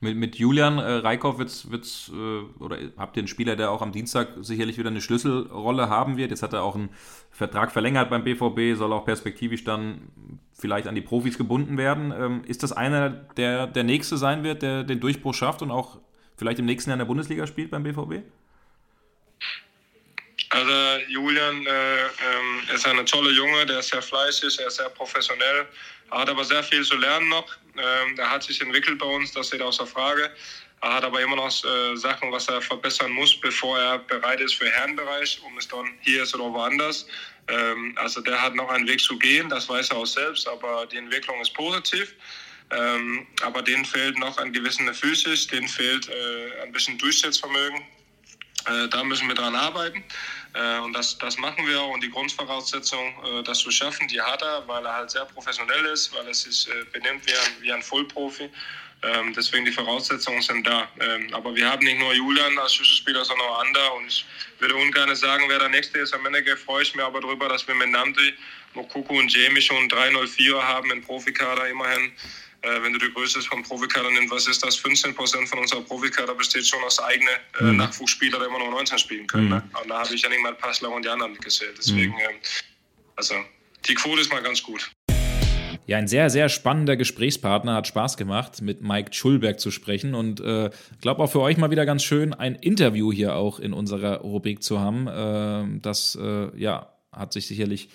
Mit, 0.05 0.17
mit 0.17 0.37
Julian 0.37 0.79
äh, 0.79 0.97
Reikhoff 0.97 1.39
wird's, 1.39 1.71
wird's, 1.71 2.11
äh, 2.13 2.63
oder 2.63 2.79
habt 2.99 3.17
ihr 3.17 3.21
einen 3.21 3.29
Spieler, 3.29 3.57
der 3.57 3.71
auch 3.71 3.81
am 3.81 3.91
Dienstag 3.91 4.29
sicherlich 4.43 4.77
wieder 4.77 4.91
eine 4.91 5.01
Schlüsselrolle 5.01 5.89
haben 5.89 6.19
wird. 6.19 6.31
Jetzt 6.31 6.43
hat 6.43 6.53
er 6.53 6.63
auch 6.63 6.75
einen 6.75 6.91
Vertrag 7.35 7.73
verlängert 7.73 8.11
beim 8.11 8.23
BVB, 8.23 8.79
soll 8.79 8.93
auch 8.93 9.05
perspektivisch 9.05 9.65
dann 9.65 10.09
vielleicht 10.57 10.87
an 10.87 10.95
die 10.95 11.01
Profis 11.01 11.37
gebunden 11.37 11.77
werden. 11.77 12.13
Ähm, 12.17 12.45
ist 12.47 12.63
das 12.63 12.73
einer, 12.73 13.11
der 13.11 13.67
der 13.67 13.83
Nächste 13.83 14.17
sein 14.17 14.45
wird, 14.45 14.63
der 14.63 14.85
den 14.85 15.01
Durchbruch 15.01 15.35
schafft 15.35 15.61
und 15.61 15.73
auch 15.73 15.99
vielleicht 16.37 16.61
im 16.61 16.65
nächsten 16.65 16.91
Jahr 16.91 16.95
in 16.95 17.01
der 17.01 17.07
Bundesliga 17.07 17.47
spielt 17.47 17.73
beim 17.73 17.83
BVB? 17.83 18.23
Also 20.51 20.73
Julian 21.09 21.67
äh, 21.67 22.05
ähm, 22.05 22.63
ist 22.73 22.87
ein 22.87 23.05
toller 23.05 23.33
Junge, 23.33 23.67
der 23.67 23.81
ist 23.81 23.89
sehr 23.89 24.03
fleißig, 24.03 24.61
er 24.61 24.69
ist 24.69 24.77
sehr 24.77 24.89
professionell, 24.91 25.67
hat 26.13 26.29
aber 26.29 26.45
sehr 26.45 26.63
viel 26.63 26.85
zu 26.85 26.97
lernen 26.97 27.29
noch. 27.29 27.57
Ähm, 27.77 28.17
er 28.17 28.31
hat 28.31 28.45
sich 28.45 28.61
entwickelt 28.61 29.01
bei 29.01 29.07
uns, 29.07 29.33
das 29.33 29.49
steht 29.49 29.61
außer 29.61 29.85
Frage. 29.85 30.31
Er 30.85 30.93
hat 30.93 31.05
aber 31.05 31.23
immer 31.23 31.37
noch 31.37 31.65
äh, 31.65 31.97
Sachen, 31.97 32.31
was 32.31 32.47
er 32.47 32.61
verbessern 32.61 33.11
muss, 33.11 33.35
bevor 33.41 33.79
er 33.79 34.01
bereit 34.01 34.39
ist 34.41 34.57
für 34.57 34.71
Herrenbereich, 34.71 35.41
um 35.43 35.57
es 35.57 35.67
dann 35.67 35.87
hier 36.03 36.25
ist 36.25 36.35
oder 36.35 36.53
woanders. 36.53 37.07
Ähm, 37.49 37.95
also 37.97 38.21
der 38.21 38.41
hat 38.41 38.55
noch 38.55 38.69
einen 38.69 38.87
Weg 38.87 39.01
zu 39.01 39.19
gehen, 39.19 39.49
das 39.49 39.67
weiß 39.67 39.93
er 39.93 39.97
auch 39.97 40.07
selbst, 40.07 40.47
aber 40.47 40.85
die 40.85 40.99
Entwicklung 40.99 41.41
ist 41.41 41.55
positiv. 41.55 42.15
Ähm, 42.71 43.27
aber 43.41 43.63
denen 43.63 43.87
fehlt 43.87 44.19
noch 44.19 44.37
ein 44.37 44.53
gewisser 44.53 44.93
Physis, 44.93 45.47
denen 45.47 45.69
fehlt 45.69 46.07
äh, 46.11 46.63
ein 46.63 46.73
bisschen 46.73 46.99
Durchsetzvermögen. 46.99 47.81
Äh, 48.67 48.89
da 48.89 49.05
müssen 49.05 49.27
wir 49.27 49.35
dran 49.35 49.55
arbeiten. 49.55 50.05
Äh, 50.53 50.81
und 50.81 50.93
das, 50.93 51.17
das 51.17 51.39
machen 51.39 51.67
wir 51.67 51.81
auch. 51.81 51.95
Und 51.95 52.03
die 52.03 52.11
Grundvoraussetzung, 52.11 53.15
äh, 53.25 53.43
das 53.43 53.61
zu 53.61 53.71
schaffen, 53.71 54.07
die 54.09 54.21
hat 54.21 54.43
er, 54.43 54.69
weil 54.69 54.85
er 54.85 54.93
halt 54.93 55.11
sehr 55.11 55.25
professionell 55.25 55.87
ist, 55.87 56.15
weil 56.15 56.27
er 56.27 56.35
sich 56.35 56.69
äh, 56.69 56.85
benimmt 56.93 57.27
wie 57.27 57.33
ein, 57.33 57.63
wie 57.63 57.73
ein 57.73 57.83
Vollprofi. 57.83 58.51
Ähm, 59.05 59.35
deswegen 59.37 59.65
die 59.65 59.73
Voraussetzungen 59.73 60.41
sind 60.41 60.67
da. 60.67 60.89
Ähm, 61.01 61.29
aber 61.33 61.55
wir 61.55 61.71
haben 61.71 61.85
nicht 61.85 61.99
nur 61.99 62.15
Julian 62.15 62.59
als 62.59 62.75
Schlüsselspieler, 62.75 63.25
sondern 63.25 63.47
auch 63.49 63.61
andere. 63.61 63.91
Und 63.93 64.07
ich 64.07 64.25
würde 64.59 64.77
ungern 64.77 65.15
sagen, 65.15 65.45
wer 65.49 65.59
der 65.59 65.69
Nächste 65.69 65.99
ist. 65.99 66.15
Am 66.15 66.25
Ende 66.27 66.57
freue 66.57 66.83
ich 66.83 66.95
mich 66.95 67.05
aber 67.05 67.21
darüber, 67.21 67.49
dass 67.49 67.67
wir 67.69 67.75
mit 67.75 67.91
Namdi, 67.91 68.33
Mokuku 68.75 69.19
und 69.19 69.33
Jamie 69.33 69.61
schon 69.61 69.89
3-0-4 69.89 70.63
haben 70.63 70.91
im 70.91 71.03
Profikader 71.03 71.69
immerhin. 71.69 72.13
Äh, 72.63 72.83
wenn 72.83 72.95
du 72.95 72.99
die 72.99 73.13
Größe 73.13 73.43
vom 73.43 73.63
Profikader 73.63 74.11
nimmst, 74.11 74.33
was 74.33 74.47
ist 74.47 74.65
das? 74.65 74.77
15 74.77 75.15
Prozent 75.15 75.49
von 75.49 75.59
unserer 75.59 75.83
Profikader 75.83 76.35
besteht 76.35 76.67
schon 76.67 76.83
aus 76.83 76.99
eigenen 76.99 77.35
äh, 77.61 77.65
mhm. 77.65 77.77
Nachwuchsspieler, 77.77 78.39
die 78.39 78.47
immer 78.47 78.59
noch 78.59 78.71
19 78.71 78.99
spielen 78.99 79.27
können. 79.27 79.51
Ne? 79.51 79.57
Mhm. 79.57 79.73
Ne? 79.73 79.81
Und 79.83 79.89
da 79.91 79.99
habe 79.99 80.15
ich 80.15 80.23
ja 80.23 80.31
nicht 80.31 80.41
mal 80.41 80.55
Passler 80.55 80.91
und 80.91 81.05
die 81.05 81.11
anderen 81.11 81.37
gezählt. 81.39 81.77
Deswegen, 81.77 82.15
mhm. 82.15 82.21
äh, 82.21 82.41
also 83.17 83.35
die 83.87 83.95
Quote 83.95 84.23
ist 84.23 84.31
mal 84.31 84.43
ganz 84.43 84.63
gut. 84.63 84.91
Ja, 85.87 85.99
ein 85.99 86.09
sehr, 86.09 86.31
sehr 86.31 86.49
spannender 86.49 86.97
Gesprächspartner. 86.97 87.75
Hat 87.75 87.87
Spaß 87.87 88.17
gemacht, 88.17 88.63
mit 88.63 88.83
Mike 88.83 89.13
Schulberg 89.13 89.61
zu 89.61 89.71
sprechen. 89.71 90.15
Und 90.15 90.41
ich 90.41 90.47
äh, 90.47 90.71
glaube 91.01 91.23
auch 91.23 91.31
für 91.31 91.41
euch 91.41 91.59
mal 91.59 91.71
wieder 91.71 91.85
ganz 91.85 92.03
schön, 92.03 92.33
ein 92.33 92.55
Interview 92.55 93.13
hier 93.13 93.35
auch 93.35 93.59
in 93.59 93.73
unserer 93.73 94.21
Rubrik 94.21 94.63
zu 94.63 94.81
haben. 94.81 95.07
Äh, 95.07 95.81
das, 95.81 96.19
äh, 96.21 96.57
ja, 96.59 96.89
hat 97.13 97.33
sich 97.33 97.47
sicherlich 97.47 97.91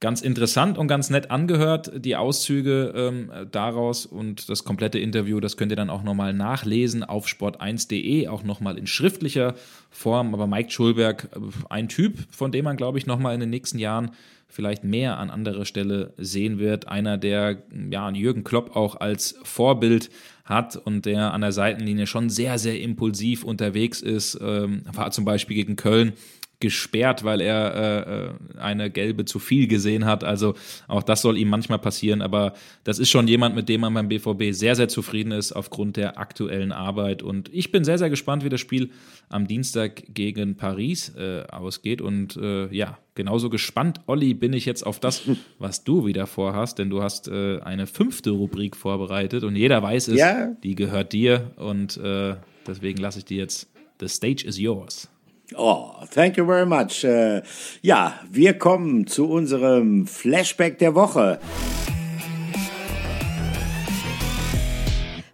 ganz 0.00 0.22
interessant 0.22 0.78
und 0.78 0.86
ganz 0.86 1.10
nett 1.10 1.30
angehört. 1.30 1.90
Die 1.94 2.16
Auszüge 2.16 2.92
ähm, 2.94 3.30
daraus 3.50 4.06
und 4.06 4.48
das 4.48 4.64
komplette 4.64 4.98
Interview, 4.98 5.40
das 5.40 5.56
könnt 5.56 5.72
ihr 5.72 5.76
dann 5.76 5.90
auch 5.90 6.04
nochmal 6.04 6.32
nachlesen 6.32 7.02
auf 7.02 7.26
sport1.de, 7.26 8.28
auch 8.28 8.44
nochmal 8.44 8.78
in 8.78 8.86
schriftlicher 8.86 9.54
Form. 9.90 10.34
Aber 10.34 10.46
Mike 10.46 10.70
Schulberg, 10.70 11.28
äh, 11.34 11.40
ein 11.68 11.88
Typ, 11.88 12.16
von 12.30 12.52
dem 12.52 12.64
man, 12.64 12.76
glaube 12.76 12.98
ich, 12.98 13.06
nochmal 13.06 13.34
in 13.34 13.40
den 13.40 13.50
nächsten 13.50 13.78
Jahren 13.78 14.12
vielleicht 14.48 14.82
mehr 14.82 15.18
an 15.18 15.30
anderer 15.30 15.64
Stelle 15.64 16.14
sehen 16.16 16.58
wird. 16.58 16.88
Einer, 16.88 17.18
der 17.18 17.62
ja, 17.90 18.10
Jürgen 18.10 18.44
Klopp 18.44 18.74
auch 18.74 18.96
als 18.96 19.38
Vorbild 19.42 20.10
hat 20.44 20.76
und 20.76 21.04
der 21.04 21.32
an 21.34 21.42
der 21.42 21.52
Seitenlinie 21.52 22.06
schon 22.06 22.30
sehr, 22.30 22.58
sehr 22.58 22.80
impulsiv 22.80 23.44
unterwegs 23.44 24.00
ist. 24.00 24.38
Ähm, 24.40 24.82
war 24.92 25.10
zum 25.10 25.24
Beispiel 25.24 25.56
gegen 25.56 25.76
Köln 25.76 26.14
gesperrt, 26.60 27.22
weil 27.22 27.40
er 27.40 27.74
äh, 27.74 28.26
äh, 28.26 28.60
eine 28.60 28.90
gelbe 28.90 29.24
zu 29.24 29.38
viel 29.38 29.68
gesehen 29.68 30.06
hat. 30.06 30.24
Also 30.24 30.54
auch 30.88 31.04
das 31.04 31.22
soll 31.22 31.38
ihm 31.38 31.48
manchmal 31.48 31.78
passieren. 31.78 32.20
Aber 32.20 32.54
das 32.84 32.98
ist 32.98 33.10
schon 33.10 33.28
jemand, 33.28 33.54
mit 33.54 33.68
dem 33.68 33.82
man 33.82 33.94
beim 33.94 34.08
BVB 34.08 34.52
sehr, 34.52 34.74
sehr 34.74 34.88
zufrieden 34.88 35.30
ist 35.30 35.52
aufgrund 35.52 35.96
der 35.96 36.18
aktuellen 36.18 36.72
Arbeit. 36.72 37.22
Und 37.22 37.52
ich 37.54 37.70
bin 37.70 37.84
sehr, 37.84 37.98
sehr 37.98 38.10
gespannt, 38.10 38.44
wie 38.44 38.48
das 38.48 38.60
Spiel 38.60 38.90
am 39.28 39.46
Dienstag 39.46 40.02
gegen 40.08 40.56
Paris 40.56 41.14
äh, 41.16 41.44
ausgeht. 41.48 42.00
Und 42.00 42.36
äh, 42.36 42.74
ja, 42.74 42.98
genauso 43.18 43.50
gespannt, 43.50 44.00
Olli, 44.06 44.32
bin 44.32 44.54
ich 44.54 44.64
jetzt 44.64 44.86
auf 44.86 45.00
das, 45.00 45.22
was 45.58 45.84
du 45.84 46.06
wieder 46.06 46.26
vorhast. 46.26 46.78
Denn 46.78 46.88
du 46.88 47.02
hast 47.02 47.28
äh, 47.28 47.58
eine 47.60 47.86
fünfte 47.86 48.30
Rubrik 48.30 48.76
vorbereitet 48.76 49.44
und 49.44 49.56
jeder 49.56 49.82
weiß 49.82 50.08
es, 50.08 50.18
ja. 50.18 50.54
die 50.62 50.74
gehört 50.74 51.12
dir. 51.12 51.50
Und 51.56 51.98
äh, 51.98 52.36
deswegen 52.66 52.98
lasse 52.98 53.18
ich 53.18 53.26
dir 53.26 53.38
jetzt 53.38 53.68
The 54.00 54.08
Stage 54.08 54.46
is 54.46 54.58
yours. 54.58 55.08
Oh, 55.56 55.90
thank 56.14 56.36
you 56.36 56.46
very 56.46 56.64
much. 56.64 57.04
Äh, 57.04 57.42
ja, 57.82 58.20
wir 58.30 58.54
kommen 58.54 59.06
zu 59.06 59.28
unserem 59.28 60.06
Flashback 60.06 60.78
der 60.78 60.94
Woche. 60.94 61.40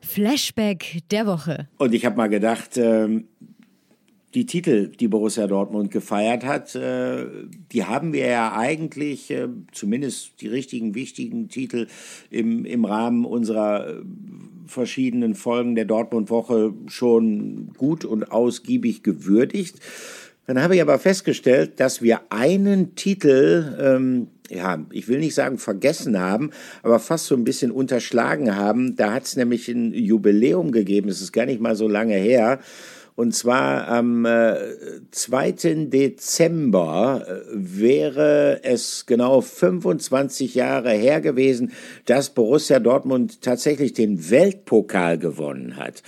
Flashback 0.01 1.01
der 1.11 1.27
Woche. 1.27 1.69
Und 1.77 1.93
ich 1.93 2.07
habe 2.07 2.17
mal 2.17 2.29
gedacht, 2.29 2.77
ähm, 2.77 3.27
die 4.35 4.47
Titel, 4.47 4.89
die 4.89 5.07
Borussia 5.09 5.47
Dortmund 5.47 5.91
gefeiert 5.91 6.45
hat, 6.45 6.75
äh, 6.75 7.27
die 7.73 7.85
haben 7.85 8.13
wir 8.13 8.27
ja 8.27 8.57
eigentlich, 8.57 9.31
äh, 9.31 9.49
zumindest 9.73 10.41
die 10.41 10.49
richtigen, 10.49 10.95
wichtigen 10.95 11.49
Titel 11.49 11.87
im, 12.31 12.65
im 12.65 12.85
Rahmen 12.85 13.25
unserer 13.25 13.89
äh, 13.89 13.93
verschiedenen 14.67 15.35
Folgen 15.35 15.77
der 15.77 15.85
Dortmund-Woche 15.85 16.75
schon 16.89 17.73
gut 17.77 18.05
und 18.05 18.33
ausgiebig 18.33 19.03
gewürdigt. 19.03 19.79
Dann 20.47 20.61
habe 20.61 20.75
ich 20.77 20.83
aber 20.83 20.99
festgestellt, 20.99 21.79
dass 21.81 22.03
wir 22.03 22.21
einen 22.31 22.97
Titel, 22.97 23.77
ähm, 23.81 24.27
ja, 24.51 24.85
ich 24.91 25.09
will 25.09 25.21
nicht 25.21 25.35
sagen 25.35 25.59
vergessen 25.59 26.19
haben, 26.19 26.51
aber 26.83 26.99
fast 26.99 27.27
so 27.27 27.35
ein 27.35 27.45
bisschen 27.45 27.71
unterschlagen 27.71 28.55
haben. 28.57 28.97
Da 28.97 29.15
hat 29.15 29.25
es 29.25 29.37
nämlich 29.37 29.69
ein 29.69 29.95
Jubiläum 29.95 30.71
gegeben, 30.73 31.09
es 31.09 31.23
ist 31.23 31.33
gar 31.33 31.47
nicht 31.47 31.61
mal 31.61 31.77
so 31.77 31.89
lange 31.89 32.17
her. 32.17 32.59
Und 33.17 33.33
zwar 33.33 33.87
am 33.87 34.25
äh, 34.25 34.57
2. 35.13 35.53
Dezember 35.87 37.25
äh, 37.27 37.33
wäre 37.53 38.61
es 38.65 39.07
genau 39.07 39.41
25 39.41 40.57
Jahre 40.57 40.91
her 40.91 41.21
gewesen, 41.21 41.73
dass 42.07 42.31
Borussia 42.31 42.81
Dortmund 42.81 43.41
tatsächlich 43.41 43.93
den 43.93 44.31
Weltpokal 44.31 45.19
gewonnen 45.19 45.77
hat. 45.77 46.03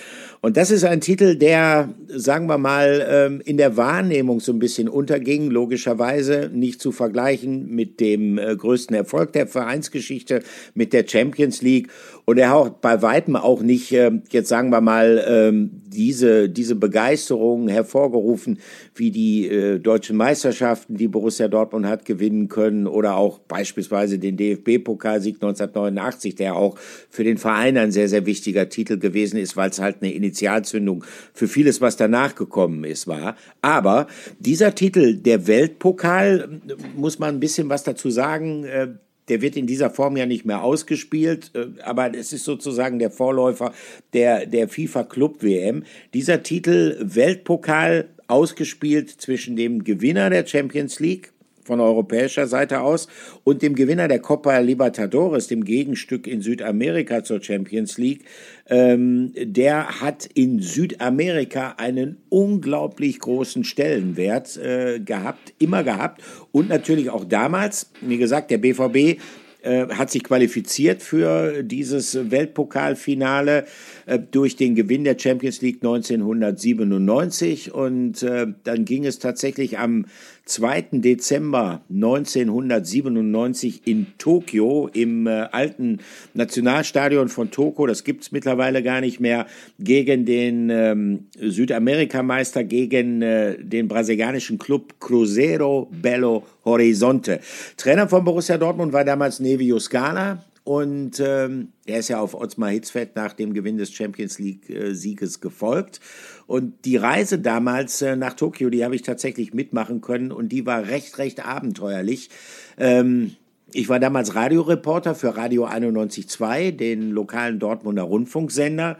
Und 0.47 0.57
das 0.57 0.70
ist 0.70 0.84
ein 0.84 1.01
Titel, 1.01 1.34
der, 1.34 1.92
sagen 2.07 2.47
wir 2.47 2.57
mal, 2.57 3.05
ähm, 3.11 3.42
in 3.44 3.57
der 3.57 3.76
Wahrnehmung 3.76 4.38
so 4.38 4.53
ein 4.53 4.61
bisschen 4.61 4.88
unterging, 4.88 5.51
logischerweise 5.51 6.53
nicht 6.55 6.80
zu 6.80 6.92
vergleichen 6.92 7.68
mit 7.68 7.99
dem 7.99 8.38
äh, 8.38 8.55
größten 8.55 8.94
Erfolg 8.94 9.32
der 9.32 9.49
Vereinsgeschichte, 9.49 10.44
mit 10.72 10.92
der 10.92 11.05
Champions 11.05 11.62
League. 11.62 11.88
Und 12.26 12.38
er 12.38 12.51
hat 12.51 12.80
bei 12.80 13.03
weitem 13.03 13.34
auch 13.34 13.61
nicht, 13.61 13.90
äh, 13.90 14.12
jetzt 14.30 14.49
sagen 14.49 14.70
wir 14.70 14.80
mal, 14.80 15.24
ähm, 15.26 15.82
diese, 15.88 16.49
diese 16.49 16.76
Begeisterung 16.76 17.66
hervorgerufen, 17.68 18.59
wie 18.94 19.11
die 19.11 19.49
äh, 19.49 19.78
deutschen 19.80 20.16
Meisterschaften, 20.16 20.97
die 20.97 21.09
Borussia 21.09 21.49
Dortmund 21.49 21.86
hat 21.86 22.05
gewinnen 22.05 22.49
können, 22.49 22.86
oder 22.86 23.16
auch 23.16 23.40
beispielsweise 23.40 24.20
den 24.20 24.36
DFB-Pokalsieg 24.36 25.36
1989, 25.36 26.36
der 26.36 26.55
auch 26.55 26.76
für 27.11 27.24
den 27.24 27.38
Verein 27.38 27.76
ein 27.78 27.90
sehr, 27.90 28.09
sehr 28.09 28.26
wichtiger 28.26 28.68
Titel 28.68 28.99
gewesen 28.99 29.38
ist, 29.38 29.57
weil 29.57 29.70
es 29.70 29.80
halt 29.80 29.97
eine 30.03 30.12
Initialzündung 30.37 31.05
für 31.32 31.49
vieles, 31.49 31.80
was 31.80 31.97
danach 31.97 32.34
gekommen 32.34 32.84
ist, 32.84 33.07
war. 33.07 33.37
Aber 33.62 34.07
dieser 34.39 34.74
Titel, 34.74 35.14
der 35.14 35.47
Weltpokal, 35.47 36.61
muss 36.95 37.18
man 37.18 37.37
ein 37.37 37.41
bisschen 37.41 37.68
was 37.68 37.84
dazu 37.84 38.11
sagen, 38.11 38.64
äh, 38.64 38.89
der 39.28 39.43
wird 39.43 39.57
in 39.57 39.66
dieser 39.66 39.91
Form 39.91 40.16
ja 40.16 40.26
nicht 40.26 40.45
mehr 40.45 40.62
ausgespielt, 40.62 41.51
äh, 41.55 41.66
aber 41.82 42.14
es 42.14 42.32
ist 42.32 42.45
sozusagen 42.45 42.99
der 42.99 43.11
Vorläufer 43.11 43.72
der, 44.12 44.47
der 44.47 44.68
FIFA 44.68 45.05
Club 45.05 45.43
WM. 45.43 45.84
Dieser 46.12 46.43
Titel 46.43 46.99
Weltpokal 47.01 48.09
ausgespielt 48.28 49.11
zwischen 49.11 49.57
dem 49.57 49.84
Gewinner 49.84 50.30
der 50.30 50.47
Champions 50.47 51.01
League 51.01 51.32
von 51.66 51.80
europäischer 51.80 52.46
Seite 52.46 52.80
aus 52.80 53.08
und 53.44 53.62
dem 53.62 53.74
Gewinner 53.74 54.08
der 54.08 54.20
Copa 54.20 54.58
Libertadores, 54.58 55.48
dem 55.48 55.64
Gegenstück 55.64 56.26
in 56.26 56.40
Südamerika 56.40 57.24
zur 57.24 57.42
Champions 57.42 57.98
League, 57.98 58.24
ähm, 58.68 59.32
der 59.36 60.00
hat 60.00 60.28
in 60.34 60.60
Südamerika 60.60 61.74
einen 61.76 62.18
unglaublich 62.28 63.18
großen 63.18 63.64
Stellenwert 63.64 64.56
äh, 64.56 65.00
gehabt, 65.00 65.52
immer 65.58 65.84
gehabt. 65.84 66.22
Und 66.52 66.68
natürlich 66.68 67.10
auch 67.10 67.24
damals, 67.24 67.90
wie 68.00 68.18
gesagt, 68.18 68.50
der 68.50 68.58
BVB 68.58 69.20
äh, 69.66 69.88
hat 69.88 70.12
sich 70.12 70.22
qualifiziert 70.22 71.02
für 71.02 71.64
dieses 71.64 72.30
Weltpokalfinale 72.30 73.66
äh, 74.06 74.18
durch 74.18 74.54
den 74.54 74.76
Gewinn 74.76 75.02
der 75.02 75.18
Champions 75.18 75.60
League 75.60 75.82
1997 75.82 77.74
und 77.74 78.22
äh, 78.22 78.46
dann 78.62 78.84
ging 78.84 79.04
es 79.04 79.18
tatsächlich 79.18 79.78
am 79.78 80.06
2. 80.47 80.86
Dezember 80.92 81.82
1997 81.90 83.82
in 83.84 84.07
Tokio 84.16 84.88
im 84.92 85.26
äh, 85.26 85.49
alten 85.53 85.99
Nationalstadion 86.34 87.28
von 87.28 87.51
Tokio, 87.51 87.86
das 87.86 88.05
gibt's 88.05 88.32
mittlerweile 88.32 88.82
gar 88.82 89.01
nicht 89.01 89.20
mehr, 89.20 89.47
gegen 89.78 90.24
den 90.24 90.70
ähm, 90.70 91.26
Südamerikameister, 91.38 92.64
gegen 92.64 93.22
äh, 93.22 93.62
den 93.62 93.88
brasilianischen 93.88 94.59
Club 94.59 94.94
Cruzeiro 95.01 95.90
Belo 95.90 96.44
Horizonte. 96.64 97.40
Trainer 97.76 98.09
von 98.09 98.24
Borussia 98.24 98.57
Dortmund 98.57 98.92
war 98.92 99.05
damals 99.05 99.40
Nevio 99.40 99.80
Scala 99.80 100.44
und 100.66 101.20
ähm, 101.24 101.68
er 101.86 102.01
ist 102.01 102.09
ja 102.09 102.18
auf 102.18 102.34
Ottmar 102.34 102.70
Hitzfeld 102.70 103.14
nach 103.14 103.34
dem 103.34 103.55
Gewinn 103.55 103.78
des 103.78 103.92
Champions 103.92 104.40
League-Sieges 104.40 105.36
äh, 105.36 105.40
gefolgt. 105.40 106.01
Und 106.47 106.84
die 106.84 106.97
Reise 106.97 107.38
damals 107.38 108.03
äh, 108.03 108.16
nach 108.16 108.34
Tokio, 108.34 108.70
die 108.70 108.84
habe 108.84 108.94
ich 108.94 109.03
tatsächlich 109.03 109.53
mitmachen 109.53 110.01
können 110.01 110.30
und 110.30 110.51
die 110.51 110.64
war 110.64 110.86
recht, 110.86 111.18
recht 111.18 111.44
abenteuerlich. 111.44 112.30
Ähm, 112.78 113.32
ich 113.72 113.88
war 113.88 113.99
damals 113.99 114.34
Radioreporter 114.34 115.14
für 115.14 115.36
Radio 115.36 115.66
91.2, 115.66 116.70
den 116.70 117.11
lokalen 117.11 117.59
Dortmunder 117.59 118.05
Rundfunksender. 118.05 118.97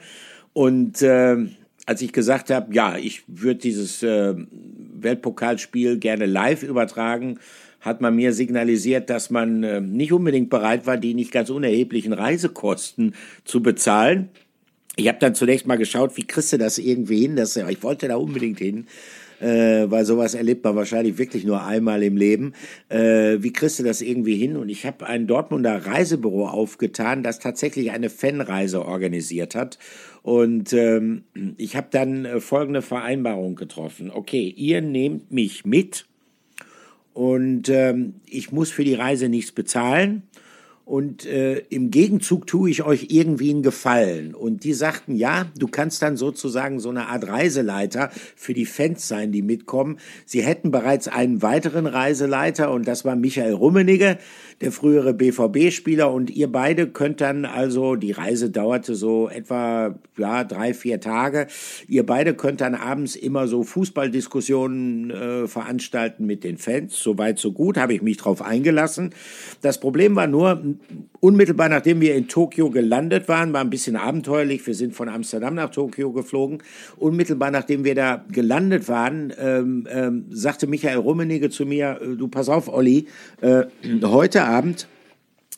Und 0.53 1.03
äh, 1.03 1.47
als 1.87 2.03
ich 2.03 2.13
gesagt 2.13 2.51
habe, 2.51 2.75
ja, 2.75 2.97
ich 2.97 3.23
würde 3.29 3.61
dieses 3.61 4.03
äh, 4.03 4.35
Weltpokalspiel 4.99 5.99
gerne 5.99 6.27
live 6.27 6.65
übertragen, 6.65 7.39
hat 7.81 8.01
man 8.01 8.17
mir 8.17 8.33
signalisiert, 8.33 9.09
dass 9.09 9.31
man 9.31 9.63
äh, 9.63 9.81
nicht 9.81 10.13
unbedingt 10.13 10.51
bereit 10.51 10.87
war, 10.87 10.97
die 10.97 11.15
nicht 11.15 11.31
ganz 11.31 11.51
unerheblichen 11.51 12.13
Reisekosten 12.13 13.15
zu 13.45 13.63
bezahlen. 13.63 14.31
Ich 14.97 15.09
habe 15.09 15.19
dann 15.21 15.35
zunächst 15.35 15.67
mal 15.67 15.77
geschaut, 15.77 16.17
wie 16.17 16.27
kriegst 16.27 16.55
du 16.55 16.59
das 16.59 16.79
irgendwie 16.79 17.21
hin? 17.21 17.37
Das, 17.37 17.55
ich 17.57 17.83
wollte 17.83 18.09
da 18.09 18.17
unbedingt 18.17 18.59
hin, 18.59 18.87
äh, 19.41 19.85
weil 19.91 20.07
sowas 20.07 20.35
erlebt 20.35 20.65
man 20.65 20.75
wahrscheinlich 20.75 21.19
wirklich 21.19 21.45
nur 21.45 21.63
einmal 21.63 22.03
im 22.03 22.17
Leben. 22.17 22.55
Äh, 22.89 23.37
wie 23.41 23.53
kriegst 23.53 23.79
du 23.79 23.83
das 23.83 24.01
irgendwie 24.01 24.37
hin? 24.37 24.57
Und 24.57 24.71
ich 24.71 24.87
habe 24.87 25.07
ein 25.07 25.27
Dortmunder 25.27 25.85
Reisebüro 25.85 26.49
aufgetan, 26.49 27.23
das 27.23 27.41
tatsächlich 27.41 27.91
eine 27.91 28.09
Fanreise 28.09 28.87
organisiert 28.87 29.55
hat. 29.55 29.79
Und 30.23 30.73
ähm, 30.73 31.25
ich 31.59 31.77
habe 31.77 31.89
dann 31.91 32.25
äh, 32.25 32.41
folgende 32.41 32.81
Vereinbarung 32.81 33.55
getroffen. 33.55 34.11
Okay, 34.11 34.49
ihr 34.57 34.81
nehmt 34.81 35.31
mich 35.31 35.67
mit 35.67 36.07
und 37.13 37.69
ähm, 37.69 38.15
ich 38.27 38.51
muss 38.51 38.71
für 38.71 38.85
die 38.85 38.95
Reise 38.95 39.29
nichts 39.29 39.53
bezahlen. 39.53 40.23
Und 40.87 41.27
äh, 41.27 41.65
im 41.69 41.91
Gegenzug 41.91 42.47
tue 42.47 42.71
ich 42.71 42.85
euch 42.85 43.09
irgendwie 43.11 43.51
einen 43.51 43.65
Gefallen. 43.65 44.37
Und 44.37 44.63
die 44.63 44.73
sagten, 44.73 45.17
ja, 45.17 45.47
du 45.59 45.67
kannst 45.67 46.01
dann 46.01 46.17
sozusagen 46.17 46.79
so 46.79 46.91
eine 46.91 47.09
Art 47.09 47.27
Reiseleiter 47.27 48.11
für 48.37 48.55
die 48.55 48.67
Fans 48.67 49.09
sein, 49.09 49.33
die 49.33 49.43
mitkommen. 49.43 49.99
Sie 50.27 50.43
hätten 50.43 50.71
bereits 50.71 51.09
einen 51.09 51.43
weiteren 51.43 51.89
Reiseleiter 51.89 52.71
und 52.71 52.87
das 52.87 53.05
war 53.05 53.17
Michael 53.17 53.55
Rummenigge, 53.55 54.19
der 54.61 54.71
frühere 54.71 55.13
BVB-Spieler. 55.13 56.13
Und 56.13 56.31
ihr 56.31 56.53
beide 56.53 56.87
könnt 56.87 57.21
dann 57.21 57.47
also, 57.47 57.97
die 57.97 58.13
Reise 58.13 58.51
dauerte 58.51 58.95
so 58.95 59.29
etwa 59.29 59.99
ja, 60.17 60.45
drei, 60.45 60.73
vier 60.73 61.01
Tage. 61.01 61.49
Ihr 61.89 62.07
beide 62.07 62.35
könnt 62.35 62.61
dann 62.61 62.77
abends 62.77 63.17
immer 63.17 63.49
so 63.49 63.65
Fußballdiskussionen 63.65 65.11
äh, 65.11 65.49
veranstalten 65.49 66.27
mit 66.27 66.45
den 66.45 66.59
Fans. 66.59 66.97
Soweit, 66.97 67.41
so 67.41 67.51
gut, 67.51 67.77
habe 67.77 67.93
ich 67.93 68.03
mich 68.03 68.19
drauf 68.19 68.41
eingelassen. 68.41 69.11
Das 69.63 69.81
Problem 69.81 70.15
war 70.15 70.29
nur, 70.29 70.76
unmittelbar 71.21 71.69
nachdem 71.69 72.01
wir 72.01 72.15
in 72.15 72.29
Tokio 72.29 72.71
gelandet 72.71 73.29
waren, 73.29 73.53
war 73.53 73.61
ein 73.61 73.71
bisschen 73.71 73.97
abenteuerlich. 73.97 74.67
Wir 74.67 74.75
sind 74.75 74.95
von 74.95 75.09
Amsterdam 75.09 75.55
nach 75.55 75.71
Tokio 75.71 76.13
geflogen. 76.13 76.63
Unmittelbar 76.97 77.51
nachdem 77.51 77.85
wir 77.85 77.95
da 77.95 78.25
gelandet 78.31 78.89
waren, 78.89 79.33
ähm, 79.39 79.87
ähm, 79.91 80.27
sagte 80.31 80.67
Michael 80.67 80.99
Rummenigge 80.99 81.51
zu 81.51 81.67
mir, 81.67 82.01
äh, 82.01 82.17
du 82.17 82.29
pass 82.29 82.49
auf, 82.49 82.69
Olli, 82.69 83.07
äh, 83.41 83.65
heute 84.03 84.45
Abend 84.45 84.89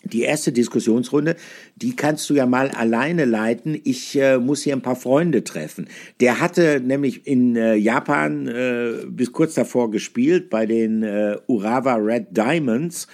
die 0.05 0.23
erste 0.23 0.53
Diskussionsrunde, 0.53 1.36
die 1.77 1.97
kannst 1.97 2.28
du 2.31 2.35
ja 2.35 2.47
mal 2.47 2.70
alleine 2.70 3.24
leiten. 3.24 3.78
Ich 3.85 4.19
äh, 4.19 4.39
muss 4.39 4.62
hier 4.62 4.74
ein 4.74 4.82
paar 4.82 4.97
Freunde 4.97 5.45
treffen. 5.45 5.89
Der 6.20 6.40
hatte 6.40 6.81
nämlich 6.81 7.27
in 7.27 7.57
äh, 7.57 7.74
Japan 7.74 8.47
äh, 8.47 9.07
bis 9.09 9.32
kurz 9.32 9.55
davor 9.55 9.90
gespielt 9.90 10.51
bei 10.51 10.66
den 10.66 11.03
äh, 11.03 11.36
Urawa 11.47 11.97
Red 11.97 12.36
Diamonds 12.36 13.09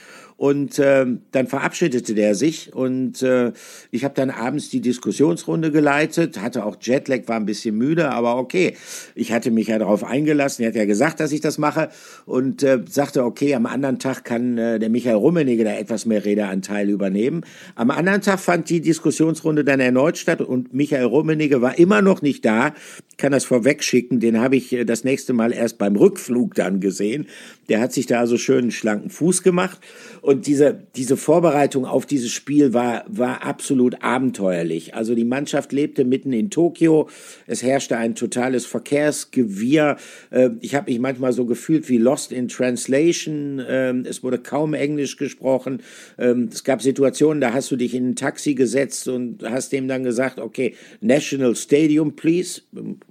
und 0.45 0.79
äh, 0.79 1.07
dann 1.33 1.47
verabschiedete 1.47 2.12
der 2.12 2.35
sich 2.35 2.75
und 2.75 3.23
äh, 3.23 3.53
ich 3.91 4.05
habe 4.05 4.12
dann 4.12 4.29
abends 4.29 4.69
die 4.69 4.83
Diskussionsrunde 4.83 5.71
geleitet, 5.71 6.39
hatte 6.39 6.66
auch 6.66 6.77
Jetlag, 6.83 7.21
war 7.29 7.37
ein 7.37 7.47
bisschen 7.47 7.79
müde, 7.79 8.11
aber 8.11 8.37
okay. 8.37 8.77
Ich 9.15 9.33
hatte 9.33 9.51
mich 9.51 9.69
ja 9.69 9.79
darauf 9.79 10.05
eingelassen, 10.05 10.62
er 10.62 10.69
hat 10.69 10.77
ja 10.77 10.85
gesagt, 10.85 11.19
dass 11.21 11.33
ich 11.33 11.41
das 11.41 11.57
mache 11.57 11.89
und 12.27 12.62
äh, 12.62 12.81
sagte, 12.87 13.25
okay, 13.25 13.55
am 13.55 13.65
anderen 13.65 13.99
Tag 13.99 14.25
kann 14.25 14.59
äh, 14.59 14.79
der 14.79 14.91
Michael 14.91 15.16
Rummenigge 15.16 15.65
da 15.65 15.79
etwas 15.79 16.05
mehr 16.05 16.27
Redeanteil 16.27 16.91
übernehmen. 16.91 17.47
Am 17.75 17.91
anderen 17.91 18.21
Tag 18.21 18.39
fand 18.39 18.69
die 18.69 18.83
Diskussionsrunde 18.83 19.65
dann 19.65 19.81
erneut 19.81 20.19
statt 20.19 20.43
und 20.43 20.75
Michael 20.75 21.07
Rummenigge 21.07 21.62
war 21.62 21.79
immer 21.79 22.03
noch 22.03 22.21
nicht 22.21 22.45
da. 22.45 22.75
Ich 23.09 23.16
kann 23.16 23.33
das 23.33 23.47
vorwegschicken, 23.47 24.21
den 24.21 24.39
habe 24.41 24.57
ich 24.57 24.75
äh, 24.75 24.85
das 24.85 25.05
nächste 25.05 25.33
Mal 25.33 25.55
erst 25.55 25.79
beim 25.79 25.97
Rückflug 25.97 26.55
dann 26.55 26.81
gesehen. 26.81 27.29
Der 27.71 27.81
hat 27.81 27.95
sich 27.95 28.05
da 28.05 28.21
also 28.21 28.37
einen 28.53 28.73
schlanken 28.73 29.09
Fuß 29.09 29.43
gemacht. 29.43 29.79
Und 30.21 30.34
diese, 30.35 30.86
diese 30.97 31.16
Vorbereitung 31.16 31.86
auf 31.86 32.06
dieses 32.06 32.31
Spiel 32.31 32.73
war, 32.74 33.05
war 33.09 33.44
absolut 33.44 34.02
abenteuerlich. 34.02 34.94
Also 34.94 35.15
die 35.15 35.24
Mannschaft 35.24 35.73
lebte 35.73 36.05
mitten 36.05 36.32
in 36.32 36.51
Tokio. 36.51 37.09
Es 37.47 37.62
herrschte 37.62 37.97
ein 37.97 38.15
totales 38.15 38.66
Verkehrsgewirr. 38.66 39.97
Äh, 40.31 40.51
ich 40.61 40.74
habe 40.74 40.90
mich 40.90 41.01
manchmal 41.01 41.32
so 41.32 41.47
gefühlt 41.47 41.89
wie 41.89 41.98
Lost 41.98 42.32
in 42.32 42.48
Translation. 42.48 43.62
Ähm, 43.66 44.05
es 44.09 44.23
wurde 44.23 44.39
kaum 44.39 44.74
Englisch 44.74 45.16
gesprochen. 45.16 45.82
Ähm, 46.19 46.48
es 46.52 46.65
gab 46.65 46.82
Situationen, 46.82 47.40
da 47.40 47.52
hast 47.52 47.70
du 47.70 47.77
dich 47.77 47.94
in 47.94 48.11
ein 48.11 48.16
Taxi 48.16 48.55
gesetzt 48.55 49.09
und 49.09 49.43
hast 49.43 49.73
dem 49.73 49.89
dann 49.89 50.05
gesagt, 50.05 50.39
okay, 50.39 50.74
National 51.01 51.56
Stadium, 51.56 52.16
please, 52.16 52.62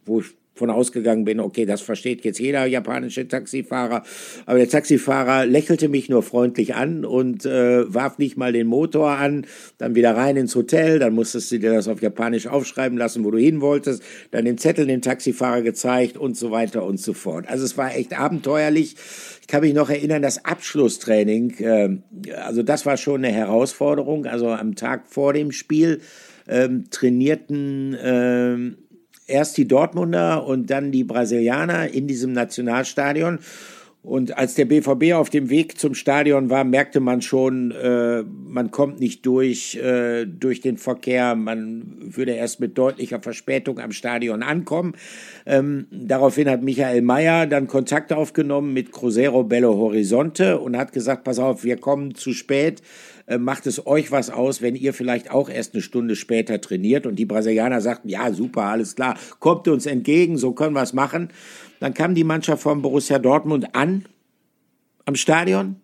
wo 0.05 0.19
ich 0.19 0.27
von 0.53 0.69
ausgegangen 0.69 1.25
bin, 1.25 1.39
okay, 1.39 1.65
das 1.65 1.81
versteht 1.81 2.23
jetzt 2.23 2.39
jeder 2.39 2.65
japanische 2.65 3.27
Taxifahrer. 3.27 4.03
Aber 4.45 4.57
der 4.57 4.69
Taxifahrer 4.69 5.45
lächelte 5.45 5.89
mich 5.89 6.09
nur 6.09 6.21
freundlich 6.21 6.75
an 6.75 7.05
und 7.05 7.45
äh, 7.45 7.91
warf 7.91 8.19
nicht 8.19 8.37
mal 8.37 8.53
den 8.53 8.67
Motor 8.67 9.11
an, 9.11 9.45
dann 9.77 9.95
wieder 9.95 10.15
rein 10.15 10.37
ins 10.37 10.55
Hotel, 10.55 10.99
dann 10.99 11.13
musstest 11.13 11.51
du 11.51 11.59
dir 11.59 11.73
das 11.73 11.87
auf 11.87 12.01
Japanisch 12.01 12.47
aufschreiben 12.47 12.97
lassen, 12.97 13.23
wo 13.23 13.31
du 13.31 13.37
hin 13.37 13.61
wolltest, 13.61 14.03
dann 14.31 14.45
den 14.45 14.57
Zettel 14.57 14.85
dem 14.85 15.01
Taxifahrer 15.01 15.61
gezeigt 15.61 16.17
und 16.17 16.37
so 16.37 16.51
weiter 16.51 16.85
und 16.85 16.99
so 16.99 17.13
fort. 17.13 17.47
Also 17.47 17.65
es 17.65 17.77
war 17.77 17.95
echt 17.95 18.17
abenteuerlich. 18.17 18.95
Ich 19.41 19.47
kann 19.47 19.61
mich 19.61 19.73
noch 19.73 19.89
erinnern, 19.89 20.21
das 20.21 20.45
Abschlusstraining, 20.45 21.55
äh, 21.59 21.89
also 22.35 22.63
das 22.63 22.85
war 22.85 22.97
schon 22.97 23.25
eine 23.25 23.33
Herausforderung. 23.33 24.25
Also 24.25 24.49
am 24.49 24.75
Tag 24.75 25.07
vor 25.07 25.33
dem 25.33 25.51
Spiel 25.51 25.99
ähm, 26.47 26.85
trainierten 26.89 27.97
ähm, 28.01 28.77
erst 29.27 29.57
die 29.57 29.67
Dortmunder 29.67 30.45
und 30.45 30.69
dann 30.69 30.91
die 30.91 31.03
Brasilianer 31.03 31.89
in 31.89 32.07
diesem 32.07 32.33
Nationalstadion. 32.33 33.39
Und 34.03 34.37
als 34.37 34.55
der 34.55 34.65
BVB 34.65 35.13
auf 35.13 35.29
dem 35.29 35.49
Weg 35.49 35.79
zum 35.79 35.95
Stadion 35.95 36.49
war, 36.49 36.65
merkte 36.65 36.99
man 36.99 37.21
schon, 37.21 37.71
äh, 37.71 38.23
man 38.23 38.69
kommt 38.69 38.99
nicht 38.99 39.25
durch, 39.25 39.77
äh, 39.77 40.25
durch 40.25 40.59
den 40.59 40.75
Verkehr. 40.77 41.35
Man 41.35 41.95
würde 42.01 42.33
erst 42.33 42.59
mit 42.59 42.77
deutlicher 42.77 43.21
Verspätung 43.21 43.79
am 43.79 43.93
Stadion 43.93 44.43
ankommen. 44.43 44.95
Ähm, 45.45 45.87
daraufhin 45.89 46.49
hat 46.49 46.61
Michael 46.63 47.01
Mayer 47.01 47.47
dann 47.47 47.67
Kontakt 47.67 48.11
aufgenommen 48.11 48.73
mit 48.73 48.91
Cruzeiro 48.91 49.45
Belo 49.45 49.77
Horizonte 49.77 50.59
und 50.59 50.75
hat 50.75 50.91
gesagt, 50.91 51.23
pass 51.23 51.39
auf, 51.39 51.63
wir 51.63 51.77
kommen 51.77 52.13
zu 52.13 52.33
spät. 52.33 52.81
Äh, 53.25 53.37
macht 53.37 53.67
es 53.67 53.85
euch 53.85 54.11
was 54.11 54.29
aus, 54.29 54.61
wenn 54.61 54.75
ihr 54.75 54.93
vielleicht 54.93 55.31
auch 55.31 55.49
erst 55.49 55.73
eine 55.73 55.81
Stunde 55.81 56.15
später 56.15 56.59
trainiert? 56.59 57.05
Und 57.05 57.15
die 57.15 57.25
Brasilianer 57.25 57.81
sagten, 57.81 58.09
ja, 58.09 58.31
super, 58.33 58.63
alles 58.63 58.95
klar, 58.95 59.17
kommt 59.39 59.67
uns 59.67 59.85
entgegen, 59.85 60.37
so 60.37 60.51
können 60.51 60.75
wir 60.75 60.81
es 60.81 60.93
machen. 60.93 61.29
Dann 61.79 61.93
kam 61.93 62.15
die 62.15 62.23
Mannschaft 62.23 62.63
von 62.63 62.81
Borussia 62.81 63.19
Dortmund 63.19 63.75
an 63.75 64.05
am 65.05 65.15
Stadion 65.15 65.77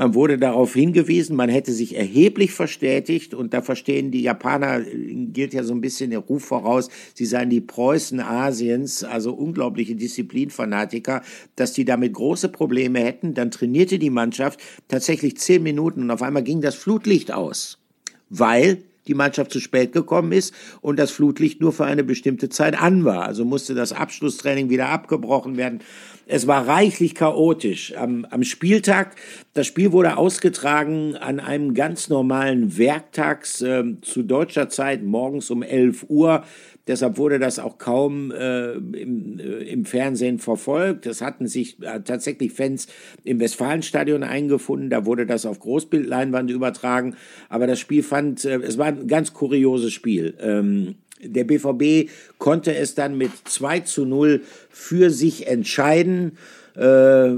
man 0.00 0.14
wurde 0.14 0.38
darauf 0.38 0.72
hingewiesen, 0.72 1.36
man 1.36 1.50
hätte 1.50 1.72
sich 1.72 1.94
erheblich 1.94 2.52
verstetigt 2.52 3.34
und 3.34 3.52
da 3.52 3.60
verstehen 3.60 4.10
die 4.10 4.22
Japaner, 4.22 4.80
gilt 4.80 5.52
ja 5.52 5.62
so 5.62 5.74
ein 5.74 5.82
bisschen 5.82 6.08
der 6.08 6.20
Ruf 6.20 6.42
voraus, 6.42 6.88
sie 7.12 7.26
seien 7.26 7.50
die 7.50 7.60
Preußen 7.60 8.18
Asiens, 8.18 9.04
also 9.04 9.34
unglaubliche 9.34 9.96
Disziplinfanatiker, 9.96 11.20
dass 11.54 11.74
die 11.74 11.84
damit 11.84 12.14
große 12.14 12.48
Probleme 12.48 13.00
hätten. 13.00 13.34
Dann 13.34 13.50
trainierte 13.50 13.98
die 13.98 14.08
Mannschaft 14.08 14.58
tatsächlich 14.88 15.36
zehn 15.36 15.62
Minuten 15.62 16.04
und 16.04 16.10
auf 16.10 16.22
einmal 16.22 16.44
ging 16.44 16.62
das 16.62 16.76
Flutlicht 16.76 17.30
aus, 17.30 17.76
weil 18.30 18.78
die 19.10 19.14
Mannschaft 19.14 19.50
zu 19.50 19.58
spät 19.60 19.92
gekommen 19.92 20.30
ist 20.30 20.54
und 20.80 20.98
das 20.98 21.10
Flutlicht 21.10 21.60
nur 21.60 21.72
für 21.72 21.84
eine 21.84 22.04
bestimmte 22.04 22.48
Zeit 22.48 22.80
an 22.80 23.04
war. 23.04 23.24
Also 23.24 23.44
musste 23.44 23.74
das 23.74 23.92
Abschlusstraining 23.92 24.70
wieder 24.70 24.88
abgebrochen 24.88 25.56
werden. 25.56 25.80
Es 26.26 26.46
war 26.46 26.68
reichlich 26.68 27.16
chaotisch. 27.16 27.96
Am, 27.96 28.24
am 28.30 28.44
Spieltag, 28.44 29.16
das 29.52 29.66
Spiel 29.66 29.90
wurde 29.90 30.16
ausgetragen 30.16 31.16
an 31.16 31.40
einem 31.40 31.74
ganz 31.74 32.08
normalen 32.08 32.78
Werktags 32.78 33.60
äh, 33.62 33.82
zu 34.00 34.22
deutscher 34.22 34.68
Zeit 34.68 35.02
morgens 35.02 35.50
um 35.50 35.64
11 35.64 36.06
Uhr. 36.08 36.44
Deshalb 36.90 37.18
wurde 37.18 37.38
das 37.38 37.60
auch 37.60 37.78
kaum 37.78 38.32
äh, 38.32 38.72
im, 38.72 39.38
äh, 39.38 39.62
im 39.62 39.84
Fernsehen 39.84 40.40
verfolgt. 40.40 41.06
Es 41.06 41.22
hatten 41.22 41.46
sich 41.46 41.80
äh, 41.82 42.00
tatsächlich 42.00 42.52
Fans 42.52 42.88
im 43.22 43.38
Westfalenstadion 43.38 44.24
eingefunden. 44.24 44.90
Da 44.90 45.06
wurde 45.06 45.24
das 45.24 45.46
auf 45.46 45.60
Großbildleinwand 45.60 46.50
übertragen. 46.50 47.14
Aber 47.48 47.68
das 47.68 47.78
Spiel 47.78 48.02
fand, 48.02 48.44
äh, 48.44 48.56
es 48.56 48.76
war 48.76 48.86
ein 48.86 49.06
ganz 49.06 49.32
kurioses 49.32 49.92
Spiel. 49.92 50.34
Ähm, 50.40 50.96
der 51.22 51.44
BVB 51.44 52.10
konnte 52.38 52.74
es 52.74 52.96
dann 52.96 53.16
mit 53.16 53.30
2 53.44 53.80
zu 53.80 54.04
0 54.04 54.42
für 54.68 55.10
sich 55.10 55.46
entscheiden. 55.46 56.38
Äh, 56.76 57.28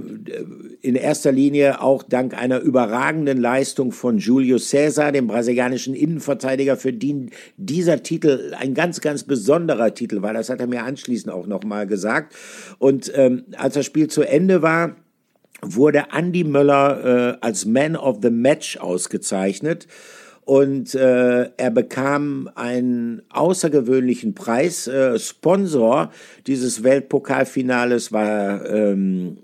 in 0.82 0.94
erster 0.94 1.32
Linie 1.32 1.80
auch 1.80 2.02
dank 2.02 2.36
einer 2.36 2.60
überragenden 2.60 3.40
Leistung 3.40 3.92
von 3.92 4.18
Julio 4.18 4.56
César, 4.56 5.12
dem 5.12 5.26
brasilianischen 5.26 5.94
Innenverteidiger, 5.94 6.76
für 6.76 6.92
den 6.92 7.30
dieser 7.56 8.02
Titel 8.02 8.54
ein 8.58 8.74
ganz, 8.74 9.00
ganz 9.00 9.24
besonderer 9.24 9.94
Titel 9.94 10.22
war. 10.22 10.34
Das 10.34 10.50
hat 10.50 10.60
er 10.60 10.66
mir 10.66 10.84
anschließend 10.84 11.32
auch 11.32 11.46
nochmal 11.46 11.86
gesagt. 11.86 12.34
Und 12.78 13.12
ähm, 13.14 13.44
als 13.56 13.74
das 13.74 13.86
Spiel 13.86 14.08
zu 14.08 14.22
Ende 14.22 14.62
war, 14.62 14.96
wurde 15.62 16.06
Andy 16.12 16.44
Möller 16.44 17.34
äh, 17.34 17.38
als 17.40 17.64
Man 17.64 17.96
of 17.96 18.18
the 18.22 18.30
Match 18.30 18.76
ausgezeichnet 18.76 19.86
und 20.44 20.94
äh, 20.94 21.50
er 21.56 21.70
bekam 21.70 22.50
einen 22.54 23.22
außergewöhnlichen 23.30 24.34
Preis. 24.34 24.88
Äh, 24.88 25.18
Sponsor 25.18 26.10
dieses 26.46 26.82
Weltpokalfinales 26.82 28.12
war 28.12 28.64
ähm, 28.68 29.38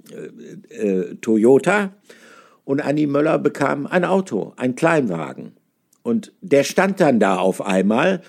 äh, 0.71 0.89
äh, 0.89 1.15
Toyota 1.17 1.93
und 2.65 2.81
Annie 2.81 3.07
Möller 3.07 3.39
bekam 3.39 3.87
ein 3.87 4.05
Auto, 4.05 4.53
ein 4.57 4.75
Kleinwagen. 4.75 5.53
Und 6.03 6.33
der 6.41 6.65
stand 6.65 7.01
dann 7.01 7.21
da 7.21 7.37
auf 7.37 7.65
einmal 7.65 8.23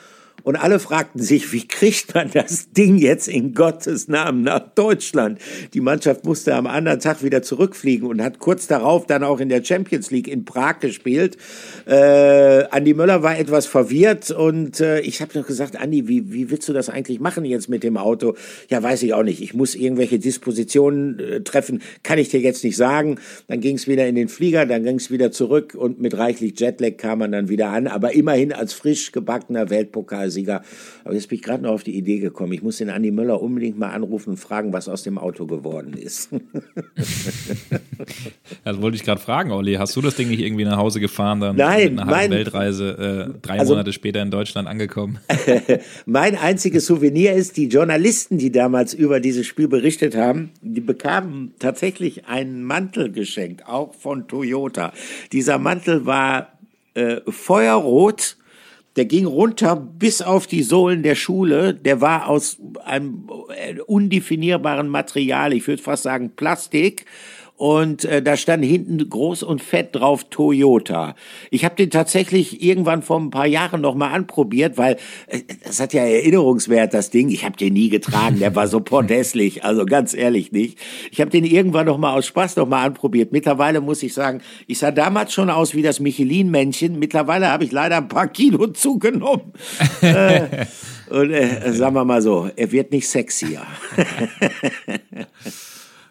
Und 0.43 0.55
alle 0.55 0.79
fragten 0.79 1.21
sich, 1.21 1.51
wie 1.51 1.67
kriegt 1.67 2.15
man 2.15 2.29
das 2.31 2.71
Ding 2.71 2.97
jetzt 2.97 3.27
in 3.27 3.53
Gottes 3.53 4.07
Namen 4.07 4.43
nach 4.43 4.73
Deutschland? 4.75 5.39
Die 5.73 5.81
Mannschaft 5.81 6.25
musste 6.25 6.55
am 6.55 6.67
anderen 6.67 6.99
Tag 6.99 7.23
wieder 7.23 7.41
zurückfliegen 7.41 8.07
und 8.07 8.21
hat 8.21 8.39
kurz 8.39 8.67
darauf 8.67 9.05
dann 9.05 9.23
auch 9.23 9.39
in 9.39 9.49
der 9.49 9.63
Champions 9.63 10.11
League 10.11 10.27
in 10.27 10.45
Prag 10.45 10.79
gespielt. 10.79 11.37
Äh, 11.85 12.63
Andi 12.69 12.93
Möller 12.93 13.23
war 13.23 13.37
etwas 13.37 13.65
verwirrt 13.65 14.31
und 14.31 14.79
äh, 14.79 14.99
ich 15.01 15.21
habe 15.21 15.37
noch 15.37 15.45
gesagt, 15.45 15.79
Andi, 15.79 16.07
wie, 16.07 16.31
wie 16.31 16.49
willst 16.49 16.67
du 16.69 16.73
das 16.73 16.89
eigentlich 16.89 17.19
machen 17.19 17.45
jetzt 17.45 17.69
mit 17.69 17.83
dem 17.83 17.97
Auto? 17.97 18.35
Ja, 18.69 18.81
weiß 18.81 19.03
ich 19.03 19.13
auch 19.13 19.23
nicht. 19.23 19.41
Ich 19.41 19.53
muss 19.53 19.75
irgendwelche 19.75 20.19
Dispositionen 20.19 21.19
äh, 21.19 21.41
treffen, 21.41 21.81
kann 22.03 22.19
ich 22.19 22.29
dir 22.29 22.39
jetzt 22.39 22.63
nicht 22.63 22.77
sagen. 22.77 23.19
Dann 23.47 23.61
ging 23.61 23.75
es 23.75 23.87
wieder 23.87 24.07
in 24.07 24.15
den 24.15 24.29
Flieger, 24.29 24.65
dann 24.65 24.83
ging 24.83 24.95
es 24.95 25.11
wieder 25.11 25.31
zurück 25.31 25.75
und 25.75 25.99
mit 25.99 26.17
reichlich 26.17 26.59
Jetlag 26.59 26.97
kam 26.97 27.19
man 27.19 27.31
dann 27.31 27.49
wieder 27.49 27.69
an, 27.69 27.87
aber 27.87 28.13
immerhin 28.13 28.53
als 28.53 28.73
frisch 28.73 29.11
gebackener 29.11 29.69
Weltpokal 29.69 30.28
Pokalsieger. 30.29 30.61
Aber 31.03 31.13
jetzt 31.13 31.29
bin 31.29 31.37
ich 31.37 31.41
gerade 31.41 31.63
noch 31.63 31.71
auf 31.71 31.83
die 31.83 31.95
Idee 31.95 32.19
gekommen. 32.19 32.53
Ich 32.53 32.61
muss 32.61 32.77
den 32.77 32.89
Andi 32.89 33.11
Möller 33.11 33.41
unbedingt 33.41 33.77
mal 33.77 33.89
anrufen 33.89 34.31
und 34.31 34.37
fragen, 34.37 34.71
was 34.73 34.87
aus 34.87 35.03
dem 35.03 35.17
Auto 35.17 35.45
geworden 35.45 35.93
ist. 35.93 36.29
das 38.63 38.81
wollte 38.81 38.95
ich 38.97 39.03
gerade 39.03 39.21
fragen, 39.21 39.51
Olli. 39.51 39.75
Hast 39.75 39.95
du 39.95 40.01
das 40.01 40.15
Ding 40.15 40.29
nicht 40.29 40.41
irgendwie 40.41 40.65
nach 40.65 40.77
Hause 40.77 40.99
gefahren, 40.99 41.39
dann 41.39 41.55
Nein, 41.55 41.95
mit 41.95 42.01
einer 42.01 42.11
mein, 42.11 42.31
Weltreise 42.31 43.33
äh, 43.35 43.39
drei 43.41 43.59
also, 43.59 43.73
Monate 43.73 43.93
später 43.93 44.21
in 44.21 44.31
Deutschland 44.31 44.67
angekommen? 44.67 45.19
mein 46.05 46.37
einziges 46.37 46.85
Souvenir 46.85 47.33
ist, 47.33 47.57
die 47.57 47.67
Journalisten, 47.67 48.37
die 48.37 48.51
damals 48.51 48.93
über 48.93 49.19
dieses 49.19 49.47
Spiel 49.47 49.67
berichtet 49.67 50.15
haben, 50.15 50.51
die 50.61 50.81
bekamen 50.81 51.53
tatsächlich 51.59 52.27
einen 52.27 52.63
Mantel 52.63 53.11
geschenkt, 53.11 53.67
auch 53.67 53.93
von 53.93 54.27
Toyota. 54.27 54.93
Dieser 55.31 55.57
Mantel 55.57 56.05
war 56.05 56.53
äh, 56.93 57.21
feuerrot 57.27 58.37
der 58.95 59.05
ging 59.05 59.25
runter 59.25 59.75
bis 59.75 60.21
auf 60.21 60.47
die 60.47 60.63
Sohlen 60.63 61.03
der 61.03 61.15
Schule. 61.15 61.73
Der 61.73 62.01
war 62.01 62.27
aus 62.27 62.57
einem 62.83 63.29
undefinierbaren 63.85 64.89
Material, 64.89 65.53
ich 65.53 65.67
würde 65.67 65.81
fast 65.81 66.03
sagen 66.03 66.31
Plastik 66.35 67.05
und 67.59 68.05
äh, 68.05 68.21
da 68.21 68.37
stand 68.37 68.63
hinten 68.63 69.09
groß 69.09 69.43
und 69.43 69.61
fett 69.61 69.93
drauf 69.93 70.23
Toyota. 70.29 71.13
Ich 71.51 71.65
habe 71.65 71.75
den 71.75 71.89
tatsächlich 71.89 72.63
irgendwann 72.63 73.03
vor 73.03 73.19
ein 73.19 73.31
paar 73.31 73.47
Jahren 73.47 73.81
noch 73.81 73.95
mal 73.95 74.11
anprobiert, 74.11 74.77
weil 74.77 74.95
äh, 75.27 75.41
das 75.65 75.81
hat 75.81 75.91
ja 75.91 76.03
Erinnerungswert, 76.03 76.93
das 76.93 77.09
Ding. 77.09 77.27
Ich 77.27 77.43
habe 77.43 77.57
den 77.57 77.73
nie 77.73 77.89
getragen, 77.89 78.39
der 78.39 78.55
war 78.55 78.69
so 78.69 78.79
portesslich, 78.79 79.65
also 79.65 79.85
ganz 79.85 80.13
ehrlich 80.13 80.53
nicht. 80.53 80.79
Ich 81.11 81.19
habe 81.19 81.31
den 81.31 81.43
irgendwann 81.43 81.87
noch 81.87 81.97
mal 81.97 82.13
aus 82.13 82.27
Spaß 82.27 82.55
noch 82.55 82.65
mal 82.65 82.81
anprobiert. 82.81 83.33
Mittlerweile 83.33 83.81
muss 83.81 84.03
ich 84.03 84.13
sagen, 84.13 84.39
ich 84.65 84.79
sah 84.79 84.91
damals 84.91 85.33
schon 85.33 85.49
aus 85.49 85.75
wie 85.75 85.81
das 85.81 85.99
Michelin-Männchen. 85.99 86.97
Mittlerweile 86.97 87.49
habe 87.51 87.65
ich 87.65 87.73
leider 87.73 87.97
ein 87.97 88.07
paar 88.07 88.29
Kilo 88.29 88.67
zugenommen. 88.73 89.51
äh, 89.99 90.65
und 91.09 91.31
äh, 91.31 91.73
sagen 91.73 91.93
wir 91.93 92.05
mal 92.05 92.21
so, 92.21 92.49
er 92.55 92.71
wird 92.71 92.93
nicht 92.93 93.09
sexier. 93.09 93.63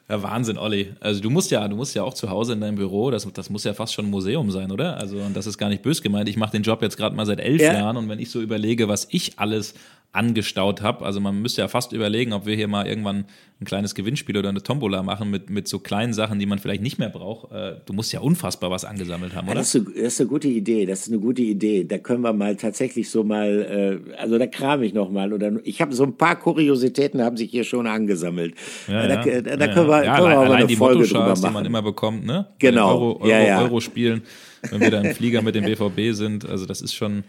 Ja, 0.08 0.22
Wahnsinn, 0.22 0.56
Olli. 0.56 0.94
Also 1.00 1.20
du 1.20 1.28
musst 1.28 1.50
ja, 1.50 1.68
du 1.68 1.76
musst 1.76 1.94
ja 1.94 2.02
auch 2.02 2.14
zu 2.14 2.30
Hause 2.30 2.54
in 2.54 2.60
deinem 2.62 2.76
Büro, 2.76 3.10
das, 3.10 3.30
das 3.30 3.50
muss 3.50 3.64
ja 3.64 3.74
fast 3.74 3.92
schon 3.92 4.06
ein 4.06 4.10
Museum 4.10 4.50
sein, 4.50 4.72
oder? 4.72 4.96
Also, 4.96 5.18
und 5.18 5.36
das 5.36 5.46
ist 5.46 5.58
gar 5.58 5.68
nicht 5.68 5.82
bös 5.82 6.00
gemeint. 6.00 6.28
Ich 6.30 6.38
mache 6.38 6.52
den 6.52 6.62
Job 6.62 6.80
jetzt 6.80 6.96
gerade 6.96 7.14
mal 7.14 7.26
seit 7.26 7.40
elf 7.40 7.60
ja. 7.60 7.74
Jahren 7.74 7.98
und 7.98 8.08
wenn 8.08 8.18
ich 8.18 8.30
so 8.30 8.40
überlege, 8.40 8.88
was 8.88 9.06
ich 9.10 9.38
alles 9.38 9.74
angestaut 10.12 10.80
habe. 10.80 11.04
Also 11.04 11.20
man 11.20 11.40
müsste 11.42 11.60
ja 11.60 11.68
fast 11.68 11.92
überlegen, 11.92 12.32
ob 12.32 12.46
wir 12.46 12.56
hier 12.56 12.66
mal 12.66 12.86
irgendwann 12.86 13.26
ein 13.60 13.64
kleines 13.64 13.94
Gewinnspiel 13.94 14.38
oder 14.38 14.48
eine 14.48 14.62
Tombola 14.62 15.02
machen 15.02 15.30
mit, 15.30 15.50
mit 15.50 15.68
so 15.68 15.80
kleinen 15.80 16.14
Sachen, 16.14 16.38
die 16.38 16.46
man 16.46 16.58
vielleicht 16.58 16.82
nicht 16.82 16.98
mehr 16.98 17.10
braucht. 17.10 17.52
Äh, 17.52 17.76
du 17.84 17.92
musst 17.92 18.12
ja 18.12 18.20
unfassbar 18.20 18.70
was 18.70 18.84
angesammelt 18.84 19.34
haben, 19.34 19.48
oder? 19.48 19.56
das, 19.56 19.74
ist 19.74 19.86
eine, 19.86 19.94
das 19.94 20.14
ist 20.14 20.20
eine 20.20 20.30
gute 20.30 20.48
Idee. 20.48 20.86
Das 20.86 21.00
ist 21.00 21.08
eine 21.08 21.20
gute 21.20 21.42
Idee. 21.42 21.84
Da 21.84 21.98
können 21.98 22.22
wir 22.22 22.32
mal 22.32 22.56
tatsächlich 22.56 23.10
so 23.10 23.22
mal, 23.22 24.02
äh, 24.08 24.16
also 24.16 24.38
da 24.38 24.46
kram 24.46 24.82
ich 24.82 24.94
noch 24.94 25.10
mal. 25.10 25.32
Oder 25.32 25.52
ich 25.64 25.82
habe 25.82 25.94
so 25.94 26.04
ein 26.04 26.16
paar 26.16 26.36
Kuriositäten 26.36 27.20
haben 27.20 27.36
sich 27.36 27.50
hier 27.50 27.64
schon 27.64 27.86
angesammelt. 27.86 28.54
Ja, 28.86 29.06
da, 29.06 29.26
ja. 29.26 29.42
da, 29.42 29.56
da 29.56 29.68
können 29.68 29.88
wir, 29.88 30.04
ja, 30.04 30.16
können 30.16 30.30
wir 30.30 30.36
mal 30.36 30.52
eine 30.52 30.66
die 30.66 30.76
Folge 30.76 31.06
drüber 31.06 31.26
machen. 31.26 31.42
die 31.42 31.50
man 31.50 31.66
immer 31.66 31.82
bekommt, 31.82 32.24
ne? 32.24 32.46
Genau. 32.58 32.88
Euro, 32.88 33.20
Euro. 33.20 33.62
Euro 33.62 33.80
spielen, 33.80 34.22
wenn 34.70 34.80
wir 34.80 34.90
da 34.90 35.02
im 35.02 35.14
Flieger 35.14 35.42
mit 35.42 35.54
dem 35.54 35.64
BVB 35.64 36.14
sind. 36.16 36.48
Also 36.48 36.64
das 36.64 36.80
ist 36.80 36.94
schon 36.94 37.24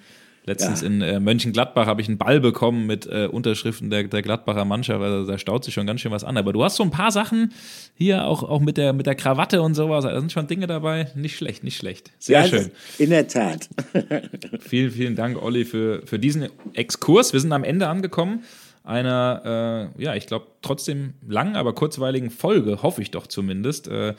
Letztens 0.50 0.82
ja. 0.82 0.88
in 0.88 1.02
äh, 1.02 1.20
Mönchengladbach 1.20 1.86
habe 1.86 2.02
ich 2.02 2.08
einen 2.08 2.18
Ball 2.18 2.40
bekommen 2.40 2.88
mit 2.88 3.06
äh, 3.06 3.28
Unterschriften 3.28 3.92
der, 3.92 4.06
der 4.06 4.24
Gladbacher 4.24 4.66
Mannschaft. 4.66 5.00
Also 5.00 5.30
da 5.30 5.38
staut 5.38 5.64
sich 5.64 5.76
schon 5.76 5.86
ganz 5.86 6.02
schön 6.02 6.12
was 6.12 6.24
an. 6.24 6.38
Aber 6.38 6.54
du 6.54 6.64
hast 6.64 6.76
so 6.76 6.84
ein 6.84 6.90
paar 6.90 7.12
Sachen 7.12 7.54
hier 7.94 8.26
auch, 8.26 8.42
auch 8.42 8.60
mit, 8.60 8.78
der, 8.78 8.94
mit 8.94 9.06
der 9.06 9.14
Krawatte 9.14 9.62
und 9.62 9.76
sowas. 9.76 10.06
Da 10.06 10.20
sind 10.20 10.32
schon 10.32 10.48
Dinge 10.48 10.66
dabei. 10.66 11.12
Nicht 11.14 11.38
schlecht, 11.38 11.64
nicht 11.64 11.78
schlecht. 11.78 12.10
Sehr 12.18 12.42
ja, 12.42 12.48
schön. 12.48 12.72
In 12.98 13.12
der 13.12 13.28
Tat. 13.28 13.70
vielen, 14.60 14.90
vielen 14.90 15.16
Dank, 15.16 15.40
Olli, 15.40 15.66
für, 15.66 16.02
für 16.08 16.18
diesen 16.18 16.50
Exkurs. 16.74 17.32
Wir 17.32 17.40
sind 17.40 17.54
am 17.54 17.64
Ende 17.64 17.88
angekommen 17.88 18.44
einer, 18.84 19.92
äh, 19.98 20.04
ja, 20.04 20.16
ich 20.16 20.26
glaube, 20.26 20.48
trotzdem 20.64 21.14
langen, 21.28 21.56
aber 21.56 21.74
kurzweiligen 21.74 22.32
Folge, 22.32 22.82
hoffe 22.82 23.04
ich 23.04 23.12
doch 23.12 23.28
zumindest. 23.28 23.88
Äh, 23.88 24.16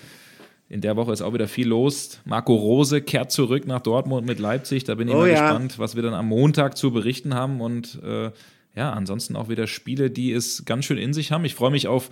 in 0.70 0.80
der 0.80 0.96
Woche 0.96 1.12
ist 1.12 1.20
auch 1.20 1.34
wieder 1.34 1.48
viel 1.48 1.66
los. 1.66 2.20
Marco 2.24 2.54
Rose 2.54 3.02
kehrt 3.02 3.32
zurück 3.32 3.66
nach 3.66 3.80
Dortmund 3.80 4.24
mit 4.24 4.38
Leipzig. 4.38 4.84
Da 4.84 4.94
bin 4.94 5.08
ich 5.08 5.14
oh, 5.14 5.18
mal 5.18 5.28
ja. 5.28 5.42
gespannt, 5.42 5.80
was 5.80 5.96
wir 5.96 6.02
dann 6.04 6.14
am 6.14 6.28
Montag 6.28 6.76
zu 6.78 6.92
berichten 6.92 7.34
haben. 7.34 7.60
Und 7.60 8.00
äh, 8.04 8.30
ja, 8.76 8.92
ansonsten 8.92 9.34
auch 9.34 9.48
wieder 9.48 9.66
Spiele, 9.66 10.10
die 10.10 10.30
es 10.30 10.64
ganz 10.64 10.84
schön 10.84 10.96
in 10.96 11.12
sich 11.12 11.32
haben. 11.32 11.44
Ich 11.44 11.56
freue 11.56 11.72
mich 11.72 11.88
auf 11.88 12.10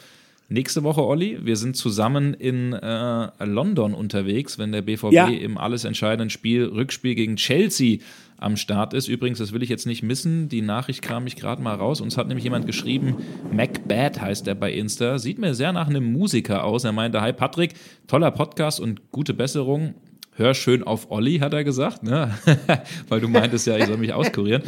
nächste 0.49 0.83
Woche, 0.83 1.05
Olli. 1.05 1.39
Wir 1.41 1.55
sind 1.55 1.77
zusammen 1.77 2.35
in 2.35 2.73
äh, 2.73 3.45
London 3.45 3.95
unterwegs, 3.95 4.59
wenn 4.59 4.73
der 4.73 4.83
BVB 4.83 5.13
ja. 5.13 5.29
im 5.29 5.57
alles 5.57 5.85
entscheidenden 5.85 6.29
Spiel, 6.29 6.65
Rückspiel 6.65 7.15
gegen 7.15 7.37
Chelsea 7.37 7.99
am 8.39 8.57
Start 8.57 8.95
ist. 8.95 9.09
Übrigens, 9.09 9.39
das 9.39 9.53
will 9.53 9.63
ich 9.63 9.69
jetzt 9.69 9.87
nicht 9.87 10.03
missen, 10.03 10.49
die 10.49 10.63
Nachricht 10.63 11.03
kam 11.03 11.27
ich 11.27 11.37
gerade 11.37 11.61
mal 11.61 11.75
raus. 11.75 12.01
Uns 12.01 12.17
hat 12.17 12.29
nämlich 12.29 12.45
jemand 12.45 12.67
geschrieben, 12.67 13.17
Macbad 13.53 14.21
heißt 14.21 14.47
er 14.47 14.55
bei 14.55 14.73
Insta, 14.73 15.19
sieht 15.19 15.39
mir 15.39 15.55
sehr 15.55 15.73
nach 15.73 15.89
einem 15.89 16.13
Musiker 16.13 16.65
aus. 16.65 16.85
Er 16.85 16.93
meinte, 16.93 17.21
hi 17.21 17.33
Patrick, 17.33 17.75
toller 18.07 18.31
Podcast 18.31 18.81
und 18.81 19.11
gute 19.11 19.35
Besserung 19.35 19.95
hör 20.39 20.55
schön 20.55 20.85
auf 20.85 21.11
Olli, 21.11 21.39
hat 21.39 21.53
er 21.53 21.65
gesagt, 21.65 22.03
ne? 22.05 22.31
weil 23.09 23.21
du 23.21 23.29
meintest 23.29 23.67
ja, 23.67 23.77
ich 23.77 23.87
soll 23.87 23.97
mich 23.97 24.13
auskurieren. 24.13 24.63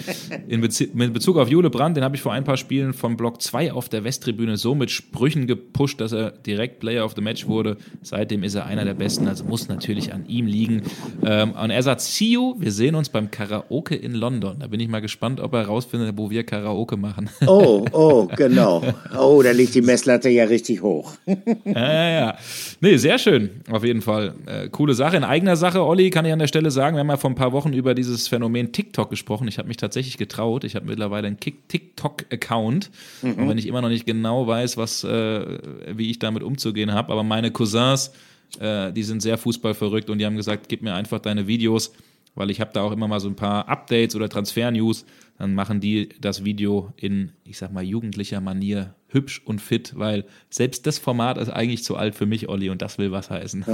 In 0.48 0.60
Bezie 0.60 0.90
mit 0.92 1.12
Bezug 1.12 1.36
auf 1.36 1.48
Jule 1.48 1.70
Brandt, 1.70 1.97
den 1.97 2.05
habe 2.05 2.16
ich 2.16 2.22
vor 2.22 2.32
ein 2.32 2.44
paar 2.44 2.56
Spielen 2.56 2.92
von 2.92 3.16
Block 3.16 3.40
2 3.40 3.72
auf 3.72 3.88
der 3.88 4.02
Westtribüne 4.02 4.56
so 4.56 4.74
mit 4.74 4.90
Sprüchen 4.90 5.47
gepusht, 5.47 6.01
dass 6.01 6.12
er 6.12 6.32
direkt 6.32 6.80
Player 6.80 7.05
of 7.05 7.14
the 7.14 7.22
Match 7.22 7.47
wurde. 7.47 7.76
Seitdem 8.02 8.42
ist 8.42 8.56
er 8.56 8.66
einer 8.66 8.84
der 8.84 8.94
Besten, 8.94 9.28
also 9.28 9.44
muss 9.44 9.68
natürlich 9.68 10.12
an 10.12 10.26
ihm 10.26 10.47
liegen. 10.47 10.82
Ähm, 11.24 11.52
und 11.52 11.70
er 11.70 11.82
sagt, 11.82 12.01
see 12.01 12.32
you, 12.32 12.56
wir 12.59 12.72
sehen 12.72 12.97
uns 12.97 13.09
beim 13.09 13.30
Karaoke 13.30 13.94
in 13.94 14.14
London. 14.14 14.56
Da 14.59 14.66
bin 14.66 14.80
ich 14.80 14.88
mal 14.88 15.01
gespannt, 15.01 15.40
ob 15.40 15.55
er 15.55 15.60
herausfindet, 15.60 16.14
wo 16.16 16.30
wir 16.30 16.44
Karaoke 16.44 16.97
machen. 16.97 17.30
Oh, 17.47 17.84
oh, 17.92 18.28
genau. 18.36 18.82
Oh, 19.16 19.40
da 19.42 19.52
liegt 19.52 19.74
die 19.74 19.82
Messlatte 19.82 20.28
ja 20.28 20.44
richtig 20.44 20.82
hoch. 20.82 21.12
ja, 21.26 21.92
ja, 21.92 22.10
ja. 22.10 22.38
Nee, 22.80 22.97
sehr 22.97 23.18
schön, 23.18 23.51
auf 23.70 23.84
jeden 23.84 24.02
Fall. 24.02 24.34
Äh, 24.47 24.68
coole 24.68 24.94
Sache. 24.94 25.16
In 25.16 25.24
eigener 25.24 25.56
Sache, 25.60 25.84
Olli, 25.84 26.10
kann 26.10 26.24
ich 26.24 26.32
an 26.32 26.40
der 26.40 26.48
Stelle 26.48 26.72
sagen, 26.72 26.96
wir 26.96 27.00
haben 27.00 27.08
ja 27.08 27.16
vor 27.16 27.30
ein 27.30 27.36
paar 27.36 27.52
Wochen 27.52 27.72
über 27.72 27.94
dieses 27.94 28.26
Phänomen 28.26 28.72
TikTok 28.72 29.10
gesprochen. 29.10 29.46
Ich 29.46 29.58
habe 29.58 29.68
mich 29.68 29.76
tatsächlich 29.76 30.18
getraut. 30.18 30.64
Ich 30.64 30.74
habe 30.74 30.86
mittlerweile 30.86 31.28
einen 31.28 31.38
TikTok-Account, 31.38 32.90
mhm. 33.22 33.38
auch 33.38 33.48
wenn 33.48 33.58
ich 33.58 33.66
immer 33.66 33.80
noch 33.80 33.88
nicht 33.88 34.06
genau 34.06 34.48
weiß, 34.48 34.76
was, 34.76 35.04
äh, 35.04 35.58
wie 35.94 36.10
ich 36.10 36.18
damit 36.18 36.42
umzugehen 36.42 36.92
habe. 36.92 37.12
Aber 37.12 37.22
meine 37.22 37.52
Cousins, 37.52 38.10
äh, 38.58 38.92
die 38.92 39.04
sind 39.04 39.22
sehr 39.22 39.38
fußballverrückt 39.38 40.10
und 40.10 40.18
die 40.18 40.26
haben 40.26 40.36
gesagt, 40.36 40.68
gib 40.68 40.82
mir 40.82 40.94
einfach 40.94 41.20
deine 41.20 41.46
Videos, 41.46 41.92
weil 42.34 42.50
ich 42.50 42.60
habe 42.60 42.72
da 42.74 42.82
auch 42.82 42.92
immer 42.92 43.06
mal 43.06 43.20
so 43.20 43.28
ein 43.28 43.36
paar 43.36 43.68
Updates 43.68 44.16
oder 44.16 44.28
Transfer-News. 44.28 45.04
Dann 45.38 45.54
machen 45.54 45.80
die 45.80 46.08
das 46.20 46.44
Video 46.44 46.92
in, 46.96 47.32
ich 47.44 47.58
sag 47.58 47.72
mal, 47.72 47.84
jugendlicher 47.84 48.40
Manier 48.40 48.94
hübsch 49.12 49.42
und 49.44 49.60
fit, 49.60 49.92
weil 49.96 50.24
selbst 50.48 50.86
das 50.86 50.98
Format 50.98 51.38
ist 51.38 51.48
eigentlich 51.50 51.84
zu 51.84 51.96
alt 51.96 52.14
für 52.14 52.26
mich, 52.26 52.48
Olli, 52.48 52.70
und 52.70 52.82
das 52.82 52.98
will 52.98 53.12
was 53.12 53.30
heißen. 53.30 53.64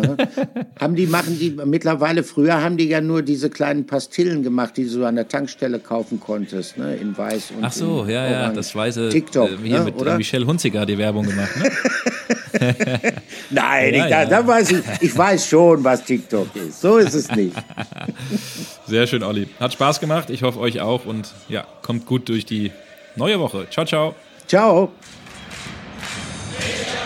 haben 0.81 0.97
die, 0.97 1.07
machen 1.07 1.39
die, 1.39 1.57
mittlerweile, 1.65 2.23
früher 2.23 2.63
haben 2.63 2.77
die 2.77 2.89
ja 2.89 3.01
nur 3.01 3.23
diese 3.23 3.51
kleinen 3.51 3.87
Pastillen 3.87 4.43
gemacht, 4.43 4.77
die 4.77 4.89
du 4.89 5.05
an 5.05 5.17
der 5.17 5.29
Tankstelle 5.29 5.79
kaufen 5.79 6.21
konntest, 6.21 6.79
ne, 6.79 6.97
in 6.97 7.17
weiß 7.17 7.53
und 7.57 7.65
Ach 7.65 7.73
so, 7.73 8.07
ja, 8.09 8.21
Orange. 8.21 8.33
ja, 8.33 8.53
das 8.53 8.75
weiße, 8.75 9.09
TikTok, 9.11 9.51
äh, 9.51 9.57
hier 9.63 9.79
ne, 9.79 9.85
mit 9.85 9.97
oder? 9.97 10.17
Michelle 10.17 10.47
Hunziger 10.47 10.87
die 10.87 10.99
Werbung 10.99 11.27
gemacht, 11.27 11.57
ne? 11.57 11.71
Nein, 13.51 13.95
ja, 13.95 14.05
ich, 14.05 14.11
ja. 14.11 14.25
Da, 14.25 14.43
da 14.43 14.47
weiß 14.47 14.71
ich, 14.73 14.83
ich 15.01 15.17
weiß 15.17 15.47
schon, 15.47 15.85
was 15.85 16.05
TikTok 16.05 16.55
ist. 16.57 16.81
So 16.81 16.99
ist 16.99 17.15
es 17.15 17.31
nicht. 17.31 17.57
Sehr 18.87 19.07
schön, 19.07 19.23
Olli. 19.23 19.49
Hat 19.61 19.73
Spaß 19.73 20.01
gemacht. 20.01 20.31
Ich 20.31 20.43
hoffe 20.43 20.59
euch 20.61 20.81
auch 20.81 21.05
und 21.07 21.33
ja, 21.49 21.67
kommt 21.83 22.07
gut 22.07 22.29
durch 22.29 22.47
die 22.47 22.73
neue 23.17 23.39
Woche. 23.41 23.67
Ciao, 23.71 23.87
ciao. 23.87 24.15
Ciao. 24.47 24.93
Yeah. 26.59 27.06